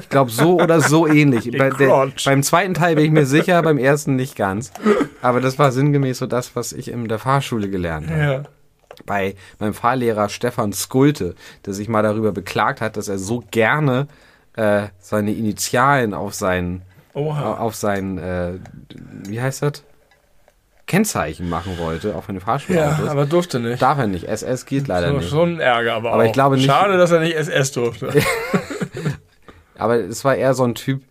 Ich 0.00 0.08
glaube, 0.08 0.28
so 0.28 0.60
oder 0.60 0.80
so 0.80 1.06
ähnlich. 1.20 1.56
Bei 1.56 1.70
der, 1.70 2.10
beim 2.24 2.42
zweiten 2.42 2.74
Teil 2.74 2.96
bin 2.96 3.04
ich 3.04 3.10
mir 3.12 3.26
sicher, 3.26 3.62
beim 3.62 3.78
ersten 3.78 4.16
nicht 4.16 4.34
ganz. 4.34 4.72
Aber 5.22 5.40
das 5.40 5.56
war 5.56 5.70
sinngemäß 5.70 6.18
so 6.18 6.26
das, 6.26 6.56
was 6.56 6.72
ich 6.72 6.90
in 6.90 7.06
der 7.06 7.20
Fahrschule 7.20 7.70
gelernt 7.70 8.10
habe. 8.10 8.20
Ja. 8.20 8.42
Bei 9.06 9.36
meinem 9.60 9.72
Fahrlehrer 9.72 10.28
Stefan 10.30 10.72
Skulte, 10.72 11.36
der 11.64 11.74
sich 11.74 11.88
mal 11.88 12.02
darüber 12.02 12.32
beklagt 12.32 12.80
hat, 12.80 12.96
dass 12.96 13.06
er 13.06 13.18
so 13.18 13.44
gerne 13.52 14.08
äh, 14.56 14.88
seine 14.98 15.32
Initialen 15.32 16.12
auf 16.12 16.34
seinen 16.34 16.82
Oha. 17.12 17.54
auf 17.58 17.76
sein, 17.76 18.18
äh, 18.18 18.54
wie 19.28 19.40
heißt 19.40 19.62
das? 19.62 19.84
Kennzeichen 20.86 21.48
machen 21.48 21.78
wollte, 21.78 22.14
auf 22.14 22.28
eine 22.28 22.38
Ja, 22.40 22.44
Fahrschulautos. 22.44 23.08
aber 23.08 23.26
durfte 23.26 23.58
nicht. 23.60 23.80
Darf 23.80 23.98
er 23.98 24.06
nicht. 24.06 24.24
SS 24.28 24.66
geht 24.66 24.86
leider 24.86 25.08
so, 25.22 25.44
nicht. 25.46 25.54
ein 25.56 25.60
Ärger, 25.60 25.94
aber, 25.94 26.12
Aber 26.12 26.22
auch. 26.22 26.26
ich 26.26 26.32
glaube 26.32 26.56
nicht- 26.56 26.66
Schade, 26.66 26.98
dass 26.98 27.10
er 27.10 27.20
nicht 27.20 27.34
SS 27.36 27.72
durfte. 27.72 28.10
Aber 29.76 29.96
es 29.96 30.24
war 30.24 30.36
eher 30.36 30.54
so 30.54 30.64
ein 30.64 30.74
Typ, 30.74 31.02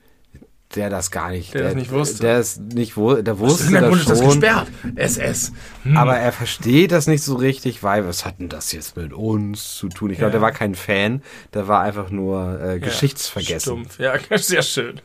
der 0.76 0.89
das 0.89 1.11
gar 1.11 1.30
nicht, 1.30 1.53
Der 1.53 1.63
das 1.63 1.76
nicht 1.76 1.91
wusste. 1.91 2.21
Der 2.24 2.38
es 2.39 2.57
nicht 2.59 2.97
wusste, 2.97 3.24
der 3.24 3.38
wusste 3.38 3.67
In 3.67 3.74
der 3.74 3.82
das 3.89 3.99
ist 3.99 4.09
das 4.09 4.19
schon. 4.19 4.28
gesperrt. 4.30 4.67
SS. 4.95 5.51
Hm. 5.84 5.97
Aber 5.97 6.17
er 6.17 6.32
versteht 6.32 6.91
das 6.91 7.05
nicht 7.07 7.24
so 7.24 7.36
richtig, 7.36 7.84
weil 7.84 8.07
was 8.07 8.26
hat 8.26 8.39
denn 8.39 8.49
das 8.49 8.71
jetzt 8.71 8.95
mit 8.97 9.13
uns 9.13 9.76
zu 9.76 9.89
tun? 9.89 10.09
Ich 10.11 10.17
glaube, 10.17 10.30
Ja. 10.30 10.34
der 10.34 10.41
war 10.41 10.51
kein 10.51 10.74
Fan, 10.76 11.21
der 11.53 11.67
war 11.67 11.82
einfach 11.82 12.09
nur 12.09 12.59
äh, 12.61 12.80
geschichtsvergessen. 12.80 13.59
Stumpf. 13.86 13.99
Ja, 13.99 14.13
sehr 14.38 14.63
schön. 14.63 15.01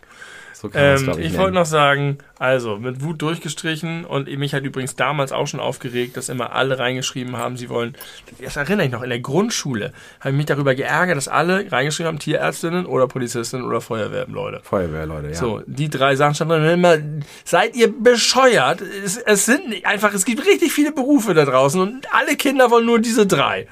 So 0.61 0.68
kann 0.70 0.82
Ähm, 0.82 1.11
ich, 1.20 1.26
ich 1.26 1.38
wollte 1.38 1.54
noch 1.54 1.66
sagen, 1.66 2.18
also 2.40 2.78
mit 2.78 3.00
Wut 3.00 3.22
durchgestrichen 3.22 4.04
und 4.04 4.26
mich 4.38 4.54
hat 4.54 4.64
übrigens 4.64 4.96
damals 4.96 5.30
auch 5.30 5.46
schon 5.46 5.61
aufgeregt, 5.61 6.16
dass 6.16 6.28
immer 6.28 6.52
alle 6.52 6.80
reingeschrieben 6.80 7.36
haben, 7.36 7.56
sie 7.56 7.68
wollen, 7.68 7.94
das 8.42 8.56
erinnere 8.56 8.86
ich 8.86 8.92
noch, 8.92 9.04
in 9.04 9.11
der 9.11 9.20
Grundschule 9.20 9.92
habe 10.18 10.30
ich 10.30 10.36
mich 10.36 10.46
darüber 10.46 10.74
geärgert, 10.74 11.16
dass 11.16 11.28
alle 11.28 11.70
reingeschrieben 11.70 12.09
haben, 12.09 12.18
Tierärztinnen 12.18 12.86
oder 12.86 13.06
Polizistinnen 13.06 13.64
oder 13.64 13.80
Feuerwehrleute. 13.80 14.59
Feuerwehrleute, 14.64 15.28
ja. 15.28 15.34
So, 15.34 15.62
die 15.64 15.88
drei 15.88 16.16
Sachen 16.16 16.34
standen 16.34 16.61
drin. 16.61 16.74
Immer, 16.74 16.96
seid 17.44 17.76
ihr 17.76 17.92
bescheuert? 17.96 18.80
Es, 18.80 19.16
es 19.16 19.46
sind 19.46 19.68
nicht 19.68 19.86
einfach, 19.86 20.12
es 20.12 20.24
gibt 20.24 20.44
richtig 20.44 20.72
viele 20.72 20.90
Berufe 20.90 21.34
da 21.34 21.44
draußen 21.44 21.80
und 21.80 22.12
alle 22.12 22.34
Kinder 22.34 22.72
wollen 22.72 22.86
nur 22.86 22.98
diese 22.98 23.28
drei. 23.28 23.68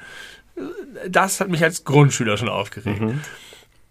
Das 1.09 1.41
hat 1.41 1.49
mich 1.49 1.61
als 1.63 1.83
Grundschüler 1.83 2.37
schon 2.37 2.47
aufgeregt. 2.47 3.01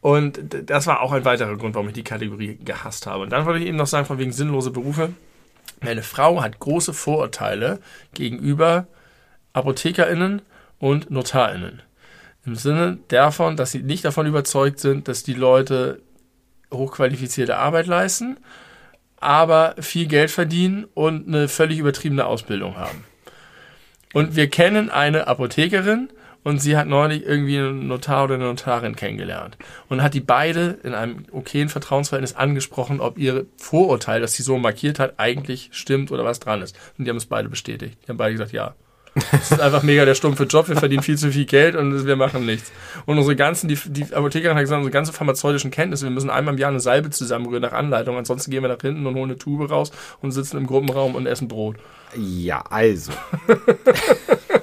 Und 0.06 0.38
das 0.70 0.86
war 0.86 1.00
auch 1.00 1.10
ein 1.10 1.24
weiterer 1.24 1.56
Grund, 1.56 1.74
warum 1.74 1.88
ich 1.88 1.94
die 1.94 2.04
Kategorie 2.04 2.60
gehasst 2.64 3.08
habe. 3.08 3.24
Und 3.24 3.30
dann 3.30 3.44
wollte 3.44 3.58
ich 3.58 3.66
eben 3.66 3.76
noch 3.76 3.88
sagen, 3.88 4.06
von 4.06 4.18
wegen 4.18 4.30
sinnlose 4.30 4.70
Berufe. 4.70 5.12
Meine 5.82 6.04
Frau 6.04 6.40
hat 6.42 6.60
große 6.60 6.94
Vorurteile 6.94 7.80
gegenüber 8.14 8.86
ApothekerInnen 9.52 10.42
und 10.78 11.10
NotarInnen. 11.10 11.82
Im 12.44 12.54
Sinne 12.54 12.98
davon, 13.08 13.56
dass 13.56 13.72
sie 13.72 13.82
nicht 13.82 14.04
davon 14.04 14.28
überzeugt 14.28 14.78
sind, 14.78 15.08
dass 15.08 15.24
die 15.24 15.34
Leute 15.34 16.00
hochqualifizierte 16.72 17.56
Arbeit 17.56 17.88
leisten, 17.88 18.36
aber 19.16 19.74
viel 19.80 20.06
Geld 20.06 20.30
verdienen 20.30 20.86
und 20.94 21.26
eine 21.26 21.48
völlig 21.48 21.80
übertriebene 21.80 22.26
Ausbildung 22.26 22.76
haben. 22.76 23.02
Und 24.14 24.36
wir 24.36 24.48
kennen 24.50 24.88
eine 24.88 25.26
Apothekerin 25.26 26.10
und 26.46 26.60
sie 26.60 26.76
hat 26.76 26.86
neulich 26.86 27.26
irgendwie 27.26 27.58
einen 27.58 27.88
Notar 27.88 28.22
oder 28.22 28.36
eine 28.36 28.44
Notarin 28.44 28.94
kennengelernt 28.94 29.58
und 29.88 30.00
hat 30.00 30.14
die 30.14 30.20
beide 30.20 30.78
in 30.84 30.94
einem 30.94 31.24
okayen 31.32 31.68
Vertrauensverhältnis 31.68 32.36
angesprochen, 32.36 33.00
ob 33.00 33.18
ihr 33.18 33.46
Vorurteil, 33.56 34.20
das 34.20 34.34
sie 34.34 34.44
so 34.44 34.56
markiert 34.56 35.00
hat, 35.00 35.14
eigentlich 35.16 35.70
stimmt 35.72 36.12
oder 36.12 36.24
was 36.24 36.38
dran 36.38 36.62
ist. 36.62 36.78
Und 36.96 37.04
die 37.04 37.10
haben 37.10 37.16
es 37.16 37.26
beide 37.26 37.48
bestätigt. 37.48 37.98
Die 38.04 38.10
haben 38.10 38.16
beide 38.16 38.30
gesagt, 38.30 38.52
ja. 38.52 38.76
Das 39.32 39.50
ist 39.50 39.60
einfach 39.60 39.82
mega 39.82 40.04
der 40.04 40.14
stumpfe 40.14 40.44
Job, 40.44 40.68
wir 40.68 40.76
verdienen 40.76 41.02
viel 41.02 41.18
zu 41.18 41.32
viel 41.32 41.46
Geld 41.46 41.74
und 41.74 42.06
wir 42.06 42.14
machen 42.14 42.46
nichts. 42.46 42.70
Und 43.06 43.18
unsere 43.18 43.34
ganzen, 43.34 43.66
die, 43.66 43.78
die 43.84 44.14
Apothekerin 44.14 44.54
hat 44.54 44.62
gesagt, 44.62 44.78
unsere 44.78 44.92
ganzen 44.92 45.14
pharmazeutischen 45.14 45.72
Kenntnisse, 45.72 46.04
wir 46.04 46.12
müssen 46.12 46.30
einmal 46.30 46.54
im 46.54 46.60
Jahr 46.60 46.70
eine 46.70 46.78
Salbe 46.78 47.10
zusammenrühren 47.10 47.62
nach 47.62 47.72
Anleitung, 47.72 48.16
ansonsten 48.16 48.52
gehen 48.52 48.62
wir 48.62 48.68
nach 48.68 48.80
hinten 48.80 49.04
und 49.04 49.16
holen 49.16 49.30
eine 49.30 49.38
Tube 49.38 49.68
raus 49.68 49.90
und 50.22 50.30
sitzen 50.30 50.58
im 50.58 50.68
Gruppenraum 50.68 51.16
und 51.16 51.26
essen 51.26 51.48
Brot. 51.48 51.74
Ja, 52.16 52.62
also. 52.70 53.10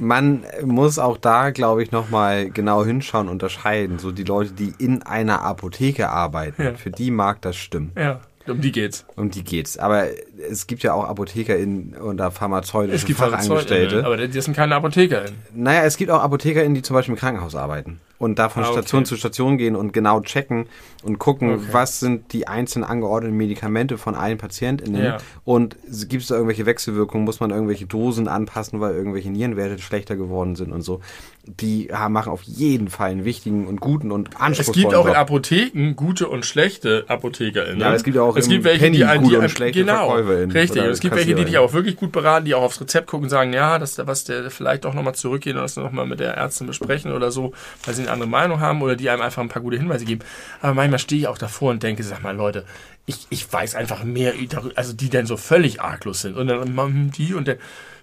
Man 0.00 0.44
muss 0.64 0.98
auch 0.98 1.16
da, 1.16 1.50
glaube 1.50 1.82
ich, 1.82 1.90
nochmal 1.92 2.50
genau 2.50 2.84
hinschauen, 2.84 3.28
unterscheiden. 3.28 3.98
So 3.98 4.12
die 4.12 4.24
Leute, 4.24 4.52
die 4.52 4.72
in 4.78 5.02
einer 5.02 5.42
Apotheke 5.42 6.08
arbeiten, 6.10 6.62
Ja. 6.62 6.74
für 6.74 6.90
die 6.90 7.10
mag 7.10 7.40
das 7.42 7.56
stimmen. 7.56 7.92
Ja, 7.96 8.20
um 8.46 8.60
die 8.60 8.72
geht's. 8.72 9.04
Um 9.16 9.30
die 9.30 9.44
geht's. 9.44 9.76
Aber 9.78 10.06
es 10.50 10.66
gibt 10.66 10.82
ja 10.82 10.92
auch 10.94 11.04
Apotheker 11.04 11.56
in, 11.56 11.94
oder 11.96 12.30
pharmazeutische 12.30 12.96
Es 12.96 13.04
gibt 13.04 13.18
Fachangestellte. 13.18 14.04
Aber 14.04 14.16
das 14.16 14.44
sind 14.44 14.54
keine 14.56 14.74
ApothekerInnen. 14.76 15.34
Naja, 15.54 15.82
es 15.84 15.96
gibt 15.96 16.10
auch 16.10 16.20
ApothekerInnen, 16.22 16.74
die 16.74 16.82
zum 16.82 16.94
Beispiel 16.94 17.14
im 17.14 17.18
Krankenhaus 17.18 17.54
arbeiten 17.54 18.00
und 18.18 18.38
da 18.40 18.48
von 18.48 18.64
Ah, 18.64 18.66
okay. 18.70 18.78
Station 18.80 19.04
zu 19.04 19.16
Station 19.16 19.58
gehen 19.58 19.76
und 19.76 19.92
genau 19.92 20.20
checken 20.20 20.66
und 21.04 21.18
gucken, 21.20 21.52
Okay. 21.54 21.62
was 21.70 22.00
sind 22.00 22.32
die 22.32 22.48
einzelnen 22.48 22.84
angeordneten 22.84 23.36
Medikamente 23.36 23.96
von 23.96 24.16
allen 24.16 24.38
PatientInnen 24.38 25.02
Ja. 25.04 25.18
und 25.44 25.76
gibt 26.08 26.22
es 26.22 26.28
da 26.28 26.34
irgendwelche 26.34 26.66
Wechselwirkungen, 26.66 27.24
muss 27.24 27.38
man 27.38 27.50
irgendwelche 27.50 27.86
Dosen 27.86 28.26
anpassen, 28.26 28.80
weil 28.80 28.94
irgendwelche 28.94 29.30
Nierenwerte 29.30 29.78
schlechter 29.80 30.16
geworden 30.16 30.56
sind 30.56 30.72
und 30.72 30.82
so. 30.82 31.00
Die 31.46 31.88
machen 32.08 32.30
auf 32.32 32.42
jeden 32.42 32.88
Fall 32.88 33.10
einen 33.10 33.24
wichtigen 33.24 33.66
und 33.68 33.80
guten 33.80 34.10
und 34.10 34.30
Es 34.34 34.40
anspruchsvollen 34.40 34.82
gibt 34.82 34.94
auch 34.96 35.06
in. 35.06 35.14
Apotheken 35.14 35.92
gute 35.94 36.28
und 36.28 36.44
schlechte 36.44 37.04
ApothekerInnen. 37.08 37.80
Ja, 37.80 37.94
es 37.94 38.02
gibt 38.02 38.18
auch 38.18 38.36
es 38.36 38.48
gibt 38.48 38.64
welche, 38.64 38.80
Penny 38.84 38.98
die, 38.98 39.04
gute 39.18 39.30
die 39.30 39.36
und 39.36 39.48
schlechte 39.48 39.78
genau, 39.80 40.08
VerkäuferInnen 40.08 40.27
Richtig, 40.28 40.78
oder 40.78 40.84
und 40.84 40.90
es 40.90 41.00
gibt 41.00 41.14
welche, 41.14 41.34
die 41.34 41.44
dich 41.44 41.58
auch 41.58 41.72
wirklich 41.72 41.96
gut 41.96 42.12
beraten, 42.12 42.44
die 42.44 42.54
auch 42.54 42.62
aufs 42.62 42.80
Rezept 42.80 43.06
gucken 43.06 43.24
und 43.24 43.30
sagen, 43.30 43.52
ja, 43.52 43.78
das, 43.78 43.98
was 44.06 44.24
der 44.24 44.50
vielleicht 44.50 44.86
auch 44.86 44.94
nochmal 44.94 45.14
zurückgehen 45.14 45.56
und 45.56 45.62
das 45.62 45.76
nochmal 45.76 46.06
mit 46.06 46.20
der 46.20 46.34
Ärztin 46.34 46.66
besprechen 46.66 47.12
oder 47.12 47.30
so, 47.30 47.52
weil 47.84 47.94
sie 47.94 48.02
eine 48.02 48.12
andere 48.12 48.28
Meinung 48.28 48.60
haben 48.60 48.82
oder 48.82 48.96
die 48.96 49.10
einem 49.10 49.22
einfach 49.22 49.42
ein 49.42 49.48
paar 49.48 49.62
gute 49.62 49.76
Hinweise 49.76 50.04
geben. 50.04 50.20
Aber 50.60 50.74
manchmal 50.74 50.98
stehe 50.98 51.20
ich 51.20 51.28
auch 51.28 51.38
davor 51.38 51.70
und 51.70 51.82
denke, 51.82 52.02
sag 52.02 52.22
mal, 52.22 52.36
Leute, 52.36 52.64
ich, 53.06 53.26
ich 53.30 53.50
weiß 53.50 53.74
einfach 53.74 54.04
mehr 54.04 54.34
darüber, 54.48 54.76
also 54.76 54.92
die 54.92 55.08
dann 55.08 55.26
so 55.26 55.36
völlig 55.36 55.80
arglos 55.80 56.20
sind 56.20 56.36
und 56.36 56.46
dann 56.46 56.74
machen 56.74 57.10
die 57.10 57.34
und 57.34 57.48
dann 57.48 57.56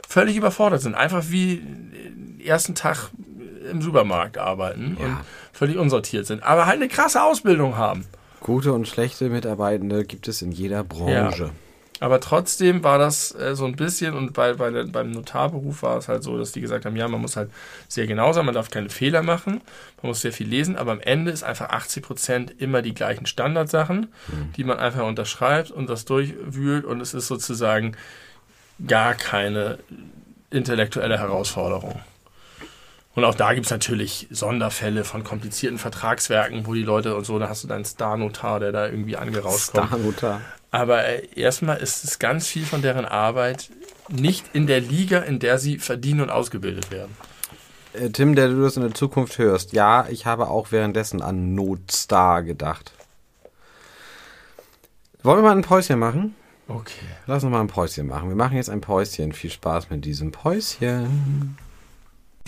völlig 0.07 0.35
überfordert 0.35 0.81
sind, 0.81 0.95
einfach 0.95 1.25
wie 1.29 1.61
ersten 2.43 2.75
Tag 2.75 3.09
im 3.69 3.81
Supermarkt 3.81 4.37
arbeiten 4.37 4.97
und 4.99 5.17
völlig 5.53 5.77
unsortiert 5.77 6.25
sind, 6.25 6.43
aber 6.43 6.65
halt 6.65 6.77
eine 6.77 6.87
krasse 6.87 7.23
Ausbildung 7.23 7.77
haben. 7.77 8.05
Gute 8.41 8.73
und 8.73 8.87
schlechte 8.87 9.29
Mitarbeitende 9.29 10.05
gibt 10.05 10.27
es 10.27 10.41
in 10.41 10.51
jeder 10.51 10.83
Branche. 10.83 11.49
Aber 12.01 12.19
trotzdem 12.19 12.83
war 12.83 12.97
das 12.97 13.33
äh, 13.35 13.55
so 13.55 13.65
ein 13.65 13.75
bisschen, 13.75 14.15
und 14.15 14.33
bei, 14.33 14.53
bei 14.53 14.83
beim 14.83 15.11
Notarberuf 15.11 15.81
war 15.81 15.97
es 15.97 16.09
halt 16.09 16.23
so, 16.23 16.37
dass 16.37 16.51
die 16.51 16.59
gesagt 16.59 16.85
haben, 16.85 16.95
ja, 16.95 17.07
man 17.07 17.21
muss 17.21 17.37
halt 17.37 17.49
sehr 17.87 18.05
genau 18.05 18.33
sein, 18.33 18.45
man 18.45 18.53
darf 18.53 18.69
keine 18.69 18.89
Fehler 18.89 19.23
machen, 19.23 19.61
man 20.01 20.09
muss 20.09 20.21
sehr 20.21 20.33
viel 20.33 20.47
lesen, 20.47 20.75
aber 20.75 20.91
am 20.91 20.99
Ende 20.99 21.31
ist 21.31 21.43
einfach 21.43 21.69
80 21.69 22.03
Prozent 22.03 22.53
immer 22.61 22.81
die 22.81 22.93
gleichen 22.93 23.25
Standardsachen, 23.25 24.07
die 24.57 24.65
man 24.65 24.77
einfach 24.77 25.05
unterschreibt 25.05 25.71
und 25.71 25.89
das 25.89 26.03
durchwühlt 26.03 26.83
und 26.83 26.99
es 26.99 27.13
ist 27.13 27.27
sozusagen 27.27 27.95
gar 28.85 29.13
keine 29.13 29.79
intellektuelle 30.49 31.17
Herausforderung. 31.17 32.01
Und 33.15 33.23
auch 33.23 33.35
da 33.35 33.53
gibt 33.53 33.65
es 33.65 33.71
natürlich 33.71 34.27
Sonderfälle 34.29 35.05
von 35.05 35.23
komplizierten 35.23 35.77
Vertragswerken, 35.77 36.67
wo 36.67 36.73
die 36.73 36.83
Leute 36.83 37.15
und 37.15 37.25
so, 37.25 37.39
da 37.39 37.47
hast 37.47 37.63
du 37.63 37.67
deinen 37.67 37.85
Star-Notar, 37.85 38.59
der 38.59 38.73
da 38.73 38.87
irgendwie 38.87 39.15
angerauscht 39.15 39.71
kommt. 39.71 39.87
Starnotar. 39.87 40.41
Aber 40.71 41.05
äh, 41.05 41.25
erstmal 41.33 41.77
ist 41.77 42.03
es 42.03 42.19
ganz 42.19 42.47
viel 42.47 42.65
von 42.65 42.81
deren 42.81 43.05
Arbeit 43.05 43.69
nicht 44.09 44.45
in 44.53 44.67
der 44.67 44.81
Liga, 44.81 45.19
in 45.19 45.39
der 45.39 45.57
sie 45.57 45.79
verdienen 45.79 46.21
und 46.21 46.29
ausgebildet 46.29 46.91
werden. 46.91 47.15
Äh, 47.93 48.09
Tim, 48.09 48.35
der 48.35 48.49
du 48.49 48.61
das 48.61 48.75
in 48.75 48.83
der 48.83 48.93
Zukunft 48.93 49.37
hörst, 49.37 49.71
ja, 49.71 50.07
ich 50.09 50.25
habe 50.25 50.49
auch 50.49 50.73
währenddessen 50.73 51.21
an 51.21 51.55
Notstar 51.55 52.43
gedacht. 52.43 52.91
Wollen 55.23 55.39
wir 55.39 55.43
mal 55.43 55.55
ein 55.55 55.61
Päuschen 55.61 55.97
machen? 55.97 56.35
Okay. 56.67 57.05
Lass 57.27 57.43
uns 57.43 57.51
mal 57.51 57.61
ein 57.61 57.67
Päuschen 57.67 58.07
machen. 58.07 58.27
Wir 58.27 58.35
machen 58.35 58.57
jetzt 58.57 58.69
ein 58.69 58.81
Päuschen. 58.81 59.31
Viel 59.31 59.51
Spaß 59.51 59.89
mit 59.89 60.03
diesem 60.03 60.31
Päuschen. 60.31 61.57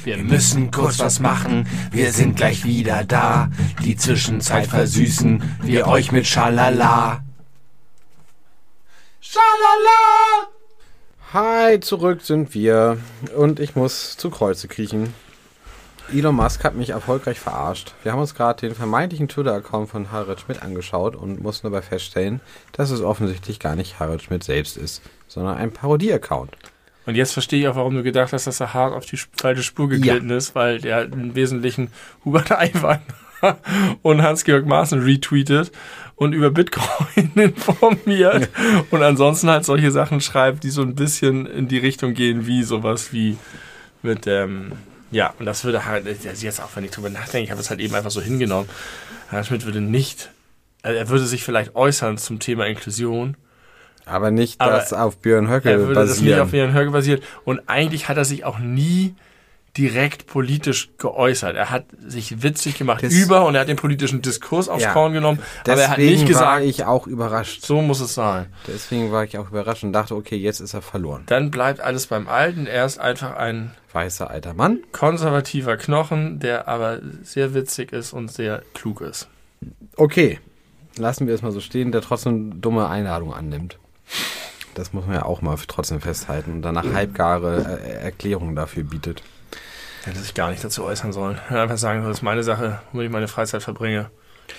Wir 0.03 0.17
müssen 0.17 0.71
kurz 0.71 0.99
was 0.99 1.19
machen, 1.19 1.67
wir 1.91 2.13
sind 2.13 2.37
gleich 2.37 2.63
wieder 2.63 3.03
da. 3.03 3.49
Die 3.83 3.97
Zwischenzeit 3.97 4.67
versüßen 4.67 5.57
wir 5.63 5.87
euch 5.87 6.13
mit 6.13 6.25
Schalala. 6.25 7.25
Schalala! 9.19 10.47
Hi, 11.33 11.82
zurück 11.82 12.21
sind 12.21 12.53
wir. 12.53 12.99
Und 13.36 13.59
ich 13.59 13.75
muss 13.75 14.15
zu 14.15 14.29
Kreuze 14.29 14.69
kriechen. 14.69 15.13
Elon 16.13 16.36
Musk 16.36 16.63
hat 16.63 16.75
mich 16.75 16.91
erfolgreich 16.91 17.37
verarscht. 17.41 17.93
Wir 18.03 18.13
haben 18.13 18.21
uns 18.21 18.33
gerade 18.33 18.61
den 18.61 18.75
vermeintlichen 18.75 19.28
Twitter-Account 19.28 19.89
von 19.89 20.11
Harald 20.13 20.39
Schmidt 20.39 20.61
angeschaut 20.61 21.17
und 21.17 21.41
mussten 21.41 21.67
dabei 21.67 21.82
feststellen, 21.82 22.39
dass 22.71 22.91
es 22.91 23.01
offensichtlich 23.01 23.59
gar 23.59 23.75
nicht 23.75 23.99
Harald 23.99 24.21
Schmidt 24.21 24.45
selbst 24.45 24.78
ist, 24.78 25.01
sondern 25.28 25.57
ein 25.57 25.74
Parodie-Account. 25.74 26.55
Und 27.08 27.16
jetzt 27.16 27.32
verstehe 27.32 27.62
ich 27.62 27.67
auch, 27.70 27.78
warum 27.78 27.96
du 27.96 28.04
gedacht 28.04 28.34
hast, 28.34 28.47
dass 28.47 28.59
er 28.59 28.74
hart 28.74 28.93
auf 28.93 29.05
die 29.05 29.17
falsche 29.38 29.63
Spur 29.63 29.88
geglitten 29.88 30.29
ist, 30.29 30.55
weil 30.55 30.82
der 30.82 31.05
im 31.05 31.36
Wesentlichen 31.36 31.89
Hubert 32.25 32.51
Aiwanger 32.51 33.00
und 34.01 34.21
Hans-Georg 34.21 34.66
Maaßen 34.66 35.01
retweetet 35.01 35.71
und 36.16 36.34
über 36.34 36.51
Bitcoin 36.51 37.32
informiert 37.36 38.50
und 38.92 39.04
ansonsten 39.04 39.50
halt 39.50 39.63
solche 39.63 39.92
Sachen 39.92 40.20
schreibt, 40.20 40.66
die 40.66 40.70
so 40.70 40.82
ein 40.82 40.96
bisschen 40.96 41.46
in 41.46 41.70
die 41.70 41.78
Richtung 41.78 42.13
gehen, 42.13 42.46
wie 42.46 42.63
sowas 42.63 43.13
wie 43.13 43.38
mit 44.01 44.28
ähm, 44.28 44.74
ja, 45.09 45.34
und 45.39 45.46
das 45.46 45.63
würde 45.63 45.86
halt, 45.86 46.05
jetzt 46.24 46.62
auch 46.62 46.75
wenn 46.75 46.84
ich 46.84 46.92
drüber 46.92 47.09
nachdenke, 47.09 47.46
ich 47.46 47.51
habe 47.51 47.62
es 47.62 47.70
halt 47.70 47.79
eben 47.79 47.96
einfach 47.96 48.12
so 48.12 48.21
hingenommen, 48.21 48.67
Herr 49.29 49.46
Schmidt 49.46 49.63
würde 49.63 49.79
nicht, 49.79 50.29
also 50.82 50.97
er 50.97 51.08
würde 51.08 51.25
sich 51.25 51.43
vielleicht 51.43 51.74
äußern 51.75 52.17
zum 52.17 52.39
Thema 52.39 52.66
Inklusion, 52.67 53.38
Aber 54.08 54.32
nicht 54.32 54.59
Aber 54.62 54.71
das 54.71 54.93
auf 54.93 55.17
Björn 55.17 55.50
Höcke 55.50 55.70
er 55.70 55.79
würde 55.79 55.93
das 55.96 56.09
nicht 56.09 56.20
basieren. 56.21 56.39
auf 56.42 56.51
Björn 56.51 56.74
Höcke 56.74 56.92
basiert. 56.92 57.24
Und 57.46 57.62
eigentlich 57.67 58.08
hat 58.09 58.17
er 58.17 58.25
sich 58.25 58.46
auch 58.46 58.59
nie 58.59 59.16
direkt 59.78 60.25
politisch 60.25 60.89
geäußert. 60.97 61.55
Er 61.55 61.70
hat 61.70 61.86
sich 62.08 62.42
witzig 62.42 62.79
gemacht 62.79 63.04
Das- 63.04 63.13
über 63.13 63.46
und 63.46 63.54
er 63.54 63.62
hat 63.62 63.67
den 63.67 63.75
politischen 63.75 64.24
Diskurs 64.24 64.70
aufs 64.70 64.82
Ja. 64.84 64.92
Korn 64.93 65.13
genommen, 65.13 65.38
aber 65.39 65.75
Deswegen 65.75 65.82
er 65.82 65.89
hat 65.92 65.97
nicht 66.00 66.21
war 66.21 66.28
gesagt, 66.28 66.63
ich 66.66 66.86
auch 66.86 67.05
überrascht. 67.05 67.63
so 67.63 67.82
muss 67.84 68.00
es 68.00 68.16
sein. 68.16 68.47
Deswegen 68.66 69.12
war 69.12 69.24
ich 69.24 69.38
auch 69.38 69.50
überrascht 69.50 69.84
und 69.84 69.93
dachte, 69.93 70.16
okay, 70.16 70.36
jetzt 70.36 70.62
ist 70.62 70.74
er 70.74 70.82
verloren. 70.82 71.24
Dann 71.28 71.51
bleibt 71.51 71.79
alles 71.79 72.08
beim 72.08 72.28
Alten. 72.28 72.66
Er 72.66 72.86
ist 72.86 72.97
einfach 72.97 73.36
ein 73.36 73.71
Weißer 73.93 74.32
alter 74.32 74.55
Mann. 74.55 74.79
konservativer 74.93 75.78
Knochen, 75.78 76.39
der 76.39 76.67
aber 76.67 77.00
sehr 77.21 77.54
witzig 77.54 77.93
ist 77.93 78.13
und 78.13 78.32
sehr 78.32 78.63
klug 78.74 79.01
ist. 79.01 79.28
Okay, 79.96 80.39
lassen 80.97 81.28
wir 81.28 81.36
es 81.36 81.43
mal 81.43 81.51
so 81.51 81.59
stehen, 81.59 81.92
der 81.92 82.01
trotzdem 82.01 82.62
dumme 82.62 82.89
Einladung 82.89 83.32
annimmt. 83.32 83.78
Das 84.74 84.93
muss 84.93 85.05
man 85.05 85.16
ja 85.16 85.25
auch 85.25 85.42
mal 85.42 85.58
trotzdem 85.67 86.01
festhalten 86.01 86.51
und 86.51 86.62
danach 86.62 86.86
halbgare 86.93 87.79
äh, 87.84 88.04
Erklärungen 88.04 88.55
dafür 88.55 88.84
bietet. 88.84 89.24
Hätte 90.04 90.20
sich 90.20 90.34
gar 90.34 90.51
nicht 90.51 90.63
dazu 90.63 90.84
äußern 90.84 91.12
sollen. 91.12 91.39
Einfach 91.50 91.78
sagen 91.78 92.04
das 92.04 92.17
ist 92.17 92.21
meine 92.21 92.43
Sache, 92.43 92.79
womit 92.92 93.08
ich 93.08 93.12
meine 93.12 93.28
Freizeit 93.28 93.63
verbringe. 93.63 94.09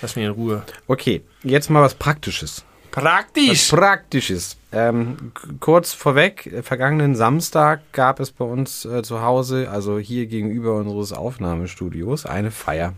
Lass 0.01 0.15
mich 0.15 0.25
in 0.25 0.31
Ruhe. 0.31 0.63
Okay, 0.87 1.23
jetzt 1.43 1.69
mal 1.69 1.81
was 1.81 1.95
Praktisches. 1.95 2.63
Was 2.91 3.03
Praktisch! 3.03 3.69
Praktisches. 3.69 4.57
Ähm, 4.71 5.31
kurz 5.59 5.93
vorweg, 5.93 6.47
äh, 6.47 6.63
vergangenen 6.63 7.15
Samstag 7.15 7.81
gab 7.91 8.19
es 8.19 8.31
bei 8.31 8.45
uns 8.45 8.85
äh, 8.85 9.03
zu 9.03 9.21
Hause, 9.21 9.69
also 9.71 9.99
hier 9.99 10.25
gegenüber 10.25 10.75
unseres 10.75 11.13
Aufnahmestudios, 11.13 12.25
eine 12.25 12.51
Feier. 12.51 12.93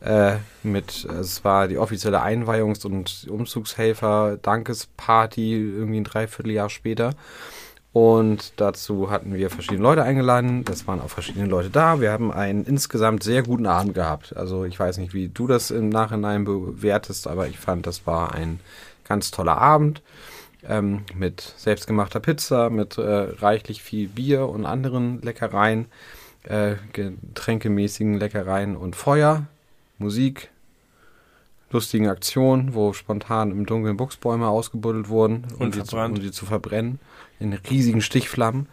Äh, 0.00 0.36
mit, 0.62 1.04
es 1.04 1.44
war 1.44 1.68
die 1.68 1.76
offizielle 1.78 2.22
Einweihungs- 2.22 2.86
und 2.86 3.26
Umzugshelfer-Dankesparty, 3.28 5.54
irgendwie 5.54 6.00
ein 6.00 6.04
Dreivierteljahr 6.04 6.70
später. 6.70 7.10
Und 7.92 8.60
dazu 8.60 9.10
hatten 9.10 9.34
wir 9.34 9.50
verschiedene 9.50 9.82
Leute 9.82 10.04
eingeladen. 10.04 10.64
Das 10.64 10.86
waren 10.86 11.00
auch 11.00 11.08
verschiedene 11.08 11.46
Leute 11.46 11.70
da. 11.70 12.00
Wir 12.00 12.12
haben 12.12 12.30
einen 12.30 12.64
insgesamt 12.64 13.24
sehr 13.24 13.42
guten 13.42 13.66
Abend 13.66 13.94
gehabt. 13.94 14.36
Also 14.36 14.64
ich 14.64 14.78
weiß 14.78 14.98
nicht, 14.98 15.14
wie 15.14 15.28
du 15.28 15.46
das 15.46 15.70
im 15.70 15.88
Nachhinein 15.88 16.44
bewertest, 16.44 17.26
aber 17.26 17.48
ich 17.48 17.58
fand, 17.58 17.86
das 17.86 18.06
war 18.06 18.34
ein 18.34 18.60
ganz 19.04 19.30
toller 19.30 19.56
Abend 19.58 20.02
ähm, 20.68 21.04
mit 21.14 21.54
selbstgemachter 21.56 22.20
Pizza, 22.20 22.70
mit 22.70 22.98
äh, 22.98 23.02
reichlich 23.02 23.82
viel 23.82 24.08
Bier 24.08 24.48
und 24.48 24.66
anderen 24.66 25.22
Leckereien, 25.22 25.86
äh, 26.44 26.76
getränkemäßigen 26.92 28.18
Leckereien 28.18 28.76
und 28.76 28.96
Feuer, 28.96 29.46
Musik, 29.98 30.50
lustigen 31.70 32.08
Aktionen, 32.08 32.74
wo 32.74 32.92
spontan 32.92 33.50
im 33.50 33.66
Dunkeln 33.66 33.96
Buchsbäume 33.96 34.48
ausgebuddelt 34.48 35.08
wurden, 35.08 35.46
um 35.54 35.66
Und 35.66 35.74
sie, 35.74 35.84
zu, 35.84 35.96
um 35.96 36.16
sie 36.20 36.30
zu 36.32 36.46
verbrennen, 36.46 36.98
in 37.40 37.52
riesigen 37.52 38.00
Stichflammen. 38.00 38.66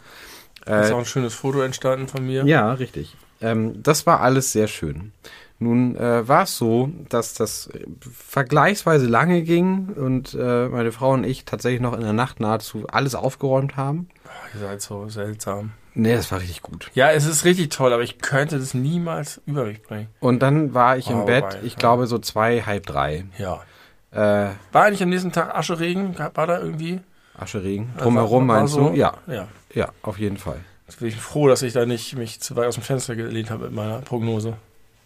Ist 0.61 0.67
Äh, 0.89 0.93
auch 0.93 0.99
ein 0.99 1.05
schönes 1.05 1.33
Foto 1.33 1.61
entstanden 1.61 2.07
von 2.07 2.25
mir. 2.25 2.45
ja, 2.45 2.73
richtig. 2.73 3.15
Ähm, 3.41 3.83
das 3.83 4.07
war 4.07 4.21
alles 4.21 4.53
sehr 4.53 4.67
schön. 4.67 5.11
Nun 5.59 5.95
äh, 5.95 6.27
war 6.27 6.43
es 6.43 6.57
so, 6.57 6.89
dass 7.09 7.33
das 7.33 7.69
vergleichsweise 7.99 9.07
lange 9.07 9.41
ging 9.43 9.89
und 9.89 10.33
äh, 10.33 10.67
meine 10.67 10.91
Frau 10.91 11.11
und 11.11 11.23
ich 11.23 11.45
tatsächlich 11.45 11.81
noch 11.81 11.93
in 11.93 12.01
der 12.01 12.13
Nacht 12.13 12.39
nahezu 12.39 12.85
alles 12.87 13.15
aufgeräumt 13.15 13.77
haben. 13.77 14.09
Ihr 14.53 14.59
seid 14.61 14.81
so 14.81 15.07
seltsam. 15.09 15.71
Nee, 15.95 16.13
das 16.15 16.31
war 16.31 16.39
richtig 16.41 16.61
gut. 16.61 16.91
Ja, 16.93 17.11
es 17.11 17.25
ist 17.25 17.45
richtig 17.45 17.69
toll, 17.69 17.93
aber 17.93 18.03
ich 18.03 18.19
könnte 18.19 18.59
das 18.59 18.73
niemals 18.73 19.41
über 19.45 19.63
mich 19.65 19.81
bringen. 19.81 20.07
Und 20.19 20.39
dann 20.43 20.73
war 20.73 20.97
ich 20.97 21.09
im 21.09 21.21
Oh, 21.21 21.25
Bett, 21.25 21.43
wei, 21.45 21.59
ich 21.63 21.73
ja. 21.73 21.79
glaube 21.79 22.05
so 22.07 22.19
zwei, 22.19 22.61
halb 22.61 22.85
drei. 22.85 23.23
Ja. 23.37 23.61
Äh, 24.11 24.51
War 24.71 24.83
eigentlich 24.85 25.01
am 25.03 25.09
nächsten 25.09 25.31
Tag 25.31 25.55
Ascheregen? 25.55 26.17
War 26.17 26.47
da 26.47 26.59
irgendwie? 26.59 26.99
Ascheregen. 27.37 27.89
Drumherum 27.97 28.47
War- 28.47 28.55
war 28.55 28.61
meinst 28.61 28.73
so? 28.75 28.89
du? 28.89 28.95
Ja, 28.95 29.13
Ja. 29.27 29.47
ja, 29.73 29.89
auf 30.03 30.19
jeden 30.19 30.37
Fall. 30.37 30.59
Jetzt 30.87 30.99
bin 30.99 31.07
ich 31.07 31.15
froh, 31.15 31.47
dass 31.47 31.61
ich 31.63 31.73
da 31.73 31.85
nicht 31.85 32.15
mich 32.15 32.39
zu 32.41 32.55
weit 32.55 32.67
aus 32.67 32.75
dem 32.75 32.83
Fenster 32.83 33.15
gelehnt 33.15 33.49
habe 33.49 33.65
mit 33.65 33.73
meiner 33.73 33.99
Prognose. 33.99 34.57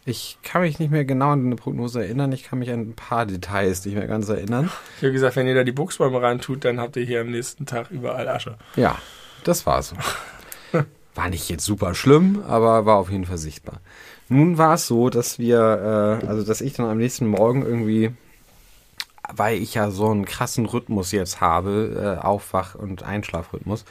Ich 0.05 0.37
kann 0.43 0.61
mich 0.61 0.79
nicht 0.79 0.91
mehr 0.91 1.05
genau 1.05 1.29
an 1.31 1.45
eine 1.45 1.55
Prognose 1.55 2.01
erinnern. 2.03 2.31
Ich 2.31 2.43
kann 2.43 2.59
mich 2.59 2.71
an 2.71 2.79
ein 2.81 2.95
paar 2.95 3.25
Details 3.25 3.85
nicht 3.85 3.95
mehr 3.95 4.07
ganz 4.07 4.27
erinnern. 4.29 4.71
Ich 4.97 5.03
habe 5.03 5.13
gesagt, 5.13 5.35
wenn 5.35 5.47
ihr 5.47 5.55
da 5.55 5.63
die 5.63 5.71
Buchsbäume 5.71 6.21
reintut, 6.21 6.65
dann 6.65 6.79
habt 6.79 6.95
ihr 6.97 7.03
hier 7.03 7.21
am 7.21 7.29
nächsten 7.31 7.65
Tag 7.65 7.91
überall 7.91 8.27
Asche. 8.27 8.57
Ja, 8.75 8.97
das 9.43 9.65
war 9.65 9.81
so. 9.83 9.95
War 11.19 11.29
nicht 11.29 11.49
jetzt 11.49 11.65
super 11.65 11.93
schlimm, 11.95 12.41
aber 12.47 12.85
war 12.85 12.97
auf 12.97 13.11
jeden 13.11 13.25
Fall 13.25 13.37
sichtbar. 13.37 13.79
Nun 14.29 14.57
war 14.57 14.75
es 14.75 14.87
so, 14.87 15.09
dass 15.09 15.37
wir, 15.39 16.19
äh, 16.23 16.27
also 16.27 16.43
dass 16.43 16.61
ich 16.61 16.73
dann 16.73 16.85
am 16.85 16.97
nächsten 16.97 17.27
Morgen 17.27 17.63
irgendwie, 17.65 18.11
weil 19.31 19.57
ich 19.57 19.73
ja 19.73 19.91
so 19.91 20.09
einen 20.09 20.25
krassen 20.25 20.65
Rhythmus 20.65 21.11
jetzt 21.11 21.41
habe, 21.41 22.17
äh, 22.21 22.25
Aufwach- 22.25 22.75
und 22.75 23.03
Einschlafrhythmus, 23.03 23.85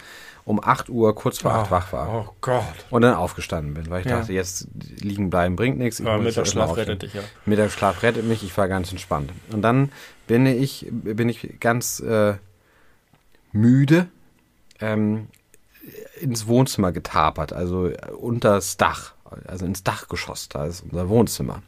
um 0.45 0.63
8 0.63 0.89
Uhr 0.89 1.15
kurz 1.15 1.39
vor 1.41 1.53
8 1.53 1.71
wach 1.71 1.93
war. 1.93 2.09
Oh 2.31 2.35
Gott. 2.41 2.63
Und 2.91 3.03
dann 3.03 3.15
aufgestanden 3.15 3.75
bin, 3.75 3.91
weil 3.91 4.01
ich 4.01 4.07
Ja. 4.07 4.21
dachte, 4.21 4.33
jetzt 4.33 4.67
liegen 5.01 5.29
bleiben 5.29 5.57
bringt 5.57 5.77
nichts. 5.79 6.01
Ich 6.01 6.07
Aber 6.07 6.23
Mittagsschlaf 6.23 6.77
rettet 6.77 7.03
dich 7.03 7.15
ja. 7.15 7.21
Mittagsschlaf 7.45 8.03
rettet 8.03 8.25
mich, 8.25 8.43
ich 8.43 8.57
war 8.57 8.69
ganz 8.69 8.91
entspannt. 8.91 9.31
Und 9.53 9.61
dann 9.63 9.93
bin 10.27 10.47
ich, 10.47 10.87
bin 10.91 11.29
ich 11.29 11.61
ganz 11.61 12.01
äh, 12.01 12.35
müde 13.53 14.07
ähm, 14.81 15.27
ins 16.21 16.47
Wohnzimmer 16.47 16.93
getapert, 16.93 17.53
also 17.53 17.91
unters 18.19 18.77
Dach, 18.77 19.13
also 19.47 19.67
ins 19.67 19.83
Dachgeschoss, 19.83 20.49
da 20.49 20.67
ist 20.67 20.83
unser 20.83 21.09
Wohnzimmer. 21.09 21.63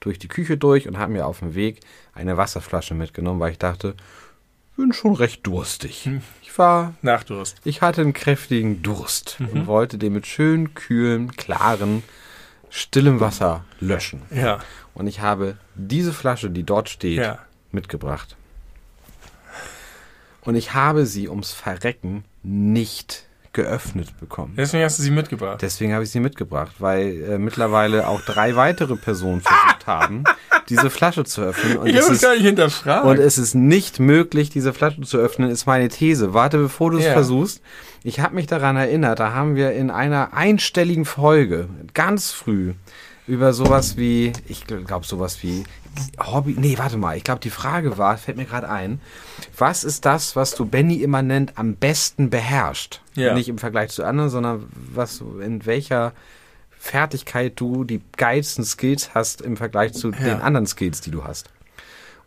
Durch 0.00 0.18
die 0.18 0.28
Küche 0.28 0.56
durch 0.58 0.86
und 0.88 0.98
habe 0.98 1.12
mir 1.12 1.26
auf 1.26 1.38
dem 1.40 1.54
Weg 1.54 1.80
eine 2.12 2.36
Wasserflasche 2.36 2.94
mitgenommen, 2.94 3.40
weil 3.40 3.52
ich 3.52 3.58
dachte, 3.58 3.94
bin 4.76 4.92
schon 4.92 5.14
recht 5.14 5.46
durstig. 5.46 6.10
Ich 6.42 6.58
war 6.58 6.94
Nachdurst. 7.00 7.60
ich 7.64 7.80
hatte 7.80 8.00
einen 8.00 8.12
kräftigen 8.12 8.82
Durst 8.82 9.38
und 9.52 9.66
wollte 9.66 9.98
den 9.98 10.12
mit 10.12 10.26
schön 10.26 10.74
kühlem, 10.74 11.30
klaren, 11.36 12.02
stillem 12.70 13.20
Wasser 13.20 13.64
löschen. 13.80 14.22
Ja. 14.34 14.58
Und 14.94 15.06
ich 15.06 15.20
habe 15.20 15.56
diese 15.76 16.12
Flasche, 16.12 16.50
die 16.50 16.64
dort 16.64 16.88
steht, 16.88 17.18
Ja. 17.20 17.38
mitgebracht. 17.70 18.36
Und 20.42 20.56
ich 20.56 20.74
habe 20.74 21.06
sie 21.06 21.28
ums 21.28 21.52
Verrecken 21.52 22.24
nicht 22.42 23.24
geöffnet 23.54 24.18
bekommen. 24.20 24.52
Deswegen 24.56 24.84
hast 24.84 24.98
du 24.98 25.02
sie 25.02 25.10
mitgebracht. 25.10 25.62
Deswegen 25.62 25.94
habe 25.94 26.04
ich 26.04 26.10
sie 26.10 26.20
mitgebracht, 26.20 26.72
weil 26.80 27.22
äh, 27.22 27.38
mittlerweile 27.38 28.06
auch 28.08 28.20
drei 28.20 28.54
weitere 28.56 28.96
Personen 28.96 29.40
versucht 29.40 29.86
haben, 29.86 30.24
diese 30.68 30.90
Flasche 30.90 31.24
zu 31.24 31.40
öffnen. 31.42 31.78
Und 31.78 31.86
ich 31.86 31.94
es 31.96 32.02
habe 32.04 32.12
es 32.14 32.18
ist 32.20 32.22
gar 32.22 32.34
nicht 32.34 32.44
hinterfragt. 32.44 33.06
und 33.06 33.18
es 33.18 33.38
ist 33.38 33.54
nicht 33.54 33.98
möglich, 34.00 34.50
diese 34.50 34.72
Flasche 34.74 35.00
zu 35.02 35.16
öffnen, 35.18 35.50
ist 35.50 35.66
meine 35.66 35.88
These. 35.88 36.34
Warte, 36.34 36.58
bevor 36.58 36.90
du 36.90 36.98
es 36.98 37.04
Ja. 37.06 37.12
versuchst. 37.14 37.62
Ich 38.02 38.20
habe 38.20 38.34
mich 38.34 38.46
daran 38.46 38.76
erinnert, 38.76 39.18
da 39.18 39.32
haben 39.32 39.56
wir 39.56 39.72
in 39.72 39.90
einer 39.90 40.34
einstelligen 40.34 41.06
Folge, 41.06 41.68
ganz 41.94 42.32
früh, 42.32 42.74
über 43.26 43.52
sowas 43.52 43.96
wie, 43.96 44.32
ich 44.46 44.66
glaube 44.66 45.06
sowas 45.06 45.42
wie 45.42 45.64
Hobby, 46.18 46.56
nee, 46.58 46.76
warte 46.76 46.96
mal, 46.96 47.16
ich 47.16 47.24
glaube 47.24 47.40
die 47.40 47.50
Frage 47.50 47.96
war, 47.96 48.18
fällt 48.18 48.36
mir 48.36 48.44
gerade 48.44 48.68
ein, 48.68 49.00
was 49.56 49.84
ist 49.84 50.04
das, 50.04 50.36
was 50.36 50.54
du 50.54 50.66
Benny 50.66 50.96
immer 50.96 51.22
nennt, 51.22 51.56
am 51.56 51.76
besten 51.76 52.30
beherrscht? 52.30 53.00
Ja. 53.14 53.34
Nicht 53.34 53.48
im 53.48 53.58
Vergleich 53.58 53.90
zu 53.90 54.04
anderen, 54.04 54.30
sondern 54.30 54.66
was, 54.72 55.22
in 55.40 55.64
welcher 55.64 56.12
Fertigkeit 56.70 57.58
du 57.58 57.84
die 57.84 58.02
geilsten 58.16 58.64
Skills 58.64 59.14
hast 59.14 59.40
im 59.40 59.56
Vergleich 59.56 59.94
zu 59.94 60.10
den 60.10 60.40
anderen 60.40 60.66
Skills, 60.66 61.00
die 61.00 61.10
du 61.10 61.24
hast. 61.24 61.48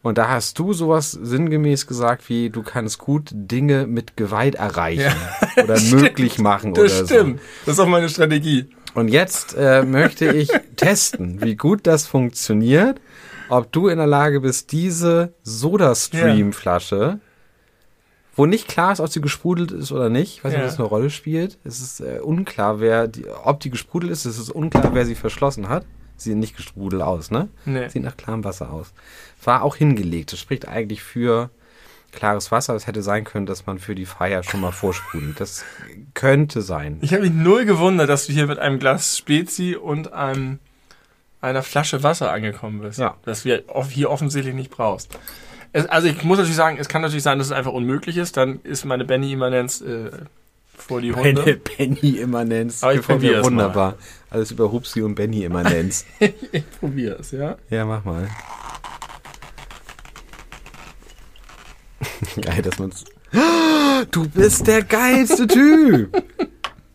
Und 0.02 0.18
da 0.18 0.30
hast 0.30 0.58
du 0.58 0.74
sowas 0.74 1.12
sinngemäß 1.12 1.86
gesagt 1.86 2.30
wie, 2.30 2.50
du 2.50 2.64
kannst 2.64 2.98
gut 2.98 3.30
Dinge 3.34 3.88
mit 3.88 4.16
Gewalt 4.16 4.56
erreichen 4.56 5.14
oder 5.62 5.80
möglich 5.92 6.40
machen 6.40 6.74
das 6.74 7.02
oder 7.02 7.06
stimmt. 7.06 7.42
Das 7.66 7.74
ist 7.74 7.80
auch 7.80 7.88
meine 7.88 8.10
Strategie. 8.10 8.70
Und 8.98 9.10
jetzt 9.10 9.56
äh, 9.56 9.84
möchte 9.84 10.34
ich 10.34 10.50
testen, 10.76 11.40
wie 11.44 11.56
gut 11.56 11.86
das 11.86 12.08
funktioniert, 12.08 13.00
ob 13.48 13.72
du 13.72 13.90
in 13.90 14.00
der 14.00 14.08
Lage 14.08 14.42
bist, 14.42 14.72
diese 14.72 15.34
Soda-Stream-Flasche, 15.44 17.20
wo 18.36 18.48
nicht 18.48 18.68
klar 18.68 18.92
ist, 18.92 19.00
ob 19.00 19.10
sie 19.10 19.22
gesprudelt 19.22 19.72
ist 19.72 19.92
oder 19.92 20.10
nicht, 20.10 20.38
ich 20.38 20.44
weiß 20.44 20.52
nicht, 20.52 20.62
ob 20.62 20.68
das 20.68 20.80
eine 20.80 20.88
Rolle 20.88 21.12
spielt. 21.12 21.60
Es 21.64 21.80
ist 21.80 22.00
äh, 22.00 22.22
unklar, 22.24 22.80
wer 22.80 23.08
die, 23.08 23.28
ob 23.28 23.60
die 23.60 23.70
gesprudelt 23.70 24.12
ist, 24.12 24.26
es 24.26 24.40
ist 24.40 24.50
unklar, 24.50 24.96
wer 24.96 25.06
sie 25.06 25.14
verschlossen 25.14 25.70
hat. 25.70 25.86
Sie 26.16 26.32
sieht 26.32 26.40
nicht 26.40 26.58
gesprudelt 26.58 27.04
aus, 27.04 27.30
ne? 27.30 27.50
Nee. 27.66 27.90
Sieht 27.90 28.02
nach 28.02 28.18
klarem 28.18 28.44
Wasser 28.44 28.74
aus. 28.74 28.94
War 29.44 29.62
auch 29.62 29.76
hingelegt. 29.76 30.32
Das 30.32 30.40
spricht 30.40 30.68
eigentlich 30.68 31.04
für 31.04 31.52
klares 32.12 32.52
Wasser. 32.52 32.76
Es 32.76 32.88
hätte 32.88 33.02
sein 33.02 33.24
können, 33.24 33.46
dass 33.46 33.66
man 33.66 33.80
für 33.80 33.96
die 33.96 34.06
Feier 34.06 34.44
schon 34.44 34.62
mal 34.62 34.72
vorsprudelt. 34.72 35.40
Das 35.40 35.64
könnte 36.14 36.62
sein. 36.62 36.98
Ich 37.02 37.14
habe 37.14 37.24
mich 37.24 37.34
null 37.34 37.66
gewundert, 37.66 38.10
dass 38.10 38.28
du 38.28 38.34
hier 38.34 38.48
mit 38.48 38.60
einem 38.60 38.80
Glas 38.80 39.18
Spezi 39.18 39.76
und 39.76 40.14
einem 40.14 40.60
einer 41.42 41.64
Flasche 41.64 42.04
Wasser 42.04 42.32
angekommen 42.32 42.82
bist. 42.82 43.00
Ja. 43.00 43.16
Das 43.24 43.46
wir 43.46 43.64
hier 43.90 44.10
offensichtlich 44.10 44.56
nicht 44.56 44.72
brauchst. 44.72 45.18
Es, 45.74 45.86
also 45.86 46.08
ich 46.08 46.24
muss 46.24 46.38
natürlich 46.38 46.56
sagen, 46.56 46.78
es 46.80 46.88
kann 46.90 47.02
natürlich 47.02 47.24
sein, 47.24 47.38
dass 47.38 47.48
es 47.48 47.54
einfach 47.54 47.74
unmöglich 47.74 48.18
ist. 48.18 48.38
Dann 48.38 48.60
ist 48.64 48.86
meine 48.86 49.06
Benny-Immanenz 49.06 49.82
äh, 49.82 50.10
vor 50.76 51.02
die 51.02 51.14
Hunde. 51.14 51.60
Benny, 51.78 51.96
Benny 52.00 52.18
Immanenz. 52.18 52.84
Aber 52.84 52.94
ich 52.94 53.00
Gefällt 53.00 53.22
mir 53.22 53.28
probier's 53.28 53.44
mal. 53.44 53.52
wunderbar. 53.52 53.96
Alles 54.30 54.52
über 54.52 54.72
Hupsi 54.72 55.02
und 55.02 55.16
Benny 55.16 55.44
Immanenz. 55.44 56.06
Ich 56.52 56.70
probiere 56.80 57.18
es, 57.20 57.32
ja. 57.32 57.58
ja, 57.70 57.86
mach 57.86 58.04
mal. 58.06 58.30
Geil, 62.42 62.62
dass 62.62 62.80
man's. 62.80 63.04
Du 64.12 64.28
bist 64.30 64.68
der 64.68 64.84
geilste 64.84 65.48
Typ. 65.48 66.24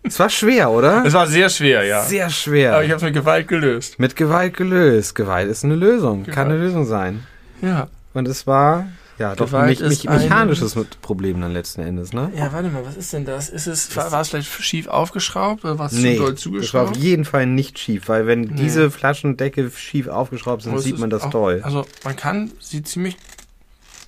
Es 0.04 0.18
war 0.20 0.30
schwer, 0.30 0.70
oder? 0.70 1.04
Es 1.04 1.12
war 1.14 1.26
sehr 1.26 1.48
schwer, 1.48 1.84
ja. 1.84 2.02
Sehr 2.04 2.30
schwer. 2.30 2.74
Aber 2.74 2.84
ich 2.84 2.90
habe 2.90 2.98
es 2.98 3.02
mit 3.02 3.14
Gewalt 3.14 3.48
gelöst. 3.48 3.98
Mit 3.98 4.14
Gewalt 4.14 4.56
gelöst. 4.56 5.14
Gewalt 5.16 5.50
ist 5.50 5.64
eine 5.64 5.74
Lösung. 5.74 6.24
Kann 6.24 6.46
eine 6.48 6.58
Lösung 6.58 6.86
sein. 6.86 7.24
Ja. 7.60 7.88
Und 8.14 8.28
es 8.28 8.46
war 8.46 8.86
ja 9.18 9.34
doch 9.34 9.46
Gewalt 9.46 9.80
mich, 9.80 9.88
mich, 9.88 10.04
mechanisches 10.08 10.74
mit 10.76 11.00
Problem 11.02 11.40
dann 11.40 11.52
letzten 11.52 11.82
Endes, 11.82 12.12
ne? 12.12 12.30
Ja, 12.36 12.52
warte 12.52 12.68
mal, 12.68 12.84
was 12.84 12.96
ist 12.96 13.12
denn 13.12 13.24
das? 13.24 13.48
Ist 13.48 13.66
es, 13.66 13.94
war, 13.96 14.10
war 14.12 14.20
es 14.20 14.28
vielleicht 14.28 14.50
schief 14.62 14.86
aufgeschraubt 14.86 15.64
oder 15.64 15.78
war 15.78 15.86
es 15.86 15.92
Nee, 15.92 16.16
zu 16.16 16.22
doll 16.22 16.30
das 16.34 16.44
war 16.46 16.52
zugeschraubt? 16.52 16.90
auf 16.90 16.96
jeden 16.96 17.24
Fall 17.24 17.46
nicht 17.46 17.78
schief, 17.78 18.08
weil 18.08 18.26
wenn 18.26 18.42
Nee. 18.42 18.54
diese 18.62 18.90
Flaschendeckel 18.90 19.70
schief 19.72 20.06
aufgeschraubt 20.08 20.62
sind, 20.62 20.74
es 20.74 20.84
sieht 20.84 20.98
man 20.98 21.10
das 21.10 21.22
auch- 21.24 21.30
doll. 21.30 21.60
Also 21.62 21.84
man 22.04 22.14
kann 22.16 22.52
sie 22.60 22.82
ziemlich. 22.82 23.16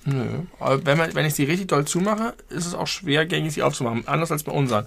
Nö. 0.05 0.25
Aber 0.59 0.85
wenn, 0.85 0.97
man, 0.97 1.13
wenn 1.15 1.25
ich 1.25 1.33
sie 1.33 1.43
richtig 1.45 1.67
doll 1.67 1.85
zumache, 1.85 2.33
ist 2.49 2.65
es 2.65 2.73
auch 2.73 2.87
schwer, 2.87 3.25
gängig 3.25 3.53
sie 3.53 3.63
aufzumachen. 3.63 4.07
Anders 4.07 4.31
als 4.31 4.43
bei 4.43 4.51
unseren. 4.51 4.85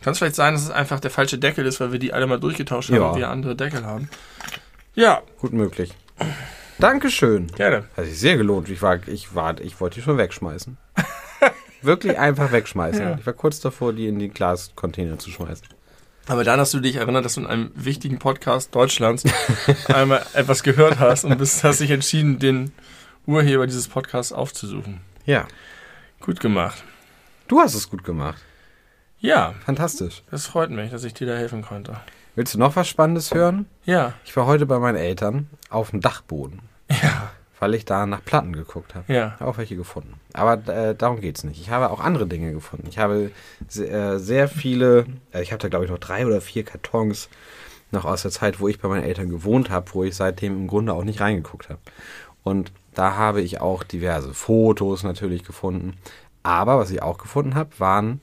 Kann 0.00 0.12
es 0.12 0.18
vielleicht 0.18 0.36
sein, 0.36 0.54
dass 0.54 0.62
es 0.62 0.70
einfach 0.70 1.00
der 1.00 1.10
falsche 1.10 1.38
Deckel 1.38 1.66
ist, 1.66 1.80
weil 1.80 1.90
wir 1.92 1.98
die 1.98 2.12
alle 2.12 2.26
mal 2.28 2.38
durchgetauscht 2.38 2.90
haben 2.90 2.96
Ja. 2.96 3.10
und 3.10 3.18
wir 3.18 3.28
andere 3.30 3.56
Deckel 3.56 3.84
haben. 3.84 4.08
Ja, 4.94 5.22
Gut 5.40 5.52
möglich. 5.52 5.92
Dankeschön. 6.78 7.48
gerne. 7.48 7.84
Hat 7.96 8.04
sich 8.04 8.18
sehr 8.18 8.36
gelohnt. 8.36 8.68
Ich 8.68 8.80
war, 8.82 9.00
ich 9.08 9.34
war, 9.34 9.60
ich 9.60 9.80
wollte 9.80 9.96
die 9.96 10.02
schon 10.02 10.16
wegschmeißen. 10.18 10.76
Wirklich 11.82 12.18
einfach 12.18 12.52
wegschmeißen. 12.52 13.18
Ich 13.20 13.26
war 13.26 13.32
kurz 13.32 13.60
davor, 13.60 13.92
die 13.92 14.06
in 14.08 14.18
die 14.18 14.28
Glascontainer 14.28 15.18
zu 15.18 15.30
schmeißen. 15.30 15.66
Aber 16.26 16.44
dann 16.44 16.60
hast 16.60 16.74
du 16.74 16.80
dich 16.80 16.96
erinnert, 16.96 17.24
dass 17.24 17.34
du 17.34 17.40
in 17.40 17.46
einem 17.46 17.70
wichtigen 17.74 18.18
Podcast 18.18 18.74
Deutschlands 18.74 19.24
einmal 19.88 20.24
etwas 20.34 20.62
gehört 20.62 20.98
hast 20.98 21.24
und 21.24 21.36
bist, 21.38 21.64
hast 21.64 21.80
dich 21.80 21.90
entschieden, 21.90 22.38
den 22.38 22.72
Urheber 23.28 23.66
dieses 23.66 23.88
Podcasts 23.88 24.32
aufzusuchen. 24.32 25.00
Ja. 25.26 25.46
Gut 26.20 26.40
gemacht. 26.40 26.82
Du 27.46 27.60
hast 27.60 27.74
es 27.74 27.90
gut 27.90 28.02
gemacht. 28.02 28.42
Ja, 29.20 29.54
Fantastisch. 29.64 30.22
das 30.30 30.46
freut 30.46 30.70
mich, 30.70 30.90
dass 30.90 31.04
ich 31.04 31.12
dir 31.14 31.26
da 31.26 31.34
helfen 31.36 31.62
konnte. 31.62 31.96
Willst 32.34 32.54
du 32.54 32.58
noch 32.58 32.74
was 32.76 32.88
Spannendes 32.88 33.34
hören? 33.34 33.66
Ja, 33.84 34.14
Ich 34.24 34.36
war 34.36 34.46
heute 34.46 34.64
bei 34.64 34.78
meinen 34.78 34.96
Eltern 34.96 35.48
auf 35.70 35.90
dem 35.90 36.00
Dachboden, 36.00 36.60
ja, 37.02 37.30
weil 37.58 37.74
ich 37.74 37.84
da 37.84 38.06
nach 38.06 38.24
Platten 38.24 38.52
geguckt 38.52 38.94
habe. 38.94 39.12
ja. 39.12 39.36
Auch 39.40 39.58
welche 39.58 39.76
gefunden. 39.76 40.14
Aber 40.32 40.54
äh, 40.72 40.94
darum 40.94 41.20
geht's 41.20 41.42
nicht. 41.44 41.60
Ich 41.60 41.68
habe 41.70 41.90
auch 41.90 42.00
andere 42.00 42.26
Dinge 42.28 42.52
gefunden. 42.52 42.86
Ich 42.88 42.98
habe 42.98 43.30
se 43.68 43.88
äh, 43.88 44.18
sehr 44.18 44.48
viele, 44.48 45.06
äh, 45.34 45.42
ich 45.42 45.50
habe 45.52 45.60
da 45.60 45.68
glaube 45.68 45.84
ich 45.84 45.90
noch 45.90 45.98
drei 45.98 46.24
oder 46.26 46.40
vier 46.40 46.64
Kartons 46.64 47.28
noch 47.90 48.04
aus 48.04 48.22
der 48.22 48.30
Zeit, 48.30 48.60
wo 48.60 48.68
ich 48.68 48.78
bei 48.80 48.88
meinen 48.88 49.02
Eltern 49.04 49.28
gewohnt 49.28 49.68
habe, 49.70 49.92
wo 49.94 50.04
ich 50.04 50.14
seitdem 50.14 50.54
im 50.56 50.66
Grunde 50.68 50.92
auch 50.92 51.04
nicht 51.04 51.20
reingeguckt 51.20 51.68
habe. 51.70 51.80
Und 52.44 52.70
da 52.98 53.14
habe 53.14 53.42
ich 53.42 53.60
auch 53.60 53.84
diverse 53.84 54.34
Fotos 54.34 55.04
natürlich 55.04 55.44
gefunden. 55.44 55.94
Aber 56.42 56.78
was 56.78 56.90
ich 56.90 57.00
auch 57.00 57.18
gefunden 57.18 57.54
habe, 57.54 57.70
waren 57.78 58.22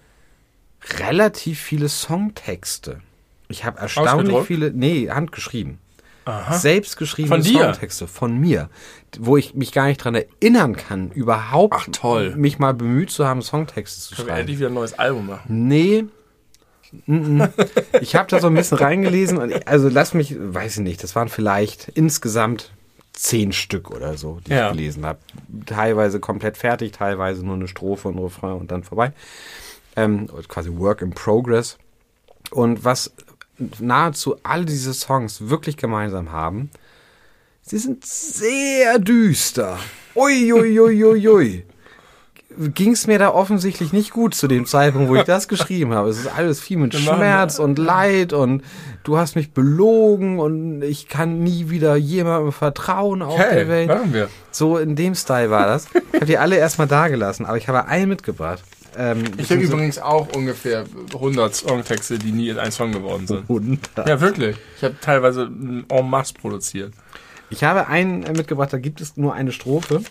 relativ 1.00 1.62
viele 1.62 1.88
Songtexte. 1.88 3.00
Ich 3.48 3.64
habe 3.64 3.80
erstaunlich 3.80 4.46
viele, 4.46 4.72
nee, 4.72 5.10
handgeschrieben. 5.10 5.80
Aha. 6.26 6.56
Selbstgeschriebene 6.58 7.42
Von? 7.42 7.54
Songtexte 7.54 8.08
von 8.08 8.38
mir, 8.38 8.70
wo 9.18 9.38
ich 9.38 9.54
mich 9.54 9.72
gar 9.72 9.86
nicht 9.86 10.04
dran 10.04 10.16
erinnern 10.16 10.76
kann, 10.76 11.10
überhaupt 11.12 11.76
Ach, 11.78 11.88
toll. 11.94 12.36
mich 12.36 12.60
mal 12.60 12.74
bemüht 12.74 13.12
zu 13.12 13.26
haben, 13.26 13.44
Songtexte 13.44 14.02
zu 14.02 14.16
Können 14.16 14.28
wir 14.28 14.32
schreiben. 14.32 14.40
endlich 14.42 14.58
wieder 14.58 14.70
ein 14.70 14.74
neues 14.74 15.00
Album 15.00 15.28
machen? 15.28 15.68
Nee. 15.68 16.06
Ich 18.02 18.16
habe 18.16 18.30
da 18.30 18.40
so 18.42 18.48
ein 18.48 18.54
bisschen 18.56 18.78
reingelesen 18.78 19.38
und 19.38 19.68
also 19.68 19.88
lass 19.88 20.14
mich, 20.14 20.36
weiß 20.38 20.78
ich 20.78 20.84
nicht, 20.84 21.02
das 21.02 21.16
waren 21.16 21.30
vielleicht 21.30 21.90
insgesamt 21.90 22.72
zehn 23.16 23.52
Stück 23.52 23.92
oder 23.92 24.18
so, 24.18 24.40
die 24.46 24.52
Ja. 24.52 24.68
ich 24.68 24.78
gelesen 24.78 25.06
habe. 25.06 25.20
Teilweise 25.66 26.20
komplett 26.20 26.58
fertig, 26.58 26.92
teilweise 26.92 27.46
nur 27.46 27.56
eine 27.56 27.68
Strophe 27.68 28.10
und 28.10 28.16
ein 28.18 28.24
Refrain 28.24 28.54
und 28.54 28.72
dann 28.72 28.84
vorbei. 28.84 29.14
Ähm, 29.96 30.28
quasi 30.48 30.70
Work 30.78 31.02
in 31.02 31.12
Progress. 31.12 31.78
Und 32.52 32.84
was 32.84 33.12
nahezu 33.80 34.36
all 34.44 34.66
diese 34.66 34.94
Songs 34.94 35.48
wirklich 35.50 35.78
gemeinsam 35.78 36.32
haben, 36.32 36.70
sie 37.62 37.78
sind 37.78 38.06
sehr 38.06 39.00
düster. 39.00 39.80
Ui, 40.16 40.52
ui, 40.54 40.80
ui, 40.80 41.04
ui, 41.04 41.28
ui. 41.28 41.66
Ging 42.74 42.92
es 42.94 43.06
mir 43.08 43.20
da 43.20 43.34
offensichtlich 43.34 43.92
nicht 43.92 44.12
gut 44.12 44.34
zu 44.34 44.48
dem 44.48 44.66
Zeitpunkt, 44.66 45.10
wo 45.10 45.16
ich 45.16 45.24
das 45.24 45.48
geschrieben 45.48 45.94
habe. 45.94 46.10
Es 46.10 46.20
ist 46.20 46.28
alles 46.38 46.62
viel 46.62 46.78
mit 46.78 46.94
Schmerz 46.94 47.60
und 47.60 47.78
Leid 47.78 48.32
und 48.34 48.64
du 49.04 49.18
hast 49.18 49.36
mich 49.36 49.52
belogen 49.52 50.40
und 50.40 50.82
ich 50.82 51.10
kann 51.10 51.44
nie 51.44 51.70
wieder 51.70 51.96
jemandem 51.98 52.52
vertrauen 52.54 53.22
auf 53.24 53.36
der 53.36 53.68
Welt. 53.68 53.88
machen 53.90 54.14
wir. 54.14 54.30
So 54.52 54.78
in 54.78 54.96
dem 54.96 55.16
Style 55.16 55.50
war 55.50 55.66
das. 55.66 55.88
Ich 55.94 56.16
habe 56.16 56.26
die 56.28 56.38
alle 56.38 56.56
erstmal 56.58 56.88
da 56.88 57.08
gelassen, 57.10 57.46
aber 57.46 57.58
ich 57.58 57.68
habe 57.68 57.88
einen 57.88 58.08
mitgebracht. 58.10 58.64
Ähm, 58.98 59.24
Ich 59.38 59.50
habe 59.52 59.60
übrigens 59.62 60.00
auch 60.00 60.30
ungefähr 60.34 60.86
100 61.14 61.54
Songtexte, 61.54 62.18
die 62.20 62.32
nie 62.32 62.48
in 62.50 62.58
einen 62.60 62.72
Song 62.72 62.94
geworden 62.94 63.28
sind. 63.28 63.42
100. 63.50 64.08
Ja, 64.08 64.22
wirklich. 64.22 64.56
Ich 64.78 64.84
habe 64.84 64.96
teilweise 65.02 65.50
en 65.90 66.10
masse 66.10 66.34
produziert. 66.36 66.94
Ich 67.50 67.66
habe 67.66 67.88
einen 67.88 68.22
mitgebracht, 68.22 68.72
da 68.72 68.78
gibt 68.78 69.02
es 69.02 69.18
nur 69.18 69.34
eine 69.34 69.52
Strophe. 69.52 70.02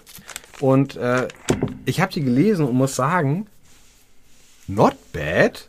Und 0.60 0.94
äh, 0.96 1.26
ich 1.86 2.00
habe 2.00 2.12
die 2.12 2.22
gelesen 2.22 2.66
und 2.66 2.74
muss 2.74 2.96
sagen, 2.96 3.46
not 4.66 4.96
bad 5.12 5.68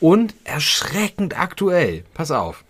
und 0.00 0.34
erschreckend 0.44 1.38
aktuell. 1.38 2.04
Pass 2.14 2.30
auf. 2.30 2.64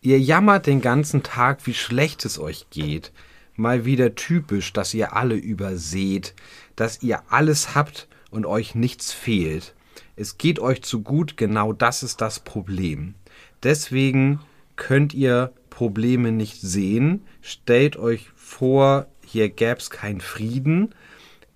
Ihr 0.00 0.20
jammert 0.20 0.66
den 0.66 0.80
ganzen 0.80 1.22
Tag, 1.22 1.66
wie 1.66 1.74
schlecht 1.74 2.24
es 2.24 2.38
euch 2.38 2.66
geht. 2.70 3.12
Mal 3.56 3.84
wieder 3.84 4.14
typisch, 4.14 4.72
dass 4.72 4.94
ihr 4.94 5.14
alle 5.14 5.34
überseht, 5.34 6.34
dass 6.76 7.02
ihr 7.02 7.22
alles 7.28 7.74
habt 7.74 8.06
und 8.30 8.46
euch 8.46 8.76
nichts 8.76 9.12
fehlt. 9.12 9.74
Es 10.14 10.38
geht 10.38 10.60
euch 10.60 10.82
zu 10.82 11.02
gut, 11.02 11.36
genau 11.36 11.72
das 11.72 12.02
ist 12.02 12.20
das 12.20 12.40
Problem. 12.40 13.14
Deswegen 13.62 14.40
könnt 14.76 15.14
ihr 15.14 15.52
Probleme 15.70 16.30
nicht 16.30 16.60
sehen. 16.60 17.24
Stellt 17.42 17.96
euch 17.96 18.30
vor, 18.36 19.06
hier 19.24 19.48
gäb's 19.48 19.90
keinen 19.90 20.20
Frieden, 20.20 20.94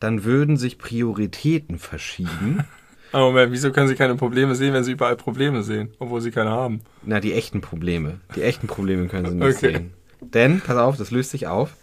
dann 0.03 0.25
würden 0.25 0.57
sich 0.57 0.79
Prioritäten 0.79 1.79
verschieben. 1.79 2.65
Aber 3.13 3.27
Moment, 3.27 3.53
wieso 3.53 3.71
können 3.73 3.89
Sie 3.89 3.95
keine 3.95 4.15
Probleme 4.17 4.55
sehen, 4.55 4.73
wenn 4.73 4.85
Sie 4.85 4.93
überall 4.93 5.17
Probleme 5.17 5.63
sehen, 5.63 5.91
obwohl 5.99 6.21
Sie 6.21 6.31
keine 6.31 6.51
haben? 6.51 6.81
Na, 7.03 7.21
die 7.21 7.35
echten 7.35 7.61
Probleme. 7.61 8.21
Die 8.35 8.43
echten 8.43 8.67
Probleme 8.67 9.07
können 9.09 9.27
Sie 9.29 9.35
nicht 9.35 9.59
Okay. 9.59 9.73
sehen. 9.73 9.93
Denn, 10.21 10.61
pass 10.61 10.77
auf, 10.77 10.97
das 10.97 11.11
löst 11.11 11.31
sich 11.31 11.47
auf. 11.47 11.77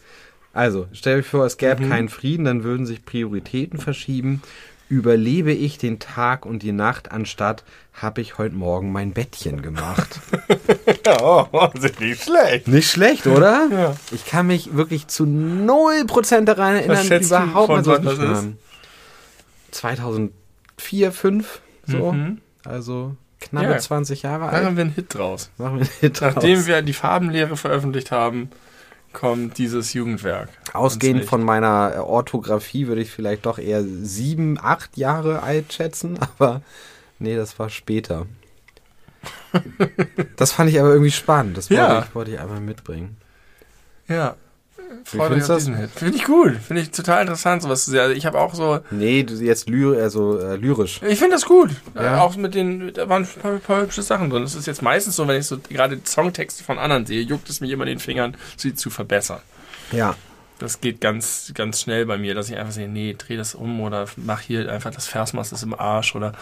Also, 0.54 0.88
stellt 0.92 1.20
euch 1.20 1.30
vor, 1.30 1.46
es 1.46 1.58
gäbe 1.58 1.84
Mhm. 1.84 1.90
keinen 1.90 2.10
Frieden, 2.10 2.46
dann 2.46 2.64
würden 2.64 2.86
sich 2.86 3.06
Prioritäten 3.06 3.80
verschieben. 3.80 4.42
Überlebe 4.90 5.54
ich 5.54 5.78
den 5.78 6.00
Tag 6.00 6.46
und 6.46 6.64
die 6.64 6.72
Nacht, 6.72 7.12
anstatt 7.12 7.64
habe 7.94 8.22
ich 8.22 8.38
heute 8.38 8.56
Morgen 8.56 8.92
mein 8.92 9.14
Bettchen 9.14 9.62
gemacht. 9.62 10.20
Oh, 11.22 11.48
sind 11.80 12.00
nicht 12.02 12.24
schlecht. 12.24 12.68
Nicht 12.68 12.90
schlecht, 12.92 13.26
oder? 13.26 13.68
Ja. 13.72 13.96
Ich 14.12 14.26
kann 14.26 14.46
mich 14.48 14.76
wirklich 14.76 15.08
zu 15.08 15.24
0% 15.24 16.42
daran 16.46 16.76
erinnern, 16.76 17.08
überhaupt 17.24 17.70
mal 17.70 17.84
so 17.84 17.92
das 17.98 18.02
geschrieben 18.04 18.32
ist? 18.32 18.38
haben. 18.38 18.58
2004, 19.72 21.12
5 21.12 21.62
so. 21.86 22.12
Mhm. 22.12 22.42
Also 22.64 23.16
knappe 23.40 23.72
Ja. 23.72 23.78
20 23.78 24.22
Jahre 24.24 24.50
alt. 24.50 24.66
haben 24.66 24.78
wir 24.78 24.84
einen 24.84 24.94
Hit 24.94 25.14
draus. 25.14 25.50
Machen 25.58 25.80
wir 25.80 25.82
einen 25.86 25.90
Hit 26.00 26.22
Nachdem 26.22 26.56
draus. 26.56 26.68
wir 26.68 26.82
die 26.82 26.94
Farbenlehre 26.94 27.58
veröffentlicht 27.58 28.12
haben, 28.12 28.50
kommt 29.14 29.58
dieses 29.58 29.94
Jugendwerk. 29.94 30.50
Ausgehend 30.74 31.26
von 31.26 31.44
meiner 31.44 31.94
äh, 31.96 31.98
Orthographie 32.00 32.88
würde 32.88 33.02
ich 33.02 33.12
vielleicht 33.12 33.46
doch 33.46 33.58
eher 33.60 33.84
sieben, 33.84 34.58
acht 34.62 34.98
Jahre 34.98 35.42
alt 35.44 35.74
schätzen, 35.74 36.18
aber 36.38 36.62
nee, 37.20 37.36
das 37.36 37.58
war 37.60 37.70
später. 37.70 38.26
das 40.38 40.52
fand 40.52 40.70
ich 40.70 40.80
aber 40.80 40.90
irgendwie 40.90 41.12
spannend. 41.12 41.58
Das 41.58 41.70
wollte, 41.70 41.82
Ja. 41.82 42.00
ich, 42.08 42.16
wollte 42.16 42.32
ich 42.32 42.40
einmal 42.40 42.62
mitbringen. 42.62 43.18
Ja. 44.08 44.36
Freut 45.04 45.30
findest 45.30 45.50
mich 45.50 45.56
auf 45.56 45.58
diesen 45.58 45.76
Hit. 45.78 45.90
Finde 45.96 46.18
ich 46.18 46.24
gut. 46.24 46.56
Finde 46.58 46.82
ich 46.82 46.92
total 46.92 47.22
interessant, 47.22 47.62
sowas 47.62 47.86
zu 47.86 47.92
sehen. 47.92 48.00
Also 48.02 48.14
ich 48.16 48.26
habe 48.26 48.40
auch 48.40 48.54
so, 48.54 48.80
Nee, 48.92 49.24
du 49.24 49.34
jetzt 49.36 49.70
lyr 49.70 50.02
also, 50.02 50.40
äh, 50.40 50.56
lyrisch. 50.56 51.02
ich 51.08 51.20
finde 51.20 51.36
das 51.36 51.46
gut. 51.46 51.72
Ja. 51.96 52.18
Äh, 52.18 52.20
Auch 52.20 52.36
mit 52.36 52.56
den, 52.56 52.94
da 52.94 53.08
waren 53.10 53.24
ein 53.24 53.42
paar, 53.42 53.58
paar 53.58 53.82
hübsche 53.82 54.02
Sachen 54.02 54.30
drin. 54.30 54.44
Es 54.44 54.56
ist 54.56 54.68
jetzt 54.68 54.82
meistens 54.82 55.16
so, 55.16 55.28
wenn 55.28 55.40
ich 55.40 55.46
so 55.48 55.58
gerade 55.60 56.00
Songtexte 56.06 56.64
von 56.64 56.78
anderen 56.80 57.06
sehe, 57.06 57.22
juckt 57.22 57.50
es 57.50 57.62
mich 57.62 57.72
immer 57.72 57.84
in 57.84 57.90
den 57.90 58.00
Fingern, 58.00 58.36
sie 58.58 58.74
zu 58.74 58.90
verbessern. 58.90 59.40
Ja. 59.92 60.16
Das 60.60 60.82
geht 60.82 61.00
ganz, 61.00 61.52
ganz 61.56 61.80
schnell 61.80 62.06
bei 62.06 62.18
mir, 62.18 62.36
dass 62.36 62.50
ich 62.50 62.58
einfach 62.58 62.74
sehe, 62.74 62.90
nee, 62.90 63.16
dreh 63.18 63.38
das 63.38 63.56
um 63.56 63.80
oder 63.80 64.08
mach 64.18 64.42
hier 64.42 64.70
einfach 64.70 64.92
das 64.92 65.08
Versmaß 65.08 65.54
ist 65.54 65.64
im 65.64 65.74
Arsch 65.74 66.16
oder 66.16 66.34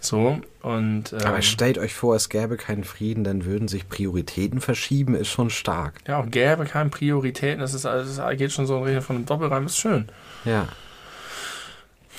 So, 0.00 0.40
und. 0.62 1.12
Ähm, 1.12 1.18
Aber 1.26 1.42
stellt 1.42 1.76
euch 1.78 1.94
vor, 1.94 2.16
es 2.16 2.28
gäbe 2.28 2.56
keinen 2.56 2.84
Frieden, 2.84 3.22
dann 3.22 3.44
würden 3.44 3.68
sich 3.68 3.88
Prioritäten 3.88 4.60
verschieben, 4.60 5.14
ist 5.14 5.28
schon 5.28 5.50
stark. 5.50 5.94
ja, 6.08 6.18
auch 6.20 6.30
gäbe 6.30 6.64
keine 6.64 6.88
Prioritäten. 6.90 7.60
Das, 7.60 7.74
ist, 7.74 7.84
das 7.84 8.18
geht 8.36 8.50
schon 8.52 8.66
so 8.66 8.78
in 8.78 8.84
Richtung 8.84 9.02
von 9.02 9.16
einem 9.16 9.26
Doppelreim, 9.26 9.66
ist 9.66 9.76
schön. 9.76 10.08
Ja. 10.44 10.68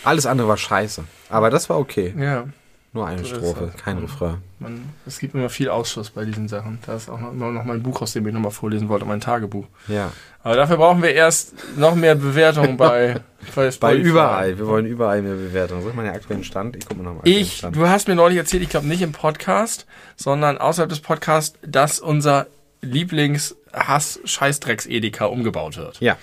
Alles 0.03 0.25
andere 0.25 0.47
war 0.47 0.57
scheiße. 0.57 1.03
Aber 1.29 1.49
das 1.49 1.69
war 1.69 1.77
okay. 1.77 2.13
Ja. 2.17 2.45
Nur 2.93 3.07
eine 3.07 3.23
So 3.23 3.35
Strophe, 3.35 3.71
das. 3.71 3.81
kein 3.81 3.99
Refrain. 3.99 4.37
Man, 4.59 4.89
es 5.05 5.19
gibt 5.19 5.33
immer 5.33 5.49
viel 5.49 5.69
Ausschuss 5.69 6.09
bei 6.09 6.25
diesen 6.25 6.47
Sachen. 6.49 6.79
Da 6.85 6.95
ist 6.95 7.09
auch 7.09 7.19
noch, 7.19 7.31
immer 7.31 7.51
noch 7.51 7.63
mein 7.63 7.81
Buch, 7.81 8.01
aus 8.01 8.11
dem 8.13 8.27
ich 8.27 8.33
nochmal 8.33 8.51
vorlesen 8.51 8.89
wollte, 8.89 9.05
mein 9.05 9.21
Tagebuch. 9.21 9.65
Ja. 9.87 10.11
Aber 10.43 10.55
dafür 10.55 10.77
brauchen 10.77 11.03
wir 11.03 11.13
erst 11.13 11.53
noch 11.77 11.95
mehr 11.95 12.15
Bewertungen 12.15 12.77
bei, 12.83 13.19
bei, 13.55 13.71
Bei 13.79 13.95
überall. 13.95 14.57
Wir 14.57 14.67
wollen 14.67 14.85
überall 14.85 15.21
mehr 15.21 15.35
Bewertungen. 15.35 15.83
Such 15.83 15.93
mal 15.93 16.03
den 16.03 16.13
aktuellen 16.13 16.43
Stand. 16.43 16.75
Ich 16.75 16.87
gucke 16.87 17.01
mal 17.01 17.09
nochmal. 17.09 17.27
Ich, 17.27 17.61
du 17.61 17.87
hast 17.87 18.07
mir 18.07 18.15
neulich 18.15 18.37
erzählt, 18.37 18.63
ich 18.63 18.69
glaube 18.69 18.87
nicht 18.87 19.01
im 19.01 19.11
Podcast, 19.11 19.85
sondern 20.15 20.57
außerhalb 20.57 20.89
des 20.89 21.01
Podcasts, 21.01 21.57
dass 21.61 21.99
unser 21.99 22.47
Lieblings-Hass-Scheißdrecks-Edeka 22.81 25.25
umgebaut 25.25 25.77
wird. 25.77 25.99
Ja. 25.99 26.17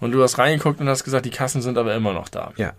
Und 0.00 0.12
du 0.12 0.22
hast 0.22 0.38
reingeguckt 0.38 0.80
und 0.80 0.88
hast 0.88 1.04
gesagt, 1.04 1.24
die 1.24 1.30
Kassen 1.30 1.62
sind 1.62 1.78
aber 1.78 1.94
immer 1.94 2.12
noch 2.12 2.28
da. 2.28 2.52
Ja. 2.56 2.72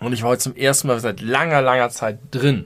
Und 0.00 0.14
ich 0.14 0.22
war 0.22 0.30
heute 0.30 0.42
zum 0.42 0.56
ersten 0.56 0.88
Mal 0.88 0.98
seit 1.00 1.20
langer, 1.20 1.60
langer 1.60 1.90
Zeit 1.90 2.18
drin. 2.30 2.64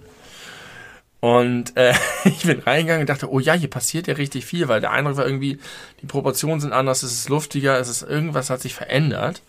Und 1.24 1.74
äh, 1.78 1.94
ich 2.26 2.42
bin 2.42 2.58
reingegangen 2.58 3.00
und 3.00 3.08
dachte, 3.08 3.32
oh 3.32 3.40
ja, 3.40 3.54
hier 3.54 3.70
passiert 3.70 4.08
ja 4.08 4.14
richtig 4.14 4.44
viel, 4.44 4.68
weil 4.68 4.82
der 4.82 4.90
Eindruck 4.90 5.16
war 5.16 5.24
irgendwie, 5.24 5.58
die 6.02 6.06
Proportionen 6.06 6.60
sind 6.60 6.74
anders, 6.74 7.02
es 7.02 7.12
ist 7.12 7.30
luftiger, 7.30 7.80
es 7.80 7.88
ist 7.88 8.02
irgendwas 8.02 8.50
hat 8.50 8.60
sich 8.60 8.74
verändert. 8.74 9.40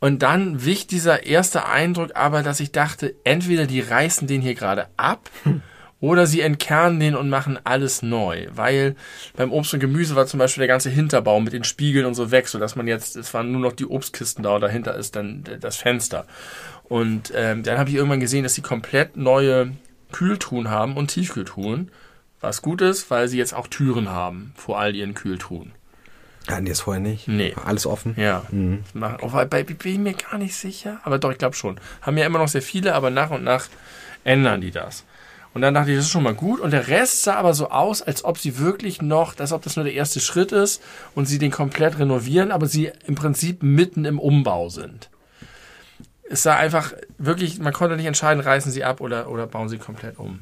Und 0.00 0.22
dann 0.22 0.64
wich 0.64 0.86
dieser 0.86 1.26
erste 1.26 1.66
Eindruck 1.66 2.12
aber, 2.14 2.42
dass 2.42 2.60
ich 2.60 2.72
dachte, 2.72 3.14
entweder 3.24 3.66
die 3.66 3.80
reißen 3.80 4.26
den 4.26 4.40
hier 4.40 4.54
gerade 4.54 4.86
ab 4.96 5.28
oder 6.00 6.26
sie 6.26 6.40
entkernen 6.40 6.98
den 6.98 7.14
und 7.14 7.28
machen 7.28 7.58
alles 7.64 8.00
neu. 8.00 8.46
Weil 8.50 8.96
beim 9.36 9.52
Obst 9.52 9.74
und 9.74 9.80
Gemüse 9.80 10.16
war 10.16 10.24
zum 10.24 10.38
Beispiel 10.38 10.62
der 10.62 10.68
ganze 10.68 10.88
Hinterbau 10.88 11.40
mit 11.40 11.52
den 11.52 11.64
Spiegeln 11.64 12.06
und 12.06 12.14
so 12.14 12.30
weg, 12.30 12.48
sodass 12.48 12.74
man 12.74 12.88
jetzt, 12.88 13.16
es 13.16 13.34
waren 13.34 13.52
nur 13.52 13.60
noch 13.60 13.74
die 13.74 13.84
Obstkisten 13.84 14.44
da 14.44 14.54
und 14.54 14.62
dahinter 14.62 14.94
ist 14.94 15.14
dann 15.14 15.44
das 15.60 15.76
Fenster. 15.76 16.24
Und 16.84 17.34
ähm, 17.34 17.64
dann 17.64 17.76
habe 17.76 17.90
ich 17.90 17.96
irgendwann 17.96 18.20
gesehen, 18.20 18.44
dass 18.44 18.54
sie 18.54 18.62
komplett 18.62 19.18
neue 19.18 19.72
Kühltruhen 20.12 20.70
haben 20.70 20.96
und 20.96 21.08
Tiefkühltruhen. 21.08 21.90
Was 22.40 22.62
gut 22.62 22.80
ist, 22.82 23.10
weil 23.10 23.28
sie 23.28 23.38
jetzt 23.38 23.54
auch 23.54 23.66
Türen 23.66 24.08
haben 24.10 24.52
vor 24.56 24.78
all 24.78 24.94
ihren 24.94 25.14
Kühltruhen. 25.14 25.72
Hatten 26.46 26.64
die 26.64 26.70
es 26.70 26.80
vorher 26.80 27.02
nicht? 27.02 27.28
Nee. 27.28 27.54
Alles 27.64 27.84
offen? 27.84 28.14
Ja. 28.16 28.44
Machen. 28.94 29.18
Oh, 29.20 29.28
bei, 29.28 29.44
bei 29.44 29.62
bin 29.64 29.92
ich 29.92 29.98
mir 29.98 30.14
gar 30.14 30.38
nicht 30.38 30.54
sicher. 30.54 31.00
Aber 31.04 31.18
doch, 31.18 31.30
ich 31.30 31.38
glaube 31.38 31.56
schon. 31.56 31.78
Haben 32.00 32.16
ja 32.16 32.26
immer 32.26 32.38
noch 32.38 32.48
sehr 32.48 32.62
viele, 32.62 32.94
aber 32.94 33.10
nach 33.10 33.30
und 33.30 33.44
nach 33.44 33.66
ändern 34.24 34.60
die 34.60 34.70
das. 34.70 35.04
Und 35.52 35.62
dann 35.62 35.74
dachte 35.74 35.90
ich, 35.90 35.96
das 35.96 36.06
ist 36.06 36.12
schon 36.12 36.22
mal 36.22 36.34
gut. 36.34 36.60
Und 36.60 36.70
der 36.70 36.88
Rest 36.88 37.24
sah 37.24 37.34
aber 37.34 37.52
so 37.52 37.70
aus, 37.70 38.00
als 38.00 38.24
ob 38.24 38.38
sie 38.38 38.58
wirklich 38.58 39.02
noch, 39.02 39.38
als 39.38 39.52
ob 39.52 39.62
das 39.62 39.76
nur 39.76 39.84
der 39.84 39.94
erste 39.94 40.20
Schritt 40.20 40.52
ist 40.52 40.82
und 41.14 41.26
sie 41.26 41.38
den 41.38 41.50
komplett 41.50 41.98
renovieren, 41.98 42.50
aber 42.50 42.66
sie 42.66 42.92
im 43.06 43.14
Prinzip 43.14 43.62
mitten 43.62 44.04
im 44.04 44.18
Umbau 44.18 44.68
sind. 44.68 45.10
Es 46.30 46.42
sah 46.42 46.56
einfach 46.56 46.92
wirklich, 47.16 47.58
man 47.58 47.72
konnte 47.72 47.96
nicht 47.96 48.06
entscheiden, 48.06 48.42
reißen 48.42 48.70
sie 48.70 48.84
ab 48.84 49.00
oder, 49.00 49.30
oder 49.30 49.46
bauen 49.46 49.68
sie 49.68 49.78
komplett 49.78 50.18
um. 50.18 50.40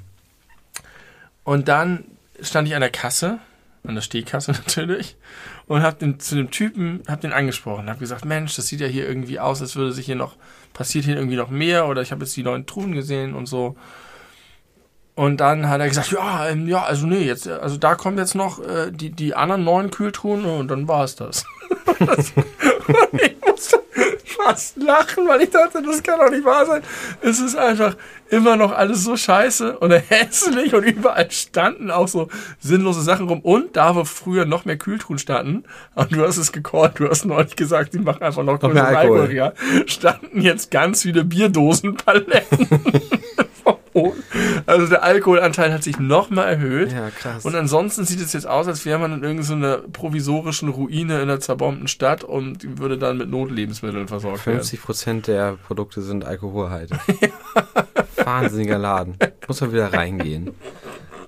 Und 1.45 1.69
dann 1.69 2.05
stand 2.41 2.67
ich 2.67 2.75
an 2.75 2.81
der 2.81 2.91
Kasse, 2.91 3.39
an 3.87 3.95
der 3.95 4.03
Stehkasse 4.03 4.53
natürlich, 4.67 5.17
und 5.67 5.83
habe 5.83 5.99
den 5.99 6.19
zu 6.19 6.35
dem 6.35 6.51
Typen, 6.51 7.03
habe 7.09 7.23
den 7.23 7.33
angesprochen, 7.33 7.89
habe 7.89 8.01
gesagt, 8.01 8.25
Mensch, 8.25 8.57
das 8.57 8.67
sieht 8.67 8.81
ja 8.81 8.87
hier 8.87 9.07
irgendwie 9.07 9.39
aus, 9.39 9.61
als 9.63 9.77
würde 9.77 9.93
sich 9.93 10.07
hier 10.07 10.17
noch 10.17 10.37
passiert 10.77 11.07
hier 11.07 11.17
irgendwie 11.17 11.37
noch 11.37 11.49
mehr 11.49 11.87
oder 11.87 12.03
ich 12.03 12.13
habe 12.13 12.25
jetzt 12.25 12.37
die 12.37 12.43
neuen 12.43 12.67
Truhen 12.67 12.93
gesehen 12.93 13.35
und 13.35 13.47
so. 13.47 13.77
Und 15.15 15.39
dann 15.39 15.71
hat 15.71 15.81
er 15.81 15.89
gesagt, 15.89 16.13
ja, 16.13 16.47
ähm, 16.49 16.69
ja, 16.69 16.83
also 16.83 17.07
nee, 17.07 17.23
jetzt, 17.23 17.49
also 17.49 17.79
da 17.79 17.95
kommen 17.95 18.19
jetzt 18.19 18.35
noch 18.35 18.63
äh, 18.63 18.91
die, 18.93 19.11
die 19.11 19.35
anderen 19.35 19.65
neuen 19.65 19.91
Kühltruhen 19.91 20.45
und 20.45 20.69
dann 20.69 20.87
war 20.89 21.05
es 21.05 21.17
das. 21.17 21.47
ich 23.13 23.36
fast 24.47 24.77
lachen, 24.77 25.27
weil 25.27 25.43
ich 25.43 25.51
dachte, 25.51 25.83
das 25.83 26.03
kann 26.03 26.19
doch 26.19 26.31
nicht 26.31 26.45
wahr 26.45 26.67
sein. 26.67 26.83
Es 27.21 27.41
ist 27.41 27.57
einfach 27.57 27.97
immer 28.29 28.57
noch 28.57 28.73
alles 28.73 29.05
so 29.05 29.17
scheiße 29.17 29.79
und 29.79 29.91
hässlich 30.09 30.75
und 30.75 30.85
überall 30.85 31.31
standen 31.31 31.91
auch 31.91 32.09
so 32.09 32.29
sinnlose 32.61 33.03
Sachen 33.03 33.29
rum. 33.29 33.41
Und 33.41 33.77
da 33.77 33.95
wo 33.95 34.05
früher 34.05 34.45
noch 34.45 34.65
mehr 34.65 34.77
Kühltruhen 34.77 35.19
standen, 35.19 35.65
und 35.95 36.13
du 36.13 36.23
hast 36.23 36.37
es 36.37 36.53
gecallt, 36.53 36.99
du 36.99 37.09
hast 37.09 37.25
neulich 37.25 37.57
gesagt, 37.57 37.95
die 37.95 37.99
machen 37.99 38.23
einfach 38.23 38.43
noch, 38.43 38.61
Noch 38.61 38.73
mehr 38.73 38.87
Alkohol. 38.87 39.21
Alkohol, 39.21 39.37
ja, 39.37 39.53
standen 39.87 40.41
jetzt 40.41 40.71
ganz 40.71 41.03
viele 41.03 41.25
Bierdosenpaletten. 41.25 42.69
Also 44.67 44.87
der 44.87 45.03
Alkoholanteil 45.03 45.73
hat 45.73 45.83
sich 45.83 45.99
nochmal 45.99 46.49
erhöht. 46.49 46.93
Ja, 46.93 47.11
krass. 47.11 47.45
Und 47.45 47.55
ansonsten 47.55 48.05
sieht 48.05 48.21
es 48.21 48.33
jetzt 48.33 48.47
aus, 48.47 48.67
als 48.67 48.85
wäre 48.85 48.99
man 48.99 49.13
in 49.13 49.23
irgendeiner 49.23 49.79
provisorischen 49.79 50.69
Ruine 50.69 51.17
in 51.17 51.23
einer 51.23 51.41
zerbombten 51.41 51.89
Stadt 51.89 52.25
und 52.25 52.79
würde 52.81 52.99
dann 52.99 53.19
mit 53.19 53.31
Notlebensmitteln 53.31 54.09
versorgt 54.09 54.47
werden. 54.47 54.59
50 54.59 54.83
Prozent 54.83 55.27
der 55.29 55.57
Produkte 55.67 56.03
sind 56.03 56.25
alkoholhaltig. 56.25 56.99
Wahnsinniger 58.17 58.79
Laden. 58.79 59.17
Muss 59.47 59.61
man 59.61 59.73
wieder 59.73 59.93
reingehen. 59.93 60.55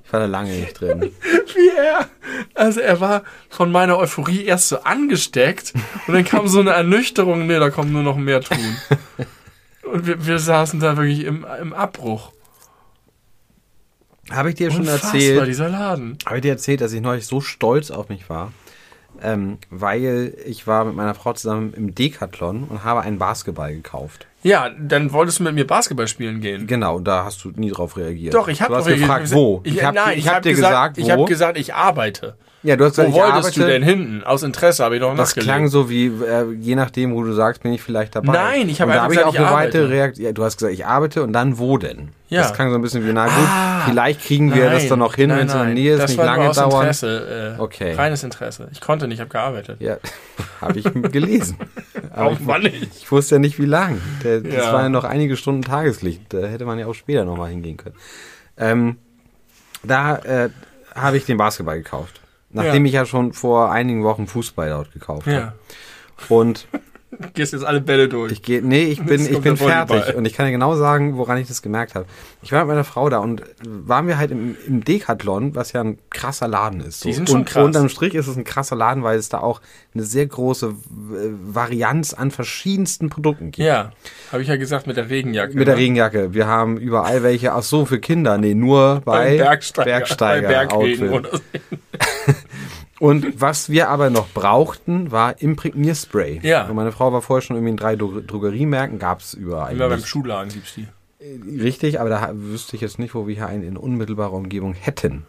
Ich 0.04 0.12
war 0.12 0.20
da 0.20 0.26
lange 0.26 0.50
nicht 0.50 0.80
drin. 0.80 1.12
Wie 1.54 1.76
er. 1.76 2.08
Also 2.54 2.80
er 2.80 2.98
war 3.00 3.22
von 3.50 3.70
meiner 3.70 3.98
Euphorie 3.98 4.44
erst 4.44 4.68
so 4.68 4.80
angesteckt 4.80 5.74
und 6.06 6.14
dann 6.14 6.24
kam 6.24 6.48
so 6.48 6.60
eine 6.60 6.70
Ernüchterung, 6.70 7.46
nee, 7.46 7.58
da 7.58 7.70
kommen 7.70 7.92
nur 7.92 8.02
noch 8.02 8.16
mehr 8.16 8.40
tun. 8.40 8.58
Und 9.92 10.06
wir, 10.06 10.26
wir 10.26 10.38
saßen 10.38 10.80
da 10.80 10.96
wirklich 10.96 11.24
im, 11.24 11.46
im 11.60 11.72
Abbruch. 11.72 12.32
Habe 14.30 14.50
ich 14.50 14.56
dir 14.56 14.70
schon 14.70 14.80
Unfassbar, 14.82 15.14
erzählt? 15.14 15.48
dieser 15.48 15.68
Laden. 15.68 16.18
Habe 16.26 16.36
ich 16.36 16.42
dir 16.42 16.50
erzählt, 16.52 16.80
dass 16.80 16.92
ich 16.92 17.00
neulich 17.00 17.26
so 17.26 17.40
stolz 17.40 17.90
auf 17.90 18.08
mich 18.08 18.28
war, 18.28 18.52
ähm, 19.22 19.58
weil 19.70 20.34
ich 20.46 20.66
war 20.66 20.84
mit 20.84 20.94
meiner 20.94 21.14
Frau 21.14 21.32
zusammen 21.32 21.72
im 21.74 21.94
Decathlon 21.94 22.64
und 22.64 22.84
habe 22.84 23.00
einen 23.00 23.18
Basketball 23.18 23.72
gekauft. 23.74 24.26
Ja, 24.42 24.70
dann 24.78 25.12
wolltest 25.12 25.40
du 25.40 25.42
mit 25.44 25.54
mir 25.54 25.66
Basketball 25.66 26.06
spielen 26.06 26.40
gehen. 26.40 26.66
Genau, 26.66 27.00
da 27.00 27.24
hast 27.24 27.42
du 27.44 27.50
nie 27.56 27.70
drauf 27.70 27.96
reagiert. 27.96 28.34
Doch, 28.34 28.48
ich 28.48 28.62
habe 28.62 28.72
Du 28.74 28.78
hast 28.78 28.86
gefragt, 28.86 29.32
wo. 29.32 29.60
Ich, 29.64 29.82
hab, 29.82 29.94
nein, 29.94 30.16
ich 30.18 30.28
hab 30.28 30.36
hab 30.36 30.42
dir 30.42 30.54
gesagt, 30.54 30.98
ich 30.98 31.06
wo. 31.06 31.10
habe 31.10 31.24
gesagt, 31.24 31.58
ich 31.58 31.74
arbeite. 31.74 32.36
Ja, 32.64 32.76
du 32.76 32.84
hast 32.84 32.92
gesagt, 32.96 33.08
Wo 33.12 33.16
ich 33.16 33.22
wolltest 33.22 33.36
arbeite. 33.38 33.60
du 33.60 33.66
denn 33.66 33.82
hinten? 33.82 34.24
Aus 34.24 34.42
Interesse 34.42 34.82
habe 34.84 34.96
ich 34.96 35.00
doch 35.00 35.14
Das 35.16 35.34
klang 35.34 35.68
so 35.68 35.88
wie, 35.88 36.06
äh, 36.06 36.50
je 36.58 36.74
nachdem, 36.74 37.14
wo 37.14 37.22
du 37.22 37.32
sagst, 37.32 37.62
bin 37.62 37.72
ich 37.72 37.82
vielleicht 37.82 38.16
dabei. 38.16 38.32
Nein, 38.32 38.68
ich 38.68 38.80
habe 38.80 38.92
einfach 38.92 39.04
ich 39.06 39.10
gesagt, 39.10 39.26
auch 39.28 39.32
ich 39.34 39.38
eine 39.40 39.48
arbeite. 39.48 39.88
Reaktion. 39.88 40.26
Ja, 40.26 40.32
du 40.32 40.44
hast 40.44 40.56
gesagt, 40.58 40.74
ich 40.74 40.84
arbeite 40.84 41.22
und 41.22 41.32
dann 41.32 41.58
wo 41.58 41.78
denn? 41.78 42.08
Ja. 42.28 42.42
Das 42.42 42.52
klang 42.54 42.70
so 42.70 42.74
ein 42.76 42.82
bisschen 42.82 43.06
wie, 43.06 43.12
na 43.12 43.24
gut, 43.26 43.32
Ah, 43.48 43.82
vielleicht 43.88 44.22
kriegen 44.22 44.52
wir 44.54 44.68
das 44.70 44.86
dann 44.88 44.98
noch 44.98 45.14
hin, 45.14 45.30
wenn 45.30 45.46
es 45.46 45.52
in 45.54 45.58
der 45.60 45.68
Nähe 45.68 45.92
ist, 45.94 46.02
das 46.02 46.10
nicht 46.10 46.18
war 46.18 46.26
lange 46.26 46.50
aus 46.50 46.56
dauern. 46.56 46.80
Interesse, 46.82 47.56
äh, 47.58 47.60
Okay. 47.62 47.94
Reines 47.94 48.22
Interesse. 48.24 48.68
Ich 48.72 48.80
konnte 48.80 49.06
nicht, 49.06 49.14
ich 49.16 49.20
habe 49.20 49.30
gearbeitet. 49.30 49.80
Ja, 49.80 49.96
habe 50.60 50.78
ich 50.78 50.84
gelesen. 51.12 51.56
Aber 52.12 52.30
Auch 52.30 52.32
ich, 52.32 52.40
Mann 52.40 52.62
nicht. 52.62 52.88
ich 52.96 53.10
wusste 53.12 53.36
ja 53.36 53.38
nicht, 53.38 53.58
wie 53.60 53.64
lang. 53.66 54.00
Das 54.22 54.42
Ja. 54.42 54.72
waren 54.72 54.82
ja 54.82 54.88
noch 54.88 55.04
einige 55.04 55.36
Stunden 55.36 55.62
Tageslicht. 55.62 56.22
Da 56.30 56.38
hätte 56.46 56.64
man 56.64 56.78
ja 56.78 56.86
auch 56.86 56.94
später 56.94 57.24
nochmal 57.24 57.50
hingehen 57.50 57.76
können. 57.76 57.94
Ähm, 58.58 58.96
da 59.84 60.16
äh, 60.16 60.48
habe 60.94 61.16
ich 61.16 61.24
den 61.24 61.36
Basketball 61.36 61.78
gekauft. 61.78 62.20
Nachdem 62.50 62.84
Ja. 62.84 62.88
ich 62.88 62.94
ja 62.94 63.06
schon 63.06 63.32
vor 63.32 63.70
einigen 63.70 64.04
Wochen 64.04 64.26
Fußball 64.26 64.68
dort 64.70 64.92
gekauft 64.92 65.26
Ja. 65.26 65.32
habe. 65.40 65.52
Und 66.28 66.66
Gehst 67.32 67.54
jetzt 67.54 67.64
alle 67.64 67.80
Bälle 67.80 68.06
durch. 68.06 68.30
ich 68.32 68.42
gehe, 68.42 68.60
nee, 68.62 68.84
ich 68.84 69.02
bin, 69.04 69.22
ich 69.26 69.40
bin 69.40 69.56
fertig. 69.56 70.14
Und 70.14 70.26
ich 70.26 70.34
kann 70.34 70.44
dir 70.44 70.52
genau 70.52 70.76
sagen, 70.76 71.16
woran 71.16 71.38
ich 71.38 71.48
das 71.48 71.62
gemerkt 71.62 71.94
habe. 71.94 72.04
Ich 72.42 72.52
war 72.52 72.60
mit 72.60 72.68
meiner 72.68 72.84
Frau 72.84 73.08
da 73.08 73.18
und 73.18 73.42
waren 73.64 74.06
wir 74.06 74.18
halt 74.18 74.30
im, 74.30 74.56
im 74.66 74.84
Decathlon, 74.84 75.54
was 75.54 75.72
ja 75.72 75.80
ein 75.80 75.98
krasser 76.10 76.46
Laden 76.48 76.80
ist. 76.82 77.00
So. 77.00 77.08
Die 77.08 77.14
sind 77.14 77.30
schon 77.30 77.40
und 77.40 77.44
krass. 77.48 77.64
unterm 77.64 77.88
Strich 77.88 78.14
ist 78.14 78.26
es 78.28 78.36
ein 78.36 78.44
krasser 78.44 78.76
Laden, 78.76 79.02
weil 79.04 79.18
es 79.18 79.30
da 79.30 79.38
auch 79.38 79.62
eine 79.94 80.02
sehr 80.04 80.26
große 80.26 80.66
äh, 80.66 80.72
Varianz 81.54 82.12
an 82.12 82.30
verschiedensten 82.30 83.08
Produkten 83.08 83.52
gibt. 83.52 83.66
ja, 83.66 83.90
habe 84.30 84.42
ich 84.42 84.48
ja 84.48 84.56
gesagt 84.56 84.86
mit 84.86 84.98
der 84.98 85.08
Regenjacke. 85.08 85.56
Mit 85.56 85.66
der 85.66 85.76
ne? 85.76 85.80
Regenjacke. 85.80 86.34
Wir 86.34 86.46
haben 86.46 86.76
überall 86.76 87.22
welche. 87.22 87.54
Ach 87.54 87.62
so, 87.62 87.86
für 87.86 88.00
Kinder. 88.00 88.36
Nee, 88.36 88.54
nur 88.54 89.00
bei 89.06 89.38
Bergsteiger. 89.38 89.90
Bergsteiger 89.90 90.46
bei 90.48 90.54
Bergregen 90.66 91.08
Outfit. 91.08 91.30
oder 91.30 91.38
so. 91.38 91.42
Und 92.98 93.40
was 93.40 93.70
wir 93.70 93.88
aber 93.88 94.10
noch 94.10 94.28
brauchten, 94.28 95.10
war 95.12 95.40
Imprägnierspray. 95.40 96.40
Ja. 96.42 96.66
Und 96.66 96.74
meine 96.74 96.92
Frau 96.92 97.12
war 97.12 97.22
vorher 97.22 97.42
schon 97.42 97.56
irgendwie 97.56 97.70
in 97.70 97.76
drei 97.76 97.96
Dro 97.96 98.20
Drogeriemärkten, 98.20 98.98
gab's 98.98 99.34
überall. 99.34 99.74
Immer 99.74 99.88
beim. 99.88 100.00
Schuhladen 100.00 100.52
gibt's 100.52 100.74
die. 100.74 100.88
Richtig, 101.20 102.00
aber 102.00 102.10
da 102.10 102.30
wüsste 102.34 102.76
ich 102.76 102.82
jetzt 102.82 102.98
nicht, 102.98 103.14
wo 103.14 103.26
wir 103.26 103.34
hier 103.34 103.46
einen 103.46 103.62
in 103.62 103.76
unmittelbarer 103.76 104.32
Umgebung 104.32 104.74
hätten. 104.74 105.24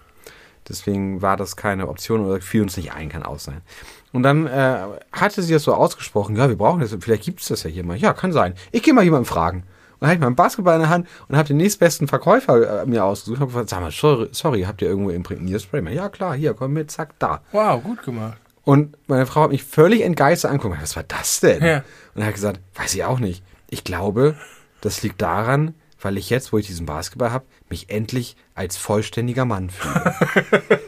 Deswegen 0.67 1.21
war 1.23 1.35
das 1.35 1.55
keine 1.55 1.87
Option 1.87 2.25
oder 2.25 2.41
fiel 2.41 2.61
uns 2.61 2.77
nicht 2.77 2.93
ein, 2.93 3.09
kann 3.09 3.23
auch 3.23 3.39
sein. 3.39 3.61
Und 4.13 4.21
dann 4.23 4.45
äh, 4.45 4.79
hatte 5.11 5.41
sie 5.41 5.53
das 5.53 5.63
so 5.63 5.73
ausgesprochen, 5.73 6.35
ja, 6.35 6.47
wir 6.47 6.57
brauchen 6.57 6.79
das, 6.79 6.95
vielleicht 6.99 7.23
gibt's 7.23 7.47
das 7.47 7.63
ja 7.63 7.69
hier 7.71 7.83
mal. 7.83 7.97
Ja, 7.97 8.13
kann 8.13 8.31
sein. 8.31 8.53
Ich 8.71 8.83
gehe 8.83 8.93
mal 8.93 9.03
jemanden 9.03 9.25
fragen. 9.25 9.63
Und 9.99 10.05
dann 10.05 10.09
hatte 10.11 10.19
ich 10.19 10.23
meinen 10.23 10.35
Basketball 10.35 10.75
in 10.75 10.81
der 10.81 10.89
Hand 10.89 11.07
und 11.27 11.35
habe 11.35 11.47
den 11.47 11.57
nächstbesten 11.57 12.07
Verkäufer 12.07 12.83
äh, 12.83 12.85
mir 12.85 13.03
ausgesucht 13.03 13.37
und 13.37 13.41
hab 13.41 13.49
gefragt, 13.49 13.69
sag 13.69 13.81
mal, 13.81 13.91
sorry, 13.91 14.29
sorry, 14.31 14.61
habt 14.61 14.81
ihr 14.81 14.87
irgendwo 14.87 15.09
Imprägnierspray? 15.09 15.93
Ja, 15.93 16.07
klar, 16.07 16.35
hier, 16.35 16.53
komm 16.53 16.73
mit, 16.73 16.89
zack, 16.89 17.19
da. 17.19 17.41
Wow, 17.51 17.83
gut 17.83 18.03
gemacht. 18.03 18.37
Und 18.63 18.95
meine 19.07 19.25
Frau 19.25 19.43
hat 19.43 19.51
mich 19.51 19.63
völlig 19.63 20.01
entgeistert 20.01 20.51
angeguckt. 20.51 20.81
Was 20.81 20.95
war 20.95 21.03
das 21.03 21.39
denn? 21.41 21.63
Ja. 21.63 21.83
Und 22.15 22.23
hat 22.23 22.33
gesagt, 22.33 22.61
weiß 22.75 22.95
ich 22.95 23.03
auch 23.03 23.19
nicht. 23.19 23.43
Ich 23.69 23.83
glaube, 23.83 24.35
das 24.81 25.03
liegt 25.03 25.21
daran, 25.21 25.73
weil 26.01 26.17
ich 26.17 26.29
jetzt, 26.29 26.53
wo 26.53 26.57
ich 26.57 26.67
diesen 26.67 26.85
Basketball 26.85 27.31
habe, 27.31 27.45
mich 27.69 27.89
endlich 27.89 28.37
als 28.59 28.75
vollständiger 28.75 29.45
Mann 29.45 29.69
fühle. 29.69 30.13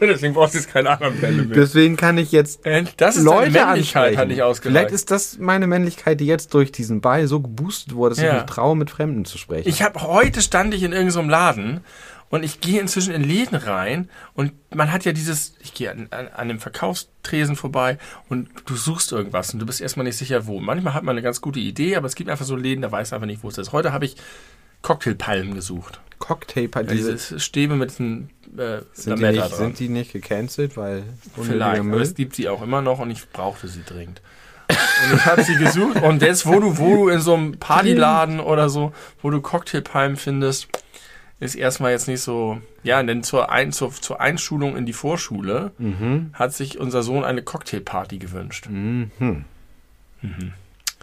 Deswegen 0.02 0.34
brauchst 0.34 0.52
du 0.54 0.58
jetzt 0.58 0.70
keine 0.70 0.90
anderen 0.90 1.18
Bälle 1.20 1.42
mehr. 1.44 1.56
Deswegen 1.56 1.96
kann 1.96 2.18
ich 2.18 2.30
jetzt 2.30 2.66
Endlich. 2.66 2.96
Das 2.96 3.16
ist 3.16 3.24
Leute 3.24 3.50
Männlichkeit, 3.50 4.02
ansprechen. 4.02 4.18
hat 4.18 4.28
nicht 4.28 4.42
ausgereicht. 4.42 4.76
Vielleicht 4.76 4.94
ist 4.94 5.10
das 5.10 5.38
meine 5.38 5.66
Männlichkeit, 5.66 6.20
die 6.20 6.26
jetzt 6.26 6.52
durch 6.52 6.70
diesen 6.70 7.00
Ball 7.00 7.26
so 7.26 7.40
geboostet 7.40 7.94
wurde, 7.94 8.14
dass 8.14 8.22
Ja. 8.22 8.28
ich 8.36 8.42
mich 8.42 8.50
traue, 8.50 8.76
mit 8.76 8.90
Fremden 8.90 9.24
zu 9.24 9.38
sprechen. 9.38 9.66
Ich 9.68 9.82
habe 9.82 10.02
heute 10.02 10.42
stand 10.42 10.74
ich 10.74 10.82
in 10.82 10.92
irgendeinem 10.92 11.30
Laden 11.30 11.80
und 12.28 12.44
ich 12.44 12.60
gehe 12.60 12.78
inzwischen 12.80 13.14
in 13.14 13.24
Läden 13.24 13.56
rein 13.56 14.10
und 14.34 14.52
man 14.74 14.92
hat 14.92 15.04
ja 15.06 15.12
dieses, 15.12 15.54
ich 15.60 15.72
gehe 15.72 15.90
an, 15.90 16.08
an, 16.10 16.28
an 16.28 16.48
dem 16.48 16.60
Verkaufstresen 16.60 17.56
vorbei 17.56 17.96
und 18.28 18.48
du 18.66 18.76
suchst 18.76 19.12
irgendwas 19.12 19.52
und 19.54 19.60
du 19.60 19.66
bist 19.66 19.80
erstmal 19.80 20.04
nicht 20.04 20.16
sicher 20.18 20.46
wo. 20.46 20.60
Manchmal 20.60 20.92
hat 20.94 21.04
man 21.04 21.14
eine 21.14 21.22
ganz 21.22 21.40
gute 21.40 21.60
Idee, 21.60 21.96
aber 21.96 22.06
es 22.06 22.14
gibt 22.14 22.28
einfach 22.28 22.44
so 22.44 22.54
Läden, 22.56 22.82
da 22.82 22.92
weiß 22.92 23.12
einfach 23.14 23.26
nicht, 23.26 23.42
wo 23.42 23.48
es 23.48 23.56
ist. 23.58 23.72
Heute 23.72 23.92
habe 23.92 24.04
ich 24.04 24.16
Cocktailpalmen 24.82 25.54
gesucht. 25.54 26.00
Cocktail, 26.18 26.68
diese, 26.84 27.40
Stäbe 27.40 27.74
mit 27.74 27.90
diesen 27.90 28.30
äh, 28.56 28.82
sind, 28.92 29.18
die 29.18 29.24
nicht, 29.24 29.54
sind 29.56 29.78
die 29.80 29.88
nicht 29.88 30.12
gecancelt, 30.12 30.76
weil 30.76 31.02
Vielleicht, 31.34 31.80
aber 31.80 32.00
es 32.00 32.14
gibt 32.14 32.36
sie 32.36 32.48
auch 32.48 32.62
immer 32.62 32.80
noch 32.80 33.00
und 33.00 33.10
ich 33.10 33.28
brauchte 33.30 33.66
sie 33.66 33.82
dringend. 33.82 34.22
Und 34.68 35.16
ich 35.16 35.26
habe 35.26 35.42
sie 35.42 35.56
gesucht 35.56 36.00
und 36.00 36.22
jetzt, 36.22 36.46
wo 36.46 36.60
du, 36.60 36.78
wo 36.78 36.94
du 36.94 37.08
in 37.08 37.20
so 37.20 37.34
einem 37.34 37.58
Partyladen 37.58 38.38
oder 38.38 38.68
so, 38.68 38.92
wo 39.20 39.30
du 39.30 39.40
Cocktailpalmen 39.40 40.16
findest, 40.16 40.68
ist 41.40 41.56
erstmal 41.56 41.90
jetzt 41.90 42.06
nicht 42.06 42.20
so, 42.20 42.60
ja, 42.84 43.02
denn 43.02 43.24
zur, 43.24 43.50
Ein, 43.50 43.72
zur, 43.72 43.92
zur 43.92 44.20
Einschulung 44.20 44.76
in 44.76 44.86
die 44.86 44.92
Vorschule 44.92 45.72
hat 46.34 46.54
sich 46.54 46.78
unser 46.78 47.02
Sohn 47.02 47.24
eine 47.24 47.42
Cocktailparty 47.42 48.18
gewünscht. 48.18 48.68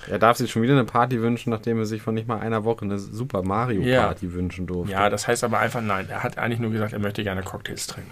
Er 0.10 0.20
darf 0.20 0.38
sich 0.38 0.50
schon 0.52 0.62
wieder 0.62 0.74
eine 0.74 0.86
Party 0.86 1.22
wünschen, 1.22 1.50
nachdem 1.50 1.78
er 1.80 1.86
sich 1.86 2.02
von 2.02 2.14
nicht 2.14 2.28
mal 2.28 2.40
einer 2.40 2.64
Woche 2.64 2.86
eine 2.86 3.00
Super 3.00 3.44
Mario 3.44 3.82
Ja. 3.82 4.04
Party 4.08 4.34
wünschen 4.34 4.68
durfte. 4.68 4.92
Ja, 4.94 5.10
das 5.10 5.28
heißt 5.28 5.44
aber 5.44 5.60
einfach 5.60 5.82
nein. 5.82 6.08
Er 6.10 6.24
hat 6.24 6.38
eigentlich 6.38 6.60
nur 6.60 6.72
gesagt, 6.72 6.94
er 6.94 7.00
möchte 7.00 7.24
gerne 7.24 7.42
Cocktails 7.44 7.88
trinken. 7.88 8.12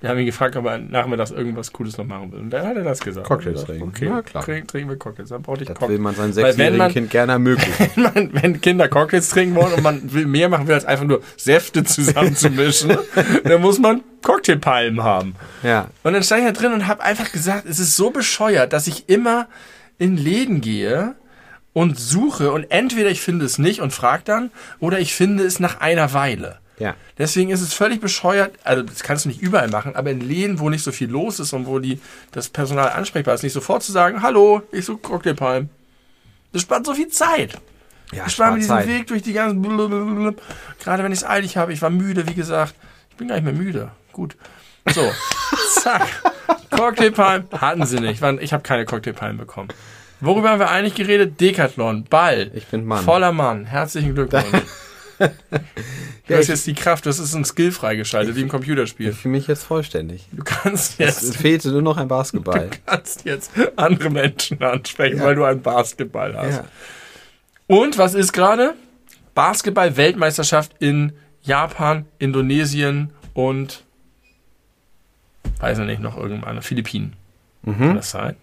Wir 0.00 0.08
haben 0.08 0.18
ihn 0.18 0.24
gefragt, 0.24 0.56
ob 0.56 0.64
er 0.64 0.78
nachmittags 0.78 1.30
irgendwas 1.30 1.74
Cooles 1.74 1.98
noch 1.98 2.06
machen 2.06 2.32
will. 2.32 2.40
Und 2.40 2.48
dann 2.50 2.66
hat 2.66 2.74
er 2.74 2.84
das 2.84 3.00
gesagt. 3.00 3.26
Cocktails 3.26 3.66
trinken. 3.66 3.88
Okay, 3.88 4.06
Ja, 4.06 4.22
klar. 4.22 4.42
Trink, 4.42 4.66
trinken 4.68 4.88
wir 4.88 4.96
Cocktails. 4.96 5.28
Dann 5.28 5.42
brauchte 5.42 5.64
ich 5.64 5.68
das 5.68 5.76
Cocktails. 5.76 5.98
will 5.98 6.02
man 6.02 6.14
seinem 6.14 6.32
sechsjährigen 6.32 6.88
Kind 6.88 7.10
gerne 7.10 7.32
ermöglichen. 7.32 7.90
wenn, 7.96 8.02
man, 8.02 8.42
wenn 8.42 8.60
Kinder 8.62 8.88
Cocktails 8.88 9.28
trinken 9.28 9.56
wollen 9.56 9.74
und 9.74 9.82
man 9.82 10.10
will 10.10 10.24
mehr 10.24 10.48
machen 10.48 10.66
will, 10.68 10.74
als 10.74 10.86
einfach 10.86 11.04
nur 11.04 11.20
Säfte 11.36 11.84
zusammenzumischen, 11.84 12.96
dann 13.44 13.60
muss 13.60 13.78
man 13.78 14.00
Cocktailpalmen 14.22 15.02
haben. 15.02 15.34
ja. 15.62 15.88
Und 16.02 16.14
dann 16.14 16.22
stand 16.22 16.40
ich 16.42 16.46
da 16.46 16.52
drin 16.58 16.72
und 16.72 16.86
habe 16.86 17.02
einfach 17.02 17.30
gesagt, 17.30 17.66
es 17.68 17.78
ist 17.78 17.94
so 17.94 18.10
bescheuert, 18.10 18.72
dass 18.72 18.86
ich 18.86 19.06
immer 19.10 19.48
in 20.00 20.16
Läden 20.16 20.60
gehe 20.60 21.14
und 21.72 21.98
suche 21.98 22.50
und 22.50 22.70
entweder 22.70 23.10
ich 23.10 23.20
finde 23.20 23.44
es 23.44 23.58
nicht 23.58 23.80
und 23.80 23.92
frage 23.92 24.22
dann 24.24 24.50
oder 24.80 24.98
ich 24.98 25.14
finde 25.14 25.44
es 25.44 25.60
nach 25.60 25.80
einer 25.80 26.12
Weile. 26.12 26.58
Ja. 26.78 26.96
Deswegen 27.18 27.50
ist 27.50 27.60
es 27.60 27.74
völlig 27.74 28.00
bescheuert, 28.00 28.54
also 28.64 28.82
das 28.82 29.02
kannst 29.02 29.26
du 29.26 29.28
nicht 29.28 29.42
überall 29.42 29.68
machen, 29.68 29.94
aber 29.94 30.10
in 30.10 30.20
Läden, 30.20 30.58
wo 30.58 30.70
nicht 30.70 30.82
so 30.82 30.90
viel 30.90 31.10
los 31.10 31.38
ist 31.38 31.52
und 31.52 31.66
wo 31.66 31.78
die, 31.78 32.00
das 32.32 32.48
Personal 32.48 32.88
ansprechbar 32.88 33.34
ist, 33.34 33.42
nicht 33.42 33.52
sofort 33.52 33.82
zu 33.82 33.92
sagen, 33.92 34.22
hallo, 34.22 34.62
ich 34.72 34.86
suche 34.86 34.98
Cocktailpalmen. 34.98 35.68
Das 36.52 36.62
spart 36.62 36.86
so 36.86 36.94
viel 36.94 37.08
Zeit. 37.08 37.58
Ja, 38.12 38.24
Ich 38.26 38.32
spare 38.32 38.52
mir 38.52 38.56
diesen 38.58 38.70
Zeit. 38.70 38.88
Weg 38.88 39.06
durch 39.06 39.22
die 39.22 39.34
ganzen. 39.34 39.62
Blablabla. 39.62 40.32
Gerade 40.82 41.04
wenn 41.04 41.12
ich 41.12 41.18
es 41.18 41.24
eilig 41.24 41.56
habe. 41.56 41.72
Ich 41.72 41.80
war 41.80 41.90
müde, 41.90 42.26
wie 42.26 42.34
gesagt. 42.34 42.74
Ich 43.10 43.16
bin 43.16 43.28
gar 43.28 43.36
nicht 43.36 43.44
mehr 43.44 43.52
müde. 43.52 43.92
Gut. 44.12 44.36
So. 44.92 45.12
Zack. 45.80 46.08
Cocktailpalmen 46.70 47.48
hatten 47.52 47.86
sie 47.86 48.00
nicht. 48.00 48.22
Ich 48.40 48.52
habe 48.52 48.62
keine 48.62 48.84
Cocktailpalmen 48.84 49.38
bekommen. 49.38 49.68
Worüber 50.20 50.50
haben 50.50 50.58
wir 50.60 50.70
eigentlich 50.70 50.94
geredet? 50.94 51.40
Decathlon, 51.40 52.04
Ball. 52.04 52.50
Ich 52.54 52.66
bin 52.66 52.84
Mann. 52.84 53.04
Voller 53.04 53.32
Mann. 53.32 53.64
Herzlichen 53.66 54.14
Glückwunsch. 54.14 54.44
Du 56.26 56.36
hast 56.36 56.46
jetzt 56.46 56.66
die 56.66 56.74
Kraft, 56.74 57.04
das 57.06 57.18
ist 57.18 57.34
ein 57.34 57.44
Skill 57.44 57.72
freigeschaltet, 57.72 58.36
wie 58.36 58.40
im 58.40 58.48
Computerspiel. 58.48 59.12
Fühle 59.12 59.32
mich 59.32 59.48
jetzt 59.48 59.64
vollständig. 59.64 60.26
Du 60.32 60.42
kannst 60.44 60.92
Es 61.00 61.20
jetzt, 61.20 61.36
fehlte 61.36 61.70
nur 61.72 61.82
noch 61.82 61.96
ein 61.98 62.06
Basketball. 62.08 62.70
kannst 62.86 63.24
jetzt 63.26 63.50
andere 63.76 64.08
Menschen 64.10 64.62
ansprechen, 64.62 65.18
Ja. 65.18 65.24
weil 65.24 65.34
du 65.34 65.44
einen 65.44 65.60
Basketball 65.60 66.34
hast. 66.38 66.54
ja. 66.58 66.64
Und 67.66 67.98
was 67.98 68.14
ist 68.14 68.32
gerade? 68.32 68.74
Basketball-Weltmeisterschaft 69.34 70.72
in 70.78 71.12
Japan, 71.42 72.06
Indonesien 72.18 73.10
und 73.34 73.84
weiß 75.60 75.78
ich 75.78 75.86
nicht, 75.86 76.00
noch 76.00 76.16
irgendeine 76.16 76.62
Philippinen. 76.62 77.14
Kann 77.64 77.90
Mhm. 77.90 77.94
das 77.96 78.10
sein? 78.10 78.36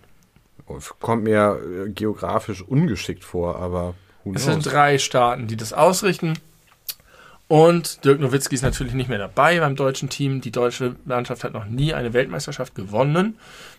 Kommt 1.00 1.24
mir 1.24 1.60
äh, 1.88 1.90
geografisch 1.90 2.62
ungeschickt 2.62 3.24
vor, 3.24 3.58
aber 3.58 3.96
Es 4.34 4.44
sind 4.46 4.66
drei 4.66 4.98
Staaten, 4.98 5.48
die 5.48 5.56
das 5.58 5.72
ausrichten. 5.74 6.34
Und 7.48 8.04
Dirk 8.04 8.20
Nowitzki 8.20 8.56
ist 8.56 8.62
natürlich 8.64 8.94
nicht 8.94 9.08
mehr 9.08 9.18
dabei 9.20 9.58
beim 9.62 9.78
deutschen 9.78 10.10
Team. 10.10 10.42
Die 10.42 10.52
deutsche 10.52 10.98
Mannschaft 11.06 11.46
hat 11.46 11.54
noch 11.54 11.64
nie 11.66 11.94
eine 11.94 12.12
Weltmeisterschaft 12.12 12.76
gewonnen, 12.76 13.38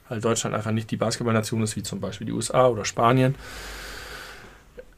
weil 0.09 0.23
Deutschland 0.23 0.57
einfach 0.57 0.71
nicht 0.71 0.91
die 0.91 0.97
Basketballnation 0.97 1.63
ist, 1.63 1.77
wie 1.77 1.83
zum 1.83 2.01
Beispiel 2.01 2.27
die 2.27 2.33
USA 2.33 2.67
oder 2.69 2.87
Spanien. 2.87 3.35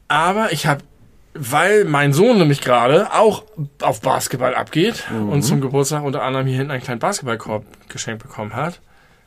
Aber 0.07 0.53
ich 0.53 0.67
habe, 0.67 0.83
weil 1.33 1.85
mein 1.85 2.13
Sohn 2.13 2.37
nämlich 2.37 2.61
gerade 2.61 3.13
auch 3.13 3.43
auf 3.81 4.01
Basketball 4.01 4.55
abgeht 4.55 5.05
und 5.11 5.43
zum 5.43 5.61
Geburtstag 5.61 6.03
unter 6.03 6.23
anderem 6.23 6.47
hier 6.47 6.57
hinten 6.57 6.71
einen 6.71 6.83
kleinen 6.83 6.99
Basketballkorb 6.99 7.65
geschenkt 7.89 8.23
bekommen 8.23 8.53
hat, 8.53 8.81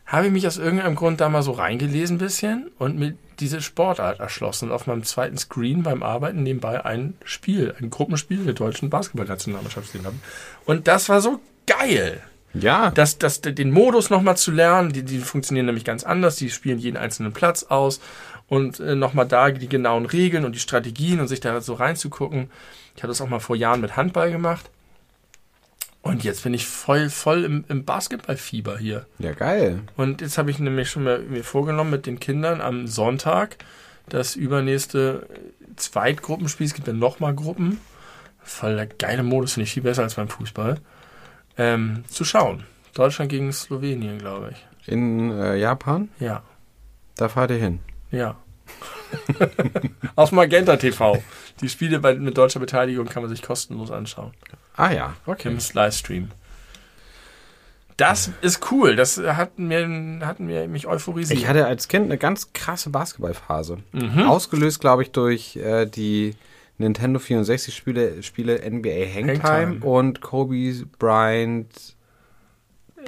habe 0.07 0.27
ich 0.27 0.33
mich 0.33 0.47
aus 0.47 0.59
irgendeinem 0.59 0.97
Grund 0.97 1.21
da 1.21 1.29
mal 1.29 1.43
so 1.43 1.53
reingelesen 1.53 2.17
ein 2.17 2.19
bisschen 2.19 2.71
und 2.79 2.99
mir 2.99 3.15
diese 3.41 3.63
Sportart 3.63 4.21
erschlossen 4.21 4.67
und 4.67 4.75
auf 4.75 4.87
meinem 4.87 5.03
zweiten 5.03 5.39
Screen 5.39 5.83
beim 5.83 6.03
Arbeiten 6.03 6.43
nebenbei 6.43 6.85
ein 6.85 7.15
Spiel, 7.25 7.75
ein 7.81 7.91
Gruppenspiel 7.91 8.45
der 8.45 8.55
deutschen 8.55 8.91
Basketballnationalmannschaft 8.91 9.93
gesehen 9.93 10.07
habe. 10.07 10.17
Und 10.67 10.87
das 10.89 11.09
war 11.09 11.21
so 11.21 11.41
geil. 11.67 12.21
Ja, 12.53 12.93
das, 12.93 13.19
das, 13.19 13.41
den 13.41 13.73
Modus 13.73 14.11
nochmal 14.11 14.37
zu 14.37 14.53
lernen, 14.53 14.93
die, 14.93 15.03
die 15.03 15.19
funktionieren 15.19 15.67
nämlich 15.67 15.85
ganz 15.85 16.05
anders, 16.05 16.37
die 16.37 16.51
spielen 16.51 16.79
jeden 16.79 16.97
einzelnen 16.97 17.33
Platz 17.33 17.65
aus 17.65 18.01
und 18.49 18.81
äh, 18.81 18.95
nochmal 18.95 19.27
da 19.27 19.51
die 19.51 19.69
genauen 19.69 20.07
Regeln 20.07 20.45
und 20.45 20.55
die 20.55 20.61
Strategien 20.61 21.21
und 21.21 21.29
sich 21.29 21.41
da 21.41 21.61
so 21.61 21.75
reinzugucken. 21.75 22.51
Ich 22.97 23.03
hatte 23.03 23.09
das 23.11 23.21
auch 23.21 23.29
mal 23.29 23.41
vor 23.41 23.57
Jahren 23.57 23.81
mit 23.81 23.97
Handball 23.97 24.31
gemacht. 24.31 24.71
Und 26.03 26.23
jetzt 26.23 26.43
bin 26.45 26.53
ich 26.53 26.67
voll, 26.67 27.09
voll 27.09 27.45
im, 27.45 27.65
im 27.69 27.87
Basketballfieber 27.87 28.77
hier. 28.77 29.07
ja 29.19 29.33
geil. 29.33 29.81
Und 29.97 30.21
jetzt 30.21 30.37
habe 30.37 30.51
ich 30.51 30.59
nämlich 30.59 30.91
schon 30.91 31.05
mal 31.05 31.21
mir 31.21 31.43
vorgenommen 31.43 31.91
mit 31.91 32.05
den 32.05 32.21
Kindern 32.21 32.61
am 32.61 32.87
Sonntag 32.87 33.57
das 34.09 34.37
übernächste 34.37 35.27
Zweitgruppenspiel. 35.77 36.67
Es 36.67 36.75
gibt 36.75 36.87
ja 36.87 36.93
nochmal 36.93 37.35
Gruppen. 37.35 37.81
Voll 38.43 38.77
der 38.77 38.87
geile 38.87 39.23
Modus, 39.23 39.55
finde 39.55 39.65
ich 39.65 39.73
viel 39.73 39.83
besser 39.83 40.03
als 40.03 40.17
beim 40.17 40.29
Fußball. 40.29 40.79
Ähm, 41.57 42.05
zu 42.09 42.25
schauen. 42.25 42.65
Deutschland 42.93 43.31
gegen 43.31 43.51
Slowenien, 43.51 44.19
glaube 44.19 44.53
ich. 44.53 44.89
In 44.93 45.31
äh, 45.31 45.57
Japan, 45.57 46.11
Ja, 46.21 46.43
da 47.17 47.31
fahrt 47.31 47.51
ihr 47.51 47.57
hin. 47.57 47.81
Ja. 48.15 48.37
Auf 50.17 50.33
Magenta 50.33 50.77
TV. 50.77 51.23
Die 51.61 51.69
Spiele 51.69 52.01
bei, 52.01 52.15
mit 52.15 52.37
deutscher 52.37 52.61
Beteiligung 52.61 53.07
kann 53.07 53.23
man 53.23 53.31
sich 53.31 53.43
kostenlos 53.43 53.91
anschauen. 53.91 54.33
Ah 54.77 54.91
ja, 54.91 55.15
okay. 55.27 55.49
Im 55.49 55.59
Livestream. 55.73 56.31
Das 57.97 58.33
ist 58.41 58.73
cool. 58.73 58.97
Das 58.97 59.19
hat 59.19 59.59
mir, 59.59 60.21
hat 60.23 60.41
mir 60.41 60.67
mich 60.67 60.87
euphorisiert. 60.87 61.39
Ich 61.39 61.47
hatte 61.47 61.67
als 61.67 61.87
Kind 61.87 62.07
eine 62.07 62.19
ganz 62.19 62.53
krasse 62.53 62.91
Basketballphase. 62.91 63.79
Mhm. 63.93 64.23
Ausgelöst, 64.23 64.81
glaube 64.81 65.03
ich, 65.03 65.13
durch 65.13 65.57
äh, 65.57 65.87
die 65.87 66.35
Nintendo 66.79 67.21
64 67.21 67.75
Spiele, 67.75 68.23
Spiele 68.25 68.59
NBA 68.69 68.91
Hangtime, 69.15 69.43
Hangtime. 69.43 69.85
und 69.85 70.21
Kobe 70.21 70.87
Bryant 70.99 71.94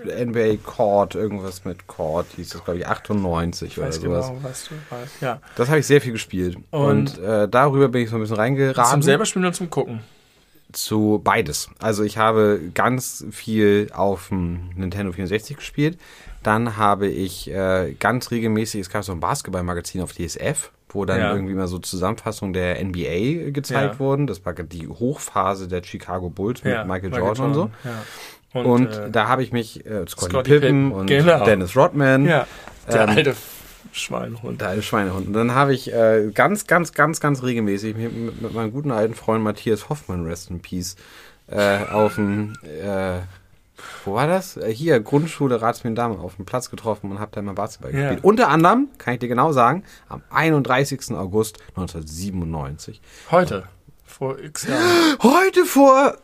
NBA 0.04 0.56
Court, 0.64 1.14
irgendwas 1.14 1.64
mit 1.64 1.86
Court 1.86 2.26
hieß 2.36 2.50
das, 2.50 2.64
glaube 2.64 2.80
ich, 2.80 2.86
98 2.86 3.68
Ich 3.72 3.78
oder 3.78 3.88
weiß 3.88 3.96
sowas. 3.96 4.28
genau, 4.28 4.38
was 4.42 4.68
du 4.68 4.74
weißt. 4.90 5.12
Ja. 5.22 5.40
Das 5.56 5.68
habe 5.68 5.78
ich 5.80 5.86
sehr 5.86 6.00
viel 6.00 6.12
gespielt. 6.12 6.56
Und, 6.70 7.18
Und- 7.18 7.22
äh, 7.24 7.48
darüber 7.48 7.88
bin 7.88 8.02
ich 8.02 8.10
so 8.10 8.16
ein 8.16 8.20
bisschen 8.20 8.36
reingeraten. 8.36 8.90
Zum 8.90 9.02
selber 9.02 9.24
spielen 9.26 9.44
oder 9.44 9.54
zum 9.54 9.70
Gucken? 9.70 10.00
zu 10.72 11.20
beides. 11.24 11.70
Also 11.80 12.02
ich 12.02 12.18
habe 12.18 12.60
ganz 12.74 13.24
viel 13.30 13.88
auf 13.94 14.28
dem 14.28 14.70
Nintendo 14.74 15.12
64 15.12 15.56
gespielt. 15.56 15.96
Dann 16.42 16.76
habe 16.76 17.06
ich 17.06 17.50
äh, 17.50 17.94
ganz 17.98 18.30
regelmäßig, 18.30 18.82
es 18.82 18.90
gab 18.90 19.02
so 19.04 19.12
ein 19.12 19.20
Basketballmagazin 19.20 20.02
auf 20.02 20.12
DSF, 20.12 20.72
wo 20.90 21.04
dann 21.06 21.20
Ja. 21.20 21.32
irgendwie 21.32 21.54
mal 21.54 21.66
so 21.68 21.78
Zusammenfassungen 21.78 22.52
der 22.52 22.78
NBA 22.84 23.52
gezeigt 23.52 23.94
Ja. 23.94 23.98
wurden. 24.00 24.26
Das 24.26 24.44
war 24.44 24.52
die 24.52 24.86
Hochphase 24.86 25.66
der 25.68 25.82
Chicago 25.82 26.28
Bulls 26.28 26.62
mit 26.62 26.86
Michael, 26.86 27.14
Jordan, 27.14 27.46
und 27.46 27.54
so. 27.54 27.70
Ja. 28.64 28.70
Und, 28.70 28.88
äh, 28.88 29.10
da 29.10 29.28
habe 29.28 29.42
ich 29.42 29.52
mich, 29.52 29.84
äh, 29.86 30.06
Scotty, 30.06 30.32
Scottie 30.32 30.50
Pippen 30.50 30.60
Pippen, 30.60 30.92
und 30.92 31.06
genau. 31.06 31.44
Dennis 31.44 31.76
Rodman, 31.76 32.26
ja, 32.26 32.46
der 32.90 33.02
ähm, 33.02 33.10
alte 33.10 33.36
Schweinehund. 33.92 34.60
der 34.60 34.68
alte 34.68 34.82
Schweinehund. 34.82 35.28
Und 35.28 35.32
dann 35.32 35.54
habe 35.54 35.74
ich 35.74 35.92
äh, 35.92 36.30
ganz, 36.34 36.66
ganz, 36.66 36.92
ganz, 36.92 37.20
ganz 37.20 37.42
regelmäßig 37.42 37.96
mit, 37.96 38.42
mit, 38.42 38.54
meinem 38.54 38.72
guten 38.72 38.90
alten 38.90 39.14
Freund 39.14 39.42
Matthias 39.42 39.88
Hoffmann, 39.88 40.24
Rest 40.26 40.50
in 40.50 40.60
Peace, 40.60 40.96
äh, 41.48 41.84
auf 41.90 42.16
dem, 42.16 42.54
äh, 42.64 43.20
wo 44.04 44.14
war 44.14 44.26
das? 44.26 44.56
Äh, 44.56 44.72
hier, 44.72 45.00
Grundschule 45.00 45.60
Ratsmien-Damm, 45.60 46.18
auf 46.18 46.36
dem 46.36 46.44
Platz 46.44 46.70
getroffen 46.70 47.10
und 47.10 47.18
habe 47.18 47.30
da 47.32 47.40
immer 47.40 47.54
Basketball 47.54 47.94
Ja. 47.94 48.00
gespielt. 48.00 48.24
Unter 48.24 48.48
anderem, 48.48 48.88
kann 48.98 49.14
ich 49.14 49.20
dir 49.20 49.28
genau 49.28 49.52
sagen, 49.52 49.84
am 50.08 50.22
31. 50.30 51.14
August 51.14 51.58
1997. 51.76 53.00
Heute. 53.30 53.64
Vor 54.04 54.38
x 54.38 54.66
Jahren. 54.66 54.82
Heute 55.22 55.64
vor 55.64 56.16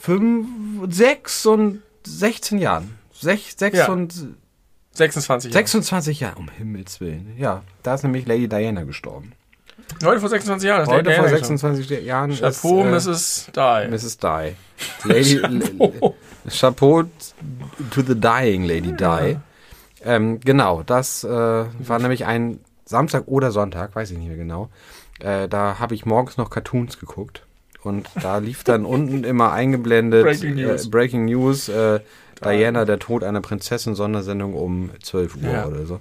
fünf, 0.00 0.48
sechs 0.94 1.44
und 1.46 1.82
16 2.04 2.58
Jahren. 2.58 2.98
Sech, 3.12 3.54
sechs 3.56 3.76
Ja. 3.78 3.88
und 3.92 4.14
26 4.92 5.52
Jahre. 5.52 5.58
26 5.66 6.20
Jahren, 6.20 6.36
um 6.38 6.48
Himmels 6.48 7.00
Willen. 7.00 7.34
Ja, 7.36 7.62
da 7.82 7.94
ist 7.94 8.02
nämlich 8.02 8.26
Lady 8.26 8.48
Diana 8.48 8.84
gestorben. 8.84 9.32
Heute 10.02 10.20
vor 10.20 10.28
26 10.30 10.66
Jahren. 10.66 10.86
Heute 10.86 11.02
der 11.04 11.16
vor 11.16 11.24
Diana 11.26 11.36
26 11.38 12.04
Jahren 12.04 12.34
Chapeau, 12.34 12.84
ist, 12.94 13.50
äh, 13.56 13.88
Mrs. 13.88 13.88
Die. 13.88 13.88
Mrs. 13.90 14.18
Di. 14.18 14.52
Lady, 15.04 15.40
Chapeau. 15.78 16.14
Chapeau 16.48 17.02
to 17.90 18.02
the 18.06 18.14
dying 18.18 18.64
Lady 18.64 18.92
Di. 18.96 19.36
Ähm, 20.02 20.40
genau, 20.40 20.82
das 20.82 21.24
äh, 21.24 21.28
war 21.28 21.98
nämlich 21.98 22.24
ein 22.24 22.60
Samstag 22.86 23.24
oder 23.26 23.50
Sonntag, 23.52 23.94
weiß 23.94 24.10
ich 24.12 24.18
nicht 24.18 24.28
mehr 24.28 24.38
genau. 24.38 24.70
Äh, 25.20 25.46
da 25.48 25.78
habe 25.78 25.94
ich 25.94 26.06
morgens 26.06 26.38
noch 26.38 26.48
Cartoons 26.48 26.98
geguckt. 26.98 27.46
Und 27.82 28.08
da 28.20 28.38
lief 28.38 28.62
dann 28.64 28.84
unten 28.84 29.24
immer 29.24 29.52
eingeblendet 29.52 30.22
Breaking 30.24 30.54
News. 30.54 30.86
Äh, 30.86 30.88
Breaking 30.90 31.24
News 31.24 31.68
äh, 31.68 32.00
Diana, 32.42 32.86
der 32.86 32.98
Tod 32.98 33.22
einer 33.22 33.42
Prinzessin, 33.42 33.94
Sondersendung 33.94 34.54
um 34.54 34.88
12 35.02 35.36
Uhr 35.36 35.42
Ja. 35.52 35.66
oder 35.66 35.84
so. 35.84 36.00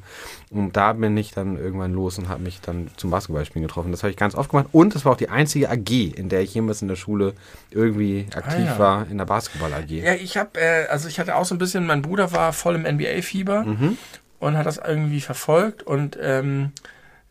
Und 0.52 0.78
da 0.78 0.94
bin 0.94 1.18
ich 1.18 1.32
dann 1.32 1.58
irgendwann 1.58 1.92
los 1.94 2.18
und 2.18 2.30
habe 2.30 2.42
mich 2.42 2.62
dann 2.62 2.90
zum 2.96 3.10
Basketballspielen 3.12 3.68
getroffen. 3.68 3.92
Das 3.92 4.04
habe 4.04 4.12
ich 4.12 4.16
ganz 4.18 4.36
oft 4.36 4.50
gemacht. 4.50 4.68
Und 4.72 4.96
das 4.96 5.04
war 5.04 5.12
auch 5.12 5.18
die 5.18 5.28
einzige 5.30 5.70
AG, 5.70 5.90
in 6.16 6.30
der 6.30 6.40
ich 6.42 6.54
jemals 6.54 6.82
in 6.82 6.88
der 6.88 6.96
Schule 6.96 7.34
irgendwie 7.72 8.26
aktiv 8.34 8.56
Ah, 8.68 8.72
ja. 8.74 8.80
war, 8.80 9.08
in 9.12 9.18
der 9.18 9.26
Basketball-AG. 9.26 9.90
Ja, 9.90 10.14
ich 10.14 10.38
habe, 10.38 10.60
äh, 10.62 10.88
also 10.88 11.10
ich 11.10 11.20
hatte 11.20 11.36
auch 11.36 11.44
so 11.46 11.56
ein 11.56 11.58
bisschen, 11.58 11.86
mein 11.86 12.02
Bruder 12.02 12.32
war 12.32 12.54
voll 12.54 12.76
im 12.76 12.84
NBA-Fieber 12.86 13.64
Mhm. 13.66 13.98
und 14.40 14.58
hat 14.58 14.66
das 14.66 14.78
irgendwie 14.78 15.20
verfolgt 15.22 15.84
und 15.84 16.18
ähm, 16.22 16.72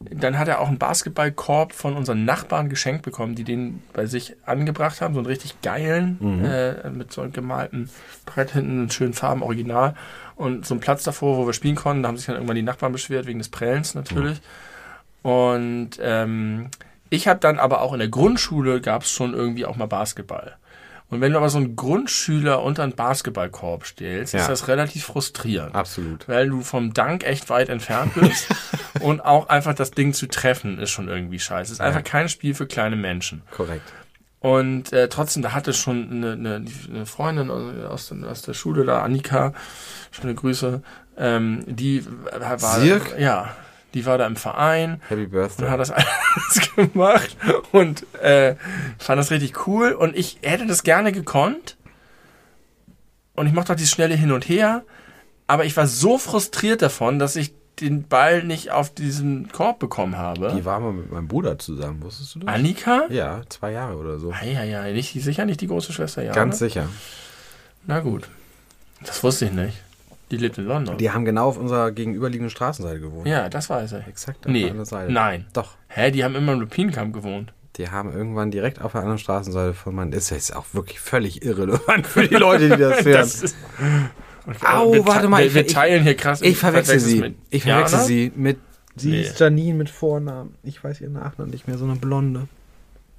dann 0.00 0.38
hat 0.38 0.46
er 0.46 0.60
auch 0.60 0.68
einen 0.68 0.78
Basketballkorb 0.78 1.72
von 1.72 1.96
unseren 1.96 2.24
Nachbarn 2.24 2.68
geschenkt 2.68 3.02
bekommen, 3.02 3.34
die 3.34 3.42
den 3.44 3.82
bei 3.92 4.06
sich 4.06 4.36
angebracht 4.46 5.00
haben, 5.00 5.12
so 5.14 5.20
einen 5.20 5.26
richtig 5.26 5.60
geilen, 5.60 6.18
Mhm. 6.20 6.44
äh, 6.44 6.90
mit 6.90 7.12
so 7.12 7.20
einem 7.22 7.32
gemalten 7.32 7.90
Brett 8.24 8.52
hinten, 8.52 8.84
in 8.84 8.90
schönen 8.90 9.12
Farben, 9.12 9.42
original 9.42 9.94
und 10.36 10.64
so 10.66 10.74
einen 10.74 10.80
Platz 10.80 11.02
davor, 11.02 11.36
wo 11.36 11.46
wir 11.46 11.52
spielen 11.52 11.74
konnten, 11.74 12.02
da 12.04 12.08
haben 12.08 12.16
sich 12.16 12.26
dann 12.26 12.36
irgendwann 12.36 12.54
die 12.56 12.62
Nachbarn 12.62 12.92
beschwert, 12.92 13.26
wegen 13.26 13.40
des 13.40 13.48
Prellens 13.48 13.94
natürlich. 13.96 14.40
Und 15.22 15.90
ähm, 16.00 16.68
ich 17.10 17.26
habe 17.26 17.40
dann 17.40 17.58
aber 17.58 17.80
auch 17.80 17.92
in 17.92 17.98
der 17.98 18.08
Grundschule 18.08 18.80
gab 18.80 19.02
es 19.02 19.10
schon 19.10 19.34
irgendwie 19.34 19.66
auch 19.66 19.76
mal 19.76 19.86
Basketball. 19.86 20.56
Und 21.10 21.20
wenn 21.22 21.32
du 21.32 21.38
aber 21.38 21.48
so 21.48 21.56
einen 21.58 21.74
Grundschüler 21.74 22.62
unter 22.62 22.82
einen 22.82 22.92
Basketballkorb 22.94 23.86
stellst, 23.86 24.34
Ja. 24.34 24.40
ist 24.40 24.48
das 24.48 24.68
relativ 24.68 25.04
frustrierend. 25.06 25.74
Absolut. 25.74 26.28
Weil 26.28 26.48
du 26.50 26.60
vom 26.60 26.92
Dank 26.92 27.24
echt 27.24 27.48
weit 27.48 27.70
entfernt 27.70 28.12
bist. 28.14 28.48
und 29.00 29.20
auch 29.24 29.48
einfach 29.48 29.74
das 29.74 29.90
Ding 29.90 30.12
zu 30.12 30.26
treffen 30.26 30.78
ist 30.78 30.90
schon 30.90 31.08
irgendwie 31.08 31.38
scheiße. 31.38 31.72
Ist 31.72 31.80
einfach 31.80 32.04
kein 32.04 32.28
Spiel 32.28 32.54
für 32.54 32.66
kleine 32.66 32.96
Menschen. 32.96 33.42
Korrekt. 33.50 33.90
Und 34.40 34.92
äh, 34.92 35.08
trotzdem, 35.08 35.42
da 35.42 35.52
hatte 35.52 35.72
schon 35.72 36.10
eine, 36.12 36.32
eine, 36.32 36.64
eine 36.88 37.06
Freundin 37.06 37.50
aus, 37.50 38.12
aus 38.12 38.42
der 38.42 38.54
Schule 38.54 38.84
da, 38.84 39.02
Annika, 39.02 39.52
schöne 40.12 40.34
Grüße, 40.34 40.82
ähm, 41.16 41.64
die 41.66 42.04
war, 42.38 42.58
Sirk? 42.58 43.18
ja, 43.18 43.56
die 43.94 44.06
war 44.06 44.18
da 44.18 44.26
im 44.26 44.36
Verein 44.36 45.00
Happy 45.08 45.24
und 45.24 45.30
Birthday. 45.30 45.68
hat 45.68 45.80
das 45.80 45.90
alles 45.90 46.74
gemacht 46.74 47.36
und 47.72 48.04
äh, 48.22 48.56
fand 48.98 49.18
das 49.18 49.30
richtig 49.30 49.66
cool 49.66 49.92
und 49.92 50.16
ich 50.16 50.38
hätte 50.42 50.66
das 50.66 50.82
gerne 50.82 51.12
gekonnt 51.12 51.76
und 53.34 53.46
ich 53.46 53.52
mochte 53.52 53.72
auch 53.72 53.76
dieses 53.76 53.92
schnelle 53.92 54.14
Hin 54.14 54.32
und 54.32 54.48
Her, 54.48 54.84
aber 55.46 55.64
ich 55.64 55.76
war 55.76 55.86
so 55.86 56.18
frustriert 56.18 56.82
davon, 56.82 57.18
dass 57.18 57.36
ich 57.36 57.52
den 57.80 58.08
Ball 58.08 58.42
nicht 58.42 58.72
auf 58.72 58.92
diesen 58.92 59.50
Korb 59.52 59.78
bekommen 59.78 60.16
habe. 60.16 60.52
Die 60.56 60.64
war 60.64 60.80
mal 60.80 60.92
mit 60.92 61.12
meinem 61.12 61.28
Bruder 61.28 61.58
zusammen, 61.58 62.02
wusstest 62.02 62.34
du 62.34 62.40
das? 62.40 62.54
Annika? 62.54 63.04
Ja, 63.08 63.42
zwei 63.48 63.72
Jahre 63.72 63.96
oder 63.96 64.18
so. 64.18 64.32
Ah, 64.32 64.44
ja, 64.44 64.64
ja, 64.64 64.82
nicht, 64.84 65.12
sicher 65.22 65.44
nicht 65.44 65.60
die 65.60 65.68
große 65.68 65.92
Schwester, 65.92 66.22
ja. 66.22 66.32
Ganz 66.32 66.60
ne? 66.60 66.68
sicher. 66.68 66.88
Na 67.86 68.00
gut. 68.00 68.28
Das 69.04 69.22
wusste 69.22 69.44
ich 69.44 69.52
nicht. 69.52 69.78
Die 70.30 70.36
lebt 70.36 70.58
in 70.58 70.64
London. 70.66 70.98
Die 70.98 71.10
haben 71.10 71.24
genau 71.24 71.48
auf 71.48 71.56
unserer 71.56 71.90
gegenüberliegenden 71.90 72.50
Straßenseite 72.50 73.00
gewohnt. 73.00 73.26
ja, 73.26 73.48
das 73.48 73.70
weiß 73.70 73.92
ich. 73.92 74.06
Exakt 74.06 74.46
auf 74.46 74.52
Nee, 74.52 74.60
der 74.62 74.70
anderen 74.70 74.84
Seite. 74.86 75.12
nein. 75.12 75.46
Doch. 75.54 75.76
Hä, 75.88 76.10
die 76.10 76.22
haben 76.24 76.34
immer 76.34 76.52
im 76.52 76.60
Lupinenkamp 76.60 77.14
gewohnt. 77.14 77.52
Die 77.76 77.88
haben 77.90 78.12
irgendwann 78.12 78.50
direkt 78.50 78.80
auf 78.82 78.92
der 78.92 79.00
anderen 79.02 79.18
Straßenseite 79.18 79.72
von 79.72 79.94
meinem. 79.94 80.12
Ist 80.12 80.30
jetzt 80.30 80.54
auch 80.54 80.66
wirklich 80.72 81.00
völlig 81.00 81.44
irrelevant 81.44 82.06
für 82.06 82.26
die 82.26 82.34
Leute, 82.34 82.68
die 82.70 82.76
das 82.76 83.04
hören. 83.04 83.12
Das 83.18 83.42
ist, 83.42 83.56
Au, 84.64 84.92
wir, 84.92 85.06
warte 85.06 85.22
te- 85.22 85.28
mal, 85.28 85.38
Wir, 85.40 85.46
ich- 85.46 85.54
wir 85.54 85.66
teilen 85.66 86.02
hier 86.02 86.16
krass. 86.16 86.40
Ich 86.42 86.56
verwechsel 86.58 86.98
sie. 87.00 87.20
mit 87.20 87.36
Ich 87.50 87.62
verwechsel 87.64 88.00
sie 88.00 88.32
mit. 88.34 88.58
Sie 88.96 89.10
Nee. 89.10 89.20
ist 89.22 89.38
Janine 89.38 89.74
mit 89.78 89.90
Vornamen. 89.90 90.54
Ich 90.64 90.82
weiß 90.82 91.00
ihren 91.00 91.12
Nachnamen 91.12 91.52
nicht 91.52 91.68
mehr, 91.68 91.78
so 91.78 91.84
eine 91.84 91.94
Blonde. 91.96 92.48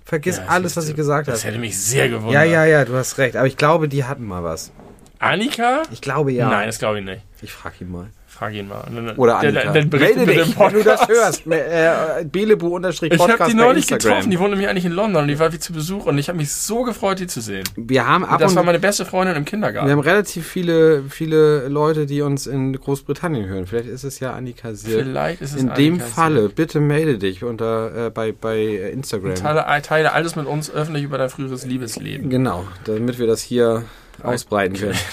Vergiss 0.04 0.38
Ja, 0.38 0.46
alles, 0.48 0.76
was 0.76 0.90
ich 0.90 0.96
gesagt 0.96 1.28
Das 1.30 1.42
habe. 1.42 1.52
hätte 1.52 1.60
mich 1.62 1.78
sehr 1.80 2.10
gewundert. 2.10 2.34
Ja, 2.34 2.44
ja, 2.44 2.66
ja, 2.66 2.84
du 2.84 2.96
hast 2.96 3.18
recht. 3.18 3.36
Aber 3.38 3.48
ich 3.48 3.56
glaube, 3.56 3.88
die 3.88 4.04
hatten 4.04 4.26
mal 4.26 4.44
was. 4.44 4.72
Annika? 5.20 5.84
Ich 5.92 6.02
glaube 6.02 6.32
ja. 6.32 6.50
Nein, 6.50 6.68
das 6.68 6.80
glaube 6.80 7.00
ich 7.00 7.06
nicht. 7.06 7.22
Ich 7.42 7.52
frag 7.52 7.80
ihn 7.82 7.92
mal. 7.92 8.08
Frag 8.28 8.54
ihn 8.54 8.70
mal. 8.70 8.86
Dann- 8.94 9.18
Oder 9.18 9.40
der- 9.42 9.50
Annika. 9.50 9.74
Dann 9.74 9.90
berichtet 9.90 10.26
Melde 10.28 10.44
dich, 10.46 10.54
dem 10.56 10.60
wenn 10.60 10.74
du 10.74 10.84
das 10.84 11.08
hörst. 11.10 11.46
Äh, 11.48 12.24
Belebu 12.24 12.68
unterstrich 12.76 13.12
Ich 13.12 13.20
habe 13.20 13.46
die 13.50 13.54
neulich 13.54 13.88
getroffen. 13.88 14.32
Die 14.32 14.40
wohnt 14.40 14.52
nämlich 14.52 14.70
eigentlich 14.70 14.86
in 14.86 14.94
London 14.94 15.24
und 15.24 15.28
die 15.28 15.38
war 15.40 15.52
wie 15.52 15.60
zu 15.60 15.74
Besuch 15.74 16.06
und 16.06 16.18
ich 16.18 16.30
habe 16.30 16.38
mich 16.38 16.54
so 16.54 16.84
gefreut, 16.84 17.20
die 17.20 17.28
zu 17.28 17.42
sehen. 17.42 17.66
Wir 17.76 18.08
haben 18.08 18.24
ab 18.24 18.40
das 18.40 18.52
und 18.52 18.56
war 18.58 18.64
meine 18.64 18.80
beste 18.80 19.04
Freundin 19.04 19.36
im 19.36 19.44
Kindergarten. 19.44 19.88
wir 19.88 19.92
haben 19.92 20.00
relativ 20.00 20.48
viele, 20.48 21.04
viele 21.10 21.68
Leute, 21.68 22.06
die 22.06 22.22
uns 22.22 22.48
in 22.48 22.72
Großbritannien 22.74 23.46
hören. 23.48 23.68
Vielleicht 23.68 23.90
ist 23.90 24.06
es 24.06 24.22
ja 24.22 24.34
Annika 24.34 24.74
Sirk. 24.74 25.04
Vielleicht 25.04 25.42
ist 25.42 25.56
es 25.56 25.62
In 25.62 25.74
dem 25.74 25.94
Annika 25.96 26.06
Falle, 26.06 26.42
Sirk. 26.44 26.56
bitte 26.56 26.80
melde 26.80 27.18
dich 27.18 27.44
unter 27.44 28.06
äh, 28.08 28.10
bei, 28.10 28.32
bei 28.32 28.64
Instagram. 28.94 29.36
Teile, 29.36 29.82
teile 29.82 30.14
alles 30.14 30.38
mit 30.38 30.46
uns 30.46 30.72
öffentlich 30.72 31.04
über 31.04 31.18
dein 31.18 31.30
früheres 31.30 31.66
Liebesleben. 31.66 32.30
Genau, 32.30 32.66
damit 32.86 33.20
wir 33.20 33.28
das 33.28 33.42
hier 33.42 33.84
ausbreiten 34.24 34.76
können. 34.78 34.98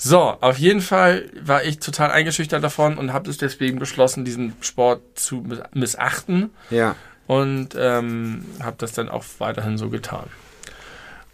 So, 0.00 0.20
auf 0.20 0.58
jeden 0.58 0.80
Fall 0.80 1.28
war 1.42 1.64
ich 1.64 1.80
total 1.80 2.12
eingeschüchtert 2.12 2.62
davon 2.62 2.98
und 2.98 3.12
habe 3.12 3.28
es 3.28 3.36
deswegen 3.36 3.80
beschlossen, 3.80 4.24
diesen 4.24 4.52
Sport 4.60 5.00
zu 5.18 5.38
miss- 5.44 5.60
missachten 5.74 6.50
Ja, 6.70 6.94
und 7.26 7.70
ähm, 7.76 8.44
habe 8.62 8.76
das 8.78 8.92
dann 8.92 9.08
auch 9.08 9.24
weiterhin 9.38 9.76
so 9.76 9.90
getan. 9.90 10.26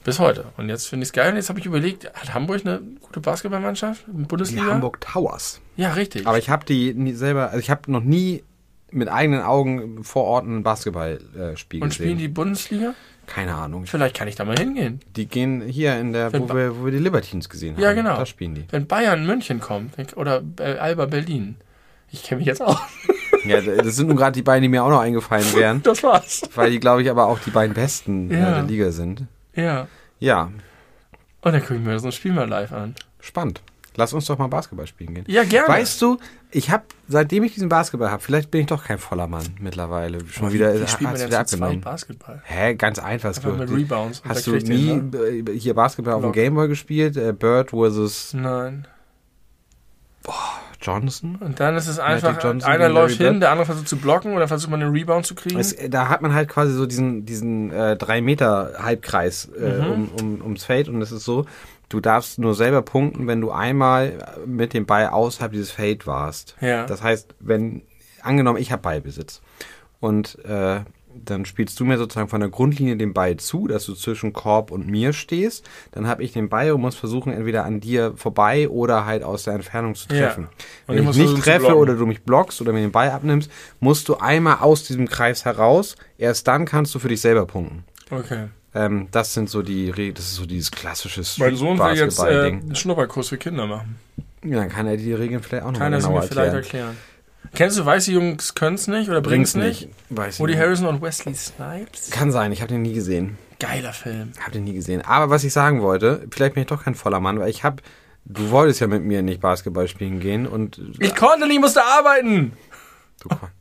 Bis 0.02 0.18
heute. 0.18 0.46
Und 0.56 0.70
jetzt 0.70 0.86
finde 0.88 1.02
ich 1.04 1.08
es 1.08 1.12
geil. 1.12 1.28
Und 1.30 1.36
jetzt 1.36 1.50
habe 1.50 1.58
ich 1.60 1.66
überlegt, 1.66 2.06
hat 2.14 2.32
Hamburg 2.32 2.62
eine 2.64 2.80
gute 3.00 3.20
Basketballmannschaft? 3.20 4.04
Eine 4.08 4.16
die 4.22 4.24
Bundesliga? 4.24 4.64
Hamburg 4.64 4.98
Towers. 5.02 5.60
Ja, 5.76 5.92
richtig. 5.92 6.26
Aber 6.26 6.38
ich 6.38 6.48
habe 6.48 6.64
die 6.64 6.94
nie 6.94 7.12
selber, 7.12 7.48
also 7.48 7.58
ich 7.58 7.68
habe 7.68 7.92
noch 7.92 8.02
nie 8.02 8.44
mit 8.90 9.08
eigenen 9.10 9.42
Augen 9.42 10.04
vor 10.04 10.24
Ort 10.24 10.46
ein 10.46 10.62
Basketballspiel 10.62 11.82
und 11.82 11.92
spielen 11.92 12.12
gesehen. 12.14 12.18
die 12.18 12.28
Bundesliga? 12.28 12.94
Keine 13.26 13.54
Ahnung. 13.54 13.86
Vielleicht 13.86 14.16
kann 14.16 14.28
ich 14.28 14.34
da 14.36 14.44
mal 14.44 14.56
hingehen. 14.58 15.00
Die 15.16 15.26
gehen 15.26 15.62
hier 15.62 15.98
in 15.98 16.12
der, 16.12 16.32
wo 16.32 16.48
wir, 16.54 16.78
wo 16.78 16.84
wir 16.84 16.92
die 16.92 16.98
Libertines 16.98 17.48
gesehen 17.48 17.74
haben. 17.76 17.82
Ja, 17.82 17.92
genau. 17.92 18.16
Da 18.16 18.26
spielen 18.26 18.54
die. 18.54 18.64
Wenn 18.70 18.86
Bayern 18.86 19.26
München 19.26 19.60
kommt 19.60 19.94
oder 20.16 20.42
äh, 20.58 20.76
Alba 20.78 21.06
Berlin. 21.06 21.56
Ich 22.10 22.22
kenne 22.22 22.38
mich 22.40 22.46
jetzt 22.46 22.62
auch. 22.62 22.80
Ja, 23.46 23.60
das 23.60 23.96
sind 23.96 24.06
nun 24.06 24.16
gerade 24.16 24.32
die 24.32 24.40
beiden, 24.40 24.62
die 24.62 24.70
mir 24.70 24.82
auch 24.82 24.88
noch 24.88 25.00
eingefallen 25.00 25.44
wären. 25.54 25.82
Das 25.82 26.02
war's. 26.02 26.40
weil 26.54 26.70
die, 26.70 26.80
glaube 26.80 27.02
ich, 27.02 27.10
aber 27.10 27.26
auch 27.26 27.38
die 27.38 27.50
beiden 27.50 27.74
besten 27.74 28.30
äh, 28.30 28.38
Ja. 28.40 28.50
der 28.54 28.62
Liga 28.62 28.90
sind. 28.90 29.24
Ja. 29.54 29.86
Ja, 30.18 30.44
Und 31.42 31.52
dann 31.52 31.60
gucke 31.60 31.74
ich 31.74 31.80
mir 31.82 31.98
so 31.98 32.06
ein 32.08 32.12
Spiel 32.12 32.32
mal 32.32 32.48
live 32.48 32.72
an. 32.72 32.94
spannend. 33.20 33.60
Lass 33.96 34.12
uns 34.12 34.26
doch 34.26 34.38
mal 34.38 34.48
Basketball 34.48 34.86
spielen 34.88 35.14
gehen. 35.14 35.24
Ja, 35.28 35.44
gerne. 35.44 35.68
Weißt 35.68 36.02
du, 36.02 36.18
ich 36.50 36.70
habe, 36.70 36.82
seitdem 37.06 37.44
ich 37.44 37.54
diesen 37.54 37.68
Basketball 37.68 38.10
habe, 38.10 38.20
vielleicht 38.22 38.50
bin 38.50 38.62
ich 38.62 38.66
doch 38.66 38.82
kein 38.84 38.98
voller 38.98 39.28
Mann 39.28 39.44
mittlerweile. 39.60 40.18
Schon 40.26 40.52
wieder, 40.52 40.74
Wie 40.80 40.86
spielt 40.88 41.12
man 41.12 41.20
wieder 41.24 41.40
abgenommen. 41.40 41.80
Basketball? 41.80 42.42
Hä, 42.44 42.74
ganz 42.74 42.98
einfach. 42.98 43.28
Einfach 43.36 43.56
mit 43.56 43.70
Rebounds. 43.70 44.20
und 44.20 44.30
Hast 44.30 44.46
du 44.48 44.52
nie 44.56 44.86
den, 44.88 45.10
ne? 45.10 45.18
äh, 45.52 45.58
hier 45.58 45.74
Basketball 45.74 46.14
auf 46.14 46.22
dem. 46.22 46.32
Gameboy 46.32 46.66
gespielt? 46.68 47.16
Äh, 47.16 47.32
Bird 47.32 47.70
versus 47.70 48.34
Nein. 48.34 48.86
Johnson? 50.80 51.36
Und 51.36 51.60
dann 51.60 51.76
ist 51.76 51.86
es 51.86 51.98
einfach, 51.98 52.42
Johnson 52.42 52.70
einer 52.70 52.88
läuft 52.88 53.16
hin, 53.16 53.40
der 53.40 53.50
andere 53.50 53.64
versucht 53.66 53.88
zu 53.88 53.96
blocken 53.96 54.34
oder 54.34 54.48
versucht 54.48 54.70
man 54.70 54.82
einen 54.82 54.92
Rebound 54.92 55.24
zu 55.24 55.34
kriegen. 55.34 55.58
Es, 55.58 55.74
da 55.88 56.08
hat 56.08 56.20
man 56.20 56.34
halt 56.34 56.48
quasi 56.48 56.72
so 56.74 56.84
diesen, 56.84 57.24
diesen 57.24 57.70
äh, 57.70 57.96
drei 57.96 58.20
Meter 58.20 58.72
Halbkreis 58.78 59.48
äh, 59.58 59.80
Mhm. 59.82 59.90
um, 59.90 60.08
um, 60.20 60.42
ums 60.42 60.64
Feld 60.64 60.88
und 60.88 61.00
es 61.00 61.10
ist 61.12 61.24
so, 61.24 61.46
du 61.88 62.00
darfst 62.00 62.38
nur 62.38 62.54
selber 62.54 62.82
punkten, 62.82 63.26
wenn 63.26 63.40
du 63.40 63.50
einmal 63.50 64.36
mit 64.46 64.72
dem 64.74 64.86
Ball 64.86 65.08
außerhalb 65.08 65.52
dieses 65.52 65.70
Feld 65.70 66.06
warst. 66.06 66.56
Ja. 66.60 66.86
Das 66.86 67.02
heißt, 67.02 67.34
wenn, 67.40 67.82
angenommen, 68.22 68.58
ich 68.58 68.72
habe 68.72 68.82
Ballbesitz 68.82 69.40
und 70.00 70.38
äh, 70.44 70.80
dann 71.24 71.44
spielst 71.44 71.78
du 71.78 71.84
mir 71.84 71.96
sozusagen 71.96 72.28
von 72.28 72.40
der 72.40 72.48
Grundlinie 72.48 72.96
den 72.96 73.14
Ball 73.14 73.36
zu, 73.36 73.68
dass 73.68 73.86
du 73.86 73.94
zwischen 73.94 74.32
Korb 74.32 74.72
und 74.72 74.88
mir 74.88 75.12
stehst. 75.12 75.64
Dann 75.92 76.08
habe 76.08 76.24
ich 76.24 76.32
den 76.32 76.48
Ball 76.48 76.72
und 76.72 76.80
muss 76.80 76.96
versuchen, 76.96 77.32
entweder 77.32 77.64
an 77.64 77.78
dir 77.78 78.14
vorbei 78.16 78.68
oder 78.68 79.06
halt 79.06 79.22
aus 79.22 79.44
der 79.44 79.54
Entfernung 79.54 79.94
zu 79.94 80.08
Ja. 80.12 80.26
treffen. 80.26 80.48
Und 80.88 80.96
Wenn 80.96 81.04
ich 81.04 81.10
ich 81.10 81.30
nicht 81.30 81.42
treffe 81.44 81.76
oder 81.76 81.94
du 81.94 82.04
mich 82.06 82.24
blockst 82.24 82.60
oder 82.60 82.72
mir 82.72 82.80
den 82.80 82.90
Ball 82.90 83.10
abnimmst, 83.10 83.48
musst 83.78 84.08
du 84.08 84.16
einmal 84.16 84.56
aus 84.58 84.82
diesem 84.82 85.08
Kreis 85.08 85.44
heraus. 85.44 85.94
Erst 86.18 86.48
dann 86.48 86.64
kannst 86.64 86.92
du 86.96 86.98
für 86.98 87.08
dich 87.08 87.20
selber 87.20 87.46
punkten. 87.46 87.84
okay. 88.10 88.48
Ähm, 88.74 89.08
das 89.12 89.34
sind 89.34 89.48
so 89.48 89.62
die 89.62 89.90
Regeln, 89.90 90.14
das 90.14 90.24
ist 90.26 90.34
so 90.36 90.46
dieses 90.46 90.70
klassische 90.70 91.22
Mein 91.38 91.56
Sohn 91.56 91.78
will 91.78 91.86
jetzt 91.96 92.18
äh, 92.18 92.22
Basketball-Ding. 92.22 92.60
einen 92.62 92.74
Schnupperkurs 92.76 93.28
für 93.28 93.38
Kinder 93.38 93.66
machen. 93.66 93.96
ja, 94.44 94.56
dann 94.58 94.68
kann 94.68 94.86
er 94.86 94.96
die 94.96 95.12
Regeln 95.12 95.42
vielleicht 95.42 95.64
auch 95.64 95.70
noch 95.72 95.78
Kann 95.78 95.92
mal 95.92 95.98
er 95.98 96.00
sie 96.00 96.06
genauer 96.08 96.22
mir 96.22 96.26
vielleicht 96.28 96.54
erklären. 96.54 96.86
erklären. 96.88 96.96
Kennst 97.54 97.78
du 97.78 97.84
Weiße 97.86 98.10
Jungs 98.10 98.54
können's 98.54 98.88
nicht 98.88 99.08
oder 99.08 99.20
bringt's 99.20 99.54
nicht? 99.54 99.88
Weiß 100.10 100.40
Woody 100.40 100.54
nicht. 100.54 100.62
Harrison 100.62 100.86
und 100.88 101.02
Wesley 101.02 101.34
Snipes? 101.34 102.10
Kann 102.10 102.32
sein, 102.32 102.50
ich 102.50 102.62
habe 102.62 102.72
den 102.72 102.82
nie 102.82 102.94
gesehen. 102.94 103.38
Geiler 103.60 103.92
Film. 103.92 104.32
Hab 104.44 104.50
den 104.52 104.64
nie 104.64 104.72
gesehen. 104.74 105.02
Aber 105.02 105.30
was 105.30 105.44
ich 105.44 105.52
sagen 105.52 105.80
wollte, 105.80 106.26
vielleicht 106.32 106.54
bin 106.54 106.62
ich 106.62 106.68
doch 106.68 106.82
kein 106.82 106.96
voller 106.96 107.20
Mann, 107.20 107.38
weil 107.38 107.50
ich 107.50 107.62
habe, 107.62 107.76
du 108.24 108.50
wolltest 108.50 108.80
ja 108.80 108.88
mit 108.88 109.04
mir 109.04 109.22
nicht 109.22 109.40
Basketball 109.40 109.86
spielen 109.86 110.18
gehen 110.18 110.46
und 110.48 110.80
Ich 110.98 111.14
konnte 111.14 111.46
nicht, 111.46 111.54
ich 111.56 111.60
musste 111.60 111.84
arbeiten. 111.84 112.54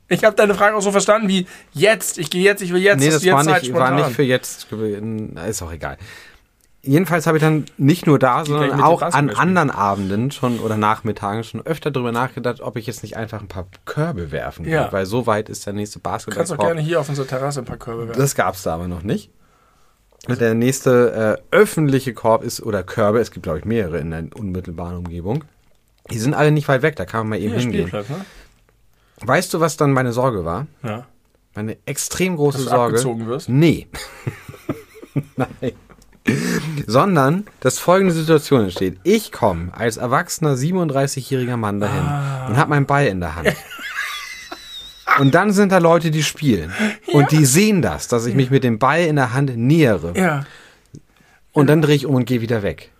Ich 0.09 0.23
habe 0.23 0.35
deine 0.35 0.53
Frage 0.55 0.75
auch 0.75 0.81
so 0.81 0.91
verstanden 0.91 1.27
wie 1.27 1.47
jetzt. 1.71 2.17
Ich 2.17 2.29
gehe 2.29 2.43
jetzt, 2.43 2.61
ich 2.61 2.73
will 2.73 2.81
jetzt. 2.81 2.99
nee, 2.99 3.09
das 3.09 3.25
war 3.25 3.43
Zeit 3.43 3.63
nicht, 3.63 3.73
war 3.73 3.91
nicht 3.91 4.11
für 4.11 4.23
jetzt. 4.23 4.67
Ist 5.47 5.61
auch 5.61 5.71
egal. 5.71 5.97
Jedenfalls 6.85 7.27
habe 7.27 7.37
ich 7.37 7.41
dann 7.43 7.63
nicht 7.77 8.07
nur 8.07 8.19
da, 8.19 8.43
sondern 8.43 8.81
auch 8.81 8.99
Basketball 8.99 9.29
an 9.35 9.39
anderen 9.39 9.71
Abenden 9.71 10.31
schon 10.31 10.59
oder 10.59 10.75
Nachmittagen 10.75 11.45
schon 11.45 11.65
öfter 11.65 11.91
darüber 11.91 12.11
nachgedacht, 12.11 12.59
ob 12.59 12.75
ich 12.75 12.85
jetzt 12.87 13.03
nicht 13.03 13.15
einfach 13.15 13.39
ein 13.39 13.47
paar 13.47 13.67
Körbe 13.85 14.33
werfen 14.33 14.65
kann, 14.65 14.73
Ja. 14.73 14.91
weil 14.91 15.05
so 15.05 15.25
weit 15.25 15.47
ist 15.47 15.65
der 15.65 15.71
nächste 15.71 15.99
Du 15.99 16.03
kannst 16.03 16.27
auch 16.27 16.33
Basketball. 16.35 16.65
gerne 16.67 16.81
hier 16.81 16.99
auf 16.99 17.07
unserer 17.07 17.25
Terrasse 17.25 17.59
ein 17.61 17.65
paar 17.65 17.77
Körbe 17.77 18.07
werfen. 18.09 18.19
Das 18.21 18.35
gab's 18.35 18.63
da 18.63 18.73
aber 18.73 18.89
noch 18.89 19.01
nicht. 19.01 19.31
Der 20.27 20.53
nächste 20.55 21.37
äh, 21.51 21.55
öffentliche 21.55 22.13
Korb 22.13 22.43
ist, 22.43 22.61
oder 22.61 22.83
Körbe, 22.83 23.19
es 23.19 23.31
gibt 23.31 23.43
glaube 23.43 23.59
ich 23.59 23.65
mehrere 23.65 23.99
in 23.99 24.11
der 24.11 24.25
unmittelbaren 24.35 24.97
Umgebung. 24.97 25.45
Die 26.11 26.19
sind 26.19 26.33
alle 26.33 26.51
nicht 26.51 26.67
weit 26.67 26.81
weg, 26.81 26.97
da 26.97 27.05
kann 27.05 27.21
man 27.21 27.29
mal 27.29 27.39
eben 27.39 27.51
Hier, 27.53 27.59
hingehen. 27.61 27.89
Ne? 27.93 28.03
Weißt 29.25 29.53
du, 29.53 29.59
was 29.59 29.77
dann 29.77 29.91
meine 29.91 30.13
Sorge 30.13 30.45
war? 30.45 30.67
Ja. 30.83 31.05
Meine 31.55 31.77
extrem 31.85 32.35
große 32.35 32.57
Dass 32.59 32.65
du 32.65 32.71
Sorge. 32.71 32.95
abgezogen 32.95 33.27
wirst? 33.27 33.49
Nee. 33.49 33.87
Nein. 35.35 35.71
Sondern, 36.87 37.45
dass 37.59 37.79
folgende 37.79 38.13
Situation 38.13 38.63
entsteht. 38.63 38.97
Ich 39.03 39.31
komme 39.31 39.71
als 39.73 39.97
erwachsener 39.97 40.53
37-jähriger 40.55 41.57
Mann 41.57 41.79
dahin 41.79 41.99
Ah. 42.03 42.47
und 42.47 42.57
habe 42.57 42.69
meinen 42.69 42.85
Ball 42.85 43.07
in 43.07 43.19
der 43.19 43.35
Hand. 43.35 43.53
Und 45.19 45.35
dann 45.35 45.51
sind 45.51 45.71
da 45.71 45.77
Leute, 45.77 46.09
die 46.09 46.23
spielen. 46.23 46.73
Und 47.11 47.29
die 47.31 47.45
sehen 47.45 47.83
das, 47.83 48.07
dass 48.07 48.25
ich 48.25 48.33
mich 48.33 48.49
mit 48.49 48.63
dem 48.63 48.79
Ball 48.79 49.01
in 49.01 49.15
der 49.15 49.31
Hand 49.31 49.55
nähere. 49.55 50.13
Ja. 50.17 50.43
Und 51.51 51.67
dann 51.67 51.83
drehe 51.83 51.93
ich 51.95 52.07
um 52.07 52.15
und 52.15 52.25
gehe 52.25 52.41
wieder 52.41 52.63
weg. 52.63 52.91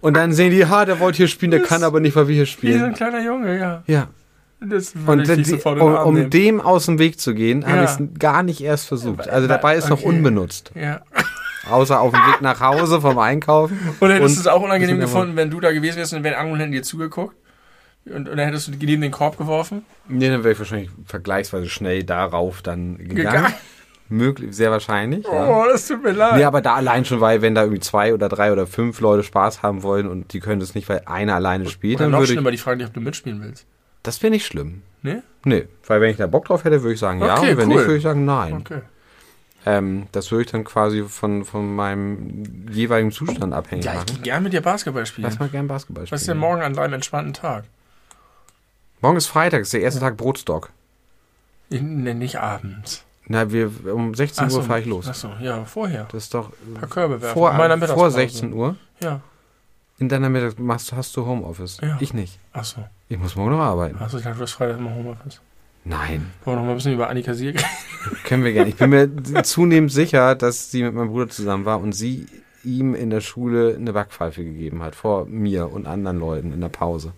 Und 0.00 0.16
dann 0.16 0.32
sehen 0.32 0.50
die, 0.50 0.66
ha, 0.66 0.84
der 0.84 0.98
wollte 1.00 1.18
hier 1.18 1.28
spielen, 1.28 1.50
der 1.52 1.60
kann 1.62 1.84
aber 1.84 2.00
nicht, 2.00 2.16
weil 2.16 2.28
wir 2.28 2.34
hier 2.34 2.44
Wie 2.44 2.46
so 2.46 2.84
ein 2.84 2.92
spielen. 2.92 2.94
kleiner 2.94 3.22
Junge, 3.22 3.58
ja. 3.58 3.82
Ja. 3.86 4.08
Das 4.60 4.92
Und 5.06 5.26
die, 5.26 5.54
um, 5.64 5.94
um 5.94 6.30
dem 6.30 6.60
aus 6.60 6.86
dem 6.86 6.98
Weg 7.00 7.18
zu 7.18 7.34
gehen, 7.34 7.64
habe 7.66 7.78
Ja. 7.78 7.84
ich 7.84 7.90
es 7.90 7.98
gar 8.18 8.42
nicht 8.44 8.60
erst 8.60 8.86
versucht. 8.86 9.28
Also 9.28 9.48
der 9.48 9.58
Ball 9.58 9.76
ist 9.76 9.88
noch 9.88 9.98
Okay. 9.98 10.08
unbenutzt. 10.08 10.70
Ja. 10.76 11.00
Außer 11.68 12.00
auf 12.00 12.12
dem 12.12 12.20
Weg 12.20 12.42
nach 12.42 12.60
Hause 12.60 13.00
vom 13.00 13.18
Einkaufen. 13.18 13.78
Und 14.00 14.10
hättest 14.10 14.36
du 14.36 14.40
es 14.40 14.46
auch 14.46 14.62
unangenehm 14.62 15.00
das 15.00 15.10
gefunden, 15.10 15.36
wenn 15.36 15.50
du 15.50 15.60
da 15.60 15.72
gewesen 15.72 15.96
wärst 15.96 16.12
und 16.14 16.22
wären 16.24 16.34
andere 16.34 16.58
hätten 16.58 16.72
dir 16.72 16.82
zugeguckt? 16.82 17.36
Und, 18.04 18.28
und 18.28 18.36
dann 18.36 18.46
hättest 18.46 18.68
du 18.68 18.72
neben 18.72 19.00
den 19.02 19.12
Korb 19.12 19.38
geworfen? 19.38 19.84
Nee, 20.08 20.28
dann 20.28 20.42
wäre 20.42 20.52
ich 20.52 20.58
wahrscheinlich 20.58 20.90
vergleichsweise 21.06 21.68
schnell 21.68 22.02
darauf 22.02 22.62
dann 22.62 22.98
gegangen. 22.98 23.16
Gegangen? 23.16 23.54
Möglich, 24.12 24.54
sehr 24.54 24.70
wahrscheinlich. 24.70 25.24
Ja. 25.24 25.48
Oh, 25.48 25.64
das 25.70 25.88
tut 25.88 26.02
mir 26.02 26.12
leid. 26.12 26.36
Nee, 26.36 26.44
aber 26.44 26.60
da 26.60 26.74
allein 26.74 27.04
schon, 27.04 27.20
weil 27.20 27.40
wenn 27.40 27.54
da 27.54 27.62
irgendwie 27.62 27.80
zwei 27.80 28.12
oder 28.12 28.28
drei 28.28 28.52
oder 28.52 28.66
fünf 28.66 29.00
Leute 29.00 29.22
Spaß 29.22 29.62
haben 29.62 29.82
wollen 29.82 30.06
und 30.06 30.32
die 30.32 30.40
können 30.40 30.60
das 30.60 30.74
nicht, 30.74 30.88
weil 30.88 31.02
einer 31.06 31.34
alleine 31.34 31.68
spielt, 31.68 31.96
Oder 31.96 32.04
dann 32.04 32.12
noch 32.12 32.18
würde 32.18 32.32
ich. 32.32 32.36
schlimmer, 32.36 32.50
die 32.50 32.58
Frage, 32.58 32.78
dich, 32.78 32.86
ob 32.88 32.94
du 32.94 33.00
mitspielen 33.00 33.40
willst. 33.42 33.64
Das 34.02 34.22
wäre 34.22 34.30
nicht 34.30 34.44
schlimm. 34.44 34.82
Ne? 35.02 35.22
Nee, 35.44 35.66
weil 35.86 36.00
wenn 36.00 36.10
ich 36.10 36.16
da 36.18 36.26
Bock 36.26 36.44
drauf 36.44 36.64
hätte, 36.64 36.82
würde 36.82 36.94
ich 36.94 37.00
sagen 37.00 37.20
ja. 37.20 37.38
Okay, 37.38 37.52
Und 37.52 37.56
wenn 37.56 37.68
cool. 37.70 37.76
nicht, 37.76 37.86
würde 37.86 37.96
ich 37.96 38.02
sagen 38.02 38.24
nein. 38.24 38.52
Okay. 38.54 38.80
Ähm, 39.64 40.08
das 40.12 40.30
würde 40.30 40.44
ich 40.44 40.50
dann 40.50 40.64
quasi 40.64 41.04
von, 41.04 41.44
von 41.44 41.74
meinem 41.74 42.66
jeweiligen 42.70 43.12
Zustand 43.12 43.54
abhängig 43.54 43.84
Ja, 43.84 43.92
ich 43.92 43.96
machen. 43.98 44.06
gehe 44.14 44.22
gerne 44.24 44.42
mit 44.44 44.52
dir 44.52 44.60
Basketball 44.60 45.06
spielen. 45.06 45.24
Lass 45.24 45.38
mal 45.38 45.48
gern 45.48 45.68
Basketball 45.68 46.04
spielen. 46.06 46.14
Was 46.16 46.20
ist 46.22 46.28
denn 46.28 46.38
morgen 46.38 46.62
an 46.62 46.74
deinem 46.74 46.94
entspannten 46.94 47.32
Tag? 47.32 47.64
Morgen 49.00 49.16
ist 49.16 49.26
Freitag, 49.28 49.62
ist 49.62 49.72
der 49.72 49.80
erste 49.80 50.00
Tag 50.00 50.16
Brotstock. 50.16 50.70
Ich, 51.70 51.80
ne, 51.80 52.14
nicht 52.14 52.38
abends. 52.40 53.04
Na, 53.32 53.50
wir 53.50 53.70
um 53.94 54.14
16 54.14 54.44
Ach 54.44 54.50
so. 54.50 54.58
Uhr 54.58 54.64
fahre 54.64 54.80
ich 54.80 54.86
los. 54.86 55.08
Achso, 55.08 55.30
ja, 55.40 55.64
vorher. 55.64 56.06
Das 56.12 56.24
ist 56.24 56.34
doch 56.34 56.50
Ein 56.66 56.74
paar 56.74 56.88
Körbe 56.88 57.22
werfen. 57.22 57.32
vor, 57.32 57.50
In 57.50 57.56
meiner 57.56 57.70
vor 57.78 57.80
Mittagspause. 57.80 58.16
16 58.16 58.52
Uhr. 58.52 58.76
Ja. 59.00 59.20
In 59.98 60.10
deiner 60.10 60.28
Mittag 60.28 60.58
machst, 60.58 60.92
hast 60.92 61.16
du 61.16 61.24
Homeoffice. 61.24 61.78
Ja. 61.80 61.96
Ich 61.98 62.12
nicht. 62.12 62.38
Achso. 62.52 62.84
Ich 63.08 63.18
muss 63.18 63.34
morgen 63.34 63.52
noch 63.52 63.60
arbeiten. 63.60 63.96
Achso, 63.98 64.18
ich 64.18 64.24
dachte, 64.24 64.36
du 64.36 64.42
hast 64.42 64.52
Freitag 64.52 64.78
immer 64.78 64.94
Homeoffice. 64.94 65.40
Nein, 65.84 66.30
Wollen 66.44 66.56
wir 66.58 66.60
noch 66.60 66.62
mal 66.66 66.70
ein 66.72 66.76
bisschen 66.76 66.92
über 66.92 67.08
Annika 67.08 67.32
Sieg 67.32 67.64
können 68.24 68.44
wir 68.44 68.52
gerne. 68.52 68.68
Ich 68.68 68.76
bin 68.76 68.90
mir 68.90 69.08
zunehmend 69.44 69.90
sicher, 69.90 70.34
dass 70.34 70.70
sie 70.70 70.82
mit 70.82 70.92
meinem 70.94 71.08
Bruder 71.08 71.28
zusammen 71.30 71.64
war 71.64 71.80
und 71.80 71.92
sie 71.92 72.26
ihm 72.64 72.94
in 72.94 73.08
der 73.08 73.22
Schule 73.22 73.74
eine 73.76 73.94
Backpfeife 73.94 74.44
gegeben 74.44 74.82
hat. 74.82 74.94
Vor 74.94 75.24
mir 75.24 75.72
und 75.72 75.86
anderen 75.86 76.18
Leuten 76.20 76.52
in 76.52 76.60
der 76.60 76.68
Pause. 76.68 77.14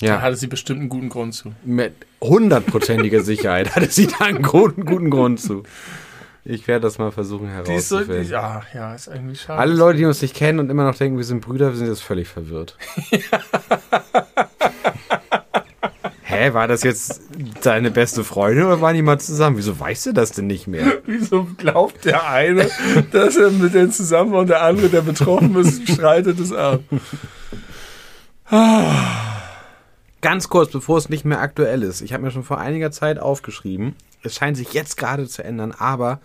Da 0.00 0.06
Ja, 0.06 0.20
hatte 0.22 0.36
sie 0.36 0.46
bestimmt 0.46 0.80
einen 0.80 0.88
guten 0.88 1.08
Grund 1.08 1.34
zu. 1.34 1.52
mit 1.64 1.92
hundertprozentiger 2.20 3.20
Sicherheit 3.22 3.74
hatte 3.76 3.90
sie 3.90 4.06
da 4.06 4.24
einen 4.26 4.42
guten, 4.42 4.84
guten 4.84 5.10
Grund 5.10 5.40
zu. 5.40 5.62
Ich 6.44 6.66
werde 6.66 6.82
das 6.82 6.98
mal 6.98 7.10
versuchen 7.10 7.48
herauszufinden. 7.48 8.24
die, 8.24 8.30
ja, 8.30 8.62
ja, 8.72 8.94
ist 8.94 9.08
irgendwie 9.08 9.36
schade. 9.36 9.58
Alle 9.58 9.74
Leute, 9.74 9.98
die 9.98 10.04
uns 10.06 10.22
nicht 10.22 10.34
kennen 10.34 10.60
und 10.60 10.70
immer 10.70 10.84
noch 10.84 10.94
denken, 10.96 11.18
wir 11.18 11.24
sind 11.24 11.40
Brüder, 11.40 11.74
sind 11.74 11.88
jetzt 11.88 12.02
völlig 12.02 12.26
verwirrt. 12.28 12.76
Hä, 16.22 16.52
war 16.52 16.68
das 16.68 16.82
jetzt 16.84 17.22
deine 17.62 17.90
beste 17.90 18.22
Freundin 18.22 18.64
oder 18.64 18.80
waren 18.80 18.94
die 18.94 19.02
mal 19.02 19.18
zusammen? 19.18 19.56
Wieso 19.56 19.78
weißt 19.80 20.06
du 20.06 20.12
das 20.12 20.30
denn 20.32 20.46
nicht 20.46 20.66
mehr? 20.68 20.98
Wieso 21.06 21.48
glaubt 21.56 22.04
der 22.04 22.28
eine, 22.28 22.68
dass 23.12 23.36
er 23.36 23.50
mit 23.50 23.74
denen 23.74 23.92
zusammen 23.92 24.32
war 24.32 24.40
und 24.40 24.48
der 24.48 24.62
andere, 24.62 24.88
der 24.88 25.00
betroffen 25.02 25.56
ist, 25.56 25.88
streitet 25.90 26.38
es 26.38 26.52
ab? 26.52 26.80
Ganz 30.20 30.48
kurz, 30.48 30.70
bevor 30.72 30.98
es 30.98 31.08
nicht 31.08 31.24
mehr 31.24 31.40
aktuell 31.40 31.82
ist. 31.82 32.00
Ich 32.00 32.12
habe 32.12 32.24
mir 32.24 32.30
schon 32.30 32.42
vor 32.42 32.58
einiger 32.58 32.90
Zeit 32.90 33.18
aufgeschrieben. 33.18 33.94
Es 34.22 34.34
scheint 34.34 34.56
sich 34.56 34.72
jetzt 34.72 34.96
gerade 34.96 35.28
zu 35.28 35.44
ändern, 35.44 35.72
aber 35.78 36.20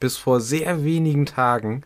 bis 0.00 0.16
vor 0.16 0.40
sehr 0.40 0.84
wenigen 0.84 1.24
Tagen 1.26 1.82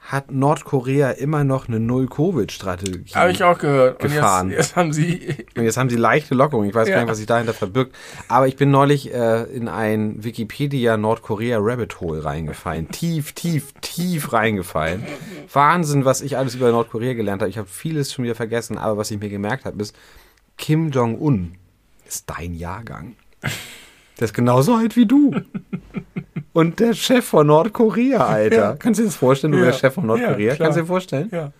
hat 0.00 0.30
Nordkorea 0.30 1.10
immer 1.10 1.42
noch 1.42 1.66
eine 1.66 1.80
Null-Covid-Strategie. 1.80 3.12
Habe 3.14 3.32
ich 3.32 3.42
auch 3.42 3.58
gehört. 3.58 4.00
Und 4.04 4.12
Gefahren. 4.12 4.50
jetzt, 4.50 4.58
jetzt 4.58 4.76
haben 4.76 4.92
sie. 4.92 5.34
Und 5.56 5.64
jetzt 5.64 5.76
haben 5.76 5.90
sie 5.90 5.96
leichte 5.96 6.34
Lockerung. 6.36 6.64
Ich 6.64 6.74
weiß 6.74 6.86
gar 6.86 6.96
Ja. 6.98 7.02
nicht, 7.02 7.10
was 7.10 7.18
sich 7.18 7.26
dahinter 7.26 7.54
verbirgt. 7.54 7.92
Aber 8.28 8.46
ich 8.46 8.54
bin 8.54 8.70
neulich 8.70 9.12
äh, 9.12 9.42
in 9.44 9.66
ein 9.66 10.22
Wikipedia 10.22 10.96
Nordkorea 10.96 11.58
Rabbit 11.60 12.00
Hole 12.00 12.24
reingefallen. 12.24 12.88
tief, 12.92 13.32
tief, 13.32 13.72
tief 13.80 14.32
reingefallen. 14.32 15.04
Wahnsinn, 15.52 16.04
was 16.04 16.20
ich 16.20 16.36
alles 16.36 16.54
über 16.54 16.70
Nordkorea 16.70 17.14
gelernt 17.14 17.42
habe. 17.42 17.50
Ich 17.50 17.58
habe 17.58 17.68
vieles 17.68 18.12
schon 18.12 18.24
wieder 18.24 18.36
vergessen, 18.36 18.78
aber 18.78 18.96
was 18.98 19.10
ich 19.10 19.18
mir 19.18 19.28
gemerkt 19.28 19.64
habe, 19.64 19.82
ist, 19.82 19.96
Kim 20.56 20.90
Jong-un 20.90 21.54
ist 22.06 22.24
dein 22.30 22.54
Jahrgang. 22.54 23.14
Der 24.18 24.24
ist 24.24 24.34
genauso 24.34 24.74
alt 24.74 24.96
wie 24.96 25.06
du. 25.06 25.34
Und 26.52 26.80
der 26.80 26.94
Chef 26.94 27.24
von 27.26 27.46
Nordkorea, 27.48 28.26
Alter. 28.26 28.56
Ja. 28.56 28.76
Kannst 28.78 28.98
du 28.98 29.02
dir 29.02 29.08
das 29.08 29.16
vorstellen, 29.16 29.52
du 29.52 29.58
Ja. 29.58 29.66
wärst 29.66 29.80
Chef 29.80 29.94
von 29.94 30.06
Nordkorea? 30.06 30.52
Ja. 30.52 30.56
Kannst 30.56 30.76
du 30.78 30.82
dir 30.82 30.86
vorstellen? 30.86 31.28
Ja. 31.32 31.52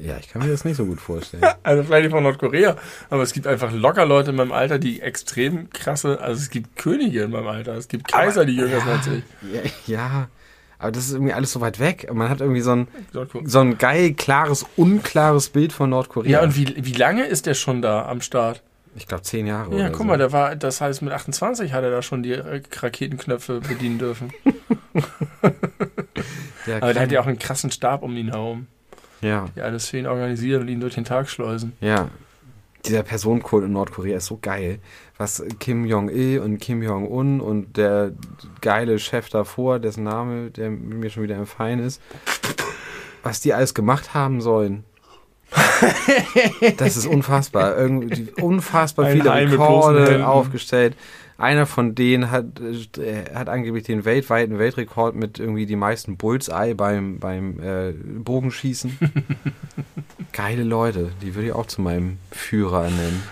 Ja, 0.00 0.16
ich 0.18 0.28
kann 0.28 0.42
mir 0.42 0.48
das 0.50 0.64
nicht 0.64 0.76
so 0.76 0.84
gut 0.84 1.00
vorstellen. 1.00 1.42
Also 1.62 1.82
vielleicht 1.82 2.04
nicht 2.04 2.12
von 2.12 2.22
Nordkorea, 2.22 2.76
aber 3.10 3.22
es 3.22 3.32
gibt 3.32 3.46
einfach 3.46 3.72
locker 3.72 4.04
Leute 4.06 4.30
in 4.30 4.36
meinem 4.36 4.52
Alter, 4.52 4.78
die 4.78 5.00
extrem 5.00 5.70
krasse, 5.70 6.20
also 6.20 6.40
es 6.40 6.50
gibt 6.50 6.76
Könige 6.76 7.22
in 7.22 7.30
meinem 7.30 7.46
Alter, 7.48 7.74
es 7.76 7.88
gibt 7.88 8.06
Kaiser, 8.08 8.44
die 8.44 8.54
jünger 8.56 8.80
sind 8.80 8.88
als 8.88 9.06
ich. 9.06 9.22
Ja, 9.52 9.60
ja, 9.86 10.28
aber 10.78 10.92
das 10.92 11.06
ist 11.06 11.12
irgendwie 11.12 11.32
alles 11.32 11.52
so 11.52 11.60
weit 11.60 11.80
weg. 11.80 12.08
Man 12.12 12.28
hat 12.28 12.40
irgendwie 12.40 12.60
so 12.60 12.72
ein, 12.72 12.88
so 13.44 13.60
ein 13.60 13.78
geil, 13.78 14.14
klares, 14.14 14.64
unklares 14.76 15.48
Bild 15.48 15.72
von 15.72 15.90
Nordkorea. 15.90 16.30
Ja, 16.30 16.42
und 16.42 16.56
wie, 16.56 16.74
wie 16.76 16.92
lange 16.92 17.24
ist 17.24 17.46
der 17.46 17.54
schon 17.54 17.82
da 17.82 18.06
am 18.06 18.20
Start? 18.20 18.62
ich 18.96 19.06
glaube 19.06 19.22
zehn 19.22 19.46
Jahre. 19.46 19.70
Ja, 19.70 19.76
oder 19.76 19.90
guck 19.90 19.98
so. 19.98 20.04
mal, 20.04 20.18
der 20.18 20.32
war, 20.32 20.56
das 20.56 20.80
heißt, 20.80 21.02
mit 21.02 21.12
28 21.12 21.72
hat 21.72 21.84
er 21.84 21.90
da 21.90 22.02
schon 22.02 22.24
die 22.24 22.32
äh, 22.32 22.62
Raketenknöpfe 22.80 23.60
bedienen 23.60 23.98
dürfen. 23.98 24.32
Der 26.66 26.82
Aber 26.82 26.92
der 26.92 27.02
hat 27.02 27.12
ja 27.12 27.20
auch 27.20 27.26
einen 27.26 27.38
krassen 27.38 27.70
Stab 27.70 28.02
um 28.02 28.16
ihn 28.16 28.30
herum, 28.30 28.66
ja, 29.20 29.46
die 29.56 29.62
alles 29.62 29.88
für 29.88 29.98
ihn 29.98 30.06
organisieren 30.06 30.62
und 30.62 30.68
ihn 30.68 30.80
durch 30.80 30.94
den 30.94 31.04
Tag 31.04 31.30
schleusen. 31.30 31.72
ja. 31.80 32.08
Dieser 32.88 33.02
Personenkult 33.02 33.64
in 33.64 33.72
Nordkorea 33.72 34.16
ist 34.16 34.26
so 34.26 34.38
geil. 34.40 34.78
Was 35.16 35.42
Kim 35.60 35.84
Jong-il 35.84 36.40
und 36.40 36.58
Kim 36.58 36.82
Jong-un 36.82 37.40
und 37.40 37.76
der 37.76 38.12
geile 38.60 38.98
Chef 38.98 39.28
davor, 39.28 39.78
dessen 39.78 40.04
Name, 40.04 40.50
der 40.50 40.70
mir 40.70 41.10
schon 41.10 41.22
wieder 41.22 41.36
entfallen 41.36 41.80
ist, 41.80 42.00
was 43.22 43.40
die 43.40 43.52
alles 43.52 43.74
gemacht 43.74 44.14
haben 44.14 44.40
sollen. 44.40 44.84
Das 46.76 46.96
ist 46.96 47.06
unfassbar. 47.06 47.76
Irgendwie 47.76 48.28
unfassbar 48.40 49.10
viele 49.10 49.32
Rekorde 49.32 50.26
aufgestellt. 50.26 50.96
Einer 51.38 51.66
von 51.66 51.94
denen 51.94 52.32
hat, 52.32 52.60
äh, 52.98 53.32
hat 53.32 53.48
angeblich 53.48 53.84
den 53.84 54.04
weltweiten 54.04 54.58
Weltrekord 54.58 55.14
mit 55.14 55.38
irgendwie 55.38 55.66
die 55.66 55.76
meisten 55.76 56.16
Bullseye 56.16 56.74
beim, 56.74 57.20
beim 57.20 57.60
äh, 57.60 57.92
Bogenschießen. 57.92 58.98
Geile 60.32 60.64
Leute, 60.64 61.12
die 61.22 61.36
würde 61.36 61.46
ich 61.48 61.54
auch 61.54 61.66
zu 61.66 61.80
meinem 61.80 62.18
Führer 62.32 62.90
nennen. 62.90 63.22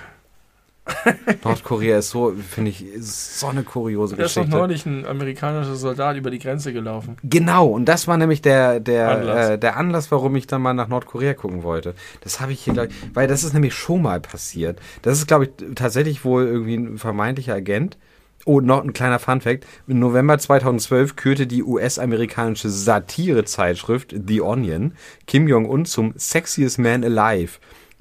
Nordkorea 1.44 1.98
ist 1.98 2.10
so, 2.10 2.32
finde 2.48 2.70
ich, 2.70 2.84
so 3.00 3.48
eine 3.48 3.62
kuriose 3.62 4.16
Da 4.16 4.24
ist 4.24 4.36
doch 4.36 4.42
Geschichte. 4.42 4.58
neulich 4.58 4.86
ein 4.86 5.04
amerikanischer 5.04 5.74
Soldat 5.74 6.16
über 6.16 6.30
die 6.30 6.38
Grenze 6.38 6.72
gelaufen. 6.72 7.16
Genau, 7.24 7.66
und 7.66 7.86
das 7.86 8.06
war 8.06 8.16
nämlich 8.16 8.42
der, 8.42 8.80
der, 8.80 9.10
Anlass. 9.10 9.48
Äh, 9.50 9.58
der 9.58 9.76
Anlass, 9.76 10.10
warum 10.10 10.36
ich 10.36 10.46
dann 10.46 10.62
mal 10.62 10.74
nach 10.74 10.88
Nordkorea 10.88 11.34
gucken 11.34 11.62
wollte. 11.62 11.94
Das 12.20 12.40
habe 12.40 12.52
ich 12.52 12.62
hier 12.62 12.74
gleich, 12.74 12.90
weil 13.14 13.26
das 13.26 13.42
ist 13.42 13.52
nämlich 13.52 13.74
schon 13.74 14.02
mal 14.02 14.20
passiert. 14.20 14.78
Das 15.02 15.18
ist, 15.18 15.26
glaube 15.26 15.46
ich, 15.46 15.50
tatsächlich 15.74 16.24
wohl 16.24 16.46
irgendwie 16.46 16.76
ein 16.76 16.98
vermeintlicher 16.98 17.54
Agent. 17.54 17.96
Oh, 18.44 18.60
noch 18.60 18.84
ein 18.84 18.92
kleiner 18.92 19.18
Funfact. 19.18 19.66
Im 19.88 19.98
November 19.98 20.38
2012 20.38 21.16
kürte 21.16 21.48
die 21.48 21.64
US-amerikanische 21.64 22.70
Satirezeitschrift 22.70 24.14
The 24.24 24.40
Onion 24.40 24.92
Kim 25.26 25.48
Jong-un 25.48 25.84
zum 25.84 26.12
Sexiest 26.16 26.78
Man 26.78 27.02
Alive. 27.02 27.58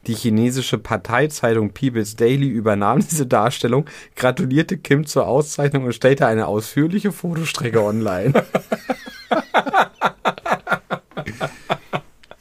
Die 0.07 0.14
chinesische 0.14 0.77
Parteizeitung 0.77 1.72
People's 1.72 2.15
Daily 2.15 2.48
übernahm 2.48 2.99
diese 2.99 3.26
Darstellung, 3.26 3.86
gratulierte 4.15 4.77
Kim 4.77 5.06
zur 5.06 5.27
Auszeichnung 5.27 5.86
und 5.86 5.94
stellte 5.94 6.27
eine 6.27 6.48
ausführliche 6.48 7.11
Fotostrecke 7.11 7.82
online. 7.82 8.34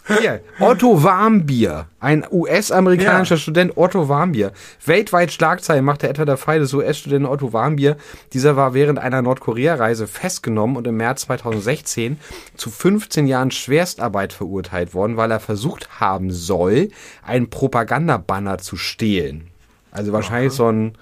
Hier, 0.06 0.42
Otto 0.60 1.02
Warmbier, 1.02 1.86
ein 1.98 2.26
US-amerikanischer 2.30 3.36
Ja. 3.36 3.40
Student 3.40 3.78
Otto 3.78 4.06
Warmbier. 4.06 4.52
Weltweit 4.84 5.32
Schlagzeilen 5.32 5.82
machte 5.82 6.10
etwa 6.10 6.26
der 6.26 6.36
Fall 6.36 6.58
des 6.58 6.74
US-Studenten 6.74 7.26
Otto 7.26 7.54
Warmbier. 7.54 7.96
Dieser 8.34 8.54
war 8.54 8.74
während 8.74 8.98
einer 8.98 9.22
Nordkorea-Reise 9.22 10.06
festgenommen 10.06 10.76
und 10.76 10.86
im 10.86 10.98
März 10.98 11.22
2016 11.22 12.18
zu 12.54 12.68
15 12.70 13.26
Jahren 13.26 13.50
Schwerstarbeit 13.50 14.34
verurteilt 14.34 14.92
worden, 14.92 15.16
weil 15.16 15.30
er 15.30 15.40
versucht 15.40 16.00
haben 16.00 16.30
soll, 16.30 16.90
einen 17.22 17.48
Propagandabanner 17.48 18.58
zu 18.58 18.76
stehlen. 18.76 19.48
Also 19.90 20.12
wahrscheinlich 20.12 20.52
so 20.52 20.70
ein 20.70 20.98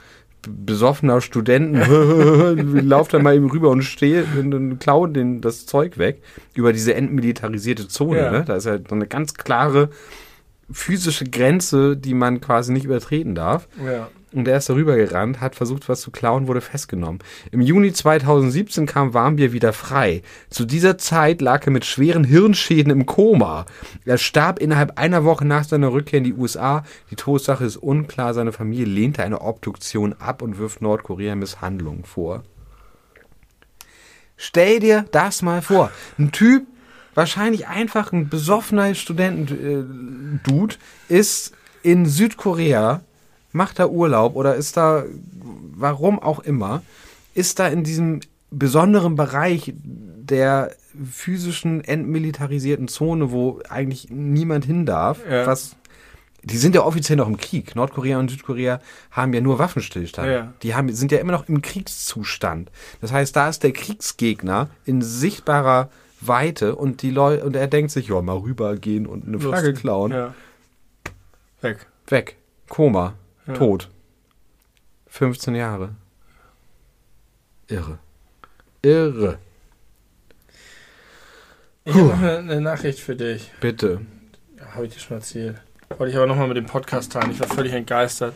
besoffener 0.48 1.20
Studenten 1.20 2.78
lauft 2.88 3.14
dann 3.14 3.22
mal 3.22 3.34
eben 3.34 3.50
rüber 3.50 3.70
und 3.70 3.82
stehlt 3.82 4.26
und 4.36 4.78
klaut 4.78 5.14
den 5.14 5.40
das 5.40 5.66
Zeug 5.66 5.98
weg 5.98 6.22
über 6.54 6.72
diese 6.72 6.94
entmilitarisierte 6.94 7.88
Zone. 7.88 8.18
Ja. 8.18 8.30
Ne? 8.30 8.44
Da 8.44 8.56
ist 8.56 8.66
halt 8.66 8.88
so 8.88 8.94
eine 8.94 9.06
ganz 9.06 9.34
klare 9.34 9.90
physische 10.70 11.24
Grenze, 11.24 11.96
die 11.96 12.14
man 12.14 12.40
quasi 12.40 12.72
nicht 12.72 12.84
übertreten 12.84 13.34
darf. 13.34 13.68
Ja. 13.84 14.08
Und 14.32 14.48
er 14.48 14.56
ist 14.56 14.68
darüber 14.68 14.96
gerannt, 14.96 15.40
hat 15.40 15.54
versucht, 15.54 15.88
was 15.88 16.00
zu 16.00 16.10
klauen, 16.10 16.46
wurde 16.46 16.62
festgenommen. 16.62 17.18
Im 17.50 17.60
Juni 17.60 17.92
2017 17.92 18.86
kam 18.86 19.12
Warmbier 19.12 19.52
wieder 19.52 19.74
frei. 19.74 20.22
Zu 20.48 20.64
dieser 20.64 20.96
Zeit 20.96 21.42
lag 21.42 21.66
er 21.66 21.72
mit 21.72 21.84
schweren 21.84 22.24
Hirnschäden 22.24 22.90
im 22.90 23.04
Koma. 23.04 23.66
Er 24.06 24.16
starb 24.16 24.58
innerhalb 24.58 24.98
einer 24.98 25.24
Woche 25.24 25.44
nach 25.44 25.64
seiner 25.64 25.92
Rückkehr 25.92 26.18
in 26.18 26.24
die 26.24 26.32
USA. 26.32 26.84
Die 27.10 27.16
Todesursache 27.16 27.64
ist 27.64 27.76
unklar. 27.76 28.32
Seine 28.32 28.52
Familie 28.52 28.86
lehnte 28.86 29.22
eine 29.22 29.42
Obduktion 29.42 30.14
ab 30.14 30.40
und 30.40 30.58
wirft 30.58 30.80
Nordkorea 30.80 31.34
Misshandlungen 31.34 32.04
vor. 32.04 32.42
Stell 34.36 34.80
dir 34.80 35.04
das 35.12 35.42
mal 35.42 35.60
vor. 35.60 35.90
Ein 36.18 36.32
Typ, 36.32 36.66
wahrscheinlich 37.14 37.68
einfach 37.68 38.12
ein 38.12 38.28
besoffener 38.28 38.94
Studenten-Dude, 38.94 40.76
ist 41.08 41.52
in 41.82 42.06
Südkorea, 42.06 43.00
macht 43.52 43.78
da 43.78 43.86
Urlaub 43.86 44.36
oder 44.36 44.54
ist 44.54 44.76
da, 44.76 45.04
warum 45.74 46.18
auch 46.18 46.40
immer, 46.40 46.82
ist 47.34 47.58
da 47.58 47.68
in 47.68 47.84
diesem 47.84 48.20
besonderen 48.50 49.16
Bereich 49.16 49.72
der 49.76 50.72
physischen 51.10 51.82
entmilitarisierten 51.82 52.88
Zone, 52.88 53.32
wo 53.32 53.60
eigentlich 53.68 54.08
niemand 54.10 54.64
hin 54.64 54.86
darf, 54.86 55.18
Ja. 55.28 55.46
was 55.46 55.76
die 56.44 56.58
sind 56.58 56.74
ja 56.74 56.82
offiziell 56.82 57.16
noch 57.16 57.28
im 57.28 57.36
Krieg. 57.36 57.76
Nordkorea 57.76 58.18
und 58.18 58.28
Südkorea 58.28 58.80
haben 59.12 59.32
ja 59.32 59.40
nur 59.40 59.60
Waffenstillstand. 59.60 60.28
Ja. 60.28 60.52
Die 60.64 60.74
haben, 60.74 60.92
sind 60.92 61.12
ja 61.12 61.18
immer 61.18 61.30
noch 61.30 61.48
im 61.48 61.62
Kriegszustand. 61.62 62.68
Das 63.00 63.12
heißt, 63.12 63.36
da 63.36 63.48
ist 63.48 63.62
der 63.62 63.70
Kriegsgegner 63.72 64.68
in 64.84 65.02
sichtbarer 65.02 65.88
Weite 66.26 66.76
und 66.76 67.02
die 67.02 67.10
Leute 67.10 67.44
und 67.44 67.56
er 67.56 67.66
denkt 67.66 67.90
sich, 67.90 68.08
ja, 68.08 68.20
mal 68.22 68.36
rübergehen 68.36 69.06
und 69.06 69.26
eine 69.26 69.38
Flagge 69.38 69.68
Lustig. 69.68 69.80
klauen. 69.80 70.12
Ja. 70.12 70.34
Weg. 71.60 71.86
Weg. 72.06 72.36
Koma. 72.68 73.14
Ja. 73.46 73.54
Tot. 73.54 73.88
15 75.08 75.54
Jahre. 75.54 75.90
Irre. 77.68 77.98
Irre. 78.82 79.38
Ich 81.84 81.94
habe 81.94 82.06
noch 82.06 82.18
eine, 82.18 82.38
eine 82.38 82.60
Nachricht 82.60 83.00
für 83.00 83.16
dich. 83.16 83.50
Bitte. 83.60 84.00
Ja, 84.58 84.74
habe 84.74 84.86
ich 84.86 84.94
dir 84.94 85.00
schon 85.00 85.16
erzählt. 85.16 85.60
Wollte 85.98 86.10
ich 86.10 86.16
aber 86.16 86.26
nochmal 86.26 86.48
mit 86.48 86.56
dem 86.56 86.66
Podcast 86.66 87.12
teilen. 87.12 87.30
Ich 87.32 87.40
war 87.40 87.48
völlig 87.48 87.72
entgeistert. 87.72 88.34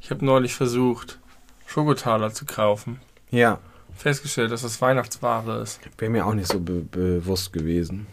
Ich 0.00 0.10
habe 0.10 0.24
neulich 0.24 0.54
versucht, 0.54 1.18
Schokotaler 1.66 2.32
zu 2.32 2.44
kaufen. 2.44 3.00
Ja. 3.30 3.58
Festgestellt, 3.98 4.50
dass 4.52 4.62
das 4.62 4.80
Weihnachtsware 4.80 5.60
ist. 5.60 5.80
Wäre 5.98 6.10
mir 6.10 6.26
auch 6.26 6.34
nicht 6.34 6.48
so 6.50 6.60
be 6.60 6.80
bewusst 6.90 7.52
gewesen. 7.52 8.06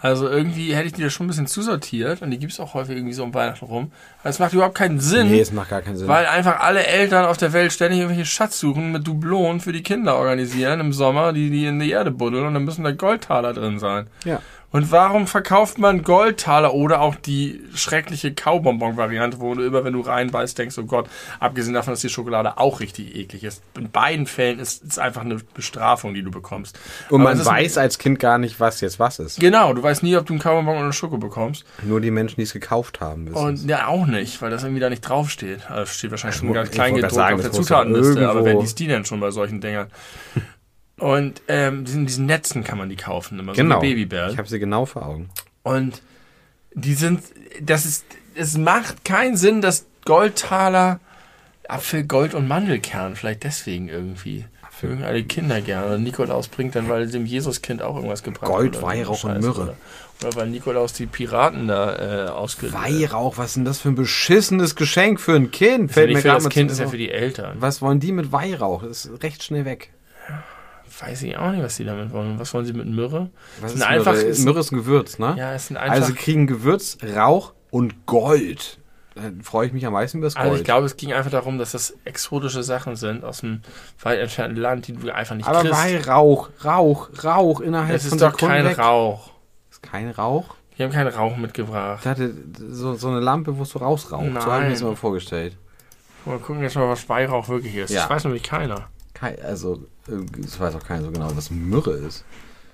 Also 0.00 0.28
irgendwie 0.28 0.74
hätte 0.74 0.86
ich 0.88 0.92
die 0.92 1.02
da 1.02 1.08
schon 1.08 1.24
ein 1.24 1.28
bisschen 1.28 1.46
zusortiert 1.46 2.20
und 2.20 2.30
die 2.30 2.38
gibt 2.38 2.52
es 2.52 2.60
auch 2.60 2.74
häufig 2.74 2.94
irgendwie 2.94 3.14
so 3.14 3.24
um 3.24 3.32
Weihnachten 3.32 3.64
rum. 3.64 3.90
Aber 4.20 4.28
es 4.28 4.38
macht 4.38 4.52
überhaupt 4.52 4.74
keinen 4.74 5.00
Sinn, 5.00 5.30
Nee, 5.30 5.40
es 5.40 5.50
macht 5.50 5.70
gar 5.70 5.80
keinen 5.80 5.96
Sinn. 5.96 6.08
weil 6.08 6.26
einfach 6.26 6.60
alle 6.60 6.84
Eltern 6.86 7.24
auf 7.24 7.38
der 7.38 7.54
Welt 7.54 7.72
ständig 7.72 8.00
irgendwelche 8.00 8.26
Schatzsuchen 8.26 8.92
mit 8.92 9.06
Dublonen 9.06 9.60
für 9.60 9.72
die 9.72 9.82
Kinder 9.82 10.16
organisieren 10.16 10.80
im 10.80 10.92
Sommer, 10.92 11.32
die 11.32 11.48
die 11.48 11.64
in 11.64 11.80
die 11.80 11.90
Erde 11.90 12.10
buddeln 12.10 12.44
und 12.46 12.52
dann 12.52 12.64
müssen 12.64 12.84
da 12.84 12.90
Goldtaler 12.90 13.54
drin 13.54 13.78
sein. 13.78 14.06
ja. 14.24 14.40
Und 14.74 14.90
warum 14.90 15.28
verkauft 15.28 15.78
man 15.78 16.02
Goldtaler 16.02 16.74
oder 16.74 17.00
auch 17.00 17.14
die 17.14 17.60
schreckliche 17.76 18.34
Kaubonbon-Variante, 18.34 19.38
wo 19.38 19.54
du 19.54 19.64
immer, 19.64 19.84
wenn 19.84 19.92
du 19.92 20.00
reinbeißt, 20.00 20.58
denkst, 20.58 20.76
oh 20.78 20.82
Gott, 20.82 21.08
abgesehen 21.38 21.74
davon, 21.74 21.92
dass 21.92 22.00
die 22.00 22.08
Schokolade 22.08 22.58
auch 22.58 22.80
richtig 22.80 23.14
eklig 23.14 23.44
ist. 23.44 23.62
In 23.78 23.92
beiden 23.92 24.26
Fällen 24.26 24.58
ist 24.58 24.82
es 24.82 24.98
einfach 24.98 25.20
eine 25.20 25.36
Bestrafung, 25.54 26.12
die 26.12 26.24
du 26.24 26.32
bekommst. 26.32 26.76
Und 27.08 27.20
Aber 27.20 27.36
man 27.36 27.46
weiß 27.46 27.78
als 27.78 27.98
Kind 28.00 28.18
gar 28.18 28.38
nicht, 28.38 28.58
was 28.58 28.80
jetzt 28.80 28.98
was 28.98 29.20
ist. 29.20 29.38
Genau, 29.38 29.72
du 29.74 29.80
weißt 29.80 30.02
nie, 30.02 30.16
ob 30.16 30.26
du 30.26 30.32
einen 30.32 30.42
Kaubonbon 30.42 30.74
oder 30.74 30.84
eine 30.86 30.92
Schoko 30.92 31.18
bekommst. 31.18 31.64
Nur 31.84 32.00
die 32.00 32.10
Menschen, 32.10 32.34
die 32.34 32.42
es 32.42 32.52
gekauft 32.52 33.00
haben, 33.00 33.26
wissen 33.30 33.36
Und 33.36 33.68
ja, 33.68 33.86
auch 33.86 34.06
nicht, 34.06 34.42
weil 34.42 34.50
das 34.50 34.64
irgendwie 34.64 34.80
da 34.80 34.90
nicht 34.90 35.02
draufsteht. 35.02 35.70
Also 35.70 35.92
steht 35.92 36.10
wahrscheinlich 36.10 36.40
schon 36.40 36.52
ganz 36.52 36.72
klein 36.72 36.96
gedruckt 36.96 37.16
auf 37.16 37.40
der 37.40 37.52
Zutatenliste, 37.52 38.28
aber 38.28 38.44
wer 38.44 38.58
liest 38.58 38.76
die 38.80 38.88
denn 38.88 39.04
schon 39.04 39.20
bei 39.20 39.30
solchen 39.30 39.60
Dingern? 39.60 39.86
Und 40.98 41.42
ähm, 41.48 41.84
in 41.92 42.06
diesen 42.06 42.26
Netzen 42.26 42.62
kann 42.62 42.78
man 42.78 42.88
die 42.88 42.96
kaufen, 42.96 43.38
immer 43.38 43.52
Genau. 43.52 43.76
so 43.76 43.80
Babybell. 43.80 44.30
Ich 44.30 44.38
habe 44.38 44.48
sie 44.48 44.58
genau 44.58 44.86
vor 44.86 45.04
Augen. 45.06 45.28
Und 45.62 46.02
die 46.74 46.94
sind, 46.94 47.20
das 47.60 47.84
ist, 47.84 48.04
es 48.34 48.56
macht 48.56 49.04
keinen 49.04 49.36
Sinn, 49.36 49.60
dass 49.60 49.86
Goldtaler 50.04 51.00
Apfel, 51.68 52.04
Gold 52.04 52.34
und 52.34 52.46
Mandelkern, 52.46 53.16
vielleicht 53.16 53.44
deswegen 53.44 53.88
irgendwie. 53.88 54.44
Für 54.70 54.88
irgendeine 54.88 55.22
Kinder 55.22 55.60
gerne. 55.60 55.86
Oder 55.86 55.98
Nikolaus 55.98 56.48
bringt 56.48 56.74
dann, 56.74 56.88
weil 56.88 57.06
dem 57.08 57.26
Jesuskind 57.26 57.80
auch 57.80 57.94
irgendwas 57.94 58.22
gebracht 58.24 58.50
Gold, 58.50 58.82
Weihrauch 58.82 59.22
und 59.24 59.40
Myrrhe. 59.40 59.62
Oder, 59.62 59.74
oder 60.20 60.34
weil 60.36 60.48
Nikolaus 60.48 60.92
die 60.92 61.06
Piraten 61.06 61.68
da 61.68 62.26
äh, 62.26 62.28
ausgelöst 62.28 62.74
Weihrauch, 62.76 63.38
was 63.38 63.50
ist 63.50 63.56
denn 63.56 63.64
das 63.64 63.80
für 63.80 63.90
ein 63.90 63.94
beschissenes 63.94 64.74
Geschenk 64.74 65.20
für 65.20 65.34
ein 65.36 65.52
Kind? 65.52 65.90
Ist 65.90 65.96
ja 65.96 66.06
nicht 66.06 66.22
für 66.22 66.28
das 66.28 66.48
Kind, 66.48 66.70
ist 66.72 66.80
ja 66.80 66.88
für 66.88 66.98
die 66.98 67.10
Eltern. 67.10 67.56
Was 67.60 67.82
wollen 67.82 68.00
die 68.00 68.10
mit 68.12 68.32
Weihrauch? 68.32 68.82
Das 68.82 69.04
ist 69.06 69.22
recht 69.22 69.44
schnell 69.44 69.64
weg. 69.64 69.90
Weiß 71.00 71.22
ich 71.22 71.36
auch 71.36 71.50
nicht, 71.50 71.62
was 71.62 71.76
die 71.76 71.84
damit 71.84 72.12
wollen. 72.12 72.38
Was 72.38 72.52
wollen 72.54 72.64
sie 72.66 72.72
mit 72.72 72.86
Myrrhe? 72.86 73.30
Was 73.60 73.74
ist 73.74 73.82
einfach- 73.82 74.12
Myrrhe? 74.12 74.24
ist- 74.24 74.44
Myrrhe 74.44 74.60
ist 74.60 74.72
ein 74.72 74.76
Gewürz, 74.76 75.18
ne? 75.18 75.34
Ja, 75.36 75.52
es 75.54 75.66
sind 75.68 75.76
einfach. 75.76 75.94
also 75.94 76.14
kriegen 76.14 76.46
Gewürz, 76.46 76.98
Rauch 77.16 77.52
und 77.70 78.06
Gold. 78.06 78.78
Dann 79.16 79.42
freue 79.42 79.66
ich 79.68 79.72
mich 79.72 79.86
am 79.86 79.92
meisten 79.92 80.18
über 80.18 80.26
das 80.26 80.34
Gold. 80.34 80.44
Also 80.46 80.58
ich 80.58 80.64
glaube, 80.64 80.86
es 80.86 80.96
ging 80.96 81.12
einfach 81.12 81.30
darum, 81.30 81.56
dass 81.58 81.72
das 81.72 81.94
exotische 82.04 82.62
Sachen 82.64 82.96
sind 82.96 83.24
aus 83.24 83.42
einem 83.44 83.62
weit 84.02 84.18
entfernten 84.18 84.56
Land, 84.60 84.88
die 84.88 84.92
du 84.92 85.12
einfach 85.14 85.36
nicht 85.36 85.46
Aber 85.48 85.60
kriegst. 85.60 85.74
Weihrauch, 85.78 86.48
Rauch, 86.64 87.08
Rauch 87.22 87.60
innerhalb 87.60 87.94
Es 87.94 88.08
von 88.08 88.18
ist 88.18 88.22
doch 88.22 88.36
kein 88.36 88.64
weg. 88.64 88.78
Rauch. 88.78 89.30
Ist 89.70 89.82
kein 89.82 90.10
Rauch? 90.10 90.56
Die 90.76 90.82
haben 90.82 90.90
keinen 90.90 91.08
Rauch 91.14 91.36
mitgebracht. 91.36 92.00
Ich 92.02 92.06
hatte 92.08 92.34
so, 92.70 92.94
so 92.94 93.08
eine 93.08 93.20
Lampe, 93.20 93.56
wo 93.56 93.62
es 93.62 93.70
so 93.70 93.78
rausraucht. 93.78 94.24
So 94.26 94.34
habe 94.50 94.62
ich 94.62 94.64
mir 94.64 94.70
das 94.70 94.80
Nein. 94.80 94.90
mal 94.90 94.96
vorgestellt. 94.96 95.56
Mal 96.24 96.38
gucken 96.38 96.62
jetzt 96.62 96.74
mal, 96.74 96.88
was 96.88 97.08
Weihrauch 97.08 97.48
wirklich 97.48 97.76
ist. 97.76 97.90
Ja. 97.90 98.00
Das 98.02 98.10
weiß 98.10 98.24
nämlich 98.24 98.42
keiner. 98.42 98.88
Kein, 99.14 99.40
also, 99.42 99.84
es 100.44 100.58
weiß 100.60 100.74
auch 100.74 100.84
keiner 100.84 101.04
so 101.04 101.10
genau, 101.12 101.30
was 101.34 101.50
Myrrhe 101.50 101.92
ist. 101.92 102.24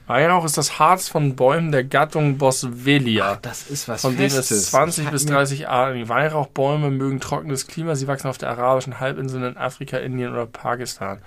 Weihrauch 0.07 0.45
ist 0.45 0.59
das 0.59 0.81
Harz 0.81 1.07
von 1.09 1.37
Bäumen 1.37 1.71
der 1.71 1.85
Gattung 1.85 2.37
Boswellia. 2.39 3.39
Das 3.43 3.71
ist 3.71 3.87
was 3.87 4.01
Von 4.01 4.17
denen 4.17 4.27
es 4.27 4.35
Festes. 4.49 4.71
20 4.71 5.05
Das 5.05 5.13
bis 5.13 5.23
hat 5.23 5.29
mir- 5.31 5.35
30 5.37 5.69
Arten. 5.69 6.09
Weihrauchbäume 6.09 6.91
mögen 6.91 7.21
trockenes 7.21 7.69
Klima. 7.69 7.95
Sie 7.95 8.09
wachsen 8.09 8.27
auf 8.27 8.39
der 8.39 8.51
arabischen 8.51 8.99
Halbinsel 8.99 9.45
in 9.45 9.57
Afrika, 9.57 9.99
Indien 9.99 10.33
oder 10.33 10.47
Pakistan. 10.47 11.21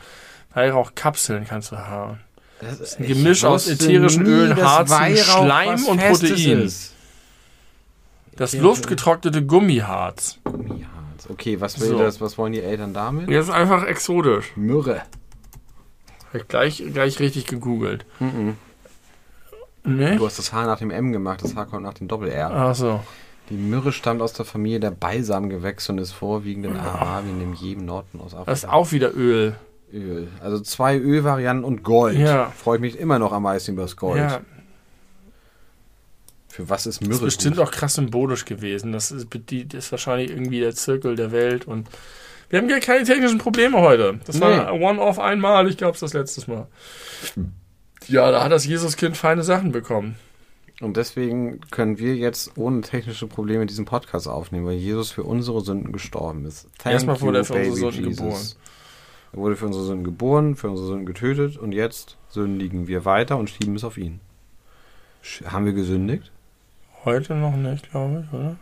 Weihrauchkapseln 0.53 1.45
kannst 1.47 1.71
du 1.71 1.77
haben. 1.77 2.19
Das 2.59 2.79
ist 2.81 2.99
ein 2.99 3.07
Gemisch 3.07 3.45
aus 3.45 3.67
ätherischen 3.67 4.25
Ölen, 4.25 4.61
Harzen, 4.61 5.15
Schleim 5.17 5.85
und 5.85 5.99
Protein. 6.01 6.71
Das 8.35 8.51
Ja, 8.53 8.61
luftgetrocknete 8.61 9.45
Gummiharz. 9.45 10.39
Gummiharz. 10.43 10.89
Okay, 11.29 11.59
was 11.59 11.79
will 11.79 11.89
So. 11.89 11.97
das? 11.97 12.19
Was 12.21 12.37
wollen 12.37 12.53
die 12.53 12.61
Eltern 12.61 12.93
damit? 12.93 13.29
Jetzt 13.29 13.45
ist 13.45 13.53
einfach 13.53 13.85
exotisch. 13.85 14.51
Myrrhe. 14.55 15.01
Hab 16.33 16.35
ich 16.41 16.47
gleich, 16.47 16.83
gleich 16.93 17.19
richtig 17.19 17.45
gegoogelt. 17.45 18.05
Ne? 19.85 20.15
Du 20.15 20.25
hast 20.25 20.39
das 20.39 20.53
H 20.53 20.65
nach 20.65 20.79
dem 20.79 20.91
M 20.91 21.11
gemacht, 21.11 21.43
das 21.43 21.55
H 21.55 21.65
kommt 21.65 21.83
nach 21.83 21.93
dem 21.93 22.07
Doppel-R. 22.07 22.51
Ach 22.51 22.75
so. 22.75 22.99
Die 23.49 23.55
Myrrhe 23.55 23.91
stammt 23.91 24.21
aus 24.21 24.31
der 24.33 24.45
Familie 24.45 24.79
der 24.79 24.91
Balsamgewächse 24.91 25.91
und 25.91 25.97
ist 25.97 26.13
vorwiegend 26.13 26.65
in 26.65 26.77
Arabien, 26.77 27.39
dem 27.39 27.53
Jemen, 27.53 27.85
Norden 27.85 28.21
aus 28.21 28.33
Afrika. 28.33 28.49
Das 28.51 28.59
ist 28.63 28.69
auch 28.69 28.91
wieder 28.93 29.13
Öl. 29.15 29.55
Öl. 29.91 30.29
Also 30.41 30.59
zwei 30.61 30.97
Ölvarianten 30.97 31.65
und 31.65 31.83
Gold. 31.83 32.17
Ja. 32.17 32.51
Freue 32.55 32.77
ich 32.77 32.81
mich 32.81 32.97
immer 32.97 33.19
noch 33.19 33.33
am 33.33 33.43
meisten 33.43 33.73
über 33.73 33.81
das 33.83 33.97
Gold. 33.97 34.17
Ja, 34.17 34.39
Für 36.53 36.69
was 36.69 36.85
ist 36.85 37.01
das 37.01 37.07
Myrrhe? 37.07 37.17
ist 37.17 37.23
bestimmt 37.37 37.55
gut? 37.57 37.65
auch 37.65 37.71
krass 37.71 37.95
symbolisch 37.95 38.45
gewesen. 38.45 38.91
Das 38.91 39.11
ist, 39.11 39.27
die- 39.49 39.67
das 39.67 39.85
ist 39.85 39.91
wahrscheinlich 39.91 40.29
irgendwie 40.29 40.59
der 40.59 40.75
Zirkel 40.75 41.15
der 41.15 41.31
Welt 41.31 41.65
und 41.65 41.89
wir 42.49 42.59
haben 42.59 42.67
gar 42.67 42.79
keine 42.79 43.03
technischen 43.05 43.39
Probleme 43.39 43.79
heute. 43.81 44.19
Das 44.27 44.39
war 44.39 44.71
Nee. 44.71 44.85
One-Off 44.85 45.17
einmal, 45.17 45.67
ich 45.67 45.77
glaube 45.77 45.95
es 45.95 46.01
das 46.01 46.13
letztes 46.13 46.47
Mal. 46.47 46.67
Ja, 48.07 48.29
da 48.31 48.43
hat 48.43 48.51
das 48.51 48.65
Jesuskind 48.67 49.17
feine 49.17 49.41
Sachen 49.41 49.71
bekommen. 49.71 50.15
Und 50.81 50.97
deswegen 50.97 51.61
können 51.71 51.97
wir 51.97 52.15
jetzt 52.15 52.51
ohne 52.57 52.81
technische 52.81 53.25
Probleme 53.27 53.65
diesen 53.65 53.85
Podcast 53.85 54.27
aufnehmen, 54.27 54.65
weil 54.67 54.75
Jesus 54.75 55.09
für 55.11 55.23
unsere 55.23 55.61
Sünden 55.61 55.91
gestorben 55.91 56.45
ist. 56.45 56.67
Thank 56.77 56.93
Erstmal 56.93 57.19
wurde 57.21 57.39
you, 57.39 57.41
er 57.41 57.45
für 57.45 57.53
unsere 57.53 57.71
baby 57.71 57.79
Sünden 57.95 58.09
Jesus. 58.09 58.17
geboren. 58.17 58.41
Er 59.31 59.39
wurde 59.39 59.55
für 59.55 59.65
unsere 59.65 59.85
Sünden 59.85 60.03
geboren, 60.03 60.55
für 60.55 60.69
unsere 60.69 60.87
Sünden 60.89 61.05
getötet 61.07 61.57
und 61.57 61.71
jetzt 61.71 62.17
sündigen 62.29 62.87
wir 62.87 63.05
weiter 63.05 63.37
und 63.37 63.49
schieben 63.49 63.75
es 63.75 63.83
auf 63.83 63.97
ihn. 63.97 64.19
Haben 65.45 65.65
wir 65.65 65.73
gesündigt? 65.73 66.31
Heute 67.05 67.35
noch 67.35 67.55
nicht, 67.55 67.91
glaube 67.91 68.25
ich, 68.27 68.33
oder? 68.33 68.55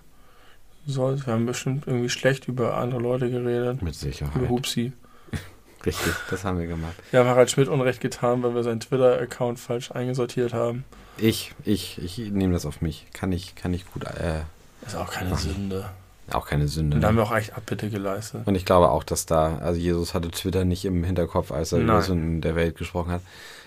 Soll, 0.88 1.24
wir 1.26 1.34
haben 1.34 1.46
bestimmt 1.46 1.86
irgendwie 1.86 2.10
schlecht 2.10 2.48
über 2.48 2.76
andere 2.78 3.00
Leute 3.02 3.30
geredet. 3.30 3.76
Mit 3.82 3.82
Über 3.82 3.94
Sicherheit. 3.94 4.50
Hupsi. 4.50 4.94
Richtig, 5.86 6.14
das 6.30 6.44
haben 6.44 6.60
wir 6.60 6.68
gemacht. 6.68 6.94
Wir 7.12 7.20
haben 7.20 7.28
Harald 7.28 7.52
Schmidt 7.52 7.68
Unrecht 7.68 8.02
getan, 8.02 8.42
weil 8.44 8.56
wir 8.56 8.64
seinen 8.64 8.80
Twitter-Account 8.80 9.60
falsch 9.60 9.92
eingesortiert 9.92 10.54
haben. 10.54 10.84
Ich, 11.18 11.54
ich, 11.66 12.02
ich 12.04 12.18
nehme 12.32 12.54
das 12.54 12.66
auf 12.66 12.82
mich. 12.82 13.06
Kann 13.14 13.32
ich, 13.32 13.56
kann 13.56 13.74
ich 13.74 13.86
gut, 13.92 14.04
äh, 14.06 14.42
Ist 14.86 14.96
auch 14.96 15.12
keine 15.12 15.36
Sünde. 15.36 15.90
auch 16.32 16.48
keine 16.48 16.68
Sünde. 16.68 16.96
Und 16.96 17.02
da 17.02 17.10
haben 17.10 17.16
Ne? 17.16 17.22
wir 17.22 17.26
auch 17.28 17.36
echt 17.36 17.56
Abbitte 17.56 17.90
geleistet. 17.90 18.42
Und 18.48 18.56
ich 18.56 18.66
glaube 18.66 18.90
auch, 18.90 19.04
dass 19.04 19.28
da, 19.28 19.58
also 19.60 19.80
Jesus 19.80 20.14
hatte 20.16 20.32
Twitter 20.32 20.66
nicht 20.66 20.86
im 20.86 21.04
Hinterkopf, 21.04 21.52
als 21.52 21.74
er 21.74 21.80
über 21.80 21.94
Nein. 21.94 22.02
Sünden 22.02 22.42
der 22.42 22.56
Welt 22.56 22.76
gesprochen 22.78 23.12
hat. 23.12 23.22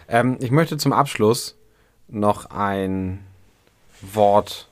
Ähm, 0.08 0.36
ich 0.40 0.50
möchte 0.50 0.76
zum 0.78 0.92
Abschluss 0.92 1.56
noch 2.08 2.46
ein 2.50 3.20
Wort 4.12 4.68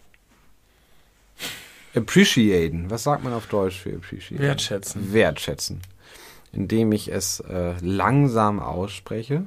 appreciaten. 1.95 2.91
Was 2.91 3.05
sagt 3.05 3.25
man 3.25 3.33
auf 3.33 3.47
Deutsch 3.47 3.81
für 3.81 3.95
appreciaten? 3.95 4.43
Wertschätzen. 4.43 5.13
Wertschätzen. 5.13 5.81
Indem 6.53 6.93
ich 6.93 7.11
es 7.11 7.41
äh, 7.41 7.75
langsam 7.81 8.61
ausspreche 8.61 9.45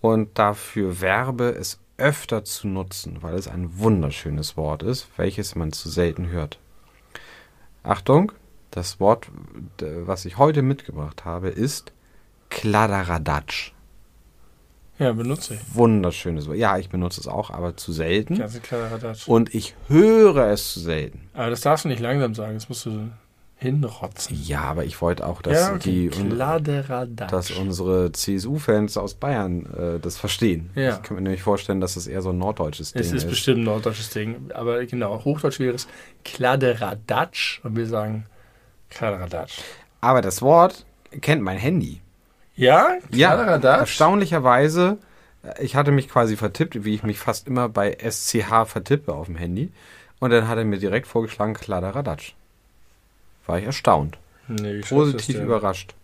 und 0.00 0.38
dafür 0.38 1.00
werbe, 1.00 1.50
es 1.50 1.78
öfter 1.98 2.44
zu 2.44 2.68
nutzen, 2.68 3.22
weil 3.22 3.34
es 3.34 3.48
ein 3.48 3.78
wunderschönes 3.78 4.56
Wort 4.56 4.82
ist, 4.82 5.08
welches 5.16 5.54
man 5.54 5.72
zu 5.72 5.88
selten 5.88 6.28
hört. 6.28 6.58
Achtung, 7.82 8.32
das 8.70 9.00
Wort, 9.00 9.28
was 9.78 10.24
ich 10.26 10.36
heute 10.36 10.62
mitgebracht 10.62 11.24
habe, 11.24 11.48
ist 11.48 11.92
Kladderadatsch. 12.50 13.72
Ja, 14.98 15.12
benutze 15.12 15.54
ich. 15.54 15.60
Wunderschönes 15.74 16.48
Wort. 16.48 16.56
Ja, 16.56 16.78
ich 16.78 16.88
benutze 16.88 17.20
es 17.20 17.28
auch, 17.28 17.50
aber 17.50 17.76
zu 17.76 17.92
selten. 17.92 18.38
Ganz 18.38 18.54
ein 18.56 18.62
kleiner 18.62 18.90
Radatsch. 18.92 19.28
Und 19.28 19.54
ich 19.54 19.74
höre 19.88 20.46
es 20.50 20.72
zu 20.72 20.80
selten. 20.80 21.28
Aber 21.34 21.50
das 21.50 21.60
darfst 21.60 21.84
du 21.84 21.88
nicht 21.88 22.00
langsam 22.00 22.34
sagen, 22.34 22.54
das 22.54 22.68
musst 22.68 22.86
du 22.86 23.10
hinrotzen. 23.58 24.38
Ja, 24.44 24.62
aber 24.62 24.84
ich 24.84 25.00
wollte 25.00 25.26
auch, 25.26 25.40
dass 25.40 25.78
die 25.78 26.08
Kladderadatsch. 26.08 27.30
dass 27.32 27.50
unsere 27.50 28.12
CSU-Fans 28.12 28.96
aus 28.98 29.14
Bayern 29.14 29.66
äh, 29.74 29.98
das 29.98 30.18
verstehen. 30.18 30.70
Ja. 30.74 30.96
Ich 30.96 31.02
kann 31.02 31.16
mir 31.16 31.22
nämlich 31.22 31.42
vorstellen, 31.42 31.80
dass 31.80 31.96
es 31.96 32.06
eher 32.06 32.20
so 32.20 32.30
ein 32.30 32.38
norddeutsches 32.38 32.92
Ding 32.92 33.00
Es 33.00 33.08
ist. 33.08 33.24
ist 33.24 33.28
bestimmt 33.30 33.58
ein 33.60 33.64
norddeutsches 33.64 34.10
Ding. 34.10 34.50
Aber 34.54 34.84
genau, 34.84 35.24
Hochdeutsch 35.24 35.58
wäre 35.58 35.74
es 35.74 35.88
Kladderadatsch. 36.24 37.60
Und 37.64 37.76
wir 37.76 37.86
sagen 37.86 38.24
Kladderadatsch. 38.90 39.58
Aber 40.00 40.20
das 40.20 40.42
Wort 40.42 40.84
kennt 41.20 41.42
mein 41.42 41.58
Handy. 41.58 42.00
Ja? 42.56 42.98
Ja, 43.10 43.34
Kladderadatsch? 43.34 43.80
erstaunlicherweise, 43.80 44.98
äh, 45.42 45.62
ich 45.62 45.76
hatte 45.76 45.92
mich 45.92 46.08
quasi 46.08 46.36
vertippt, 46.36 46.84
wie 46.84 46.94
ich 46.94 47.02
mich 47.02 47.18
fast 47.18 47.46
immer 47.46 47.68
bei 47.68 47.96
SCH 48.00 48.66
vertippe 48.66 49.12
auf 49.12 49.26
dem 49.26 49.36
Handy. 49.36 49.70
Und 50.18 50.30
dann 50.30 50.48
hat 50.48 50.56
er 50.56 50.64
mir 50.64 50.78
direkt 50.78 51.06
vorgeschlagen, 51.06 51.52
Kladderadatsch. 51.54 52.32
War 53.46 53.58
ich 53.58 53.66
erstaunt. 53.66 54.16
Nee, 54.48 54.80
Positiv 54.80 55.38
überrascht. 55.38 55.94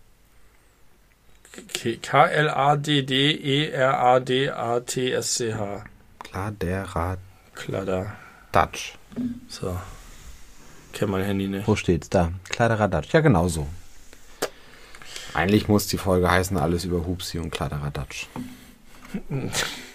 K-L-A-D-D-E-R-A-D-A-T-S-C-H. 4.53 5.83
Kladderadatsch. 6.19 7.19
Kladder. 7.55 8.15
So. 9.47 9.77
Kennt 10.93 11.11
mein 11.11 11.23
Handy 11.23 11.47
nicht. 11.47 11.67
Wo 11.67 11.75
steht's 11.75 12.09
da? 12.09 12.31
Kladderadatsch. 12.49 13.13
Ja, 13.13 13.21
genau 13.21 13.47
so. 13.47 13.67
Eigentlich 15.33 15.67
muss 15.67 15.87
die 15.87 15.97
Folge 15.97 16.29
heißen, 16.29 16.57
alles 16.57 16.85
über 16.85 17.05
Hupsi 17.05 17.39
und 17.39 17.51
Kladderadatsch. 17.51 18.27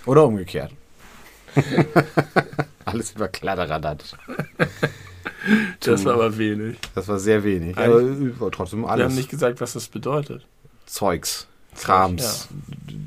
Oder 0.07 0.25
umgekehrt. 0.25 0.73
alles 2.85 3.13
über 3.13 3.29
Kladderadatsch. 3.29 4.13
Das 5.81 6.05
war 6.05 6.15
aber 6.15 6.37
wenig. 6.39 6.79
Das 6.95 7.09
war 7.09 7.19
sehr 7.19 7.43
wenig. 7.45 7.77
Eigentlich- 7.77 8.35
Aber 8.37 8.47
äh, 8.49 8.51
trotzdem 8.51 8.83
Wir 8.83 8.89
haben 8.89 9.01
alles 9.01 9.15
nicht 9.15 9.31
gesagt, 9.31 9.61
was 9.61 9.73
das 9.75 9.89
bedeutet. 9.89 10.47
Zeugs. 10.87 11.47
Krams. 11.77 12.49
Aber 12.51 12.99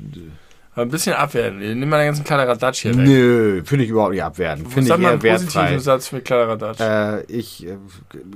ein 0.74 0.88
bisschen 0.88 1.12
abwerten. 1.14 1.58
Nehmen 1.58 1.88
mal 1.88 1.98
den 1.98 2.06
ganzen 2.06 2.24
Kladderadatsch 2.24 2.80
hier 2.82 2.96
weg. 2.96 3.06
Nö, 3.06 3.62
finde 3.64 3.84
ich 3.84 3.90
überhaupt 3.90 4.12
nicht 4.12 4.22
abwerten. 4.22 4.64
Finde 4.64 4.80
ich 4.82 4.88
Sag 4.88 4.98
mal 5.00 5.08
eher 5.08 5.10
einen 5.12 5.20
positiven 5.20 5.54
wertfrei. 5.64 5.78
Satz 5.78 6.12
mit 6.12 6.24
Kladderadatsch. 6.24 6.80
Äh, 6.80 7.22
ich, 7.24 7.66
äh, 7.66 7.76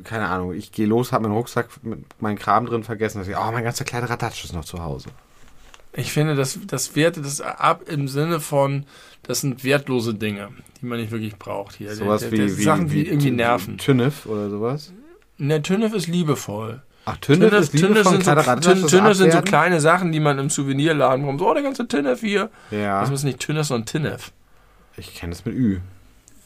keine 0.05 0.29
Ahnung, 0.29 0.53
ich 0.53 0.71
gehe 0.73 0.87
los, 0.87 1.13
habe 1.13 1.25
meinen 1.25 1.37
Rucksack 1.37 1.69
mit 1.83 2.01
meinem 2.21 2.39
Kram 2.39 2.67
drin 2.67 2.85
vergessen. 2.85 3.19
dass 3.19 3.29
ich, 3.29 3.37
Oh, 3.37 3.51
mein 3.53 3.65
ganzer 3.65 3.85
Kladderadatsch 3.85 4.45
ist 4.45 4.53
noch 4.53 4.65
zu 4.65 4.83
Hause. 4.83 5.09
Ich 5.95 6.13
finde, 6.13 6.35
das, 6.35 6.59
das 6.67 6.95
wertet 6.95 7.25
das 7.25 7.41
ab 7.41 7.85
im 7.89 8.07
Sinne 8.07 8.39
von, 8.41 8.85
das 9.23 9.41
sind 9.41 9.65
wertlose 9.65 10.13
Dinge, 10.13 10.49
die 10.83 10.85
man 10.87 10.99
nicht 11.01 11.11
wirklich 11.11 11.37
braucht 11.39 11.77
hier. 11.77 11.95
Sowas 11.95 12.21
Der- 12.21 12.33
wie, 12.33 12.37
der- 12.37 12.59
wie, 12.59 12.63
Sachen, 12.63 12.91
wie 12.91 13.05
die 13.05 13.09
irgendwie 13.09 13.31
nerven. 13.31 13.79
Tünnef 13.79 14.27
oder 14.27 14.51
sowas. 14.51 14.93
Ne, 15.39 15.63
Tünnef 15.63 15.95
ist 15.95 16.07
liebevoll. 16.07 16.83
Ach, 17.09 17.17
Tünnef, 17.19 17.53
ist 17.53 17.73
Liebe 17.73 17.87
Tünnef 17.87 18.05
sind, 18.09 18.17
so, 18.17 18.23
Kladderadatsch. 18.23 18.67
Tün- 18.67 18.83
das 18.83 18.91
Tünnef 18.91 19.17
sind 19.17 19.33
so 19.33 19.41
kleine 19.43 19.81
Sachen, 19.81 20.11
die 20.13 20.21
man 20.21 20.39
im 20.39 20.51
Souvenirladen 20.51 21.23
bekommt. 21.23 21.39
So, 21.41 21.49
oh, 21.51 21.55
der 21.55 21.63
ganze 21.63 21.87
Tünnef 21.89 22.21
hier. 22.21 22.51
Ja, 22.71 23.01
Das 23.01 23.11
ist 23.11 23.23
nicht 23.23 23.39
Tünnef, 23.39 23.67
sondern 23.67 23.87
Tinnef. 23.87 24.33
ich 24.97 25.15
kenne 25.15 25.31
das 25.31 25.45
mit 25.45 25.55
Ü. 25.55 25.79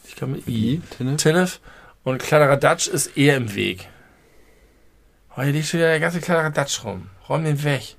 Ich 0.06 0.16
kann 0.16 0.32
mit 0.32 0.46
I. 0.46 0.80
Tinnef? 0.96 1.16
Tinnef 1.16 1.60
und 2.04 2.18
Kladderadatsch 2.22 2.88
ist 2.88 3.16
eher 3.16 3.36
im 3.36 3.54
Weg. 3.54 3.88
Oh, 5.36 5.42
hier 5.42 5.52
liegt 5.52 5.66
schon 5.66 5.78
wieder 5.80 5.88
der 5.90 6.00
ganze 6.00 6.20
Kladderadatsch 6.20 6.84
rum. 6.84 7.06
Räum 7.28 7.44
den 7.44 7.62
weg. 7.64 7.96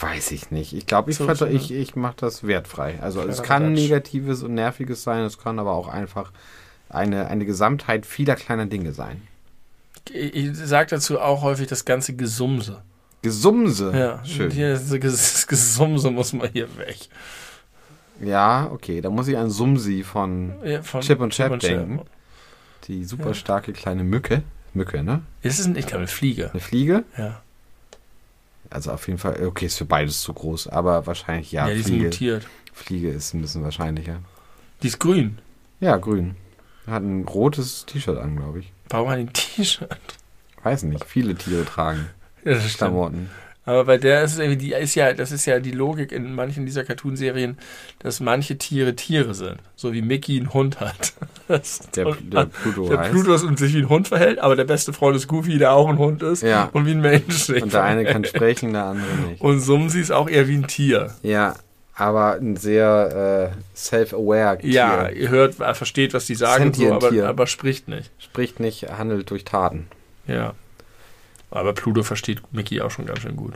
Weiß 0.00 0.30
ich 0.30 0.50
nicht. 0.50 0.72
Ich 0.74 0.86
glaube, 0.86 1.10
ich, 1.10 1.16
So, 1.16 1.26
so, 1.26 1.34
so, 1.34 1.46
ich, 1.46 1.72
ich 1.72 1.96
mache 1.96 2.14
das 2.18 2.46
wertfrei. 2.46 2.98
Also 3.02 3.20
es 3.22 3.42
kann 3.42 3.72
Negatives 3.72 4.42
und 4.42 4.54
Nerviges 4.54 5.02
sein, 5.02 5.24
es 5.24 5.38
kann 5.38 5.58
aber 5.58 5.72
auch 5.72 5.88
einfach 5.88 6.30
eine, 6.88 7.26
eine 7.26 7.44
Gesamtheit 7.44 8.06
vieler 8.06 8.36
kleiner 8.36 8.66
Dinge 8.66 8.92
sein. 8.92 9.22
Ich, 10.12 10.50
sage 10.54 10.90
dazu 10.90 11.20
auch 11.20 11.42
häufig 11.42 11.66
das 11.68 11.84
ganze 11.84 12.14
Gesumse. 12.14 12.82
Gesumse. 13.22 13.92
Ja, 13.96 14.24
Schön. 14.24 14.50
Hier, 14.50 14.72
das 14.78 15.46
Gesumse 15.46 16.10
muss 16.10 16.32
mal 16.32 16.48
hier 16.52 16.68
weg. 16.78 16.96
Ja, 18.20 18.68
okay. 18.72 19.00
Da 19.00 19.10
muss 19.10 19.28
ich 19.28 19.36
an 19.36 19.50
Sumsi 19.50 20.02
von 20.04 20.54
Ja, 20.64 20.82
von 20.82 21.00
Chip 21.02 21.20
und 21.20 21.32
Chap 21.32 21.58
denken. 21.60 22.00
die 22.86 23.04
super 23.04 23.34
starke 23.34 23.72
kleine 23.72 24.04
Mücke. 24.04 24.42
Mücke, 24.74 25.02
ne? 25.02 25.22
Ist 25.42 25.58
es 25.58 25.66
ein, 25.66 25.76
ich 25.76 25.86
glaube, 25.86 25.98
eine 26.00 26.06
Fliege. 26.08 26.50
Eine 26.50 26.60
Fliege. 26.60 27.04
Ja, 27.16 27.40
Also 28.70 28.92
auf 28.92 29.06
jeden 29.08 29.18
Fall, 29.18 29.44
okay, 29.46 29.66
ist 29.66 29.78
für 29.78 29.84
beides 29.84 30.20
zu 30.20 30.32
groß, 30.32 30.68
aber 30.68 31.06
wahrscheinlich 31.06 31.52
ja. 31.52 31.66
ja, 31.66 31.74
die 31.74 31.80
ist 31.80 31.86
Fliege, 31.86 32.04
mutiert. 32.04 32.46
Fliege 32.72 33.10
ist 33.10 33.34
ein 33.34 33.40
bisschen 33.40 33.62
wahrscheinlicher. 33.64 34.18
Die 34.82 34.88
ist 34.88 34.98
grün. 35.00 35.38
Ja, 35.80 35.96
grün. 35.96 36.36
Hat 36.88 37.02
ein 37.02 37.24
rotes 37.24 37.84
T-Shirt 37.86 38.18
an, 38.18 38.36
glaube 38.36 38.60
ich. 38.60 38.72
Warum 38.88 39.08
hat 39.10 39.18
ein 39.18 39.32
T-Shirt? 39.32 39.88
Weiß 40.62 40.82
nicht. 40.84 41.04
Viele 41.04 41.34
Tiere 41.34 41.64
tragen 41.64 42.06
Ja, 42.44 42.54
das. 42.54 42.76
Klamotten. 42.76 43.30
Aber 43.64 43.84
bei 43.84 43.98
der 43.98 44.22
ist 44.24 44.32
es 44.32 44.38
irgendwie, 44.38 44.56
die 44.56 44.72
ist 44.72 44.94
ja, 44.94 45.12
das 45.12 45.30
ist 45.30 45.44
ja 45.44 45.60
die 45.60 45.72
Logik 45.72 46.10
in 46.10 46.34
manchen 46.34 46.64
dieser 46.64 46.84
Cartoonserien, 46.84 47.58
dass 47.98 48.18
manche 48.18 48.56
Tiere 48.56 48.96
Tiere 48.96 49.34
sind. 49.34 49.58
So 49.76 49.92
wie 49.92 50.00
Mickey 50.00 50.38
einen 50.38 50.54
Hund 50.54 50.80
hat. 50.80 51.12
Der, 51.94 52.06
und, 52.06 52.32
der 52.32 52.46
Pluto 52.46 52.88
der 52.88 52.98
heißt. 53.00 53.10
Pluto 53.10 53.34
ist 53.34 53.42
und 53.42 53.58
sich 53.58 53.74
wie 53.74 53.78
ein 53.80 53.88
Hund 53.90 54.08
verhält, 54.08 54.38
aber 54.38 54.56
der 54.56 54.64
beste 54.64 54.94
Freund 54.94 55.16
ist 55.16 55.28
Goofy, 55.28 55.58
der 55.58 55.72
auch 55.72 55.88
ein 55.88 55.98
Hund 55.98 56.22
ist 56.22 56.42
Ja. 56.42 56.70
und 56.72 56.86
wie 56.86 56.90
ein 56.92 57.00
Mensch 57.02 57.48
Und 57.50 57.72
der 57.74 57.84
eine 57.84 58.04
kann 58.04 58.24
verhält. 58.24 58.28
sprechen, 58.28 58.72
der 58.72 58.84
andere 58.84 59.14
nicht. 59.28 59.40
Und 59.42 59.60
Sumsi 59.60 60.00
ist 60.00 60.12
auch 60.12 60.28
eher 60.30 60.48
wie 60.48 60.56
ein 60.56 60.66
Tier. 60.66 61.14
Ja, 61.22 61.54
aber 61.98 62.34
ein 62.34 62.56
sehr 62.56 63.52
äh, 63.52 63.76
self-aware 63.76 64.58
Tier. 64.58 64.70
Ja, 64.70 65.08
ihr 65.08 65.30
hört, 65.30 65.58
er 65.58 65.74
versteht, 65.74 66.14
was 66.14 66.26
die 66.26 66.36
sagen, 66.36 66.72
so, 66.72 66.92
aber, 66.92 67.28
aber 67.28 67.46
spricht 67.48 67.88
nicht. 67.88 68.12
Spricht 68.18 68.60
nicht, 68.60 68.88
handelt 68.88 69.28
durch 69.30 69.44
Taten. 69.44 69.88
Ja. 70.28 70.54
Aber 71.50 71.72
Pluto 71.72 72.04
versteht 72.04 72.40
Mickey 72.52 72.80
auch 72.80 72.92
schon 72.92 73.06
ganz 73.06 73.20
schön 73.20 73.34
gut. 73.34 73.54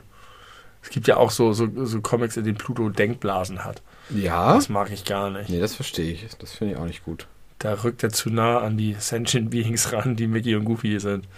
Es 0.83 0.91
gibt 0.91 1.07
ja 1.07 1.19
auch 1.19 1.31
so, 1.31 1.53
so, 1.53 1.69
so 1.85 2.01
Comics, 2.01 2.37
in 2.37 2.43
denen 2.43 2.59
Pluto 2.59 2.89
Denkblasen 2.89 3.65
hat. 3.65 3.81
Ja? 4.11 4.55
Das 4.55 4.69
mag 4.69 4.91
ich 4.91 5.05
gar 5.05 5.31
nicht. 5.31 5.49
Nee, 5.49 5.61
das 5.61 5.77
verstehe 5.77 6.13
ich. 6.13 6.27
Das 6.39 6.53
finde 6.53 6.75
ich 6.75 6.81
auch 6.81 6.87
nicht 6.87 7.05
gut. 7.05 7.29
Da 7.61 7.85
rückt 7.85 8.03
er 8.03 8.11
zu 8.11 8.29
nah 8.29 8.59
an 8.59 8.77
die 8.77 8.95
Sentient 8.99 9.51
Beings 9.51 9.93
ran, 9.93 10.17
die 10.17 10.27
Mickey 10.27 10.57
und 10.57 10.65
Goofy 10.65 10.99
sind. 10.99 11.29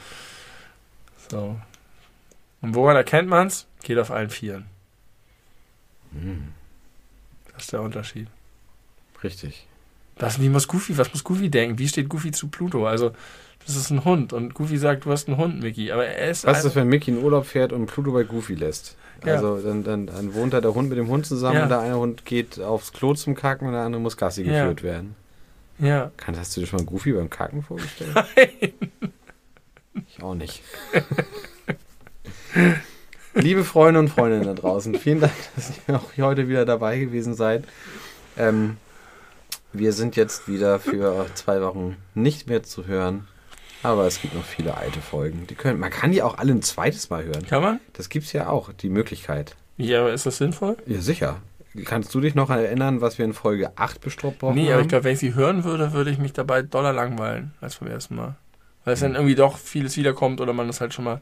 So. 1.31 1.60
Und 2.62 2.74
woran 2.74 2.97
erkennt 2.97 3.28
man's? 3.28 3.66
Geht 3.82 3.98
auf 3.98 4.10
allen 4.10 4.31
Vieren. 4.31 4.64
Hm, 6.12 6.55
Das 7.55 7.64
ist 7.64 7.72
der 7.72 7.82
Unterschied. 7.82 8.28
richtig. 9.22 9.66
Was, 10.16 10.40
wie 10.40 10.48
muss 10.48 10.68
Goofy, 10.68 10.97
was 10.97 11.12
muss 11.12 11.24
Goofy 11.24 11.51
denken? 11.51 11.78
Wie 11.78 11.89
steht 11.89 12.09
Goofy 12.09 12.31
zu 12.31 12.47
Pluto? 12.48 12.86
Also, 12.86 13.10
das 13.66 13.74
ist 13.74 13.90
ein 13.90 14.05
Hund 14.05 14.32
und 14.32 14.55
Goofy 14.55 14.76
sagt, 14.78 15.05
du 15.06 15.10
hast 15.10 15.26
einen 15.28 15.39
Hund, 15.39 15.60
Mickey. 15.60 15.90
Aber 15.90 16.06
er 16.06 16.31
ist 16.31 16.47
Was 16.47 16.64
ist 16.64 16.76
wenn 16.76 16.89
Mickey 16.89 17.10
in 17.10 17.22
Urlaub 17.22 17.47
fährt 17.47 17.72
und 17.72 17.86
Pluto 17.86 18.12
bei 18.12 18.22
Goofy 18.22 18.55
lässt? 18.55 18.97
Ja. 19.24 19.35
Also 19.35 19.59
dann, 19.60 19.82
dann, 19.82 20.06
dann 20.06 20.35
wohnt 20.35 20.52
da 20.52 20.60
der 20.60 20.74
Hund 20.74 20.89
mit 20.90 20.98
dem 20.98 21.09
Hund 21.09 21.26
zusammen 21.26 21.56
Ja. 21.56 21.62
und 21.64 21.68
der 21.70 21.81
eine 21.81 21.97
Hund 21.97 22.24
geht 22.26 22.60
aufs 22.60 22.93
Klo 22.93 23.14
zum 23.14 23.35
Kacken 23.35 23.66
und 23.66 23.72
der 23.72 23.82
andere 23.82 24.02
muss 24.02 24.16
Gassi 24.16 24.43
Ja. 24.43 24.62
geführt 24.64 24.82
werden. 24.82 25.16
Ja. 25.78 26.10
Kann, 26.16 26.36
hast 26.39 26.56
du 26.56 26.60
dir 26.60 26.66
schon 26.66 26.81
mal 26.81 26.85
Goofy 26.86 27.12
beim 27.12 27.31
Kacken 27.31 27.62
vorgestellt? 27.62 28.14
Ich 30.09 30.22
auch 30.22 30.35
nicht. 30.35 30.62
Liebe 33.35 33.65
Freunde 33.65 34.01
und 34.01 34.09
Freundinnen 34.09 34.44
da 34.44 34.55
draußen, 34.55 34.94
vielen 34.97 35.20
Dank, 35.20 35.32
dass 35.56 35.73
ihr 35.89 35.97
auch 35.97 36.16
heute 36.19 36.48
wieder 36.48 36.65
dabei 36.65 36.98
gewesen 36.98 37.35
seid. 37.35 37.65
Ähm, 38.39 38.77
wir 39.73 39.93
sind 39.93 40.15
jetzt 40.16 40.47
wieder 40.47 40.78
für 40.78 41.27
zwei 41.35 41.61
Wochen 41.61 41.97
nicht 42.15 42.48
mehr 42.48 42.62
zu 42.62 42.86
hören, 42.86 43.27
aber 43.82 44.06
es 44.06 44.23
gibt 44.23 44.35
noch 44.35 44.44
viele 44.44 44.77
alte 44.77 45.01
Folgen. 45.01 45.47
Die 45.48 45.56
können, 45.56 45.81
man 45.81 45.90
kann 45.90 46.12
die 46.12 46.23
auch 46.23 46.39
alle 46.39 46.52
ein 46.52 46.62
zweites 46.62 47.11
Mal 47.11 47.24
hören. 47.24 47.44
Kann 47.47 47.62
man? 47.62 47.81
Das 47.93 48.09
gibt's 48.09 48.32
ja 48.32 48.48
auch, 48.48 48.73
die 48.73 48.89
Möglichkeit. 48.89 49.56
Ja, 49.77 50.01
aber 50.02 50.12
ist 50.12 50.27
das 50.27 50.36
sinnvoll? 50.39 50.77
Ja, 50.86 51.01
sicher. 51.01 51.40
Kannst 51.85 52.15
du 52.15 52.20
dich 52.20 52.36
noch 52.36 52.51
erinnern, 52.51 53.01
was 53.01 53.19
wir 53.19 53.24
in 53.24 53.32
Folge 53.32 53.77
8 53.77 54.01
besprochen 54.01 54.55
nee, 54.55 54.66
haben? 54.66 54.73
aber 54.74 54.82
ich 54.82 54.89
glaube, 54.89 55.05
wenn 55.05 55.15
ich 55.15 55.19
sie 55.19 55.35
hören 55.35 55.65
würde, 55.65 55.93
würde 55.93 56.11
ich 56.12 56.19
mich 56.19 56.32
dabei 56.32 56.62
doller 56.62 56.93
langweilen 56.93 57.52
als 57.61 57.77
beim 57.77 57.89
ersten 57.89 58.15
Mal. 58.15 58.36
Weil 58.85 58.94
es 58.94 59.01
Hm. 59.01 59.09
dann 59.09 59.15
irgendwie 59.16 59.35
doch 59.35 59.59
vieles 59.59 59.97
wiederkommt 59.97 60.40
oder 60.40 60.52
man 60.52 60.69
das 60.69 60.81
halt 60.81 60.94
schon 60.94 61.05
mal. 61.05 61.20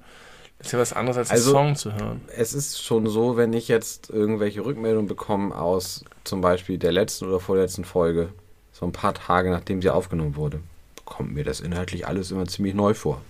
Das 0.63 0.69
ist 0.69 0.73
ja 0.75 0.79
was 0.79 0.93
anderes 0.93 1.17
als 1.19 1.31
Also- 1.31 1.57
einen 1.57 1.75
Song 1.75 1.93
zu 1.93 1.99
hören. 1.99 2.21
es 2.37 2.55
ist 2.55 2.83
schon 2.85 3.07
so, 3.09 3.37
wenn 3.37 3.53
ich 3.53 3.67
jetzt 3.69 4.11
irgendwelche 4.11 4.65
Rückmeldungen 4.65 5.09
bekomme 5.09 5.55
aus 5.57 6.05
zum 6.25 6.41
Beispiel 6.41 6.79
der 6.79 6.93
letzten 6.93 7.27
oder 7.27 7.41
vorletzten 7.41 7.85
Folge, 7.85 8.29
so 8.73 8.87
ein 8.87 8.93
paar 8.93 9.13
Tage 9.15 9.51
nachdem 9.51 9.83
sie 9.83 9.91
aufgenommen 9.91 10.37
wurde, 10.37 10.61
kommt 11.05 11.35
mir 11.35 11.45
das 11.45 11.61
inhaltlich 11.61 12.07
alles 12.07 12.31
immer 12.31 12.47
ziemlich 12.47 12.75
neu 12.75 12.95
vor. 12.95 13.21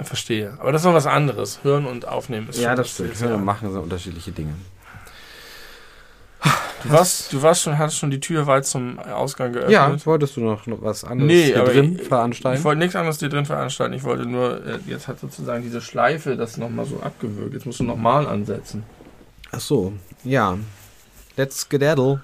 Verstehe. 0.00 0.56
Aber 0.60 0.72
das 0.72 0.82
ist 0.82 0.86
noch 0.86 0.94
was 0.94 1.06
anderes. 1.06 1.60
Hören 1.64 1.84
und 1.86 2.06
aufnehmen 2.08 2.48
ist 2.48 2.56
schon 2.56 2.66
Hören 3.06 3.14
sehr- 3.14 3.34
und 3.34 3.44
machen 3.44 3.70
sind 3.72 3.80
unterschiedliche 3.82 4.30
Dinge. 4.32 4.54
Du 6.84 6.90
warst, 6.90 7.32
du 7.32 7.42
warst 7.42 7.62
schon, 7.62 7.76
hattest 7.76 7.98
schon 7.98 8.10
die 8.10 8.20
Tür 8.20 8.46
weit 8.46 8.64
zum 8.64 8.98
Ausgang 9.00 9.52
geöffnet. 9.52 9.72
Ja, 9.72 10.06
wolltest 10.06 10.36
du 10.36 10.40
noch 10.40 10.62
was 10.66 11.02
anderes 11.04 11.26
Nee, 11.26 11.44
hier 11.46 11.64
drin 11.64 11.96
ich- 12.00 12.06
veranstalten? 12.06 12.58
Ich 12.58 12.64
wollte 12.64 12.78
nichts 12.78 12.94
anderes 12.94 13.18
dir 13.18 13.28
drin 13.28 13.44
veranstalten. 13.46 13.94
Ich 13.94 14.04
wollte 14.04 14.24
nur, 14.26 14.64
äh, 14.64 14.78
jetzt 14.86 15.08
hat 15.08 15.18
sozusagen 15.18 15.62
diese 15.64 15.80
Schleife 15.80 16.36
das 16.36 16.56
nochmal 16.56 16.86
so 16.86 17.00
abgewürgt. 17.00 17.54
Jetzt 17.54 17.66
musst 17.66 17.80
du 17.80 17.84
nochmal 17.84 18.26
ansetzen. 18.28 18.84
Ach 19.50 19.58
so, 19.60 19.92
ja. 20.22 20.56
Let's 21.36 21.58
skedaddle. 21.62 22.20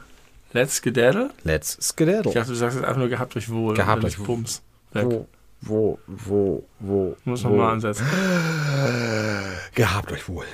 Let's 0.53 0.81
Gedaddle? 0.83 1.31
Let's 1.43 1.77
Ich 1.81 1.87
skedaddle. 1.87 2.33
dachte, 2.33 2.51
du 2.51 2.55
sagst 2.55 2.77
jetzt 2.77 2.85
einfach 2.87 2.99
nur 3.01 3.09
gehabt 3.09 3.35
euch 3.37 3.51
wohl. 3.51 3.75
Gehabt 3.75 4.05
euch 4.05 4.21
wohl. 4.21 4.45
Wo, 4.93 5.27
wo, 5.63 5.99
wo, 6.07 6.65
wo, 6.79 7.17
wo. 7.25 7.31
nochmal 7.33 7.73
ansetzen. 7.73 8.07
Gehabt 9.75 10.13
euch 10.13 10.29
wohl. 10.29 10.45